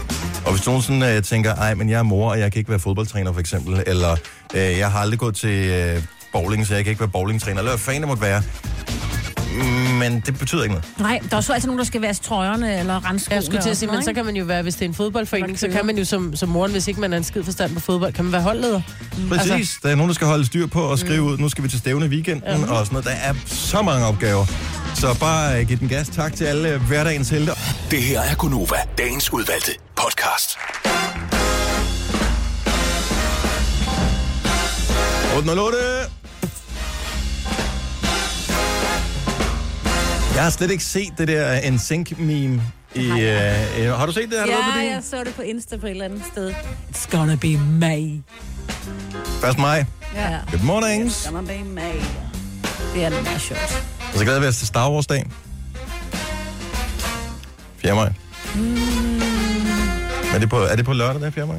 Og 0.45 0.51
hvis 0.53 0.63
du 0.65 0.71
nogensinde 0.71 1.07
øh, 1.07 1.23
tænker, 1.23 1.55
ej, 1.55 1.75
men 1.75 1.91
jeg 1.91 1.99
er 1.99 2.03
mor, 2.03 2.31
og 2.31 2.39
jeg 2.39 2.53
kan 2.53 2.59
ikke 2.59 2.71
være 2.71 2.79
fodboldtræner 2.79 3.33
for 3.33 3.41
eksempel, 3.41 3.83
eller 3.87 4.17
øh, 4.55 4.79
jeg 4.79 4.91
har 4.91 4.99
aldrig 5.01 5.19
gået 5.19 5.35
til 5.35 5.69
øh, 5.69 6.03
bowling, 6.33 6.67
så 6.67 6.75
jeg 6.75 6.85
kan 6.85 6.91
ikke 6.91 7.01
være 7.01 7.09
bowlingtræner, 7.09 7.59
eller 7.59 7.71
hvad 7.71 7.79
fanden 7.79 8.03
det 8.03 8.09
måtte 8.09 8.23
være. 8.23 8.43
Men 9.99 10.21
det 10.27 10.39
betyder 10.39 10.63
ikke 10.63 10.75
noget. 10.75 10.89
Nej, 10.99 11.21
der 11.31 11.37
er 11.37 11.41
så 11.41 11.53
altid 11.53 11.67
nogen, 11.67 11.79
der 11.79 11.85
skal 11.85 12.03
være 12.03 12.15
trøjerne 12.15 12.79
eller 12.79 13.11
rense 13.11 13.31
Jeg 13.31 13.43
skulle 13.43 13.63
til 13.63 13.71
at 13.71 13.77
sige, 13.77 13.91
men 13.91 14.03
så 14.03 14.13
kan 14.13 14.25
man 14.25 14.37
jo 14.37 14.45
være, 14.45 14.63
hvis 14.63 14.75
det 14.75 14.83
er 14.83 14.89
en 14.89 14.95
fodboldforening, 14.95 15.59
så 15.59 15.69
kan 15.69 15.87
man 15.87 15.99
jo 15.99 16.05
som, 16.05 16.37
som 16.37 16.49
moren, 16.49 16.73
hvis 16.73 16.89
ikke 16.89 17.01
man 17.01 17.13
er 17.13 17.17
en 17.17 17.25
skid 17.25 17.45
forstand 17.45 17.75
på 17.75 17.81
fodbold, 17.81 18.13
kan 18.13 18.25
man 18.25 18.33
være 18.33 18.43
holdleder. 18.43 18.83
Præcis. 19.29 19.51
Altså, 19.51 19.79
der 19.83 19.89
er 19.89 19.95
nogen, 19.95 20.09
der 20.09 20.15
skal 20.15 20.27
holde 20.27 20.47
styr 20.47 20.67
på 20.67 20.83
og 20.83 20.99
skrive 20.99 21.21
mm. 21.21 21.27
ud. 21.27 21.39
Nu 21.39 21.49
skal 21.49 21.65
vi 21.65 21.69
til 21.69 21.79
stævne 21.79 22.07
i 22.07 22.09
weekenden 22.09 22.57
mm. 22.57 22.63
og 22.63 22.87
sådan 22.87 22.87
noget. 22.91 23.05
Der 23.05 23.11
er 23.11 23.35
så 23.47 23.83
mange 23.83 24.07
opgaver. 24.07 24.47
Så 24.95 25.17
bare 25.21 25.61
uh, 25.61 25.69
giv 25.69 25.79
den 25.79 25.89
gas. 25.89 26.09
Tak 26.09 26.35
til 26.35 26.45
alle 26.45 26.77
uh, 26.77 26.83
hverdagens 26.83 27.31
helte. 27.31 27.53
Det 27.91 28.03
her 28.03 28.21
er 28.21 28.35
Gunova, 28.35 28.77
dagens 28.99 29.33
udvalgte 29.33 29.73
podcast. 29.97 30.59
808. 35.37 36.20
Jeg 40.41 40.47
har 40.47 40.51
slet 40.51 40.71
ikke 40.71 40.85
set 40.85 41.13
det 41.19 41.29
der 41.29 41.71
NSYNC-meme. 41.71 42.63
I, 42.95 43.09
uh, 43.09 43.15
uh, 43.15 43.99
har 43.99 44.07
du 44.07 44.13
set 44.13 44.31
det? 44.31 44.39
Har 44.39 44.47
du 44.47 44.53
været 44.53 44.65
på 44.75 44.79
Ja, 44.79 44.95
jeg 44.95 45.03
så 45.05 45.25
det 45.25 45.35
på 45.35 45.43
Insta 45.43 45.77
på 45.77 45.87
et 45.87 45.91
eller 45.91 46.05
andet 46.05 46.23
sted. 46.33 46.55
It's 46.91 47.11
gonna 47.11 47.37
be 47.37 47.59
May. 47.59 48.21
1. 49.51 49.59
maj. 49.59 49.85
Ja. 50.15 50.39
Good 50.51 50.63
mornings. 50.63 51.27
It's 51.27 51.31
gonna 51.31 51.53
be 51.53 51.65
May. 51.65 51.93
Det 52.95 53.05
er 53.05 53.11
meget 53.11 53.41
sjovt. 53.41 53.85
Og 54.13 54.19
så 54.19 54.25
glæder 54.25 54.41
vi 54.41 54.47
os 54.47 54.57
til 54.57 54.67
Star 54.67 54.91
Wars-dag. 54.91 55.31
4. 57.77 57.95
maj. 57.95 58.13
Mm. 58.55 58.77
Er 60.35 60.39
det 60.39 60.51
på, 60.51 60.57
er 60.57 60.77
det 60.77 60.85
på 60.85 60.93
lørdag, 60.93 61.23
der 61.23 61.31
4. 61.31 61.47
maj? 61.47 61.57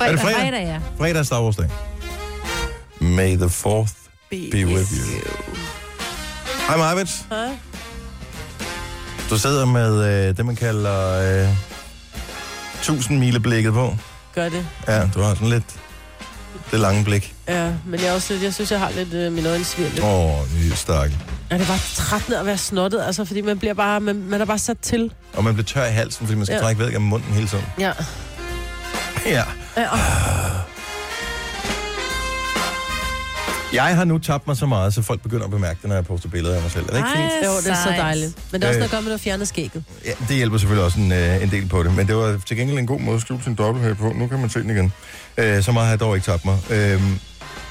Er 0.00 0.10
det 0.10 0.20
fredag? 0.20 0.36
Fredag, 0.40 0.62
ja. 0.62 0.80
Fredag 0.98 1.18
er 1.18 1.22
Star 1.22 1.42
Wars 1.42 1.56
dag. 1.56 1.70
May 3.00 3.36
the 3.36 3.46
4th 3.46 3.94
be, 4.30 4.48
be 4.52 4.66
with 4.66 4.92
you. 4.92 5.48
Hej 6.68 6.76
Marvitt. 6.76 7.26
Hej. 7.30 7.58
Du 9.30 9.38
sidder 9.38 9.64
med 9.64 10.28
øh, 10.28 10.36
det, 10.36 10.46
man 10.46 10.56
kalder 10.56 11.20
øh, 11.44 11.48
1000 12.78 13.18
mileblikket 13.18 13.72
på. 13.72 13.96
Gør 14.34 14.48
det. 14.48 14.66
Ja, 14.88 15.08
du 15.14 15.20
har 15.20 15.34
sådan 15.34 15.48
lidt 15.48 15.64
det 16.70 16.80
lange 16.80 17.04
blik. 17.04 17.34
Ja, 17.48 17.72
men 17.86 18.00
jeg, 18.00 18.08
er 18.08 18.12
også 18.12 18.32
lidt, 18.32 18.44
jeg 18.44 18.54
synes, 18.54 18.70
jeg 18.70 18.80
har 18.80 18.90
lidt 18.90 19.14
øh, 19.14 19.32
min 19.32 19.46
øjne 19.46 19.64
svir 19.64 19.88
lidt. 19.88 20.04
Åh, 20.04 20.40
oh, 20.40 20.54
ny 20.54 20.72
stakkel. 20.74 21.18
Ja, 21.50 21.58
det 21.58 21.66
bare 21.66 21.78
trættende 21.94 22.38
at 22.38 22.46
være 22.46 22.58
snottet, 22.58 23.02
altså, 23.02 23.24
fordi 23.24 23.40
man 23.40 23.58
bliver 23.58 23.74
bare, 23.74 24.00
man, 24.00 24.16
man 24.16 24.40
er 24.40 24.44
bare 24.44 24.58
sat 24.58 24.78
til. 24.78 25.12
Og 25.34 25.44
man 25.44 25.54
bliver 25.54 25.66
tør 25.66 25.86
i 25.86 25.92
halsen, 25.92 26.26
fordi 26.26 26.36
man 26.36 26.46
skal 26.46 26.54
ja. 26.54 26.62
Trække 26.62 26.84
væk 26.84 26.94
af 26.94 27.00
munden 27.00 27.32
hele 27.32 27.48
tiden. 27.48 27.64
Ja. 27.78 27.92
Ja. 29.26 29.44
ja 29.76 29.88
Jeg 33.72 33.96
har 33.96 34.04
nu 34.04 34.18
tabt 34.18 34.46
mig 34.46 34.56
så 34.56 34.66
meget, 34.66 34.94
så 34.94 35.02
folk 35.02 35.20
begynder 35.20 35.44
at 35.44 35.50
bemærke 35.50 35.78
det, 35.82 35.88
når 35.88 35.94
jeg 35.94 36.04
poster 36.06 36.28
billeder 36.28 36.56
af 36.56 36.62
mig 36.62 36.70
selv. 36.70 36.84
Er 36.84 36.90
det 36.90 36.96
ikke 36.96 37.08
fint? 37.16 37.44
jo, 37.44 37.56
det 37.56 37.66
er 37.70 37.74
så 37.84 37.90
dejligt. 37.98 38.38
Men 38.52 38.60
det 38.60 38.66
er 38.66 38.68
også 38.70 38.76
Øh. 38.76 38.80
noget 38.80 38.84
at 38.84 38.90
gøre 38.90 39.02
med, 39.02 39.12
at 39.12 39.18
du 39.18 39.22
fjerner 39.22 39.44
skægget. 39.44 39.84
Ja, 40.04 40.10
det 40.28 40.36
hjælper 40.36 40.58
selvfølgelig 40.58 40.84
også 40.84 40.98
en, 41.00 41.12
øh, 41.12 41.42
en 41.42 41.50
del 41.50 41.68
på 41.68 41.82
det. 41.82 41.94
Men 41.94 42.06
det 42.06 42.16
var 42.16 42.40
til 42.46 42.56
gengæld 42.56 42.78
en 42.78 42.86
god 42.86 43.00
måde 43.00 43.16
at 43.16 43.22
skrive 43.22 43.40
sin 43.44 43.54
dobbelthæl 43.54 43.94
på. 43.94 44.12
Nu 44.12 44.26
kan 44.26 44.38
man 44.40 44.50
se 44.50 44.60
den 44.62 44.70
igen. 44.70 44.92
Øh, 45.36 45.62
så 45.62 45.72
meget 45.72 45.86
har 45.86 45.92
jeg 45.92 46.00
dog 46.00 46.14
ikke 46.16 46.24
tabt 46.24 46.44
mig. 46.44 46.58
Øh, 46.70 47.02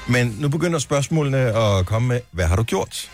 men 0.08 0.36
nu 0.38 0.48
begynder 0.48 0.78
spørgsmålene 0.78 1.38
at 1.38 1.86
komme 1.86 2.08
med, 2.08 2.20
hvad 2.30 2.46
har 2.46 2.56
du 2.56 2.62
gjort? 2.62 3.10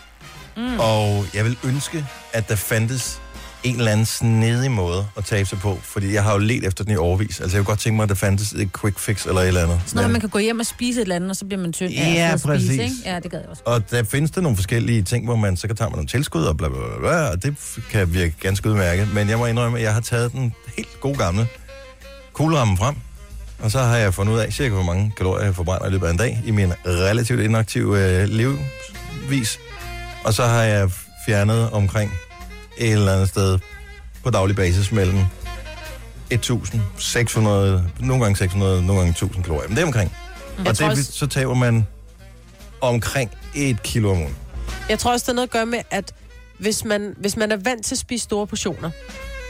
Mm. 0.56 0.78
Og 0.80 1.26
jeg 1.34 1.44
vil 1.44 1.56
ønske, 1.64 2.06
at 2.32 2.48
der 2.48 2.56
fandtes 2.56 3.20
en 3.64 3.76
eller 3.76 3.92
anden 3.92 4.06
snedig 4.06 4.70
måde 4.70 5.06
at 5.16 5.24
tabe 5.24 5.48
sig 5.48 5.58
på. 5.58 5.78
Fordi 5.82 6.14
jeg 6.14 6.22
har 6.22 6.32
jo 6.32 6.38
let 6.38 6.64
efter 6.66 6.84
den 6.84 6.92
i 6.92 6.96
overvis. 6.96 7.40
Altså 7.40 7.56
jeg 7.56 7.64
kunne 7.64 7.72
godt 7.72 7.78
tænke 7.80 7.96
mig, 7.96 8.02
at 8.02 8.08
der 8.08 8.14
fandtes 8.14 8.52
et 8.52 8.70
quick 8.80 8.98
fix 8.98 9.26
eller 9.26 9.40
et 9.40 9.48
eller 9.48 9.62
andet. 9.62 9.80
Sådan 9.86 9.96
noget, 9.96 10.10
man 10.10 10.20
kan 10.20 10.30
gå 10.30 10.38
hjem 10.38 10.60
og 10.60 10.66
spise 10.66 11.00
et 11.00 11.02
eller 11.02 11.16
andet, 11.16 11.30
og 11.30 11.36
så 11.36 11.44
bliver 11.44 11.60
man 11.60 11.72
tynd. 11.72 11.92
af 11.98 12.14
Ja, 12.14 12.32
og 12.32 12.40
præcis. 12.40 12.66
Spise, 12.68 12.82
ikke? 12.82 12.94
Ja, 13.04 13.20
det 13.20 13.30
gad 13.30 13.40
jeg 13.40 13.48
også. 13.48 13.62
Og 13.66 13.90
der 13.90 14.02
findes 14.02 14.30
der 14.30 14.40
nogle 14.40 14.56
forskellige 14.56 15.02
ting, 15.02 15.24
hvor 15.24 15.36
man 15.36 15.56
så 15.56 15.66
kan 15.66 15.76
tage 15.76 15.90
nogle 15.90 16.06
tilskud 16.06 16.42
og 16.42 16.56
bla 16.56 16.68
bla 16.68 16.78
bla, 16.78 16.98
bla 16.98 17.28
og 17.30 17.42
det 17.42 17.56
kan 17.90 18.12
virke 18.14 18.34
ganske 18.40 18.68
udmærket. 18.70 19.08
Men 19.14 19.28
jeg 19.28 19.38
må 19.38 19.46
indrømme, 19.46 19.78
at 19.78 19.84
jeg 19.84 19.94
har 19.94 20.00
taget 20.00 20.32
den 20.32 20.54
helt 20.76 21.00
gode 21.00 21.18
gamle 21.18 21.46
kuglerammen 22.32 22.76
frem, 22.76 22.94
og 23.58 23.70
så 23.70 23.78
har 23.78 23.96
jeg 23.96 24.14
fundet 24.14 24.32
ud 24.32 24.38
af 24.38 24.52
cirka, 24.52 24.74
hvor 24.74 24.82
mange 24.82 25.12
kalorier 25.16 25.44
jeg 25.44 25.54
forbrænder 25.54 25.86
i 25.86 25.90
løbet 25.90 26.06
af 26.06 26.10
en 26.10 26.16
dag 26.16 26.42
i 26.46 26.50
min 26.50 26.72
relativt 26.86 27.40
inaktive 27.40 28.20
øh, 28.22 28.28
livsvis. 28.28 29.58
Og 30.24 30.34
så 30.34 30.44
har 30.44 30.62
jeg 30.62 30.90
fjernet 31.26 31.70
omkring 31.70 32.12
et 32.78 32.92
eller 32.92 33.12
andet 33.12 33.28
sted 33.28 33.58
på 34.24 34.30
daglig 34.30 34.56
basis 34.56 34.92
mellem 34.92 35.18
1.600, 36.34 37.38
nogle 38.00 38.22
gange 38.22 38.36
600, 38.36 38.82
nogle 38.86 39.02
gange 39.02 39.26
1.000 39.26 39.42
kalorier. 39.42 39.68
Men 39.68 39.76
det 39.76 39.82
er 39.82 39.86
omkring. 39.86 40.12
Jeg 40.58 40.66
Og 40.66 40.78
det, 40.78 40.86
også- 40.86 41.12
så 41.12 41.26
taber 41.26 41.54
man 41.54 41.86
omkring 42.80 43.30
et 43.54 43.82
kilo 43.82 44.10
om 44.10 44.18
ugen. 44.18 44.36
Jeg 44.88 44.98
tror 44.98 45.12
også, 45.12 45.24
det 45.24 45.28
er 45.30 45.34
noget 45.34 45.46
at 45.46 45.52
gøre 45.52 45.66
med, 45.66 45.78
at 45.90 46.14
hvis 46.58 46.84
man, 46.84 47.14
hvis 47.18 47.36
man 47.36 47.52
er 47.52 47.56
vant 47.56 47.84
til 47.84 47.94
at 47.94 47.98
spise 47.98 48.24
store 48.24 48.46
portioner, 48.46 48.90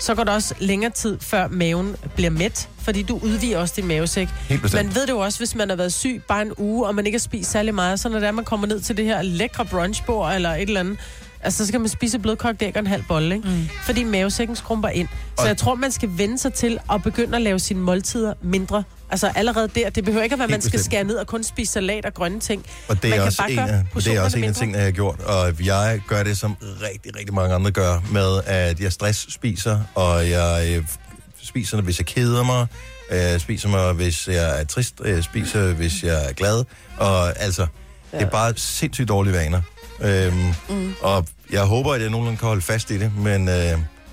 så 0.01 0.14
går 0.14 0.25
der 0.25 0.33
også 0.33 0.55
længere 0.59 0.91
tid, 0.91 1.18
før 1.20 1.49
maven 1.49 1.97
bliver 2.14 2.31
mæt, 2.31 2.68
fordi 2.79 3.03
du 3.03 3.18
udvider 3.22 3.59
også 3.59 3.75
din 3.77 3.87
mavesæk. 3.87 4.29
Man 4.75 4.95
ved 4.95 5.03
det 5.03 5.11
jo 5.12 5.18
også, 5.18 5.39
hvis 5.39 5.55
man 5.55 5.68
har 5.68 5.77
været 5.77 5.93
syg 5.93 6.22
bare 6.29 6.43
en 6.43 6.53
uge, 6.59 6.87
og 6.87 6.95
man 6.95 7.07
ikke 7.07 7.16
har 7.16 7.20
spist 7.20 7.51
særlig 7.51 7.75
meget, 7.75 8.01
så 8.01 8.09
når 8.09 8.18
det 8.18 8.27
er, 8.29 8.33
man 8.33 8.45
kommer 8.45 8.66
ned 8.66 8.81
til 8.81 8.97
det 8.97 9.05
her 9.05 9.22
lækre 9.22 9.64
brunchbord 9.64 10.35
eller 10.35 10.51
et 10.55 10.62
eller 10.62 10.81
andet, 10.81 10.99
altså 11.45 11.59
så 11.59 11.66
skal 11.66 11.80
man 11.80 11.88
spise 11.88 12.18
blødkogt 12.18 12.62
æg 12.62 12.72
og 12.76 12.80
en 12.80 12.86
halv 12.86 13.03
bolle, 13.09 13.34
ikke? 13.34 13.49
Mm. 13.49 13.68
fordi 13.82 14.05
mavesækken 14.05 14.57
skrumper 14.57 14.88
ind. 14.88 15.09
Så 15.09 15.42
Og- 15.42 15.49
jeg 15.49 15.57
tror, 15.57 15.74
man 15.74 15.92
skal 15.92 16.09
vende 16.16 16.38
sig 16.38 16.53
til 16.53 16.78
at 16.92 17.03
begynde 17.03 17.36
at 17.36 17.42
lave 17.42 17.59
sine 17.59 17.80
måltider 17.80 18.34
mindre. 18.42 18.82
Altså 19.11 19.32
allerede 19.34 19.68
der, 19.74 19.90
det 19.90 20.05
behøver 20.05 20.22
ikke 20.24 20.32
at 20.32 20.38
være, 20.38 20.45
at 20.45 20.51
man 20.51 20.61
skal 20.62 20.80
skære 20.84 21.05
ned 21.05 21.16
og 21.16 21.26
kun 21.26 21.45
spise 21.45 21.72
salat 21.72 22.05
og 22.07 22.14
grønne 22.14 22.40
ting. 22.40 22.66
Og 22.88 23.03
det 23.03 23.05
Man 23.05 23.12
er, 23.12 23.16
kan 23.16 23.24
også 23.26 23.38
bare 23.38 23.51
en, 23.51 23.57
gøre 23.57 23.68
af, 23.68 23.84
det 24.03 24.07
er 24.16 24.20
også 24.20 24.38
en 24.38 24.45
af 24.45 24.55
tingene, 24.55 24.78
jeg 24.78 24.84
har 24.86 24.92
gjort. 24.92 25.20
Og 25.20 25.66
jeg 25.66 26.01
gør 26.09 26.22
det, 26.22 26.38
som 26.38 26.57
rigtig, 26.92 27.16
rigtig 27.16 27.34
mange 27.34 27.55
andre 27.55 27.70
gør, 27.70 28.01
med 28.12 28.40
at 28.47 28.80
jeg 28.80 28.92
stress 28.92 29.32
spiser, 29.32 29.80
og 29.95 30.30
jeg 30.30 30.74
øh, 30.76 30.84
spiser, 31.42 31.80
hvis 31.80 31.99
jeg 31.99 32.07
keder 32.07 32.42
mig, 32.45 32.66
øh, 33.11 33.40
spiser 33.40 33.68
mig, 33.68 33.92
hvis 33.92 34.28
jeg 34.28 34.61
er 34.61 34.64
trist, 34.64 34.95
øh, 35.05 35.22
spiser, 35.22 35.72
hvis 35.72 36.03
jeg 36.03 36.28
er 36.28 36.32
glad. 36.32 36.64
Og 36.97 37.40
altså, 37.42 37.66
Ja. 38.12 38.18
Det 38.18 38.26
er 38.26 38.30
bare 38.30 38.53
sindssygt 38.57 39.09
dårlige 39.09 39.34
vaner. 39.34 39.61
Øhm, 40.01 40.55
mm. 40.68 40.95
Og 41.01 41.26
jeg 41.53 41.62
håber, 41.62 41.95
at 41.95 42.03
jeg 42.03 42.11
nogenlunde 42.11 42.38
kan 42.38 42.49
holde 42.49 42.62
fast 42.62 42.90
i 42.90 42.99
det, 42.99 43.12
men... 43.16 43.49
Øh, 43.49 43.55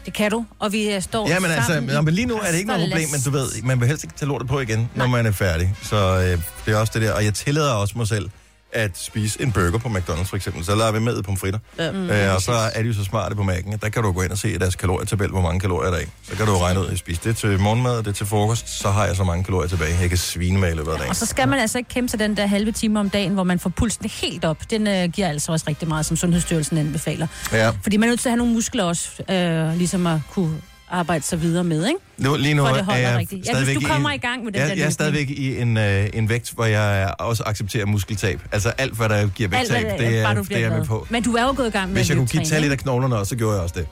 Det 0.06 0.14
kan 0.14 0.32
du, 0.32 0.46
og 0.60 0.72
vi 0.72 0.94
øh, 0.94 1.02
står 1.02 1.28
Ja, 1.28 1.40
men 1.40 1.52
altså, 1.52 1.74
sammen 1.74 1.94
nå, 1.96 2.02
men 2.02 2.14
lige 2.14 2.26
nu 2.26 2.36
er 2.36 2.52
det 2.52 2.58
ikke 2.58 2.68
noget 2.68 2.90
problem, 2.90 3.10
men 3.12 3.22
du 3.22 3.30
ved, 3.32 3.62
man 3.64 3.80
vil 3.80 3.88
helst 3.88 4.04
ikke 4.04 4.16
tage 4.18 4.28
lortet 4.30 4.48
på 4.50 4.60
igen, 4.60 4.90
når 4.96 5.08
man 5.08 5.26
er 5.26 5.32
færdig. 5.32 5.76
Så 5.84 5.96
øh, 5.98 6.42
det 6.66 6.74
er 6.74 6.78
også 6.78 6.92
det 6.96 7.02
der. 7.02 7.14
Og 7.14 7.26
jeg 7.26 7.34
tillader 7.34 7.74
også 7.74 7.98
mig 7.98 8.08
selv 8.08 8.30
at 8.74 8.98
spise 8.98 9.42
en 9.42 9.52
burger 9.52 9.78
på 9.78 9.88
McDonald's 9.90 10.24
for 10.24 10.36
eksempel. 10.36 10.66
Så 10.66 10.76
lader 10.76 10.92
vi 10.92 11.00
med 11.00 11.24
pomfritter. 11.24 11.60
Ja. 11.78 11.92
Mm, 11.92 12.10
øh, 12.10 12.36
og 12.36 12.42
så 12.42 12.52
er 12.52 12.82
de 12.82 12.88
jo 12.88 12.94
så 12.94 13.04
smarte 13.04 13.36
på 13.36 13.42
at 13.42 13.82
Der 13.82 13.90
kan 13.90 14.04
du 14.04 14.12
gå 14.12 14.22
ind 14.22 14.32
og 14.32 14.38
se 14.38 14.52
i 14.52 14.58
deres 14.58 14.76
kalorietabel, 14.76 15.30
hvor 15.30 15.42
mange 15.42 15.60
kalorier 15.60 15.92
der 15.92 15.98
er. 15.98 16.04
Så 16.30 16.36
kan 16.36 16.46
du 16.46 16.58
regne 16.58 16.80
ud, 16.80 16.86
at 16.86 16.92
jeg 16.92 16.98
spiser 16.98 17.22
det 17.24 17.38
til 17.38 17.60
morgenmad, 17.60 17.98
og 17.98 18.06
det 18.06 18.16
til 18.16 18.26
frokost, 18.26 18.70
så 18.70 18.90
har 18.90 19.06
jeg 19.06 19.16
så 19.16 19.24
mange 19.24 19.44
kalorier 19.44 19.70
tilbage. 19.70 19.98
Jeg 20.02 20.10
kan 20.10 20.18
svine 20.18 20.60
med 20.60 20.72
i 20.72 20.76
løbet 20.76 20.92
af 20.92 20.98
dagen. 20.98 21.10
Og 21.10 21.16
så 21.16 21.26
skal 21.26 21.48
man 21.48 21.60
altså 21.60 21.78
ikke 21.78 21.90
kæmpe 21.90 22.10
sig 22.10 22.20
den 22.20 22.38
der 22.38 22.48
halve 22.48 22.72
time 22.72 23.00
om 23.00 23.10
dagen, 23.10 23.34
hvor 23.34 23.44
man 23.44 23.60
får 23.60 23.70
pulsen 23.70 24.10
helt 24.10 24.46
op. 24.46 24.58
Den 24.70 24.88
øh, 24.88 25.10
giver 25.10 25.28
altså 25.28 25.52
også 25.52 25.66
rigtig 25.68 25.88
meget, 25.88 26.06
som 26.06 26.18
Sundhedsstyrelsen 26.18 26.78
anbefaler. 26.78 27.28
Ja. 27.52 27.70
Fordi 27.82 27.98
man 27.98 28.10
er 28.10 28.12
nødt 28.12 28.20
til 28.20 28.30
at 28.30 28.32
have 28.32 28.38
nogle 28.38 28.54
muskler 28.54 28.84
også, 28.84 29.24
øh, 29.30 29.78
ligesom 29.78 30.08
at 30.08 30.20
kunne 30.32 30.58
arbejde 30.92 31.24
sig 31.26 31.42
videre 31.42 31.64
med, 31.64 31.88
ikke? 31.88 32.00
Nu, 32.18 32.36
lige 32.36 32.54
nu 32.54 32.64
For 32.66 32.70
det 32.74 32.80
er 32.80 32.84
holder 32.84 33.00
jeg 33.10 33.18
rigtigt. 33.18 33.48
Ja, 33.48 33.64
hvis 33.64 33.74
du 33.76 33.80
i 33.80 33.84
kommer 33.84 34.10
en- 34.10 34.16
i 34.16 34.18
gang 34.20 34.44
med 34.44 34.52
den 34.52 34.62
jeg, 34.62 34.70
der 34.70 34.76
Jeg 34.76 34.86
er 34.86 34.90
stadigvæk 34.90 35.30
i 35.30 35.58
en, 35.58 35.78
øh, 35.78 36.08
en 36.14 36.30
vægt, 36.30 36.52
hvor 36.56 36.66
jeg 36.66 37.14
også 37.20 37.44
accepterer 37.46 37.86
muskeltab. 37.86 38.40
Altså 38.52 38.70
alt, 38.70 38.94
hvad 38.98 39.10
der 39.10 39.28
giver 39.28 39.50
Alt, 39.58 39.72
vægttab, 39.74 39.88
hvad 39.98 40.08
det, 40.08 40.20
er, 40.20 40.24
bare 40.24 40.36
det 40.44 40.52
er 40.52 40.60
jeg 40.60 40.72
med 40.72 40.86
på. 40.86 41.08
Men 41.10 41.24
du 41.24 41.36
er 41.36 41.44
jo 41.44 41.54
gået 41.58 41.68
i 41.68 41.70
gang 41.72 41.90
med 41.90 41.96
Hvis 41.96 42.10
jeg 42.10 42.18
kunne 42.18 42.28
give 42.28 42.44
tage 42.44 42.62
lidt 42.62 42.72
af 42.72 42.78
knoglerne 42.80 43.16
også, 43.18 43.30
så 43.30 43.36
gjorde 43.36 43.54
jeg 43.56 43.64
også 43.64 43.76
det. 43.78 43.88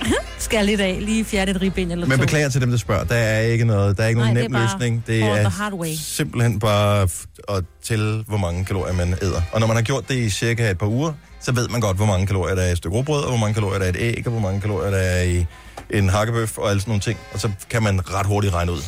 Skær 0.38 0.62
lidt 0.62 0.80
af, 0.80 0.98
lige 1.00 1.24
fjerde 1.24 1.50
et 1.50 1.60
ribben 1.62 1.90
eller 1.90 2.06
Men 2.06 2.18
to. 2.18 2.22
beklager 2.24 2.48
til 2.48 2.60
dem, 2.60 2.70
der 2.70 2.76
spørger. 2.78 3.04
Der 3.04 3.14
er 3.14 3.40
ikke 3.40 3.64
noget, 3.64 3.96
der 3.96 4.02
er 4.04 4.08
ikke 4.08 4.20
Nej, 4.20 4.32
nogen 4.34 4.52
er 4.54 4.58
nem 4.58 4.62
løsning. 4.62 5.04
Det 5.06 5.22
er 5.24 5.96
simpelthen 5.98 6.58
bare 6.58 7.02
at 7.48 7.64
tælle, 7.84 8.24
hvor 8.26 8.36
mange 8.36 8.64
kalorier 8.64 8.94
man 8.94 9.14
æder. 9.22 9.40
Og 9.52 9.60
når 9.60 9.66
man 9.66 9.76
har 9.76 9.82
gjort 9.82 10.08
det 10.08 10.14
i 10.16 10.30
cirka 10.30 10.70
et 10.70 10.78
par 10.78 10.86
uger, 10.86 11.12
så 11.40 11.52
ved 11.52 11.68
man 11.68 11.80
godt, 11.80 11.96
hvor 11.96 12.06
mange 12.06 12.26
kalorier 12.26 12.54
der 12.54 12.62
er 12.62 12.68
i 12.68 12.70
et 12.72 12.76
stykke 12.76 12.96
råbrød, 12.96 13.22
og 13.22 13.28
hvor 13.28 13.36
mange 13.38 13.54
kalorier 13.54 13.78
der 13.78 13.86
er 13.86 13.92
i 13.92 14.08
et 14.08 14.16
æg, 14.18 14.22
og 14.26 14.32
hvor 14.32 14.40
mange 14.40 14.60
kalorier 14.60 14.90
der 14.90 14.98
er 14.98 15.22
i 15.22 15.46
en 15.90 16.08
hakkebøf 16.08 16.58
og 16.58 16.70
alle 16.70 16.80
sådan 16.80 16.90
nogle 16.90 17.00
ting. 17.00 17.18
Og 17.32 17.40
så 17.40 17.50
kan 17.70 17.82
man 17.82 18.14
ret 18.14 18.26
hurtigt 18.26 18.54
regne 18.54 18.72
ud. 18.72 18.82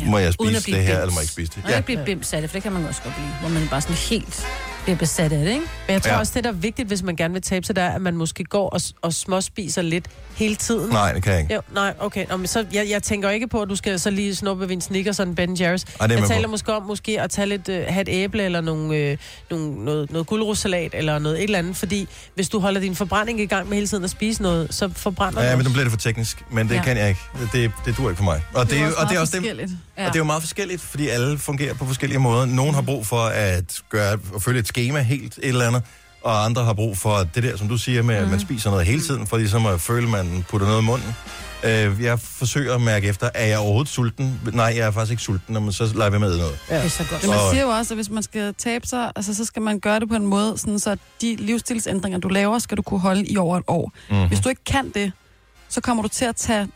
Ja. 0.00 0.04
Må 0.04 0.18
jeg 0.18 0.32
Uden 0.38 0.56
at 0.56 0.62
spise 0.62 0.76
det 0.76 0.84
her, 0.86 0.92
bims. 0.94 1.00
eller 1.02 1.12
må 1.14 1.18
jeg 1.18 1.22
ikke 1.22 1.32
spise 1.32 1.52
det? 1.56 1.64
Og 1.64 1.70
ikke 1.70 1.82
blive 1.82 2.04
bims 2.04 2.32
af 2.32 2.40
det, 2.40 2.50
for 2.50 2.54
det 2.56 2.62
kan 2.62 2.72
man 2.72 2.86
også 2.86 3.02
godt 3.02 3.14
blive. 3.14 3.28
Hvor 3.40 3.48
man 3.48 3.68
bare 3.68 3.80
sådan 3.80 3.96
helt 3.96 4.46
bliver 4.82 4.96
besat 4.96 5.32
af 5.32 5.38
det, 5.44 5.48
ikke? 5.52 5.60
Men 5.86 5.92
jeg 5.92 6.02
tror 6.02 6.08
Ja. 6.08 6.14
ja. 6.14 6.20
også, 6.20 6.32
det 6.34 6.44
der 6.44 6.50
er 6.50 6.54
vigtigt, 6.54 6.88
hvis 6.88 7.02
man 7.02 7.16
gerne 7.16 7.32
vil 7.34 7.42
tabe 7.42 7.66
sig, 7.66 7.76
der 7.76 7.82
er, 7.82 7.90
at 7.94 8.02
man 8.02 8.16
måske 8.16 8.44
går 8.44 8.68
og, 8.70 8.80
og 9.02 9.12
småspiser 9.12 9.82
lidt 9.82 10.04
hele 10.36 10.54
tiden. 10.54 10.90
Nej, 10.90 11.12
det 11.12 11.22
kan 11.22 11.32
jeg 11.32 11.40
ikke. 11.40 11.54
Jo, 11.54 11.60
nej, 11.74 11.94
okay. 11.98 12.26
Nå, 12.30 12.36
men 12.36 12.46
så, 12.46 12.64
jeg, 12.72 12.86
jeg 12.90 13.02
tænker 13.02 13.30
ikke 13.30 13.48
på, 13.48 13.62
at 13.62 13.68
du 13.68 13.76
skal 13.76 14.00
så 14.00 14.10
lige 14.10 14.34
snuppe 14.36 14.68
ved 14.68 14.74
en 14.74 14.80
Snickers 14.80 15.20
og 15.20 15.26
en 15.26 15.34
Ben 15.34 15.52
Jerry's. 15.52 15.60
Ej, 15.60 16.06
det 16.06 16.18
jeg 16.18 16.24
taler 16.28 16.46
på. 16.46 16.50
måske 16.50 16.72
om 16.74 16.82
måske 16.82 17.20
at 17.20 17.30
tage 17.30 17.46
lidt, 17.46 17.68
uh, 17.68 17.74
have 17.74 18.00
et 18.00 18.08
æble 18.08 18.42
eller 18.44 18.60
nogle, 18.60 18.96
øh, 18.96 19.16
nogle, 19.50 19.84
noget, 19.84 20.10
noget 20.10 20.26
guldrossalat 20.26 20.94
eller 20.94 21.18
noget 21.18 21.36
et 21.38 21.42
eller 21.44 21.58
andet, 21.58 21.76
fordi 21.76 22.08
hvis 22.34 22.48
du 22.48 22.58
holder 22.58 22.80
din 22.80 22.96
forbrænding 22.96 23.40
i 23.40 23.46
gang 23.46 23.68
med 23.68 23.74
hele 23.76 23.86
tiden 23.86 24.04
at 24.04 24.10
spise 24.10 24.42
noget, 24.42 24.74
så 24.74 24.90
forbrænder 24.96 25.42
Ja, 25.42 25.52
du 25.52 25.56
men 25.56 25.66
nu 25.66 25.70
bliver 25.72 25.84
det 25.84 25.92
for 25.92 25.98
teknisk, 25.98 26.44
men 26.50 26.68
det 26.68 26.74
Ja. 26.74 26.78
ja. 26.78 26.84
kan 26.84 26.96
jeg 26.96 27.08
ikke. 27.08 27.20
Det, 27.52 27.70
det 27.84 27.96
dur 27.96 28.08
ikke 28.10 28.16
for 28.18 28.24
mig. 28.24 28.42
Og 28.54 28.64
det, 28.64 28.70
det 28.70 28.80
er, 28.80 28.86
jo- 28.86 28.92
og 28.98 29.08
det 29.08 29.16
er 29.16 29.20
også. 29.20 29.36
Ja. 29.98 30.06
Og 30.06 30.12
det 30.12 30.14
er 30.14 30.20
jo 30.20 30.24
meget 30.24 30.42
forskelligt, 30.42 30.80
fordi 30.82 31.08
alle 31.08 31.38
fungerer 31.38 31.74
på 31.74 31.84
forskellige 31.86 32.18
måder. 32.18 32.44
Nogle 32.44 32.72
har 32.74 32.82
brug 32.82 33.06
for 33.06 33.20
at, 33.22 33.80
gøre, 33.90 34.12
at 34.34 34.42
følge 34.42 34.60
et 34.60 34.66
schema 34.70 35.00
helt 35.00 35.38
et 35.38 35.48
eller 35.48 35.66
andet, 35.66 35.82
og 36.22 36.44
andre 36.44 36.64
har 36.64 36.72
brug 36.72 36.96
for 36.98 37.16
det 37.34 37.42
der, 37.42 37.56
som 37.56 37.68
du 37.68 37.76
siger, 37.78 38.02
med 38.02 38.14
at 38.14 38.22
Mhm. 38.22 38.30
man 38.30 38.40
spiser 38.40 38.70
noget 38.70 38.86
hele 38.86 39.00
tiden, 39.02 39.26
for 39.26 39.36
ligesom 39.36 39.66
at 39.66 39.80
føle, 39.80 40.02
at 40.02 40.10
man 40.26 40.44
putter 40.48 40.66
noget 40.66 40.82
i 40.82 40.84
munden. 40.84 41.14
Øh, 41.64 42.02
jeg 42.02 42.20
forsøger 42.20 42.74
at 42.74 42.80
mærke 42.80 43.08
efter, 43.08 43.28
er 43.34 43.46
jeg 43.46 43.58
overhovedet 43.58 43.88
sulten? 43.92 44.40
Nej, 44.52 44.64
jeg 44.76 44.86
er 44.86 44.90
faktisk 44.90 45.10
ikke 45.10 45.22
sulten, 45.22 45.54
men 45.54 45.72
så 45.72 45.92
lader 45.94 46.10
vi 46.10 46.18
med 46.18 46.36
noget. 46.38 46.58
Det 46.68 46.76
er 46.84 46.88
så 46.88 47.04
godt. 47.10 47.22
Men 47.22 47.30
man 47.30 47.38
siger 47.52 47.62
jo 47.62 47.68
også, 47.68 47.94
at 47.94 47.98
hvis 47.98 48.10
man 48.10 48.22
skal 48.22 48.54
tabe 48.54 48.86
sig, 48.86 49.12
altså, 49.16 49.34
så 49.34 49.44
skal 49.44 49.62
man 49.62 49.80
gøre 49.80 50.00
det 50.00 50.08
på 50.08 50.14
en 50.14 50.26
måde, 50.26 50.58
sådan, 50.58 50.78
så 50.78 50.96
de 51.20 51.36
livsstilsændringer, 51.36 52.18
du 52.18 52.28
laver, 52.28 52.58
skal 52.58 52.76
du 52.76 52.82
kunne 52.82 53.00
holde 53.00 53.26
i 53.26 53.36
over 53.36 53.56
et 53.58 53.64
år. 53.66 53.92
Mm-hmm. 54.10 54.28
Hvis 54.28 54.40
du 54.40 54.48
ikke 54.48 54.64
kan 54.64 54.90
det, 54.94 55.12
så 55.68 55.80
kommer 55.80 56.02
du 56.02 56.08
til 56.08 56.24
at 56.24 56.36
tage 56.36 56.68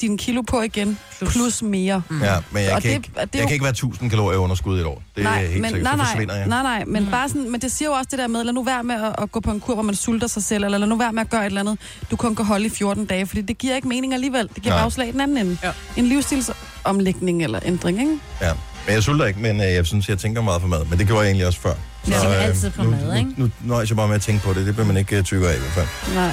dine 0.00 0.18
kilo 0.18 0.42
på 0.42 0.60
igen, 0.62 0.98
plus, 1.18 1.32
plus 1.32 1.62
mere. 1.62 2.02
Mm. 2.10 2.22
Ja, 2.22 2.34
men 2.50 2.62
jeg, 2.64 2.72
Og 2.74 2.82
kan, 2.82 2.90
det- 2.90 2.96
ikke, 2.96 3.10
det 3.14 3.20
er 3.20 3.26
jeg 3.34 3.40
jo- 3.42 3.46
kan 3.46 3.52
ikke 3.52 3.62
være 3.64 3.70
1000 3.70 4.10
kalorier 4.10 4.38
underskud 4.38 4.76
i 4.78 4.80
et 4.80 4.86
år. 4.86 5.02
Det 5.16 5.20
er 5.20 5.30
nej, 5.30 5.46
helt 5.46 5.60
men, 5.60 5.70
sikkert, 5.70 5.82
nej, 5.82 5.92
så 5.92 5.96
nej, 5.96 6.06
forsvinder 6.06 6.34
jeg. 6.34 6.46
nej, 6.48 6.62
nej, 6.62 6.84
men, 6.84 7.04
mm. 7.04 7.10
bare 7.10 7.28
sådan, 7.28 7.50
men 7.50 7.60
det 7.60 7.72
siger 7.72 7.88
jo 7.88 7.94
også 7.94 8.08
det 8.10 8.18
der 8.18 8.26
med, 8.26 8.44
lad 8.44 8.52
nu 8.52 8.62
være 8.64 8.84
med 8.84 8.94
at, 8.94 9.14
at 9.22 9.32
gå 9.32 9.40
på 9.40 9.50
en 9.50 9.60
kur, 9.60 9.74
hvor 9.74 9.82
man 9.82 9.94
sulter 9.94 10.26
sig 10.26 10.44
selv, 10.44 10.64
eller 10.64 10.78
lad 10.78 10.88
nu 10.88 10.96
være 10.96 11.12
med 11.12 11.20
at 11.20 11.30
gøre 11.30 11.40
et 11.42 11.46
eller 11.46 11.60
andet, 11.60 11.78
du 12.10 12.16
kun 12.16 12.34
kan 12.36 12.44
holde 12.44 12.66
i 12.66 12.70
14 12.70 13.04
dage, 13.06 13.26
fordi 13.26 13.42
det 13.42 13.58
giver 13.58 13.76
ikke 13.76 13.88
mening 13.88 14.14
alligevel. 14.14 14.48
Det 14.54 14.62
giver 14.62 14.74
Nej. 14.74 14.84
afslag 14.84 15.08
i 15.08 15.12
den 15.12 15.20
anden 15.20 15.36
ende. 15.38 15.58
Ja. 15.62 15.70
En 15.96 16.06
livsstilsomlægning 16.06 17.44
eller 17.44 17.60
ændring, 17.64 18.00
ikke? 18.00 18.18
Ja. 18.40 18.52
Men 18.86 18.94
jeg 18.94 19.02
sulter 19.02 19.24
ikke, 19.26 19.40
men 19.40 19.60
øh, 19.60 19.66
jeg 19.66 19.86
synes, 19.86 20.08
jeg 20.08 20.18
tænker 20.18 20.42
meget 20.42 20.60
for 20.60 20.68
mad. 20.68 20.84
Men 20.84 20.98
det 20.98 21.06
gjorde 21.06 21.20
jeg 21.20 21.28
egentlig 21.28 21.46
også 21.46 21.60
før. 21.60 21.74
Ja, 22.08 22.12
Så, 22.12 22.22
tænker 22.22 22.38
øh, 22.38 22.44
altid 22.44 22.70
på 22.70 22.82
nu, 22.82 22.90
mad, 22.90 23.16
ikke? 23.18 23.30
Nu, 23.36 23.44
nu 23.44 23.50
nøjes 23.64 23.90
jeg 23.90 23.96
bare 23.96 24.08
med 24.08 24.14
at 24.14 24.22
tænke 24.22 24.42
på 24.44 24.52
det. 24.54 24.66
Det 24.66 24.74
bliver 24.74 24.86
man 24.86 24.96
ikke 24.96 25.18
uh, 25.18 25.24
tykkere 25.24 25.50
af 25.52 25.56
i 25.56 25.58
hvert 25.58 25.72
fald. 25.72 26.14
Nej. 26.14 26.32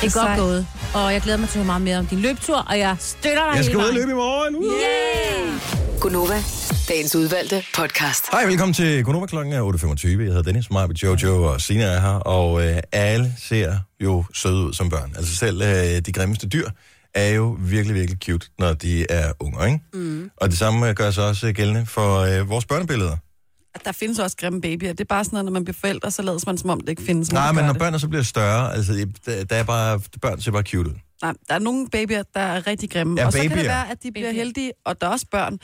Det 0.00 0.16
er 0.16 0.26
godt 0.26 0.38
gået. 0.38 0.66
Og 0.94 1.12
jeg 1.12 1.20
glæder 1.20 1.38
mig 1.38 1.48
til 1.48 1.58
at 1.58 1.64
høre 1.64 1.66
meget 1.66 1.82
mere 1.82 1.98
om 1.98 2.06
din 2.06 2.18
løbetur, 2.18 2.56
og 2.56 2.78
jeg 2.78 2.96
støtter 3.00 3.50
dig 3.50 3.56
Jeg 3.56 3.64
skal 3.64 3.76
ud 3.76 3.82
og 3.84 3.94
løbe 3.94 4.10
i 4.10 4.14
morgen. 4.14 4.56
Uh! 4.56 4.64
Yay! 4.64 5.52
Gunova, 6.00 6.42
dagens 6.88 7.14
udvalgte 7.16 7.64
podcast. 7.74 8.24
Hej, 8.32 8.46
velkommen 8.46 8.74
til 8.74 9.04
Konoba 9.04 9.26
klokken 9.26 9.52
er 9.52 9.72
8.25. 9.72 10.08
Jeg 10.08 10.16
hedder 10.18 10.42
Dennis, 10.42 10.70
mig, 10.70 11.02
Jojo 11.02 11.42
og 11.44 11.60
Sina 11.60 11.84
er 11.84 12.00
her, 12.00 12.08
og 12.08 12.66
øh, 12.66 12.76
alle 12.92 13.32
ser 13.38 13.74
jo 14.00 14.24
søde 14.34 14.54
ud 14.66 14.72
som 14.72 14.88
børn. 14.88 15.12
Altså 15.16 15.36
selv 15.36 15.62
øh, 15.62 16.00
de 16.06 16.12
grimmeste 16.12 16.48
dyr 16.48 16.68
er 17.14 17.28
jo 17.28 17.56
virkelig, 17.60 17.94
virkelig 17.94 18.18
cute, 18.24 18.46
når 18.58 18.72
de 18.72 19.06
er 19.10 19.32
unge, 19.40 19.66
ikke? 19.66 19.80
Mm. 19.94 20.30
Og 20.36 20.48
det 20.50 20.58
samme 20.58 20.88
øh, 20.88 20.94
gør 20.94 21.10
sig 21.10 21.24
også 21.24 21.52
gældende 21.52 21.86
for 21.86 22.18
øh, 22.18 22.48
vores 22.48 22.64
børnebilleder. 22.64 23.16
Der 23.84 23.92
findes 23.92 24.18
også 24.18 24.36
grimme 24.36 24.60
babyer. 24.60 24.92
Det 24.92 25.00
er 25.00 25.04
bare 25.04 25.24
sådan 25.24 25.34
noget, 25.34 25.44
når 25.44 25.52
man 25.52 25.64
bliver 25.64 25.76
forældre, 25.80 26.10
så 26.10 26.22
lader 26.22 26.38
man 26.46 26.58
som 26.58 26.70
om, 26.70 26.80
det 26.80 26.88
ikke 26.88 27.02
findes. 27.02 27.32
Nej, 27.32 27.52
men 27.52 27.64
når 27.64 27.72
det. 27.72 27.78
børnene 27.78 27.98
så 27.98 28.08
bliver 28.08 28.22
større, 28.22 28.74
altså 28.74 29.06
der, 29.26 29.56
er 29.56 29.64
bare, 29.64 30.00
børn 30.22 30.40
ser 30.40 30.50
bare 30.50 30.62
cute 30.62 30.90
ud. 30.90 30.94
Nej, 31.22 31.32
der 31.48 31.54
er 31.54 31.58
nogle 31.58 31.88
babyer, 31.88 32.22
der 32.34 32.40
er 32.40 32.66
rigtig 32.66 32.90
grimme. 32.90 33.20
Ja, 33.20 33.26
og 33.26 33.32
så 33.32 33.38
kan 33.38 33.50
babyer. 33.50 33.62
det 33.62 33.68
være, 33.68 33.90
at 33.90 34.02
de 34.02 34.12
bliver 34.12 34.32
heldige, 34.32 34.72
og 34.84 35.00
der 35.00 35.06
er 35.06 35.10
også 35.10 35.26
børn, 35.30 35.58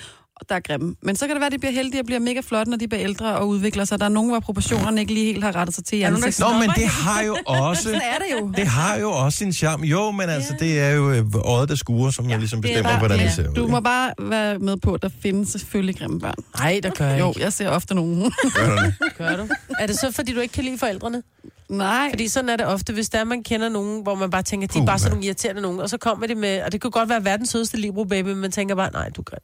der 0.48 0.54
er 0.54 0.60
grimme. 0.60 0.94
Men 1.02 1.16
så 1.16 1.26
kan 1.26 1.34
det 1.36 1.40
være, 1.40 1.46
at 1.46 1.52
de 1.52 1.58
bliver 1.58 1.72
heldige 1.72 2.00
og 2.02 2.06
bliver 2.06 2.18
mega 2.18 2.40
flotte, 2.40 2.70
når 2.70 2.76
de 2.78 2.88
bliver 2.88 3.04
ældre 3.04 3.36
og 3.36 3.48
udvikler 3.48 3.84
sig. 3.84 3.98
Der 4.00 4.04
er 4.04 4.08
nogen, 4.10 4.30
hvor 4.30 4.40
proportionerne 4.40 5.00
ikke 5.00 5.14
lige 5.14 5.26
helt 5.32 5.44
har 5.44 5.56
rettet 5.56 5.74
sig 5.74 5.84
til 5.84 5.98
i 5.98 6.02
nogen. 6.02 6.14
Nå, 6.38 6.52
men 6.58 6.70
det 6.76 6.86
har 6.86 7.22
jo 7.22 7.36
også... 7.46 7.82
Sådan 7.82 8.00
er 8.00 8.18
det 8.18 8.40
jo. 8.40 8.52
Det 8.56 8.66
har 8.66 8.96
jo 8.96 9.10
også 9.10 9.38
sin 9.38 9.52
charme. 9.52 9.86
Jo, 9.86 10.10
men 10.10 10.28
altså, 10.28 10.54
det 10.60 10.80
er 10.80 10.90
jo 10.90 11.10
øh, 11.10 11.24
øjet, 11.44 11.68
der 11.68 11.74
skuer, 11.74 12.10
som 12.10 12.28
ja, 12.30 12.36
ligesom 12.36 12.62
det 12.62 12.68
er 12.70 12.72
bestemmer, 12.74 12.90
bare- 12.90 12.98
hvordan 12.98 13.18
ja. 13.18 13.24
det 13.24 13.32
ser 13.32 13.48
ud. 13.48 13.54
Du 13.54 13.66
må 13.68 13.80
bare 13.80 14.12
være 14.18 14.58
med 14.58 14.76
på, 14.76 14.94
at 14.94 15.02
der 15.02 15.10
findes 15.22 15.48
selvfølgelig 15.48 15.96
grimme 15.98 16.20
børn. 16.20 16.34
Nej, 16.58 16.80
der 16.82 16.90
gør 16.90 17.06
jeg 17.08 17.20
Jo, 17.20 17.34
jeg 17.38 17.52
ser 17.52 17.68
ofte 17.68 17.94
nogen. 17.94 18.32
Gør 18.54 18.76
du 18.76 18.82
det? 18.84 18.94
Gør 19.18 19.36
du? 19.36 19.48
Er 19.78 19.86
det 19.86 19.98
så, 19.98 20.12
fordi 20.12 20.32
du 20.34 20.40
ikke 20.40 20.52
kan 20.52 20.64
lide 20.64 20.78
forældrene? 20.78 21.22
Nej. 21.68 22.10
Fordi 22.10 22.28
sådan 22.28 22.48
er 22.48 22.56
det 22.56 22.66
ofte, 22.66 22.92
hvis 22.92 23.08
der 23.08 23.24
man 23.24 23.42
kender 23.42 23.68
nogen, 23.68 24.02
hvor 24.02 24.14
man 24.14 24.30
bare 24.30 24.42
tænker, 24.42 24.68
de 24.68 24.78
er 24.78 24.86
bare 24.86 24.98
sådan 24.98 25.10
nogle 25.10 25.26
irriterende 25.26 25.62
nogen, 25.62 25.80
og 25.80 25.90
så 25.90 25.98
kommer 25.98 26.26
de 26.26 26.34
med, 26.34 26.62
og 26.62 26.72
det 26.72 26.80
kunne 26.80 26.90
godt 26.90 27.08
være 27.08 27.24
verdens 27.24 27.50
sødeste 27.50 27.76
Libro 27.76 28.04
baby, 28.04 28.26
men 28.26 28.36
man 28.36 28.50
tænker 28.50 28.74
bare, 28.74 28.92
nej, 28.92 29.08
du 29.08 29.22
grim. 29.22 29.38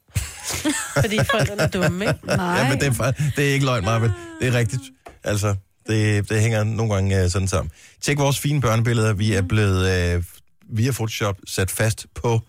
Fordi 1.01 1.17
forældrene 1.31 1.61
er 1.61 1.67
dumme, 1.67 2.05
ikke? 2.05 2.19
Nej. 2.25 2.59
Ja, 2.59 2.69
men 2.69 2.79
det 2.79 2.99
er, 2.99 3.11
det 3.35 3.49
er 3.49 3.53
ikke 3.53 3.65
løgn, 3.65 3.85
Marvind. 3.85 4.11
Det 4.41 4.47
er 4.47 4.53
rigtigt. 4.53 4.81
Altså, 5.23 5.55
det, 5.87 6.29
det 6.29 6.41
hænger 6.41 6.63
nogle 6.63 6.93
gange 6.93 7.23
uh, 7.23 7.29
sådan 7.31 7.47
sammen. 7.47 7.71
Tjek 8.01 8.19
vores 8.19 8.39
fine 8.39 8.61
børnebilleder. 8.61 9.13
Vi 9.13 9.33
er 9.33 9.41
blevet 9.41 10.15
uh, 10.17 10.23
via 10.77 10.91
Photoshop 10.91 11.37
sat 11.47 11.71
fast 11.71 12.05
på 12.15 12.41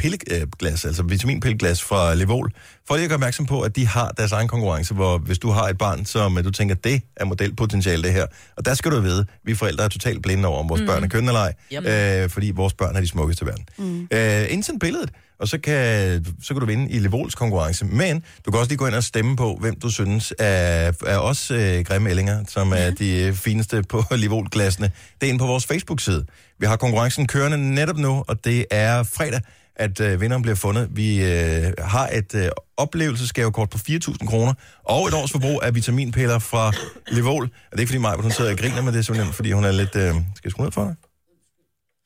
pilleglas, 0.00 0.84
altså 0.84 1.02
vitaminpilleglas 1.02 1.82
fra 1.82 2.14
Levol, 2.14 2.52
for 2.88 2.94
lige 2.94 3.04
at 3.04 3.08
gøre 3.08 3.16
opmærksom 3.16 3.46
på, 3.46 3.60
at 3.60 3.76
de 3.76 3.86
har 3.86 4.08
deres 4.08 4.32
egen 4.32 4.48
konkurrence, 4.48 4.94
hvor 4.94 5.18
hvis 5.18 5.38
du 5.38 5.50
har 5.50 5.68
et 5.68 5.78
barn, 5.78 6.04
som 6.04 6.36
du 6.44 6.50
tænker, 6.50 6.74
det 6.74 7.02
er 7.16 7.24
modelpotentiale 7.24 8.02
det 8.02 8.12
her, 8.12 8.26
og 8.56 8.64
der 8.64 8.74
skal 8.74 8.90
du 8.90 9.00
vide, 9.00 9.26
vi 9.44 9.54
forældre 9.54 9.84
er 9.84 9.88
totalt 9.88 10.22
blinde 10.22 10.48
over, 10.48 10.58
om 10.58 10.68
vores 10.68 10.80
mm. 10.80 10.86
børn 10.86 11.04
er 11.04 11.08
køn 11.08 11.28
eller 11.28 11.40
ej, 11.40 11.52
Yep. 11.72 11.86
øh, 11.86 12.30
fordi 12.30 12.50
vores 12.54 12.74
børn 12.74 12.96
er 12.96 13.00
de 13.00 13.08
smukkeste 13.08 13.44
i 13.44 13.46
verden. 13.46 13.64
Mm. 13.78 14.08
Øh, 14.12 14.52
indsend 14.52 14.80
billedet, 14.80 15.10
og 15.40 15.48
så 15.48 15.58
kan, 15.58 16.24
så 16.42 16.54
kan 16.54 16.60
du 16.60 16.66
vinde 16.66 16.90
i 16.90 16.98
Levols 16.98 17.34
konkurrence. 17.34 17.84
Men 17.84 18.24
du 18.46 18.50
kan 18.50 18.60
også 18.60 18.70
lige 18.70 18.78
gå 18.78 18.86
ind 18.86 18.94
og 18.94 19.04
stemme 19.04 19.36
på, 19.36 19.58
hvem 19.60 19.80
du 19.80 19.90
synes 19.90 20.32
er, 20.38 20.92
er 21.06 21.18
os 21.18 21.50
øh, 21.50 21.84
grimme 21.84 22.10
ællinger, 22.10 22.44
som 22.48 22.72
er 22.76 22.90
de 22.90 23.22
øh, 23.22 23.34
fineste 23.34 23.82
på 23.82 24.04
Levol-glassene. 24.22 24.90
Det 25.20 25.26
er 25.26 25.28
inde 25.28 25.38
på 25.38 25.46
vores 25.46 25.66
Facebook-side. 25.66 26.24
Vi 26.58 26.66
har 26.66 26.76
konkurrencen 26.76 27.26
kørende 27.26 27.74
netop 27.74 27.96
nu, 27.96 28.24
og 28.28 28.44
det 28.44 28.64
er 28.70 29.02
fredag, 29.02 29.40
at 29.76 30.00
øh, 30.00 30.20
vinderen 30.20 30.42
bliver 30.42 30.54
fundet. 30.54 30.88
Vi 30.92 31.24
øh, 31.24 31.72
har 31.78 32.08
et 32.08 32.34
øh, 32.34 32.48
oplevelsesgavekort 32.76 33.70
på 33.70 33.78
4.000 33.78 34.26
kroner, 34.26 34.54
og 34.84 35.08
et 35.08 35.14
års 35.14 35.32
forbrug 35.32 35.60
af 35.62 35.74
vitaminpiller 35.74 36.38
fra 36.38 36.72
Levol. 37.08 37.42
Og 37.44 37.50
det 37.70 37.76
er 37.76 37.80
ikke 37.80 37.90
fordi 37.90 38.00
mig, 38.00 38.16
hun 38.16 38.30
sidder 38.30 38.50
og 38.50 38.58
griner, 38.58 38.82
men 38.82 38.92
det 38.94 38.98
er 38.98 39.02
simpelthen 39.02 39.32
fordi 39.34 39.52
hun 39.52 39.64
er 39.64 39.72
lidt... 39.72 39.96
Øh, 39.96 40.14
skal 40.14 40.20
jeg 40.44 40.50
skrue 40.50 40.64
ned 40.66 40.72
for 40.72 40.84
dig? 40.84 40.94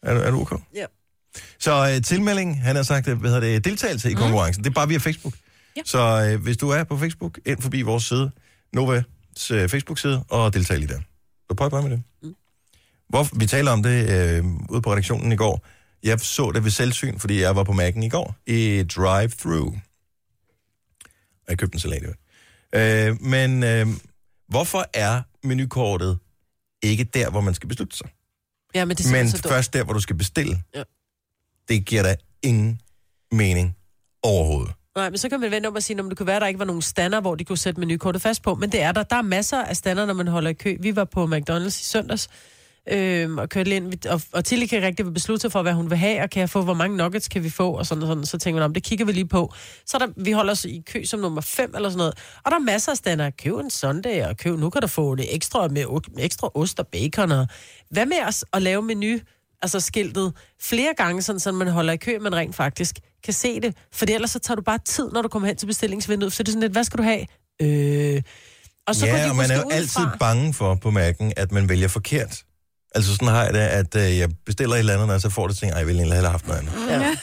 Er, 0.03 0.15
du- 0.15 0.21
er 0.21 0.31
du 0.31 0.41
okay? 0.41 0.57
Ja. 0.75 0.85
Så 1.59 1.91
øh, 1.95 2.03
tilmelding, 2.03 2.62
han 2.62 2.77
har 2.77 2.83
sagt, 2.83 3.09
øh, 3.09 3.19
hvad 3.21 3.31
hedder 3.31 3.47
det, 3.53 3.65
deltagelse 3.65 4.11
i 4.11 4.15
konkurrencen, 4.15 4.65
det 4.65 4.71
er 4.71 4.75
bare 4.75 4.89
via 4.89 4.99
Facebook. 4.99 5.35
Ja. 5.77 5.81
Så 5.85 6.29
øh, 6.33 6.43
hvis 6.43 6.57
du 6.57 6.69
er 6.71 6.85
på 6.85 6.99
Facebook, 6.99 7.39
ind 7.47 7.62
forbi 7.62 7.83
vores 7.83 8.03
side, 8.05 8.31
Novas 8.73 9.05
øh, 9.53 9.69
Facebook-side, 9.69 10.25
og 10.29 10.55
deltag 10.55 10.79
lige 10.79 10.89
der. 10.89 11.01
Så 11.51 11.55
prøv 11.57 11.71
bare 11.71 11.83
med 11.83 11.91
det. 11.91 12.03
Mm. 12.23 12.35
Hvor, 13.09 13.39
vi 13.39 13.47
taler 13.47 13.71
om 13.71 13.83
det 13.83 14.11
øh, 14.11 14.45
ude 14.71 14.83
på 14.83 14.93
redaktionen 14.93 15.33
i 15.33 15.37
går. 15.37 15.67
Jeg 16.05 16.21
så 16.21 16.51
det 16.51 16.65
ved 16.65 16.71
selvsyn, 16.71 17.19
fordi 17.19 17.41
jeg 17.41 17.57
var 17.57 17.65
på 17.65 17.73
Mac'en 17.73 18.05
i 18.05 18.09
går, 18.09 18.37
i 18.47 18.83
drive-thru. 18.97 19.67
Og 21.47 21.49
jeg 21.49 21.59
købte 21.59 21.75
en 21.77 21.81
salat, 21.81 22.03
øh, 22.75 23.23
Men 23.23 23.63
øh, 23.63 23.87
Hvorfor 24.49 24.85
er 24.95 25.23
menukortet 25.47 26.19
ikke 26.83 27.05
der, 27.05 27.31
hvor 27.31 27.41
man 27.41 27.55
skal 27.55 27.69
beslutte 27.69 27.97
sig? 27.97 28.09
Ja, 28.75 28.85
men 28.85 28.97
det 28.97 29.13
Men 29.13 29.29
så 29.31 29.37
dumt. 29.37 29.53
først 29.53 29.73
der, 29.73 29.85
hvor 29.85 29.93
du 29.93 30.01
skal 30.01 30.17
bestille. 30.17 30.63
Ja. 30.75 30.83
Det 31.69 31.87
giver 31.87 32.03
da 32.03 32.17
ingen 32.43 32.81
mening 33.33 33.77
overhovedet. 34.23 34.73
Nej, 34.97 35.11
men 35.11 35.19
så 35.19 35.29
kan 35.29 35.41
man 35.41 35.51
vente 35.51 35.67
om 35.67 35.77
at 35.77 35.85
sige, 35.85 36.01
om 36.01 36.09
det 36.09 36.19
kunne 36.19 36.27
være, 36.27 36.37
at 36.37 36.43
der 36.43 36.49
ikke 36.49 36.59
var 36.59 36.65
nogen 36.65 36.83
stander, 36.83 37.21
hvor 37.21 37.35
de 37.35 37.45
kunne 37.45 37.59
sætte 37.59 37.81
menukortet 37.81 38.23
fast 38.23 38.43
på. 38.43 38.55
Men 38.55 38.73
det 38.73 38.83
er 38.83 38.93
der. 38.93 39.03
Der 39.03 39.17
er 39.17 39.23
masser 39.23 39.63
af 39.65 39.77
stander, 39.77 40.07
når 40.07 40.15
man 40.15 40.29
holder 40.29 40.51
i 40.51 40.55
kø. 40.55 40.77
Vi 40.81 40.97
var 40.97 41.05
på 41.05 41.25
McDonald's 41.27 41.67
i 41.67 41.71
søndags, 41.71 42.29
øhm, 42.91 43.39
og 43.39 43.49
kørte 43.49 43.70
ind, 43.70 44.07
og, 44.07 44.20
og 44.32 44.45
Tilly 44.45 44.66
kan 44.66 44.82
rigtig 44.82 45.14
beslutte 45.14 45.41
sig 45.41 45.53
for, 45.53 45.62
hvad 45.62 45.72
hun 45.72 45.91
vil 45.91 45.99
have, 45.99 46.22
og 46.22 46.30
kan 46.30 46.41
jeg 46.41 46.51
få, 46.51 46.62
hvor 46.62 46.74
mange 46.74 46.97
nuggets 46.97 47.28
kan 47.28 47.45
vi 47.45 47.51
få, 47.51 47.72
og 47.72 47.87
sådan 47.87 48.03
og 48.03 48.09
sådan. 48.09 48.26
Så 48.26 48.39
tænker 48.39 48.61
man, 48.61 48.64
om 48.64 48.74
det 48.74 48.82
kigger 48.82 49.05
vi 49.05 49.12
lige 49.12 49.28
på. 49.28 49.53
Så 49.87 49.97
er 49.97 50.07
der, 50.07 50.12
vi 50.16 50.32
holder 50.32 50.53
os 50.53 50.64
i 50.64 50.82
kø 50.87 51.05
som 51.05 51.20
nummer 51.20 51.41
5 51.41 51.74
eller 51.74 51.89
sådan 51.89 51.99
noget. 51.99 52.14
Og 52.45 52.51
der 52.51 52.57
er 52.57 52.61
masser 52.61 52.93
af 52.93 52.97
stander. 52.97 53.30
Køb 53.30 53.55
en 53.55 53.70
sundae, 53.70 54.28
og 54.28 54.37
køb, 54.37 54.59
nu 54.59 54.70
kan 54.70 54.82
du 54.82 54.89
få 54.89 55.14
det 55.14 55.35
ekstra 55.35 55.68
med, 55.68 55.87
med 56.14 56.24
ekstra 56.24 56.51
ost 56.55 56.80
og 56.80 56.87
bacon. 56.87 57.32
Og 57.32 57.47
hvad 57.91 58.07
med 58.07 58.16
os 58.28 58.45
at 58.53 58.62
lave 58.62 58.82
menu, 58.82 59.18
altså 59.62 59.80
skiltet, 59.80 60.32
flere 60.62 60.95
gange, 60.97 61.22
sådan, 61.22 61.41
så 61.41 61.53
man 61.53 61.68
holder 61.68 61.93
i 61.93 61.97
kø, 61.97 62.18
men 62.18 62.35
rent 62.35 62.55
faktisk 62.57 62.99
kan 63.24 63.32
se 63.32 63.61
det. 63.61 63.76
For 63.93 64.07
ellers 64.09 64.30
så 64.30 64.39
tager 64.39 64.57
du 64.57 64.62
bare 64.62 64.78
tid, 64.85 65.11
når 65.12 65.22
du 65.22 65.28
kommer 65.28 65.47
hen 65.47 65.57
til 65.57 65.66
bestillingsvinduet. 65.66 66.32
Så 66.32 66.43
det 66.43 66.49
er 66.49 66.53
sådan 66.53 66.61
lidt, 66.61 66.72
hvad 66.72 66.85
skal 66.85 66.99
du 66.99 67.03
have? 67.03 67.26
Øh... 67.62 68.22
Og 68.87 68.95
så 68.95 69.07
ja, 69.07 69.30
og 69.30 69.37
man 69.37 69.51
er 69.51 69.55
jo 69.55 69.61
udefra. 69.61 69.76
altid 69.76 70.18
bange 70.20 70.55
for 70.55 70.74
på 70.74 70.91
mærken, 70.91 71.32
at 71.37 71.53
man 71.53 71.68
vælger 71.68 71.89
forkert. 71.89 72.43
Altså 72.95 73.12
sådan 73.12 73.28
har 73.28 73.45
jeg 73.45 73.55
det, 73.55 73.61
at 73.61 73.97
øh, 73.97 74.18
jeg 74.18 74.28
bestiller 74.47 74.74
et 74.74 74.78
eller 74.78 74.95
andet, 74.95 75.14
og 75.14 75.20
så 75.20 75.30
får 75.30 75.47
det 75.49 75.57
ting, 75.57 75.72
ej, 75.72 75.78
jeg 75.78 75.86
ville 75.86 76.01
egentlig 76.01 76.18
have 76.18 76.30
haft 76.30 76.47
noget 76.47 76.61
andet. 76.61 76.72
Ja. 76.88 77.16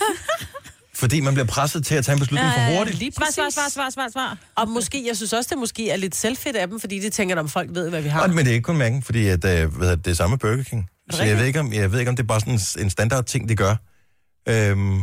Fordi 1.01 1.19
man 1.19 1.34
bliver 1.34 1.45
presset 1.47 1.86
til 1.86 1.95
at 1.95 2.05
tage 2.05 2.13
en 2.13 2.19
beslutning 2.19 2.53
for 2.53 2.78
hurtigt. 2.78 2.97
Lige 2.97 3.11
Svar, 3.11 3.28
svar, 3.32 3.49
svar, 3.49 3.69
svar, 3.69 3.89
svar, 3.89 4.09
svar. 4.11 4.38
Og 4.55 4.69
måske, 4.69 5.07
jeg 5.07 5.15
synes 5.15 5.34
også, 5.34 5.47
det 5.49 5.57
måske 5.57 5.89
er 5.89 5.95
lidt 5.95 6.15
selvfedt 6.15 6.55
af 6.55 6.67
dem, 6.67 6.80
fordi 6.80 6.99
de 6.99 7.09
tænker, 7.09 7.39
om 7.39 7.49
folk 7.49 7.69
ved, 7.74 7.89
hvad 7.89 8.01
vi 8.01 8.09
har. 8.09 8.22
Og, 8.22 8.30
men 8.30 8.38
det 8.38 8.47
er 8.47 8.53
ikke 8.53 8.63
kun 8.63 8.78
mærken, 8.78 9.03
fordi 9.03 9.28
at, 9.28 9.45
øh, 9.45 9.76
hvad 9.76 9.91
det, 9.91 10.05
det 10.05 10.11
er 10.11 10.15
samme 10.15 10.38
Burger 10.38 10.63
King. 10.63 10.89
Så 11.11 11.24
jeg 11.24 11.38
ved, 11.38 11.45
ikke, 11.45 11.59
om, 11.59 11.74
jeg 11.74 11.91
ved 11.91 11.99
ikke, 11.99 12.09
om 12.09 12.15
det 12.15 12.24
er 12.24 12.28
bare 12.28 12.39
sådan 12.39 12.53
en, 12.53 12.59
en 12.80 12.89
standard 12.89 13.26
ting, 13.26 13.49
de 13.49 13.55
gør. 13.55 13.76
Øhm, 14.49 15.01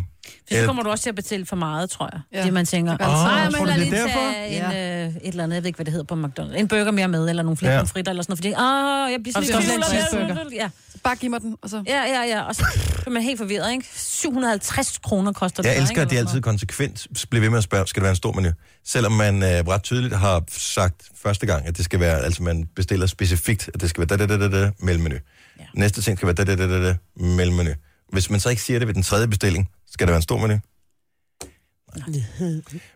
For 0.49 0.55
så 0.55 0.66
kommer 0.66 0.83
du 0.83 0.91
også 0.91 1.03
til 1.03 1.09
at 1.11 1.14
betale 1.14 1.47
for 1.47 1.57
meget, 1.57 1.91
tror 1.91 2.09
jeg. 2.12 2.20
Ja. 2.33 2.45
Det 2.45 2.53
man 2.53 2.66
tænker, 2.66 2.93
åh, 3.01 3.09
oh, 3.09 3.41
jeg 3.43 3.53
tror 3.55 3.64
du, 3.64 3.70
det 3.70 3.79
lige 3.79 3.97
er 3.97 4.07
derfor? 4.07 4.20
en, 4.66 5.07
øh, 5.07 5.16
et 5.16 5.29
eller 5.29 5.45
andet, 5.45 5.55
jeg 5.55 5.62
ved 5.62 5.66
ikke, 5.68 5.76
hvad 5.76 5.85
det 5.85 5.93
hedder 5.93 6.07
på 6.07 6.14
McDonald's. 6.14 6.59
En 6.59 6.68
burger 6.68 6.91
mere 6.91 7.09
med, 7.09 7.29
eller 7.29 7.43
nogle 7.43 7.57
flere 7.57 7.72
Ja. 7.72 7.83
fritter, 7.83 8.11
eller 8.12 8.22
sådan 8.22 8.33
noget, 8.33 8.39
fordi, 8.39 8.49
åh, 8.49 9.12
jeg 9.12 9.18
bliver 9.22 9.33
sådan 9.33 9.64
lidt 9.64 9.85
tvivl, 9.85 9.85
cheeseburger. 9.85 10.45
Ja. 10.53 10.68
Bare 11.05 11.16
giv 11.16 11.31
mig 11.31 11.41
den, 11.41 11.57
og 11.62 11.70
så... 11.70 11.83
ja, 11.87 12.03
ja, 12.03 12.22
ja, 12.22 12.43
og 12.43 12.55
så 12.55 12.64
bliver 13.01 13.11
man 13.12 13.22
helt 13.22 13.39
forvirret, 13.39 13.72
ikke? 13.72 13.87
750 13.95 14.99
kroner 14.99 15.33
koster 15.33 15.62
det. 15.62 15.68
jeg 15.68 15.76
så, 15.76 15.83
elsker, 15.83 16.03
at 16.03 16.11
de 16.11 16.18
altid 16.18 16.41
konsekvent 16.41 17.07
bliver 17.31 17.41
ved 17.41 17.51
med 17.51 17.59
at 17.59 17.64
spørge, 17.64 17.87
skal 17.87 18.01
det 18.01 18.05
være 18.05 18.11
en 18.12 18.16
stor 18.16 18.33
menu? 18.33 18.49
Selvom 18.87 19.12
man 19.12 19.43
øh, 19.43 19.49
ret 19.49 19.83
tydeligt 19.83 20.16
har 20.16 20.45
sagt 20.49 21.03
første 21.22 21.47
gang, 21.47 21.66
at 21.66 21.76
det 21.76 21.85
skal 21.85 22.01
være, 22.01 22.18
altså 22.24 22.43
man 22.43 22.68
bestiller 22.76 23.07
specifikt, 23.07 23.70
at 23.74 23.81
det 23.81 23.91
skal 23.91 24.01
være 24.09 24.18
da 24.18 24.26
da 24.26 24.37
da 24.39 24.49
da 24.49 24.61
da 24.64 24.70
mellemenu. 24.79 25.16
Ja. 25.59 25.64
Næste 25.74 26.03
ting 26.03 26.18
skal 26.18 26.26
være 26.26 26.35
da 26.35 26.45
da 26.45 26.57
da 26.57 26.68
da 26.68 26.87
da 26.89 26.97
mellemenu. 27.16 27.70
Hvis 28.12 28.30
man 28.30 28.40
så 28.40 28.50
ikke 28.50 28.62
siger 28.62 28.78
det 28.78 28.88
ved 28.88 28.94
den 28.94 29.02
tredje 29.02 29.28
bestilling, 29.28 29.68
skal 29.90 30.06
det 30.06 30.11
være 30.11 30.16
en 30.16 30.22
stor 30.22 30.38
menu? 30.46 30.59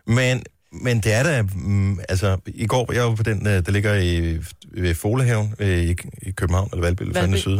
Men, 0.07 0.43
men 0.71 0.99
det 0.99 1.13
er 1.13 1.23
da, 1.23 1.41
mm, 1.41 1.99
altså 2.09 2.37
i 2.45 2.67
går, 2.67 2.93
jeg 2.93 3.03
var 3.03 3.15
på 3.15 3.23
den, 3.23 3.47
øh, 3.47 3.65
der 3.65 3.71
ligger 3.71 3.95
i, 3.95 4.39
ved 4.71 4.95
Folehaven 4.95 5.55
øh, 5.59 5.83
i, 5.83 5.95
i 6.21 6.31
København, 6.31 6.69
eller 6.71 6.81
Valby, 6.81 7.01
eller 7.01 7.21
Valby. 7.21 7.35
Syd, 7.35 7.59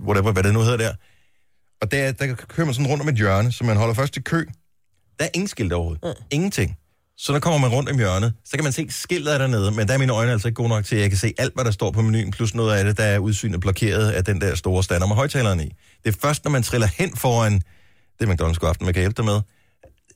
whatever, 0.00 0.32
hvad 0.32 0.42
det 0.42 0.52
nu 0.52 0.60
hedder 0.60 0.76
der. 0.76 0.94
Og 1.80 1.90
der, 1.92 2.12
der 2.12 2.34
kører 2.34 2.64
man 2.64 2.74
sådan 2.74 2.90
rundt 2.90 3.02
om 3.02 3.08
et 3.08 3.14
hjørne, 3.14 3.52
så 3.52 3.64
man 3.64 3.76
holder 3.76 3.94
først 3.94 4.16
i 4.16 4.20
kø. 4.20 4.44
Der 5.18 5.24
er 5.24 5.28
ingen 5.34 5.48
skilt 5.48 5.72
overhovedet. 5.72 6.04
Mm. 6.04 6.24
Ingenting. 6.30 6.76
Så 7.22 7.32
der 7.32 7.40
kommer 7.40 7.58
man 7.58 7.70
rundt 7.70 7.90
om 7.90 7.96
hjørnet, 7.96 8.32
så 8.44 8.56
kan 8.56 8.64
man 8.64 8.72
se 8.72 8.86
skiltet 8.90 9.40
dernede, 9.40 9.70
men 9.70 9.88
der 9.88 9.94
er 9.94 9.98
mine 9.98 10.12
øjne 10.12 10.32
altså 10.32 10.48
ikke 10.48 10.56
gode 10.56 10.68
nok 10.68 10.84
til, 10.84 10.96
at 10.96 11.02
jeg 11.02 11.10
kan 11.10 11.18
se 11.18 11.34
alt, 11.38 11.54
hvad 11.54 11.64
der 11.64 11.70
står 11.70 11.90
på 11.90 12.02
menuen, 12.02 12.30
plus 12.30 12.54
noget 12.54 12.78
af 12.78 12.84
det, 12.84 12.96
der 12.96 13.04
er 13.04 13.18
udsynet 13.18 13.60
blokeret 13.60 14.10
af 14.10 14.24
den 14.24 14.40
der 14.40 14.54
store 14.54 14.82
stander 14.82 15.06
med 15.06 15.16
højtaleren 15.16 15.60
i. 15.60 15.68
Det 16.04 16.14
er 16.14 16.18
først, 16.22 16.44
når 16.44 16.50
man 16.50 16.62
triller 16.62 16.88
hen 16.98 17.16
foran, 17.16 17.52
det 18.18 18.28
er 18.28 18.34
McDonald's 18.34 18.58
god 18.58 18.68
aften, 18.68 18.84
man 18.84 18.94
kan 18.94 19.02
hjælpe 19.02 19.16
dig 19.16 19.24
med, 19.24 19.40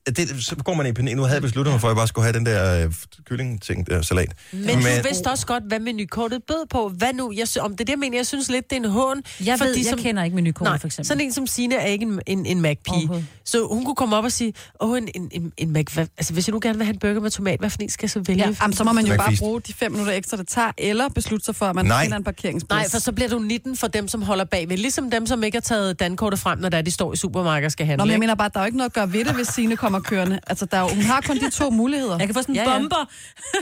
det, 0.06 0.44
så 0.44 0.56
går 0.56 0.74
man 0.74 0.86
i 0.86 0.92
panik. 0.92 1.16
Nu 1.16 1.22
havde 1.22 1.34
jeg 1.34 1.42
besluttet 1.42 1.72
mig 1.72 1.80
for, 1.80 1.88
at 1.88 1.90
jeg 1.92 1.96
bare 1.96 2.08
skulle 2.08 2.24
have 2.24 2.32
den 2.38 2.46
der 2.46 2.84
øh, 2.84 2.92
kylling-ting, 3.28 3.86
der 3.86 4.02
salat. 4.02 4.32
Men, 4.52 4.64
men 4.66 4.76
du 4.76 5.08
vidste 5.08 5.30
også 5.30 5.46
godt, 5.46 5.62
hvad 5.68 5.80
menukortet 5.80 6.42
bød 6.48 6.66
på. 6.70 6.88
Hvad 6.88 7.12
nu? 7.12 7.32
Jeg, 7.36 7.48
sy- 7.48 7.58
om 7.58 7.76
det 7.76 7.88
er 7.88 7.92
jeg 7.92 7.98
mener, 7.98 8.18
jeg 8.18 8.26
synes 8.26 8.50
lidt, 8.50 8.70
det 8.70 8.76
er 8.76 8.80
en 8.80 8.90
hån. 8.90 9.22
Jeg 9.44 9.58
for 9.58 9.64
ved, 9.64 9.74
de, 9.74 9.78
jeg 9.80 9.86
som- 9.90 9.98
kender 9.98 10.24
ikke 10.24 10.34
menukortet, 10.34 10.70
Nej, 10.70 10.78
for 10.78 10.86
eksempel. 10.86 11.06
sådan 11.08 11.20
en 11.24 11.32
som 11.32 11.46
Sine 11.46 11.74
er 11.74 11.86
ikke 11.86 12.02
en, 12.02 12.20
en, 12.26 12.46
en 12.46 12.60
Mac-pige. 12.60 13.26
Så 13.44 13.66
hun 13.72 13.84
kunne 13.84 13.94
komme 13.94 14.16
op 14.16 14.24
og 14.24 14.32
sige, 14.32 14.52
åh, 14.80 14.98
en, 14.98 15.08
en, 15.14 15.28
en, 15.32 15.52
en 15.56 15.72
Mac... 15.72 15.84
Hvad, 15.94 16.06
altså, 16.18 16.32
hvis 16.32 16.48
jeg 16.48 16.52
nu 16.52 16.60
gerne 16.62 16.78
vil 16.78 16.84
have 16.84 16.92
en 16.94 16.98
burger 17.00 17.20
med 17.20 17.30
tomat, 17.30 17.58
hvad 17.60 17.70
for 17.70 17.78
en 17.80 17.88
skal 17.90 18.04
jeg 18.06 18.10
så 18.10 18.20
vælge? 18.26 18.44
Ja, 18.46 18.54
jamen, 18.62 18.76
så 18.76 18.84
må 18.84 18.92
man 18.92 19.06
jo 19.06 19.16
bare 19.16 19.36
bruge 19.38 19.60
de 19.60 19.72
fem 19.72 19.92
minutter 19.92 20.12
ekstra, 20.12 20.36
det 20.36 20.48
tager, 20.48 20.70
eller 20.78 21.08
beslutte 21.08 21.44
sig 21.44 21.56
for, 21.56 21.66
at 21.66 21.74
man 21.74 21.84
Nej. 21.84 22.04
finder 22.04 22.16
en 22.16 22.24
parkeringsplads. 22.24 22.78
Nej, 22.80 22.90
for 22.90 22.98
så 22.98 23.12
bliver 23.12 23.28
du 23.28 23.38
19 23.38 23.76
for 23.76 23.86
dem, 23.86 24.08
som 24.08 24.22
holder 24.22 24.44
bagved. 24.44 24.76
Ligesom 24.76 25.10
dem, 25.10 25.26
som 25.26 25.42
ikke 25.44 25.56
har 25.56 25.60
taget 25.60 26.00
dankortet 26.00 26.40
frem, 26.40 26.58
når 26.58 26.68
der 26.68 26.82
de 26.82 26.90
står 26.90 27.12
i 27.12 27.16
supermarkedet 27.16 27.66
og 27.66 27.72
skal 27.72 27.86
handle. 27.86 27.98
Nå, 27.98 28.04
men 28.04 28.10
jeg 28.12 28.20
mener 28.20 28.34
bare, 28.34 28.50
der 28.54 28.58
er 28.60 28.64
jo 28.64 28.66
ikke 28.66 28.76
noget 28.76 28.90
at 28.90 28.94
gøre 28.94 29.12
ved 29.12 29.24
det, 29.24 29.34
hvis 29.34 29.46
Signe 29.48 29.76
kommer 29.76 29.93
kørende. 30.00 30.40
Altså, 30.46 30.66
der 30.66 30.76
er 30.76 30.80
jo, 30.80 30.88
hun 30.88 31.02
har 31.04 31.20
kun 31.20 31.36
de 31.38 31.50
to 31.50 31.70
muligheder. 31.70 32.18
Jeg 32.18 32.26
kan 32.28 32.34
få 32.34 32.42
sådan 32.42 32.54
en 32.54 32.60
Ja, 32.60 32.72
ja. 32.72 32.78
bomber. 32.78 33.10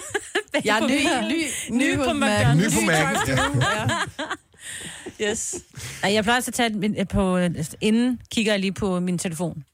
Jeg 0.64 0.78
er 0.78 0.86
ny, 0.86 1.28
ny, 1.34 1.44
ny 1.78 1.96
hos 1.96 2.06
på 2.06 2.12
Mac. 2.12 2.40
McDonald's. 2.40 2.54
Ny 2.56 2.62
på 2.70 2.92
Mac'en, 2.92 3.30
ja. 5.20 5.28
Yes. 5.30 5.54
Ej, 6.02 6.12
jeg 6.12 6.24
plejer 6.24 6.34
altså 6.36 6.50
at 6.50 6.54
tage 6.54 6.70
min, 6.70 6.94
øh, 6.98 7.08
på... 7.08 7.38
Inden 7.80 8.20
kigger 8.30 8.52
jeg 8.52 8.60
lige 8.60 8.72
på 8.72 9.00
min 9.00 9.18
telefon. 9.18 9.64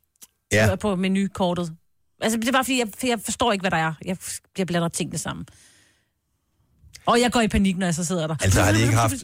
Ja. 0.53 0.67
Ja. 0.67 0.77
På 0.77 0.97
menukortet. 0.97 1.73
Altså, 2.21 2.39
det 2.39 2.49
er 2.49 2.53
bare 2.53 2.65
fordi, 2.65 2.79
jeg, 2.79 2.89
jeg 3.09 3.21
forstår 3.25 3.53
ikke, 3.53 3.63
hvad 3.63 3.71
der 3.71 3.77
er. 3.77 3.93
Jeg, 4.05 4.17
jeg 4.59 4.67
blander 4.67 4.89
tingene 4.89 5.19
sammen. 5.19 5.47
Og 7.07 7.21
jeg 7.21 7.33
går 7.33 7.41
i 7.41 7.49
panik, 7.49 7.77
når 7.77 7.87
jeg 7.87 7.95
så 7.95 8.05
sidder 8.05 8.27
der. 8.27 8.37
Altså 8.43 8.63
har 8.63 8.73
de 8.73 8.81
ikke 8.83 8.95
haft 9.07 9.15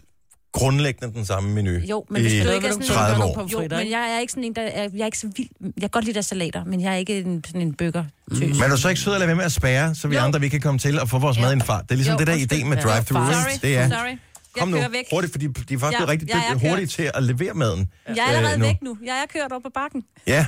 grundlæggende 0.55 1.14
den 1.14 1.24
samme 1.26 1.50
menu 1.55 1.70
Jo, 1.70 2.05
men 2.11 2.22
hvis 2.22 2.44
du 2.44 2.50
ikke 2.50 2.66
er 2.68 2.72
sådan 2.72 2.86
30 2.86 3.24
en, 3.42 3.48
Jo, 3.48 3.59
men 3.61 3.90
jeg 3.90 4.14
er 4.14 4.20
ikke 4.20 4.30
sådan 4.32 4.44
en, 4.44 4.55
der 4.57 4.62
er, 4.62 4.88
jeg 4.94 5.00
er 5.00 5.07
ikke 5.07 5.18
så 5.18 5.26
vild. 5.36 5.48
Jeg 5.61 5.70
kan 5.80 5.88
godt 5.90 6.05
lide 6.05 6.14
der 6.14 6.20
salater, 6.20 6.64
men 6.64 6.80
jeg 6.80 6.92
er 6.92 6.96
ikke 6.96 7.18
en, 7.18 7.44
sådan 7.46 7.61
en 7.61 7.74
burger 7.74 8.05
tøs. 8.30 8.40
Men 8.40 8.62
er 8.62 8.68
du 8.68 8.76
så 8.76 8.88
ikke 8.88 9.00
sød 9.00 9.12
at 9.12 9.18
lade 9.20 9.26
være 9.28 9.36
med 9.36 9.44
at 9.44 9.52
spære, 9.52 9.94
så 9.94 10.09
vi 10.09 10.16
Jo. 10.16 10.22
andre 10.22 10.40
vi 10.40 10.48
kan 10.48 10.61
komme 10.61 10.78
til 10.78 11.00
og 11.00 11.09
få 11.09 11.18
vores 11.18 11.38
mad 11.40 11.50
i 11.50 11.52
en 11.52 11.61
fart? 11.62 11.82
Det 11.82 11.90
er 11.90 11.94
ligesom 11.94 12.12
Jo, 12.12 12.18
det 12.18 12.26
der 12.26 12.34
idé 12.34 12.64
med 12.64 12.76
Ja. 12.76 12.82
drive-thru. 12.82 13.05
Sorry, 13.32 13.59
Det 13.62 13.76
er, 13.76 13.88
sorry. 13.88 14.16
Kom 14.59 14.68
nu, 14.68 14.76
væk. 14.76 15.05
hurtigt, 15.12 15.32
fordi 15.32 15.46
de 15.46 15.74
er 15.74 15.78
faktisk 15.78 16.00
Ja, 16.00 16.09
rigtig 16.09 16.28
kørt. 16.28 16.61
hurtigt 16.70 16.90
til 16.90 17.11
at 17.14 17.22
levere 17.22 17.55
maden. 17.55 17.88
Jeg 18.09 18.16
er 18.18 18.22
allerede 18.24 18.55
øh, 18.55 18.61
nu. 18.61 18.66
væk 18.66 18.76
nu. 18.82 18.96
Jeg 19.05 19.12
er 19.12 19.26
kørt 19.32 19.52
over 19.52 19.61
på 19.61 19.70
bakken. 19.74 20.02
Ja. 20.26 20.46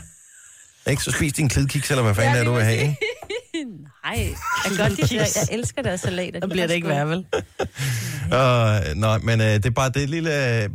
Ikke 0.91 1.03
så 1.03 1.11
spis 1.11 1.33
din 1.33 1.49
klidkiks, 1.49 1.91
eller 1.91 2.03
hvad 2.03 2.15
fanden 2.15 2.35
Ja, 2.35 2.41
er 2.41 2.45
du 2.45 2.51
det 2.51 2.57
vil 2.57 2.65
have, 2.65 2.81
ikke? 2.83 2.97
Nej, 4.05 4.35
jeg, 4.65 4.79
godt 4.79 4.97
lide, 4.97 5.17
jeg, 5.21 5.27
jeg 5.37 5.59
elsker 5.59 5.83
deres 5.83 6.01
salater. 6.01 6.41
Der 6.41 6.47
bliver 6.47 6.67
det 6.67 6.75
ikke 6.75 6.89
værre, 6.89 7.09
vel? 7.09 7.27
Uh, 8.27 8.33
nej, 8.97 9.19
men 9.19 9.41
uh, 9.41 9.47
det 9.47 9.67
er 9.67 9.71
bare 9.71 9.91
det 9.91 10.03
et 10.03 10.11
lille, 10.11 10.65
et 10.65 10.71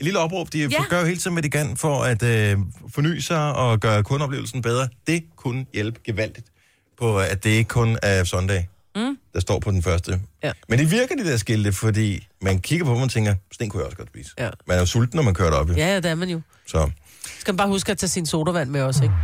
lille 0.00 0.18
opråb. 0.18 0.52
De 0.52 0.58
ja. 0.58 0.84
Gør 0.88 1.00
jo 1.00 1.06
hele 1.06 1.18
tiden, 1.18 1.32
hvad 1.32 1.42
de 1.42 1.50
kan 1.50 1.76
for 1.76 2.02
at 2.02 2.22
uh, 2.22 2.62
forny 2.94 3.18
sig 3.18 3.54
og 3.54 3.80
gøre 3.80 4.02
kundeoplevelsen 4.02 4.62
bedre. 4.62 4.88
Det 5.06 5.22
kunne 5.36 5.66
hjælpe 5.74 6.00
gevaldigt 6.04 6.46
på, 6.98 7.18
at 7.18 7.44
det 7.44 7.50
ikke 7.50 7.68
kun 7.68 7.98
er 8.02 8.24
søndag, 8.24 8.68
mm. 8.96 9.18
der 9.34 9.40
står 9.40 9.58
på 9.58 9.70
den 9.70 9.82
første. 9.82 10.20
Ja. 10.42 10.52
Men 10.68 10.78
det 10.78 10.90
virker, 10.90 11.16
de 11.16 11.24
der 11.24 11.36
skilte, 11.36 11.72
fordi 11.72 12.26
man 12.42 12.60
kigger 12.60 12.86
på 12.86 12.94
dem 12.94 13.02
og 13.02 13.10
tænker, 13.10 13.34
sådan 13.52 13.66
en 13.66 13.70
kunne 13.70 13.80
jeg 13.80 13.86
også 13.86 13.96
godt 13.96 14.08
spise. 14.08 14.30
Ja. 14.38 14.50
Man 14.66 14.76
er 14.76 14.80
jo 14.80 14.86
sulten, 14.86 15.16
når 15.16 15.22
man 15.22 15.34
kører 15.34 15.50
derop. 15.50 15.70
Ja. 15.70 15.74
Ja, 15.74 15.88
ja, 15.88 15.96
det 15.96 16.10
er 16.10 16.14
man 16.14 16.28
jo. 16.28 16.40
Så. 16.66 16.90
Skal 17.46 17.52
man 17.52 17.56
bare 17.56 17.68
huske 17.68 17.92
at 17.92 17.98
tage 17.98 18.10
sin 18.10 18.26
sodavand 18.26 18.70
med 18.70 18.82
også, 18.82 19.02
ikke? 19.02 19.14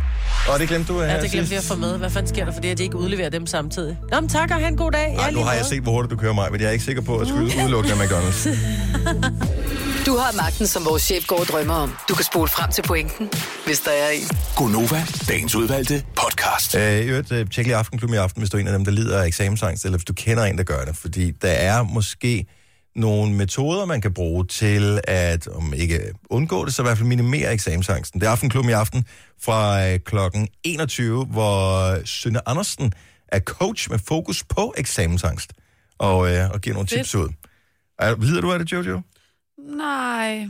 Og 0.47 0.59
det 0.59 0.67
glemte 0.67 0.93
du 0.93 0.99
her 0.99 1.05
Ja, 1.05 1.21
det 1.21 1.31
glemte 1.31 1.49
vi 1.49 1.55
at 1.55 1.63
få 1.63 1.75
med. 1.75 1.97
Hvad 1.97 2.09
fanden 2.09 2.29
sker 2.29 2.45
der, 2.45 2.53
fordi 2.53 2.69
at 2.69 2.77
de 2.77 2.83
ikke 2.83 2.95
udleverer 2.97 3.29
dem 3.29 3.47
samtidig? 3.47 3.97
Nå, 4.11 4.19
men 4.19 4.29
tak 4.29 4.51
og 4.51 4.57
have 4.57 4.67
en 4.67 4.77
god 4.77 4.91
dag. 4.91 5.15
Ej, 5.15 5.31
nu 5.31 5.39
har 5.39 5.53
jeg 5.53 5.65
set, 5.65 5.83
hvor 5.83 5.91
hurtigt 5.91 6.11
du 6.11 6.17
kører 6.17 6.33
mig, 6.33 6.51
men 6.51 6.61
jeg 6.61 6.67
er 6.67 6.71
ikke 6.71 6.85
sikker 6.85 7.01
på 7.01 7.17
at 7.17 7.27
skulle 7.27 7.45
udelukke 7.63 7.91
af 7.91 7.95
McDonald's. 7.95 8.49
Du 10.05 10.17
har 10.17 10.35
magten, 10.37 10.67
som 10.67 10.85
vores 10.85 11.03
chef 11.03 11.27
går 11.27 11.39
og 11.39 11.45
drømmer 11.45 11.73
om. 11.73 11.93
Du 12.09 12.15
kan 12.15 12.25
spole 12.25 12.47
frem 12.47 12.71
til 12.71 12.81
pointen, 12.81 13.29
hvis 13.65 13.79
der 13.79 13.91
er 13.91 14.09
en. 14.09 14.27
Gonova, 14.55 15.05
dagens 15.27 15.55
udvalgte 15.55 16.03
podcast. 16.15 16.75
Øh, 16.75 16.99
i 16.99 17.03
øvrigt, 17.03 17.31
øh, 17.31 17.49
tjek 17.49 17.65
lige 17.65 17.75
Aftenklubben 17.75 18.15
i 18.15 18.17
aften, 18.17 18.41
hvis 18.41 18.49
du 18.49 18.57
er 18.57 18.61
en 18.61 18.67
af 18.67 18.73
dem, 18.73 18.85
der 18.85 18.91
lider 18.91 19.21
af 19.21 19.27
eksamensangst, 19.27 19.85
eller 19.85 19.97
hvis 19.97 20.05
du 20.05 20.13
kender 20.13 20.43
en, 20.43 20.57
der 20.57 20.63
gør 20.63 20.85
det. 20.85 20.97
Fordi 20.97 21.31
der 21.31 21.47
er 21.49 21.83
måske 21.83 22.45
nogle 22.95 23.33
metoder, 23.33 23.85
man 23.85 24.01
kan 24.01 24.13
bruge 24.13 24.45
til 24.45 24.99
at, 25.03 25.47
om 25.47 25.73
ikke 25.73 25.99
undgå 26.29 26.65
det, 26.65 26.73
så 26.73 26.81
i 26.81 26.83
hvert 26.85 26.97
fald 26.97 27.07
minimere 27.07 27.53
eksamensangsten. 27.53 28.21
Det 28.21 28.27
er 28.27 28.31
Aftenklubben 28.31 28.69
i 28.69 28.73
aften 28.73 29.05
fra 29.41 29.87
øh, 29.89 29.99
klokken 29.99 30.47
21, 30.63 31.25
hvor 31.25 31.97
Sønne 32.05 32.49
Andersen 32.49 32.93
er 33.27 33.39
coach 33.39 33.91
med 33.91 33.99
fokus 34.07 34.43
på 34.43 34.73
eksamensangst, 34.77 35.53
og, 35.97 36.33
øh, 36.35 36.49
og 36.49 36.61
giver 36.61 36.73
nogle 36.73 36.87
Fedt. 36.87 36.99
tips 36.99 37.15
ud. 37.15 37.29
Er, 37.99 38.15
du 38.41 38.51
af 38.53 38.59
det, 38.59 38.71
Jojo? 38.71 39.01
Nej, 39.77 40.47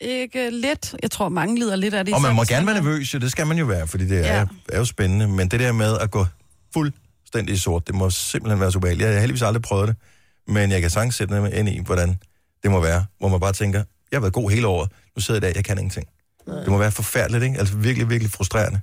ikke 0.00 0.50
lidt. 0.50 0.94
Jeg 1.02 1.10
tror, 1.10 1.28
mange 1.28 1.58
lider 1.58 1.76
lidt 1.76 1.94
af 1.94 2.04
det. 2.04 2.14
Og 2.14 2.22
man 2.22 2.34
må 2.34 2.44
gerne 2.44 2.66
være 2.66 2.74
nervøs, 2.74 3.14
jo, 3.14 3.18
det 3.18 3.30
skal 3.30 3.46
man 3.46 3.58
jo 3.58 3.64
være, 3.64 3.86
fordi 3.86 4.06
det 4.06 4.18
er, 4.28 4.36
Ja. 4.38 4.44
er 4.68 4.78
jo 4.78 4.84
spændende. 4.84 5.28
Men 5.28 5.48
det 5.48 5.60
der 5.60 5.72
med 5.72 5.98
at 5.98 6.10
gå 6.10 6.26
fuldstændig 6.72 7.60
sort, 7.60 7.86
det 7.86 7.94
må 7.94 8.10
simpelthen 8.10 8.60
være 8.60 8.72
så 8.72 8.78
ubehageligt. 8.78 9.06
Jeg 9.06 9.14
har 9.14 9.20
heldigvis 9.20 9.42
aldrig 9.42 9.62
prøvet 9.62 9.88
det, 9.88 9.96
men 10.50 10.70
jeg 10.70 10.80
kan 10.80 10.90
sagtens 10.90 11.14
sætte 11.14 11.40
mig 11.40 11.54
ind 11.54 11.68
i, 11.68 11.80
hvordan 11.84 12.18
det 12.62 12.70
må 12.70 12.80
være. 12.80 13.04
Hvor 13.18 13.28
man 13.28 13.40
bare 13.40 13.52
tænker, 13.52 13.78
jeg 14.10 14.16
har 14.16 14.20
været 14.20 14.32
god 14.32 14.50
hele 14.50 14.66
året, 14.66 14.90
nu 15.16 15.22
sidder 15.22 15.40
jeg 15.40 15.42
der, 15.54 15.58
jeg 15.58 15.64
kan 15.64 15.78
ingenting. 15.78 16.06
Det 16.46 16.68
må 16.68 16.78
være 16.78 16.92
forfærdeligt, 16.92 17.44
ikke? 17.44 17.58
Altså 17.58 17.76
virkelig, 17.76 18.10
virkelig 18.10 18.32
frustrerende. 18.32 18.80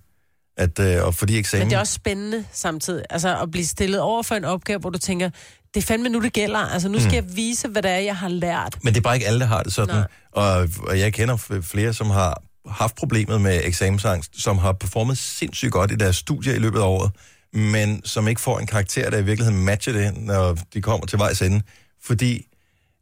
At, 0.58 0.80
øh, 0.80 1.06
og 1.06 1.16
fordi 1.16 1.38
eksamen... 1.38 1.62
Men 1.62 1.70
det 1.70 1.76
er 1.76 1.80
også 1.80 1.94
spændende 1.94 2.46
samtidig. 2.52 3.04
Altså 3.10 3.42
at 3.42 3.52
blive 3.52 3.66
stillet 3.66 4.00
over 4.00 4.24
for 4.24 4.36
en 4.36 4.46
opgave, 4.46 4.80
hvor 4.80 4.90
du 4.90 4.98
tænker, 4.98 5.30
det 5.74 5.84
er 5.84 5.88
fandme 5.88 6.10
nu, 6.10 6.22
det 6.22 6.34
gælder. 6.34 6.60
Altså 6.60 6.90
nu 6.90 7.00
skal 7.00 7.14
jeg 7.14 7.36
vise, 7.36 7.68
hvad 7.68 7.82
det 7.82 7.92
er, 7.92 7.98
jeg 7.98 8.18
har 8.18 8.30
lært. 8.30 8.78
Men 8.84 8.94
det 8.94 9.00
er 9.00 9.04
bare 9.04 9.16
ikke 9.16 9.28
alle, 9.28 9.40
der 9.40 9.46
har 9.46 9.64
det 9.64 9.74
sådan. 9.74 9.96
Nej. 9.96 10.08
Og, 10.32 10.70
og 10.88 11.00
jeg 11.00 11.14
kender 11.14 11.62
flere, 11.62 11.94
som 11.94 12.10
har 12.10 12.42
haft 12.70 12.96
problemet 12.96 13.42
med 13.42 13.62
eksamensangst, 13.64 14.42
som 14.42 14.58
har 14.58 14.72
performet 14.72 15.18
sindssygt 15.18 15.72
godt 15.72 15.92
i 15.92 15.96
deres 15.96 16.16
studier 16.16 16.54
i 16.54 16.60
løbet 16.60 16.80
af 16.80 16.84
året, 16.84 17.12
men 17.58 18.06
som 18.06 18.28
ikke 18.28 18.42
får 18.42 18.60
en 18.60 18.68
karakter, 18.68 19.10
der 19.10 19.18
i 19.18 19.26
virkeligheden 19.26 19.66
matcher 19.66 19.94
det, 19.94 20.18
når 20.18 20.58
de 20.74 20.82
kommer 20.82 21.06
til 21.08 21.20
vejs 21.20 21.42
ende. 21.42 21.62
Fordi 22.04 22.48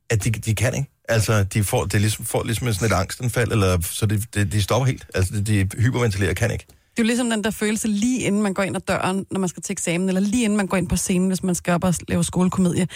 at 0.09 0.23
de, 0.23 0.29
de 0.29 0.55
kan 0.55 0.75
ikke. 0.75 0.89
Altså, 1.09 1.43
de 1.43 1.63
får, 1.63 1.85
det 1.85 2.01
ligesom, 2.01 2.25
får 2.25 2.43
ligesom 2.43 2.73
sådan 2.73 2.91
et 2.91 2.99
angstanfald, 2.99 3.51
eller, 3.51 3.81
så 3.81 4.05
de, 4.05 4.21
de, 4.33 4.45
de 4.45 4.61
stopper 4.61 4.85
helt. 4.85 5.05
Altså, 5.15 5.33
de, 5.33 5.63
de 5.63 5.81
hyperventilerer 5.81 6.33
kan 6.33 6.51
ikke. 6.51 6.65
Det 6.67 7.01
er 7.01 7.03
jo 7.03 7.07
ligesom 7.07 7.29
den 7.29 7.43
der 7.43 7.51
følelse 7.51 7.87
lige 7.87 8.19
inden 8.19 8.41
man 8.41 8.53
går 8.53 8.63
ind 8.63 8.75
ad 8.75 8.81
døren, 8.81 9.25
når 9.31 9.39
man 9.39 9.49
skal 9.49 9.63
til 9.63 9.73
eksamen, 9.73 10.07
eller 10.07 10.21
lige 10.21 10.43
inden 10.43 10.57
man 10.57 10.67
går 10.67 10.77
ind 10.77 10.89
på 10.89 10.95
scenen, 10.95 11.27
hvis 11.27 11.43
man 11.43 11.55
skal 11.55 11.73
op 11.73 11.83
og 11.83 11.93
lave 12.07 12.23
skolekomedie. 12.23 12.87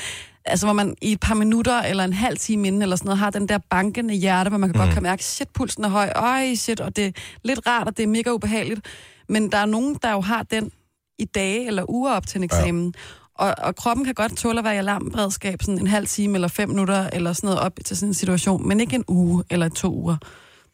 Altså, 0.45 0.65
hvor 0.65 0.73
man 0.73 0.95
i 1.01 1.11
et 1.11 1.19
par 1.19 1.35
minutter 1.35 1.81
eller 1.81 2.03
en 2.03 2.13
halv 2.13 2.37
time 2.37 2.67
inden, 2.67 2.81
eller 2.81 2.95
sådan 2.95 3.05
noget, 3.05 3.19
har 3.19 3.29
den 3.29 3.49
der 3.49 3.57
bankende 3.69 4.13
hjerte, 4.13 4.49
hvor 4.49 4.57
man 4.57 4.69
kan 4.69 4.79
mm. 4.79 4.85
godt 4.85 4.93
kan 4.93 5.03
mærke, 5.03 5.23
shit, 5.23 5.49
pulsen 5.49 5.83
er 5.83 5.89
høj, 5.89 6.11
øj, 6.15 6.55
shit, 6.55 6.79
og 6.79 6.95
det 6.95 7.05
er 7.05 7.11
lidt 7.43 7.59
rart, 7.67 7.87
og 7.87 7.97
det 7.97 8.03
er 8.03 8.07
mega 8.07 8.31
ubehageligt. 8.31 8.81
Men 9.29 9.51
der 9.51 9.57
er 9.57 9.65
nogen, 9.65 9.97
der 10.03 10.11
jo 10.11 10.21
har 10.21 10.43
den 10.43 10.71
i 11.19 11.25
dage 11.25 11.67
eller 11.67 11.89
uger 11.89 12.13
op 12.13 12.27
til 12.27 12.37
en 12.37 12.43
eksamen. 12.43 12.93
Ja. 12.95 13.45
Og, 13.45 13.55
og 13.57 13.75
kroppen 13.75 14.05
kan 14.05 14.13
godt 14.13 14.37
tåle 14.37 14.59
at 14.59 14.65
være 14.65 14.75
i 14.75 14.77
alarmberedskab 14.77 15.61
sådan 15.61 15.79
en 15.79 15.87
halv 15.87 16.07
time 16.07 16.35
eller 16.35 16.47
fem 16.47 16.69
minutter, 16.69 17.09
eller 17.13 17.33
sådan 17.33 17.47
noget 17.47 17.59
op 17.59 17.73
til 17.85 17.97
sådan 17.97 18.09
en 18.09 18.13
situation, 18.13 18.67
men 18.67 18.79
ikke 18.79 18.95
en 18.95 19.03
uge 19.07 19.43
eller 19.49 19.69
to 19.69 19.93
uger. 19.93 20.17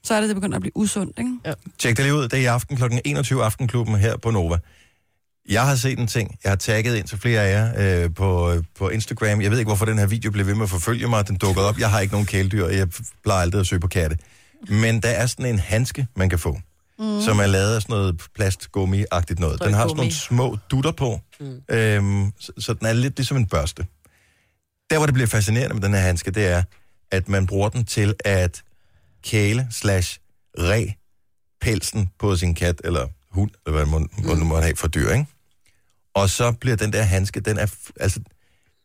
Så 0.03 0.13
er 0.13 0.19
det, 0.19 0.29
det 0.29 0.35
begynder 0.35 0.55
at 0.55 0.61
blive 0.61 0.77
usundt, 0.77 1.19
ikke? 1.19 1.31
Ja. 1.45 1.53
Tjek 1.79 1.97
det 1.97 2.05
lige 2.05 2.15
ud. 2.15 2.23
Det 2.23 2.33
er 2.33 2.37
i 2.37 2.45
aften 2.45 2.77
kl. 2.77 2.83
21 3.05 3.43
Aftenklubben 3.43 3.95
her 3.95 4.17
på 4.17 4.31
Nova. 4.31 4.57
Jeg 5.49 5.67
har 5.67 5.75
set 5.75 5.99
en 5.99 6.07
ting. 6.07 6.37
Jeg 6.43 6.51
har 6.51 6.55
tagget 6.55 6.95
ind 6.95 7.07
til 7.07 7.17
flere 7.17 7.41
af 7.41 7.53
jer 7.53 8.03
øh, 8.03 8.13
på, 8.13 8.53
på 8.77 8.89
Instagram. 8.89 9.41
Jeg 9.41 9.51
ved 9.51 9.59
ikke, 9.59 9.69
hvorfor 9.69 9.85
den 9.85 9.99
her 9.99 10.07
video 10.07 10.31
blev 10.31 10.45
ved 10.45 10.55
med 10.55 10.63
at 10.63 10.69
forfølge 10.69 11.07
mig. 11.07 11.27
Den 11.27 11.35
dukkede 11.37 11.69
op. 11.69 11.79
Jeg 11.79 11.89
har 11.89 11.99
ikke 11.99 12.13
nogen 12.13 12.27
kæledyr, 12.27 12.63
og 12.63 12.75
jeg 12.75 12.87
plejer 13.23 13.41
aldrig 13.41 13.59
at 13.59 13.67
søge 13.67 13.79
på 13.79 13.87
katte. 13.87 14.17
Men 14.69 15.01
der 15.01 15.09
er 15.09 15.25
sådan 15.25 15.45
en 15.45 15.59
handske, 15.59 16.07
man 16.15 16.29
kan 16.29 16.39
få, 16.39 16.57
mm. 16.99 17.21
som 17.21 17.39
er 17.39 17.45
lavet 17.45 17.75
af 17.75 17.81
sådan 17.81 17.93
noget 17.93 18.21
plastgummi-agtigt 18.39 19.39
noget. 19.39 19.63
Den 19.63 19.73
har 19.73 19.87
sådan 19.87 19.95
nogle 19.95 20.13
små 20.13 20.57
dutter 20.71 20.91
på, 20.91 21.19
mm. 21.39 21.61
øhm, 21.69 22.33
så, 22.39 22.51
så 22.57 22.73
den 22.73 22.87
er 22.87 22.93
lidt 22.93 23.17
ligesom 23.17 23.37
en 23.37 23.47
børste. 23.47 23.85
Der, 24.89 24.97
hvor 24.97 25.05
det 25.05 25.13
bliver 25.13 25.27
fascinerende 25.27 25.73
med 25.73 25.83
den 25.83 25.93
her 25.93 26.01
handske, 26.01 26.31
det 26.31 26.47
er, 26.47 26.63
at 27.11 27.29
man 27.29 27.47
bruger 27.47 27.69
den 27.69 27.85
til 27.85 28.13
at 28.25 28.63
kæle 29.23 29.67
slash 29.71 30.19
re 30.59 30.93
pelsen 31.61 32.09
på 32.19 32.35
sin 32.35 32.55
kat 32.55 32.81
eller 32.83 33.07
hund, 33.29 33.51
eller 33.65 33.77
hvad 33.77 33.99
man, 33.99 34.09
mm. 34.17 34.25
man 34.25 34.47
må 34.47 34.61
have 34.61 34.75
for 34.75 34.87
dyr, 34.87 35.11
ikke? 35.11 35.25
Og 36.13 36.29
så 36.29 36.51
bliver 36.51 36.75
den 36.75 36.93
der 36.93 37.03
handske, 37.03 37.39
den 37.39 37.57
er, 37.57 37.75
altså, 37.99 38.19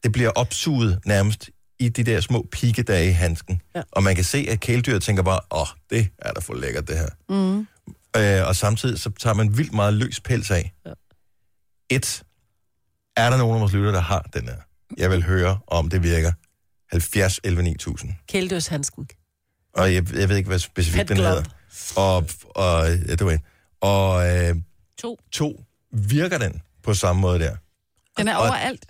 det 0.02 0.12
bliver 0.12 0.30
opsuget 0.30 1.00
nærmest 1.06 1.50
i 1.78 1.88
de 1.88 2.04
der 2.04 2.20
små 2.20 2.48
pigge, 2.52 2.82
der 2.82 2.94
er 2.94 3.02
i 3.02 3.10
handsken. 3.10 3.62
Ja. 3.74 3.82
Og 3.92 4.02
man 4.02 4.14
kan 4.14 4.24
se, 4.24 4.46
at 4.50 4.60
kæledyret 4.60 5.02
tænker 5.02 5.22
bare, 5.22 5.40
åh, 5.50 5.60
oh, 5.60 5.66
det 5.90 6.08
er 6.18 6.32
da 6.32 6.40
for 6.40 6.54
lækkert, 6.54 6.88
det 6.88 6.98
her. 6.98 7.08
Mm. 7.28 7.66
Øh, 8.16 8.46
og 8.48 8.56
samtidig 8.56 9.00
så 9.00 9.10
tager 9.20 9.34
man 9.34 9.56
vildt 9.58 9.72
meget 9.72 9.94
løs 9.94 10.20
pels 10.20 10.50
af. 10.50 10.72
Ja. 10.86 10.90
Et, 11.90 12.22
er 13.16 13.30
der 13.30 13.36
nogen 13.36 13.54
af 13.54 13.60
vores 13.60 13.72
lytter, 13.72 13.92
der 13.92 14.00
har 14.00 14.30
den 14.34 14.42
her? 14.48 14.56
Jeg 14.98 15.10
vil 15.10 15.22
høre, 15.24 15.58
om 15.66 15.88
det 15.90 16.02
virker. 16.02 16.32
70 16.90 17.40
11 17.44 17.62
9000. 17.62 18.12
Kældøshandsken. 18.28 19.08
Og 19.74 19.94
jeg, 19.94 20.14
jeg 20.14 20.28
ved 20.28 20.36
ikke, 20.36 20.48
hvad 20.48 20.58
specifikt 20.58 21.08
den 21.08 21.16
hedder. 21.16 21.42
Og, 21.96 22.24
og 22.54 22.88
ja, 22.88 23.14
det 23.14 23.24
var 23.26 23.32
en. 23.32 23.40
Og 23.80 24.28
øh, 24.36 24.56
To. 24.98 25.18
to, 25.32 25.64
virker 25.92 26.38
den 26.38 26.62
på 26.82 26.94
samme 26.94 27.22
måde 27.22 27.38
der? 27.38 27.56
Den 28.18 28.28
er 28.28 28.36
Og- 28.36 28.42
overalt 28.42 28.86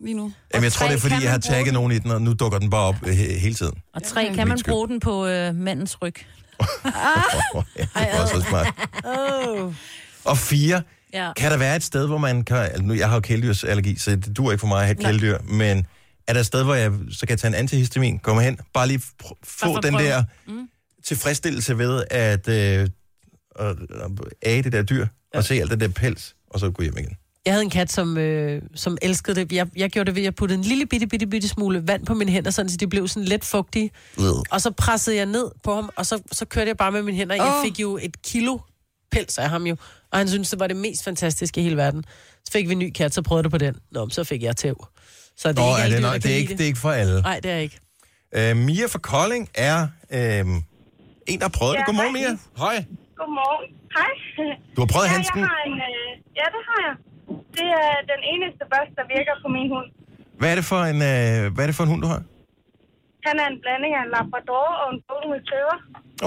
lige 0.00 0.14
nu. 0.14 0.32
Jamen, 0.54 0.64
jeg 0.64 0.72
tror, 0.72 0.86
det 0.86 0.94
er, 0.94 0.98
fordi 0.98 1.14
jeg 1.22 1.30
har 1.30 1.38
tagget 1.38 1.74
nogen 1.74 1.92
i 1.92 1.98
den, 1.98 2.10
og 2.10 2.22
nu 2.22 2.32
dukker 2.32 2.58
den 2.58 2.70
bare 2.70 2.82
op 2.82 2.94
øh, 3.06 3.12
he- 3.12 3.38
hele 3.38 3.54
tiden. 3.54 3.82
Og 3.94 4.02
tre, 4.02 4.20
Ja. 4.20 4.34
kan 4.34 4.48
man 4.48 4.58
bruge 4.68 4.88
den 4.88 5.00
på 5.00 5.26
øh, 5.26 5.54
mandens 5.54 6.02
ryg? 6.02 6.14
Det 7.76 7.88
er 7.94 8.20
også 8.22 8.44
smart. 8.48 8.74
Oh. 9.04 9.74
Og 10.24 10.38
fire, 10.38 10.82
Ja. 11.12 11.32
kan 11.36 11.50
der 11.50 11.56
være 11.56 11.76
et 11.76 11.82
sted, 11.82 12.06
hvor 12.06 12.18
man 12.18 12.44
kan... 12.44 12.56
Altså, 12.56 12.82
nu, 12.82 12.94
jeg 12.94 13.08
har 13.08 13.14
jo 13.16 13.20
kældyrsallergi, 13.20 13.96
så 13.98 14.10
det 14.10 14.36
dur 14.36 14.50
ikke 14.52 14.60
for 14.60 14.66
mig 14.66 14.78
at 14.80 14.86
have 14.86 14.94
Nej. 14.94 15.10
kæledyr, 15.10 15.38
men 15.44 15.86
er 16.28 16.32
der 16.32 16.40
et 16.40 16.46
sted, 16.46 16.62
hvor 16.64 16.74
jeg 16.74 16.92
så 17.10 17.20
kan 17.20 17.30
jeg 17.30 17.38
tage 17.38 17.48
en 17.48 17.54
antihistamin, 17.54 18.18
komme 18.18 18.42
hen, 18.42 18.58
bare 18.74 18.88
lige 18.88 19.00
pr- 19.24 19.38
få 19.44 19.80
den 19.80 19.94
prøve. 19.94 20.08
der 20.08 20.24
Mm. 20.46 20.68
tilfredsstillelse 21.04 21.78
ved 21.78 22.04
at 22.10 22.48
øh, 22.48 22.88
at 23.58 23.76
age 24.42 24.62
det 24.62 24.72
der 24.72 24.82
dyr, 24.82 25.06
ja. 25.34 25.38
og 25.38 25.44
se 25.44 25.54
alt 25.54 25.70
det 25.70 25.80
der 25.80 25.88
pels, 25.88 26.34
og 26.50 26.60
så 26.60 26.70
gå 26.70 26.82
hjem 26.82 26.98
igen. 26.98 27.16
Jeg 27.46 27.54
havde 27.54 27.64
en 27.64 27.70
kat, 27.70 27.92
som, 27.92 28.18
øh, 28.18 28.62
som 28.74 28.98
elskede 29.02 29.40
det. 29.40 29.52
Jeg, 29.52 29.66
jeg 29.76 29.90
gjorde 29.90 30.06
det 30.06 30.14
ved, 30.14 30.22
at 30.22 30.24
jeg 30.24 30.34
puttede 30.34 30.58
en 30.58 30.64
lille 30.64 30.86
bitte, 30.86 31.06
bitte, 31.06 31.26
bitte 31.26 31.48
smule 31.48 31.82
vand 31.88 32.06
på 32.06 32.14
mine 32.14 32.30
hænder, 32.32 32.50
sådan, 32.50 32.68
så 32.68 32.76
de 32.76 32.86
blev 32.86 33.08
sådan 33.08 33.28
lidt 33.28 33.44
fugtige. 33.44 33.90
Og 34.50 34.60
så 34.60 34.70
pressede 34.70 35.16
jeg 35.16 35.26
ned 35.26 35.50
på 35.62 35.74
ham, 35.74 35.90
og 35.96 36.06
så, 36.06 36.22
så 36.32 36.44
kørte 36.44 36.68
jeg 36.68 36.76
bare 36.76 36.92
med 36.92 37.02
mine 37.02 37.16
hænder. 37.16 37.34
Jeg 37.34 37.54
Åh. 37.58 37.64
fik 37.64 37.80
jo 37.80 37.98
et 38.02 38.22
kilo 38.22 38.58
pels 39.12 39.38
af 39.38 39.50
ham 39.50 39.66
jo, 39.66 39.76
og 40.12 40.18
han 40.18 40.28
syntes, 40.28 40.50
det 40.50 40.60
var 40.60 40.66
det 40.66 40.76
mest 40.76 41.04
fantastiske 41.04 41.60
i 41.60 41.64
hele 41.64 41.76
verden. 41.76 42.04
Så 42.44 42.52
fik 42.52 42.68
vi 42.68 42.72
en 42.72 42.78
ny 42.78 42.90
kat, 42.90 43.14
så 43.14 43.22
prøvede 43.22 43.44
jeg 43.44 43.50
på 43.50 43.58
den. 43.58 43.74
Nå, 43.90 44.08
så 44.08 44.24
fik 44.24 44.42
jeg 44.42 44.56
tæv. 44.56 44.86
Så 45.36 45.48
det 45.48 45.58
er 45.58 45.62
Nå, 45.62 45.76
ikke 45.76 45.82
er 45.82 45.88
det, 45.88 46.02
nok, 46.02 46.14
det, 46.14 46.32
er 46.32 46.36
ikke, 46.36 46.52
det 46.52 46.60
er 46.60 46.66
ikke 46.66 46.78
for 46.78 46.90
alle. 46.90 47.20
Nej, 47.22 47.40
det 47.40 47.50
er 47.50 47.56
ikke. 47.56 47.78
Øh, 48.36 48.56
Mia 48.56 48.86
fra 48.86 48.98
Kolding 48.98 49.48
er 49.54 49.88
øh, 50.12 50.20
en, 50.20 51.38
der 51.38 51.44
har 51.44 51.48
prøvet 51.58 51.72
det. 51.74 51.80
Ja, 51.80 51.84
Godmorgen, 51.84 52.16
hej. 52.16 52.28
Mia. 52.30 52.38
Hej. 52.64 52.84
Godmorgen. 53.18 53.66
Hej. 53.96 54.12
Du 54.76 54.80
har 54.80 54.86
prøvet 54.86 55.06
ja, 55.06 55.12
handsken. 55.12 55.40
jeg 55.40 55.48
har 55.48 55.62
en, 55.70 55.72
øh, 55.72 56.10
ja, 56.40 56.46
det 56.54 56.62
har 56.68 56.78
jeg. 56.86 56.94
Det 57.58 57.68
er 57.84 57.96
den 58.12 58.20
eneste 58.32 58.62
børste, 58.72 58.94
der 59.00 59.06
virker 59.16 59.34
på 59.44 59.48
min 59.56 59.68
hund. 59.74 59.88
Hvad 60.38 60.48
er 60.52 60.56
det 60.60 60.64
for 60.72 60.80
en, 60.92 60.98
øh, 61.12 61.42
hvad 61.54 61.62
er 61.64 61.68
det 61.70 61.76
for 61.78 61.84
en 61.86 61.90
hund, 61.92 62.02
du 62.06 62.08
har? 62.14 62.22
Han 63.28 63.34
er 63.42 63.46
en 63.52 63.58
blanding 63.64 63.92
af 63.98 64.02
en 64.06 64.10
labrador 64.16 64.66
og 64.82 64.86
en 64.94 65.00
golden 65.10 65.30
retriever. 65.38 65.76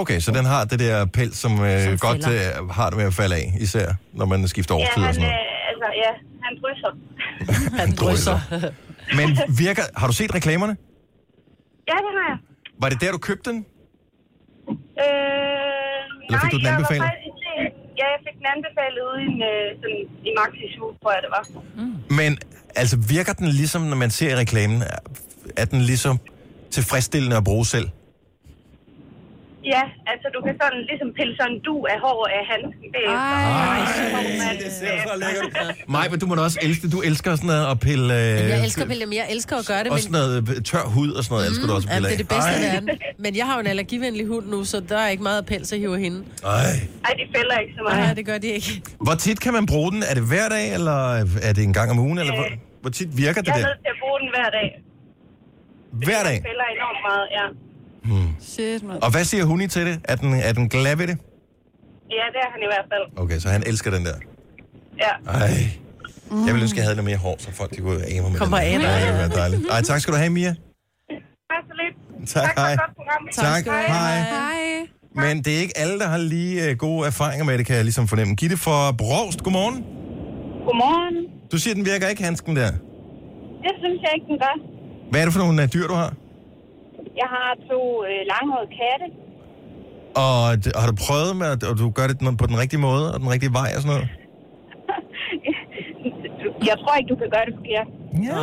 Okay, 0.02 0.20
så 0.26 0.30
den 0.38 0.46
har 0.54 0.62
det 0.72 0.80
der 0.86 0.96
pels, 1.18 1.36
som, 1.44 1.52
øh, 1.70 1.82
Som 1.84 1.98
godt 2.08 2.24
øh, 2.36 2.70
har 2.80 2.88
det 2.90 2.98
med 3.02 3.06
at 3.12 3.14
falde 3.22 3.36
af, 3.42 3.46
især 3.66 3.88
når 4.20 4.26
man 4.32 4.48
skifter 4.48 4.74
Ja, 4.76 4.80
årstid 4.82 5.02
og 5.04 5.08
han, 5.08 5.14
sådan 5.14 5.30
noget. 5.30 5.40
øh, 5.40 5.70
altså, 5.72 5.88
ja, 6.04 6.12
han 6.46 6.54
drysser. 6.62 6.92
Han 7.82 7.90
drysser. 8.02 8.38
Men 9.20 9.28
virker, 9.64 9.84
har 10.00 10.08
du 10.08 10.14
set 10.22 10.36
reklamerne? 10.36 10.74
Ja, 11.92 11.96
det 12.06 12.12
har 12.18 12.26
jeg. 12.32 12.38
Var 12.82 12.90
det 12.90 13.02
der, 13.02 13.12
du 13.12 13.18
købte 13.18 13.50
den? 13.52 13.58
Øh, 14.70 14.76
Eller 16.28 16.40
fik 16.44 16.52
nej, 16.52 16.52
du 16.52 16.58
den 16.58 16.66
jeg 16.66 16.72
var 16.72 16.78
anbefalet? 16.78 17.04
faktisk, 17.10 17.27
ja, 17.27 17.27
jeg 18.16 18.22
fik 18.28 18.36
den 18.40 18.48
anbefalet 18.56 19.02
ude 19.10 19.20
i, 19.26 19.28
en, 19.34 19.42
øh, 19.52 19.66
sådan, 19.80 20.02
i 20.28 20.30
Maxi 20.40 20.66
Zoo, 20.76 20.88
tror 21.02 21.12
jeg 21.16 21.22
det 21.26 21.32
var. 21.38 21.44
Men 22.20 22.32
altså, 22.82 22.96
virker 23.16 23.34
den 23.34 23.48
ligesom, 23.48 23.82
når 23.82 23.96
man 23.96 24.12
ser 24.20 24.36
reklamen, 24.44 24.84
er 25.58 25.66
den 25.66 25.82
ligesom 25.82 26.16
tilfredsstillende 26.72 27.38
at 27.38 27.44
bruge 27.44 27.66
selv? 27.66 27.90
Ja, 29.74 29.84
altså 30.12 30.28
du 30.36 30.40
kan 30.46 30.54
sådan 30.62 30.80
ligesom 30.90 31.10
pille 31.20 31.34
sådan 31.40 31.54
en 31.56 31.60
du 31.68 31.76
af 31.94 31.98
hår 32.06 32.20
af 32.38 32.42
handsken. 32.52 32.88
Det 32.96 33.02
er 33.06 33.12
Ej, 33.12 34.54
det 34.64 34.72
ser 34.80 34.94
så 35.08 35.14
lækkert 35.24 35.46
ud. 35.46 35.74
Maj, 35.96 36.06
men 36.12 36.20
du 36.20 36.26
må 36.30 36.36
da 36.36 36.42
også 36.42 36.60
elske, 36.62 36.90
du 36.96 37.00
elsker 37.10 37.30
sådan 37.36 37.48
noget 37.48 37.66
at 37.74 37.80
pille... 37.80 38.06
Øh, 38.14 38.50
Jeg 38.54 38.64
elsker 38.64 38.82
at 38.82 38.88
pille, 38.92 39.06
men 39.06 39.16
jeg 39.22 39.28
elsker 39.36 39.56
at 39.62 39.66
gøre 39.72 39.84
det, 39.84 39.92
Og 39.92 40.00
sådan 40.00 40.12
noget 40.20 40.34
øh, 40.58 40.64
tør 40.64 40.86
hud 40.96 41.12
og 41.18 41.24
sådan 41.24 41.34
noget, 41.36 41.48
elsker 41.50 41.66
du 41.70 41.74
også 41.78 41.88
at 41.88 41.94
ja, 41.94 41.98
pille 41.98 42.08
det 42.10 42.14
er 42.14 42.22
det 42.24 42.30
bedste 42.36 42.52
af. 42.52 42.74
verden. 42.74 42.90
Men 43.26 43.32
jeg 43.40 43.46
har 43.46 43.54
jo 43.58 43.60
en 43.60 43.68
allergivenlig 43.74 44.26
hund 44.34 44.46
nu, 44.54 44.60
så 44.72 44.78
der 44.90 44.98
er 45.06 45.10
ikke 45.16 45.24
meget 45.24 45.46
pels 45.46 45.74
at 45.74 45.80
hive 45.80 46.00
hende. 46.06 46.20
Ej. 46.44 46.52
Ej. 46.52 46.62
Ej, 47.08 47.14
de 47.20 47.24
fælder 47.36 47.56
ikke 47.64 47.74
så 47.78 47.82
meget. 47.84 48.00
Nej, 48.06 48.14
det 48.20 48.26
gør 48.32 48.38
de 48.38 48.48
ikke. 48.48 48.72
Hvor 49.08 49.16
tit 49.26 49.40
kan 49.46 49.54
man 49.54 49.66
bruge 49.66 49.92
den? 49.92 50.02
Er 50.10 50.14
det 50.20 50.24
hver 50.32 50.48
dag, 50.56 50.66
eller 50.78 50.98
er 51.48 51.52
det 51.56 51.64
en 51.64 51.74
gang 51.80 51.92
om 51.92 52.00
ugen? 52.00 52.18
Eller 52.22 52.36
hvor, 52.36 52.48
hvor 52.82 52.90
tit 52.98 53.10
virker 53.24 53.42
det 53.42 53.48
Jeg 53.48 53.54
er 53.58 53.62
der? 53.62 53.68
nødt 53.70 53.80
til 53.86 53.92
at 53.96 54.00
bruge 54.04 54.18
den 54.24 54.30
hver 54.36 54.50
dag. 54.58 54.68
Hver 56.08 56.22
dag? 56.30 56.36
Den 56.40 56.44
fælder 56.52 56.68
enormt 56.78 57.02
meget, 57.10 57.28
ja. 57.40 57.46
Shit, 58.40 58.84
man. 58.84 59.04
Og 59.04 59.12
hvad 59.12 59.24
siger 59.24 59.46
hun 59.46 59.70
til 59.70 59.86
det? 59.86 60.02
Er 60.04 60.16
den, 60.16 60.34
er 60.34 60.54
den 60.54 60.70
glad 60.70 60.96
ved 60.96 61.08
det? 61.08 61.18
Ja, 62.18 62.26
det 62.34 62.40
er 62.46 62.50
han 62.52 62.62
i 62.62 62.70
hvert 62.74 62.88
fald. 62.92 63.24
Okay, 63.24 63.40
så 63.40 63.50
han 63.50 63.64
elsker 63.68 63.92
den 63.92 64.06
der. 64.06 64.18
Ja. 65.04 65.32
Ej. 65.32 65.50
Jeg 66.46 66.54
ville 66.54 66.62
ønske, 66.62 66.78
jeg 66.78 66.86
havde 66.86 66.96
noget 66.96 67.10
mere 67.12 67.18
hår, 67.18 67.36
så 67.40 67.52
folk 67.52 67.72
de 67.76 67.82
kunne 67.82 68.04
af 68.04 68.22
mig 68.22 68.32
med 68.32 68.40
Kom 68.40 68.52
den. 68.52 68.82
Ja, 68.82 69.08
det 69.08 69.14
ville 69.22 69.36
dejligt. 69.36 69.62
Ej, 69.72 69.82
tak 69.82 70.00
skal 70.02 70.14
du 70.14 70.18
have, 70.18 70.30
Mia. 70.30 70.54
Tak 71.52 71.64
så 71.70 71.74
lidt. 71.84 72.28
Tak, 72.30 72.54
for 72.54 72.62
hej. 72.62 72.76
program. 72.96 73.28
Tak, 73.32 73.66
hej. 73.66 74.20
Hej. 74.28 74.88
Men 75.16 75.44
det 75.44 75.56
er 75.58 75.60
ikke 75.60 75.78
alle, 75.78 76.00
der 76.00 76.08
har 76.08 76.18
lige 76.18 76.72
uh, 76.72 76.78
gode 76.78 77.08
erfaringer 77.08 77.46
med 77.46 77.58
det, 77.58 77.66
kan 77.66 77.76
jeg 77.76 77.84
ligesom 77.84 78.08
fornemme. 78.08 78.36
Gitte 78.36 78.58
fra 78.58 78.92
Brost, 78.92 79.44
godmorgen. 79.44 79.78
Godmorgen. 80.66 81.16
Du 81.52 81.58
siger, 81.58 81.74
den 81.74 81.86
virker 81.86 82.08
ikke, 82.08 82.24
handsken 82.24 82.56
der. 82.56 82.72
Det 83.66 83.74
synes 83.84 84.00
jeg 84.02 84.12
ikke, 84.16 84.28
den 84.32 84.40
gør. 84.40 84.56
Hvad 85.12 85.22
er 85.22 85.26
det 85.26 85.34
for 85.34 85.40
nogle 85.40 85.64
uh, 85.64 85.70
dyr, 85.74 85.88
du 85.88 85.94
har? 85.94 86.14
Jeg 87.22 87.28
har 87.36 87.50
to 87.72 87.80
øh, 88.10 88.20
langhårede 88.32 88.70
katte. 88.80 89.08
Og 90.26 90.38
d- 90.64 90.76
har 90.82 90.88
du 90.92 90.96
prøvet 91.08 91.34
med, 91.42 91.48
at 91.56 91.62
og 91.70 91.74
du 91.82 91.86
gør 91.98 92.08
det 92.12 92.18
på 92.42 92.46
den 92.52 92.58
rigtige 92.62 92.82
måde, 92.90 93.06
og 93.14 93.18
den 93.24 93.30
rigtige 93.34 93.54
vej 93.60 93.70
og 93.76 93.80
sådan 93.84 93.94
noget? 93.96 94.08
Jeg 96.70 96.76
tror 96.82 96.94
ikke, 97.00 97.10
du 97.14 97.18
kan 97.22 97.30
gøre 97.36 97.46
det 97.50 97.56
forkert. 97.60 97.88
Ja. 98.28 98.38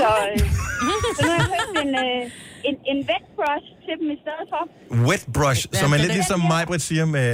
Så, 0.00 0.10
øh, 0.30 0.38
så 1.16 1.20
nu 1.26 1.30
har 1.34 1.40
jeg 1.44 1.50
købt 1.58 1.74
en, 1.84 1.90
øh, 2.06 2.22
en, 2.68 2.74
en 2.92 2.98
wet 3.08 3.24
brush 3.36 3.66
til 3.92 3.98
dem 4.00 4.10
i 4.10 4.18
stedet 4.24 4.46
for. 4.52 4.62
Wet 5.08 5.24
brush, 5.34 5.68
Ja, 5.74 5.78
som 5.78 5.92
er 5.92 5.96
lidt 5.96 6.12
ligesom 6.12 6.40
mig, 6.40 6.66
Britt 6.66 6.82
siger 6.82 7.04
med... 7.04 7.28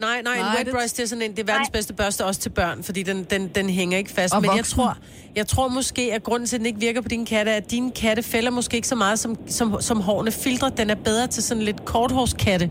Nej, 0.00 0.22
nej, 0.24 0.34
en 0.34 0.40
Nej, 0.40 0.56
wet 0.56 0.66
det- 0.66 0.74
brush, 0.74 0.96
det 0.96 1.02
er 1.02 1.06
sådan 1.06 1.22
en, 1.22 1.30
det 1.30 1.38
er 1.38 1.44
verdens 1.52 1.68
Nej. 1.68 1.72
bedste 1.78 1.92
børste 1.94 2.24
også 2.24 2.40
til 2.40 2.50
børn, 2.50 2.82
fordi 2.82 3.02
den, 3.02 3.24
den, 3.30 3.48
den 3.48 3.70
hænger 3.70 3.98
ikke 3.98 4.10
fast. 4.10 4.34
Og 4.34 4.40
Men 4.42 4.50
jeg 4.50 4.56
voksen. 4.56 4.74
tror, 4.76 4.96
jeg 5.36 5.46
tror 5.46 5.68
måske, 5.68 6.02
at 6.14 6.22
grunden 6.22 6.46
til, 6.46 6.56
at 6.56 6.60
den 6.60 6.66
ikke 6.66 6.80
virker 6.80 7.00
på 7.00 7.08
dine 7.08 7.26
katte, 7.26 7.50
er, 7.52 7.56
at 7.56 7.70
dine 7.70 7.90
katte 7.90 8.22
fælder 8.22 8.50
måske 8.50 8.74
ikke 8.76 8.88
så 8.88 8.94
meget, 8.94 9.18
som, 9.18 9.36
som, 9.46 9.76
som 9.80 10.00
hårene 10.00 10.30
filtrer. 10.30 10.68
Den 10.68 10.90
er 10.90 10.94
bedre 10.94 11.26
til 11.26 11.42
sådan 11.42 11.62
lidt 11.62 11.84
korthårskatte. 11.84 12.70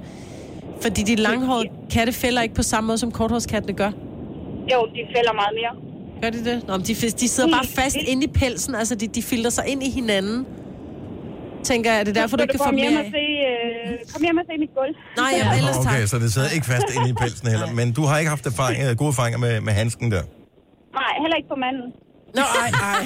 Fordi 0.81 1.01
de 1.03 1.15
langhårede 1.15 1.69
katte 1.91 2.13
fælder 2.13 2.41
ikke 2.41 2.55
på 2.55 2.63
samme 2.63 2.87
måde, 2.87 2.97
som 2.97 3.11
korthårskattene 3.11 3.73
gør. 3.73 3.91
Jo, 4.73 4.85
de 4.95 4.99
fælder 5.15 5.33
meget 5.33 5.53
mere. 5.55 5.91
Gør 6.21 6.29
de 6.29 6.45
det? 6.45 6.67
Nå, 6.67 6.77
men 6.77 6.85
de, 6.85 6.93
de 6.95 7.27
sidder 7.27 7.49
bare 7.51 7.67
fast 7.67 7.95
inde 8.07 8.23
i 8.23 8.27
pelsen, 8.27 8.75
altså 8.75 8.95
de, 8.95 9.07
de 9.07 9.21
filter 9.23 9.49
sig 9.49 9.63
ind 9.67 9.83
i 9.83 9.89
hinanden. 9.89 10.45
Tænker 11.63 11.91
jeg, 11.91 11.99
er 11.99 12.03
det 12.03 12.15
derfor, 12.15 12.37
du 12.37 12.43
ikke 12.43 12.51
kan 12.51 12.59
få 12.59 12.63
kom 12.63 12.75
hjem 12.75 12.91
mere 12.91 13.01
og 13.01 13.05
af? 13.05 13.11
se, 13.11 13.25
øh, 14.01 14.13
kom 14.13 14.21
hjem 14.21 14.37
og 14.37 14.45
se 14.49 14.53
mit 14.63 14.69
gulv. 14.79 14.93
Nej, 15.17 15.31
ja, 15.39 15.57
ellers 15.57 15.77
tak. 15.77 15.85
Okay, 15.93 16.05
så 16.05 16.19
det 16.19 16.33
sidder 16.33 16.49
ikke 16.49 16.65
fast 16.65 16.85
inde 16.95 17.09
i 17.09 17.13
pelsen 17.13 17.47
heller. 17.47 17.71
Men 17.79 17.93
du 17.93 18.01
har 18.05 18.17
ikke 18.17 18.29
haft 18.29 18.45
erfaring, 18.45 18.83
øh, 18.89 18.95
gode 18.97 19.07
erfaringer 19.09 19.39
med, 19.39 19.61
med 19.61 19.73
handsken 19.73 20.11
der? 20.11 20.23
Nej, 20.99 21.11
heller 21.23 21.37
ikke 21.39 21.49
på 21.49 21.55
manden. 21.65 21.87
Nå, 22.35 22.41
ej, 22.41 22.69
ej. 22.91 23.03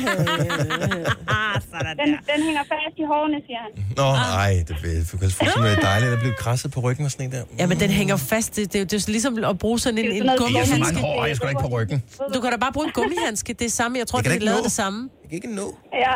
Ah, 1.37 1.61
sådan 1.71 1.97
Den, 2.01 2.09
den 2.31 2.39
hænger 2.47 2.63
fast 2.73 2.95
i 2.97 3.05
hårene, 3.11 3.37
siger 3.47 3.59
han. 3.65 3.71
Nå, 3.97 4.07
ej, 4.43 4.53
det 4.67 4.75
er 4.99 5.05
fuldstændig 5.05 5.77
dejligt 5.81 6.11
at 6.11 6.19
blive 6.19 6.33
krasset 6.39 6.71
på 6.71 6.79
ryggen 6.79 7.05
og 7.05 7.11
sådan 7.11 7.25
en 7.25 7.31
der. 7.31 7.43
Ja, 7.59 7.67
men 7.67 7.79
den 7.79 7.89
hænger 7.89 8.15
fast. 8.17 8.55
Det, 8.55 8.73
det, 8.73 8.75
er 8.75 8.79
jo- 8.79 8.85
det 8.85 8.93
er 8.93 8.97
jo 9.07 9.11
ligesom 9.11 9.43
at 9.43 9.57
bruge 9.59 9.79
sådan 9.79 9.97
en, 9.97 10.05
er 10.05 10.09
en 10.15 10.23
noget 10.23 10.39
Jeg 10.53 10.59
har 10.59 10.65
så 10.65 10.71
gummihandske. 10.73 10.93
mange 10.93 10.99
hår, 11.19 11.25
jeg 11.25 11.35
skal 11.35 11.49
ikke 11.49 11.61
på 11.61 11.67
ryggen. 11.67 12.03
Du 12.33 12.41
kan 12.41 12.51
da 12.51 12.57
bare 12.57 12.71
bruge 12.73 12.85
en 12.87 12.91
gummihandske. 12.93 13.53
Det 13.53 13.65
er 13.65 13.69
samme. 13.69 13.97
Jeg 13.97 14.07
tror, 14.07 14.19
Jeg 14.19 14.23
kan 14.23 14.33
det 14.33 14.41
er 14.41 14.45
lavet 14.45 14.63
det 14.63 14.71
samme. 14.71 15.09
Jeg 15.23 15.29
kan 15.29 15.35
ikke 15.35 15.55
nå. 15.55 15.75
Ja, 15.93 16.13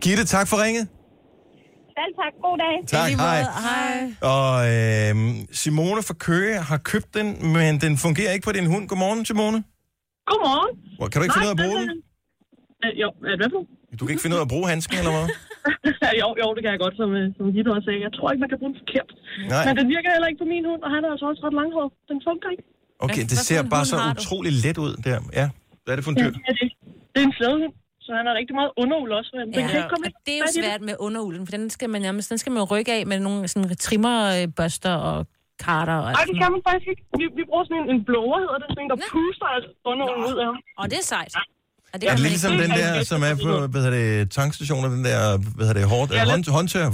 Gitte, 0.00 0.24
tak 0.24 0.48
for 0.48 0.56
ringet. 0.64 0.88
Selv 1.98 2.12
tak. 2.20 2.32
God 2.46 2.56
dag. 2.64 2.74
Tak, 2.96 3.10
hej. 3.24 3.40
Hej. 3.66 3.96
Og 4.34 4.52
øh, 4.74 5.12
Simone 5.62 6.00
fra 6.08 6.16
Køge 6.28 6.56
har 6.70 6.78
købt 6.92 7.10
den, 7.18 7.26
men 7.56 7.70
den 7.84 7.92
fungerer 8.04 8.32
ikke 8.34 8.46
på 8.48 8.54
din 8.58 8.66
hund. 8.72 8.84
Godmorgen, 8.90 9.20
Simone. 9.30 9.58
Godmorgen. 10.30 10.70
Hvor- 10.98 11.08
Kan 11.10 11.16
du 11.18 11.22
ikke 11.24 11.34
finde 11.36 11.48
ud 11.48 11.52
af 11.54 11.58
at 11.58 11.62
bruge 11.66 11.78
den? 11.82 11.90
Øh, 12.84 12.92
jo, 13.02 13.08
er 13.32 13.36
det? 13.42 13.48
Du 13.98 14.02
kan 14.04 14.10
ikke 14.14 14.24
finde 14.24 14.34
ud 14.36 14.42
af 14.42 14.46
at 14.48 14.52
bruge 14.54 14.66
handsken, 14.72 14.96
eller 15.02 15.12
hvad? 15.16 15.26
jo, 16.22 16.28
jo, 16.42 16.46
det 16.54 16.60
kan 16.64 16.70
jeg 16.74 16.80
godt, 16.84 16.96
som, 17.00 17.08
øh, 17.20 17.26
som 17.38 17.44
Gitte 17.54 17.70
også 17.76 17.86
sagde. 17.88 18.00
Jeg 18.06 18.12
tror 18.16 18.26
ikke, 18.32 18.42
man 18.44 18.50
kan 18.52 18.58
bruge 18.62 18.72
den 18.74 18.80
forkert. 18.84 19.10
Nej. 19.54 19.62
Men 19.68 19.72
den 19.80 19.86
virker 19.94 20.10
heller 20.14 20.28
ikke 20.30 20.40
på 20.44 20.48
min 20.54 20.64
hund, 20.70 20.80
og 20.86 20.90
han 20.94 21.00
er 21.06 21.10
altså 21.14 21.26
også 21.30 21.40
ret 21.46 21.54
langhåret. 21.60 21.90
Den 22.10 22.18
fungerer 22.28 22.52
ikke. 22.56 22.66
Okay, 23.06 23.22
Hvad- 23.24 23.30
det 23.32 23.38
ser 23.48 23.60
bare 23.74 23.84
så 23.92 23.96
utrolig 24.14 24.52
let 24.64 24.76
ud 24.86 24.92
der. 25.06 25.18
Ja, 25.40 25.46
hvad 25.82 25.90
er 25.92 25.96
det 25.98 26.04
for 26.06 26.12
en 26.14 26.18
dyr? 26.22 26.32
Ja, 26.48 26.52
det, 26.60 26.66
det 27.12 27.18
er 27.22 27.26
en 27.30 27.34
slædehund, 27.38 27.72
så 28.04 28.10
han 28.18 28.24
har 28.28 28.34
rigtig 28.40 28.54
meget 28.60 28.70
underul 28.82 29.10
også. 29.18 29.30
Men 29.38 29.44
den 29.54 29.62
kan 29.70 29.76
ikke 29.80 29.92
komme 29.94 30.06
Og 30.06 30.12
ind. 30.12 30.24
det 30.26 30.32
er 30.36 30.40
jo 30.46 30.50
svært 30.60 30.80
med 30.88 30.94
underulden, 31.06 31.42
for 31.46 31.52
den 31.58 31.64
skal 31.76 31.88
man 31.94 32.00
nærmest 32.06 32.26
den 32.32 32.38
skal 32.42 32.50
man 32.52 32.60
jo 32.62 32.66
rykke 32.74 32.92
af 32.98 33.02
med 33.10 33.18
nogle 33.26 33.48
sådan 33.52 33.76
trimmerbørster 33.86 34.94
og 35.10 35.18
karter. 35.64 35.98
Og 36.06 36.10
Nej, 36.16 36.24
det 36.30 36.36
kan 36.42 36.48
man 36.54 36.60
faktisk 36.68 36.88
ikke. 36.92 37.02
Vi, 37.20 37.24
vi 37.38 37.42
bruger 37.48 37.64
sådan 37.68 37.80
en, 37.82 37.86
en 37.94 38.00
blower, 38.08 38.36
hedder 38.42 38.58
det. 38.62 38.68
Sådan 38.72 38.82
en, 38.84 38.90
der 38.94 38.98
puster 39.14 39.46
altså 39.56 39.70
underulen 39.90 40.24
ud 40.32 40.36
af 40.42 40.46
ham. 40.50 40.56
Og 40.80 40.86
det 40.90 40.98
er 41.02 41.06
sejt. 41.14 41.34
Og 41.92 41.96
det 42.00 42.04
Er 42.10 42.16
man 42.24 42.30
ligesom 42.34 42.52
den 42.64 42.70
der, 42.80 42.90
som 43.12 43.20
er 43.30 43.34
på, 43.46 43.52
hvad 43.72 43.80
hedder 43.84 43.96
det, 44.02 44.30
tankstationer, 44.38 44.88
den 44.96 45.04
der, 45.10 45.20
hvad 45.56 45.64
hedder 45.66 45.78
det, 45.80 45.88
hårdt, 45.94 46.08
Ja, 46.18 46.22
hånd, 46.32 46.42
håndtør? 46.58 46.84
Ah, 46.86 46.92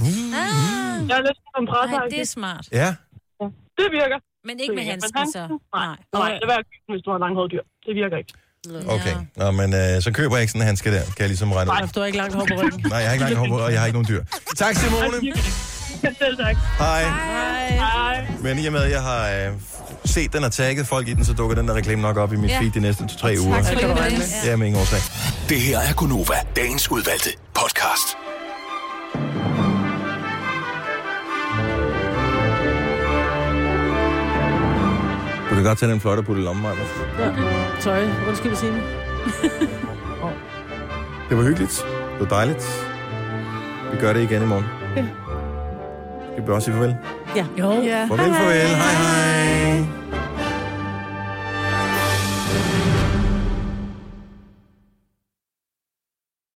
Jeg 1.10 1.16
er 1.20 1.24
lidt 1.28 1.38
som 1.54 1.64
nej, 1.64 2.06
det 2.14 2.20
er 2.26 2.30
smart. 2.38 2.64
Ja, 2.80 2.88
Det 3.80 3.88
virker. 4.00 4.18
Men 4.48 4.54
ikke 4.62 4.74
med 4.78 4.84
handsken, 4.92 5.26
så. 5.36 5.38
Nej, 5.38 5.48
Nej. 5.74 5.96
nej, 6.22 6.30
det 6.38 6.44
er 6.46 6.50
værd, 6.54 6.64
hvis 6.92 7.02
du 7.06 7.10
har 7.14 7.18
langhåret 7.24 7.50
dyr. 7.54 7.64
Det 7.86 7.92
virker 8.02 8.16
ikke. 8.22 8.32
Okay. 8.88 9.14
Nå, 9.36 9.50
men 9.50 9.74
øh, 9.74 10.02
så 10.02 10.10
køber 10.12 10.36
jeg 10.36 10.42
ikke 10.42 10.50
sådan 10.50 10.62
en 10.62 10.66
handske 10.66 10.92
der, 10.92 11.02
kan 11.04 11.14
jeg 11.18 11.28
ligesom 11.28 11.52
regne 11.52 11.70
ud. 11.72 11.88
Du 11.94 12.00
har 12.00 12.06
ikke 12.06 12.18
langt 12.18 12.34
hår 12.34 12.46
på 12.46 12.54
ryggen. 12.62 12.84
Nej, 12.88 12.98
jeg 12.98 13.06
har 13.08 13.12
ikke 13.12 13.24
langt 13.24 13.38
hår 13.38 13.46
på, 13.48 13.58
og 13.58 13.72
jeg 13.72 13.80
har 13.80 13.86
ikke 13.86 13.98
nogen 14.02 14.08
dyr. 14.08 14.24
Tak, 14.56 14.76
Simone. 14.76 15.32
Selv 16.18 16.36
tak. 16.36 16.56
Hej. 16.78 17.02
Hej. 17.70 18.26
Men 18.42 18.58
i 18.58 18.66
og 18.66 18.72
med, 18.72 18.80
at 18.82 18.90
jeg 18.90 19.02
har 19.02 19.28
øh, 19.30 19.52
set 20.04 20.32
den 20.32 20.44
og 20.44 20.52
tagget 20.52 20.86
folk 20.86 21.08
i 21.08 21.14
den, 21.14 21.24
så 21.24 21.32
dukker 21.32 21.56
den 21.56 21.68
der 21.68 21.74
reklame 21.74 22.02
nok 22.02 22.16
op 22.16 22.32
i 22.32 22.36
mit 22.36 22.50
Ja. 22.50 22.60
feed 22.60 22.70
de 22.70 22.80
næste 22.80 23.06
to-tre 23.06 23.36
uger. 23.40 23.62
Tak 23.62 23.80
du 23.80 23.86
have. 23.86 24.12
Ja, 24.44 24.56
med 24.56 24.66
ingen 24.66 24.80
årsag. 24.80 25.00
Det 25.48 25.60
her 25.60 25.78
er 25.78 25.92
Gunova, 25.92 26.34
dagens 26.56 26.90
udvalgte 26.90 27.30
podcast. 27.54 28.16
Kan 35.60 35.66
godt 35.68 35.78
tage 35.78 35.92
den 35.92 36.00
flotte 36.00 36.22
putte 36.22 36.42
i 36.42 36.44
lommen, 36.44 36.62
Maja. 36.62 36.74
Ja. 37.18 37.30
Sorry, 37.80 38.28
undskyld, 38.28 38.54
Signe. 38.56 38.82
Det 41.28 41.36
var 41.36 41.42
hyggeligt. 41.42 41.86
Det 42.12 42.20
var 42.20 42.36
dejligt. 42.36 42.88
Vi 43.92 43.96
gør 43.98 44.12
det 44.12 44.22
igen 44.22 44.42
i 44.42 44.46
morgen. 44.46 44.64
Ja. 44.96 45.04
Skal 46.32 46.46
vi 46.46 46.52
også 46.52 46.64
sige 46.64 46.74
farvel? 46.74 46.96
Ja. 47.36 47.44
Jo. 47.58 47.72
Ja. 47.72 48.06
Farvel, 48.08 48.34
farvel. 48.34 48.66
Hej, 48.66 48.94
hej. 49.02 49.84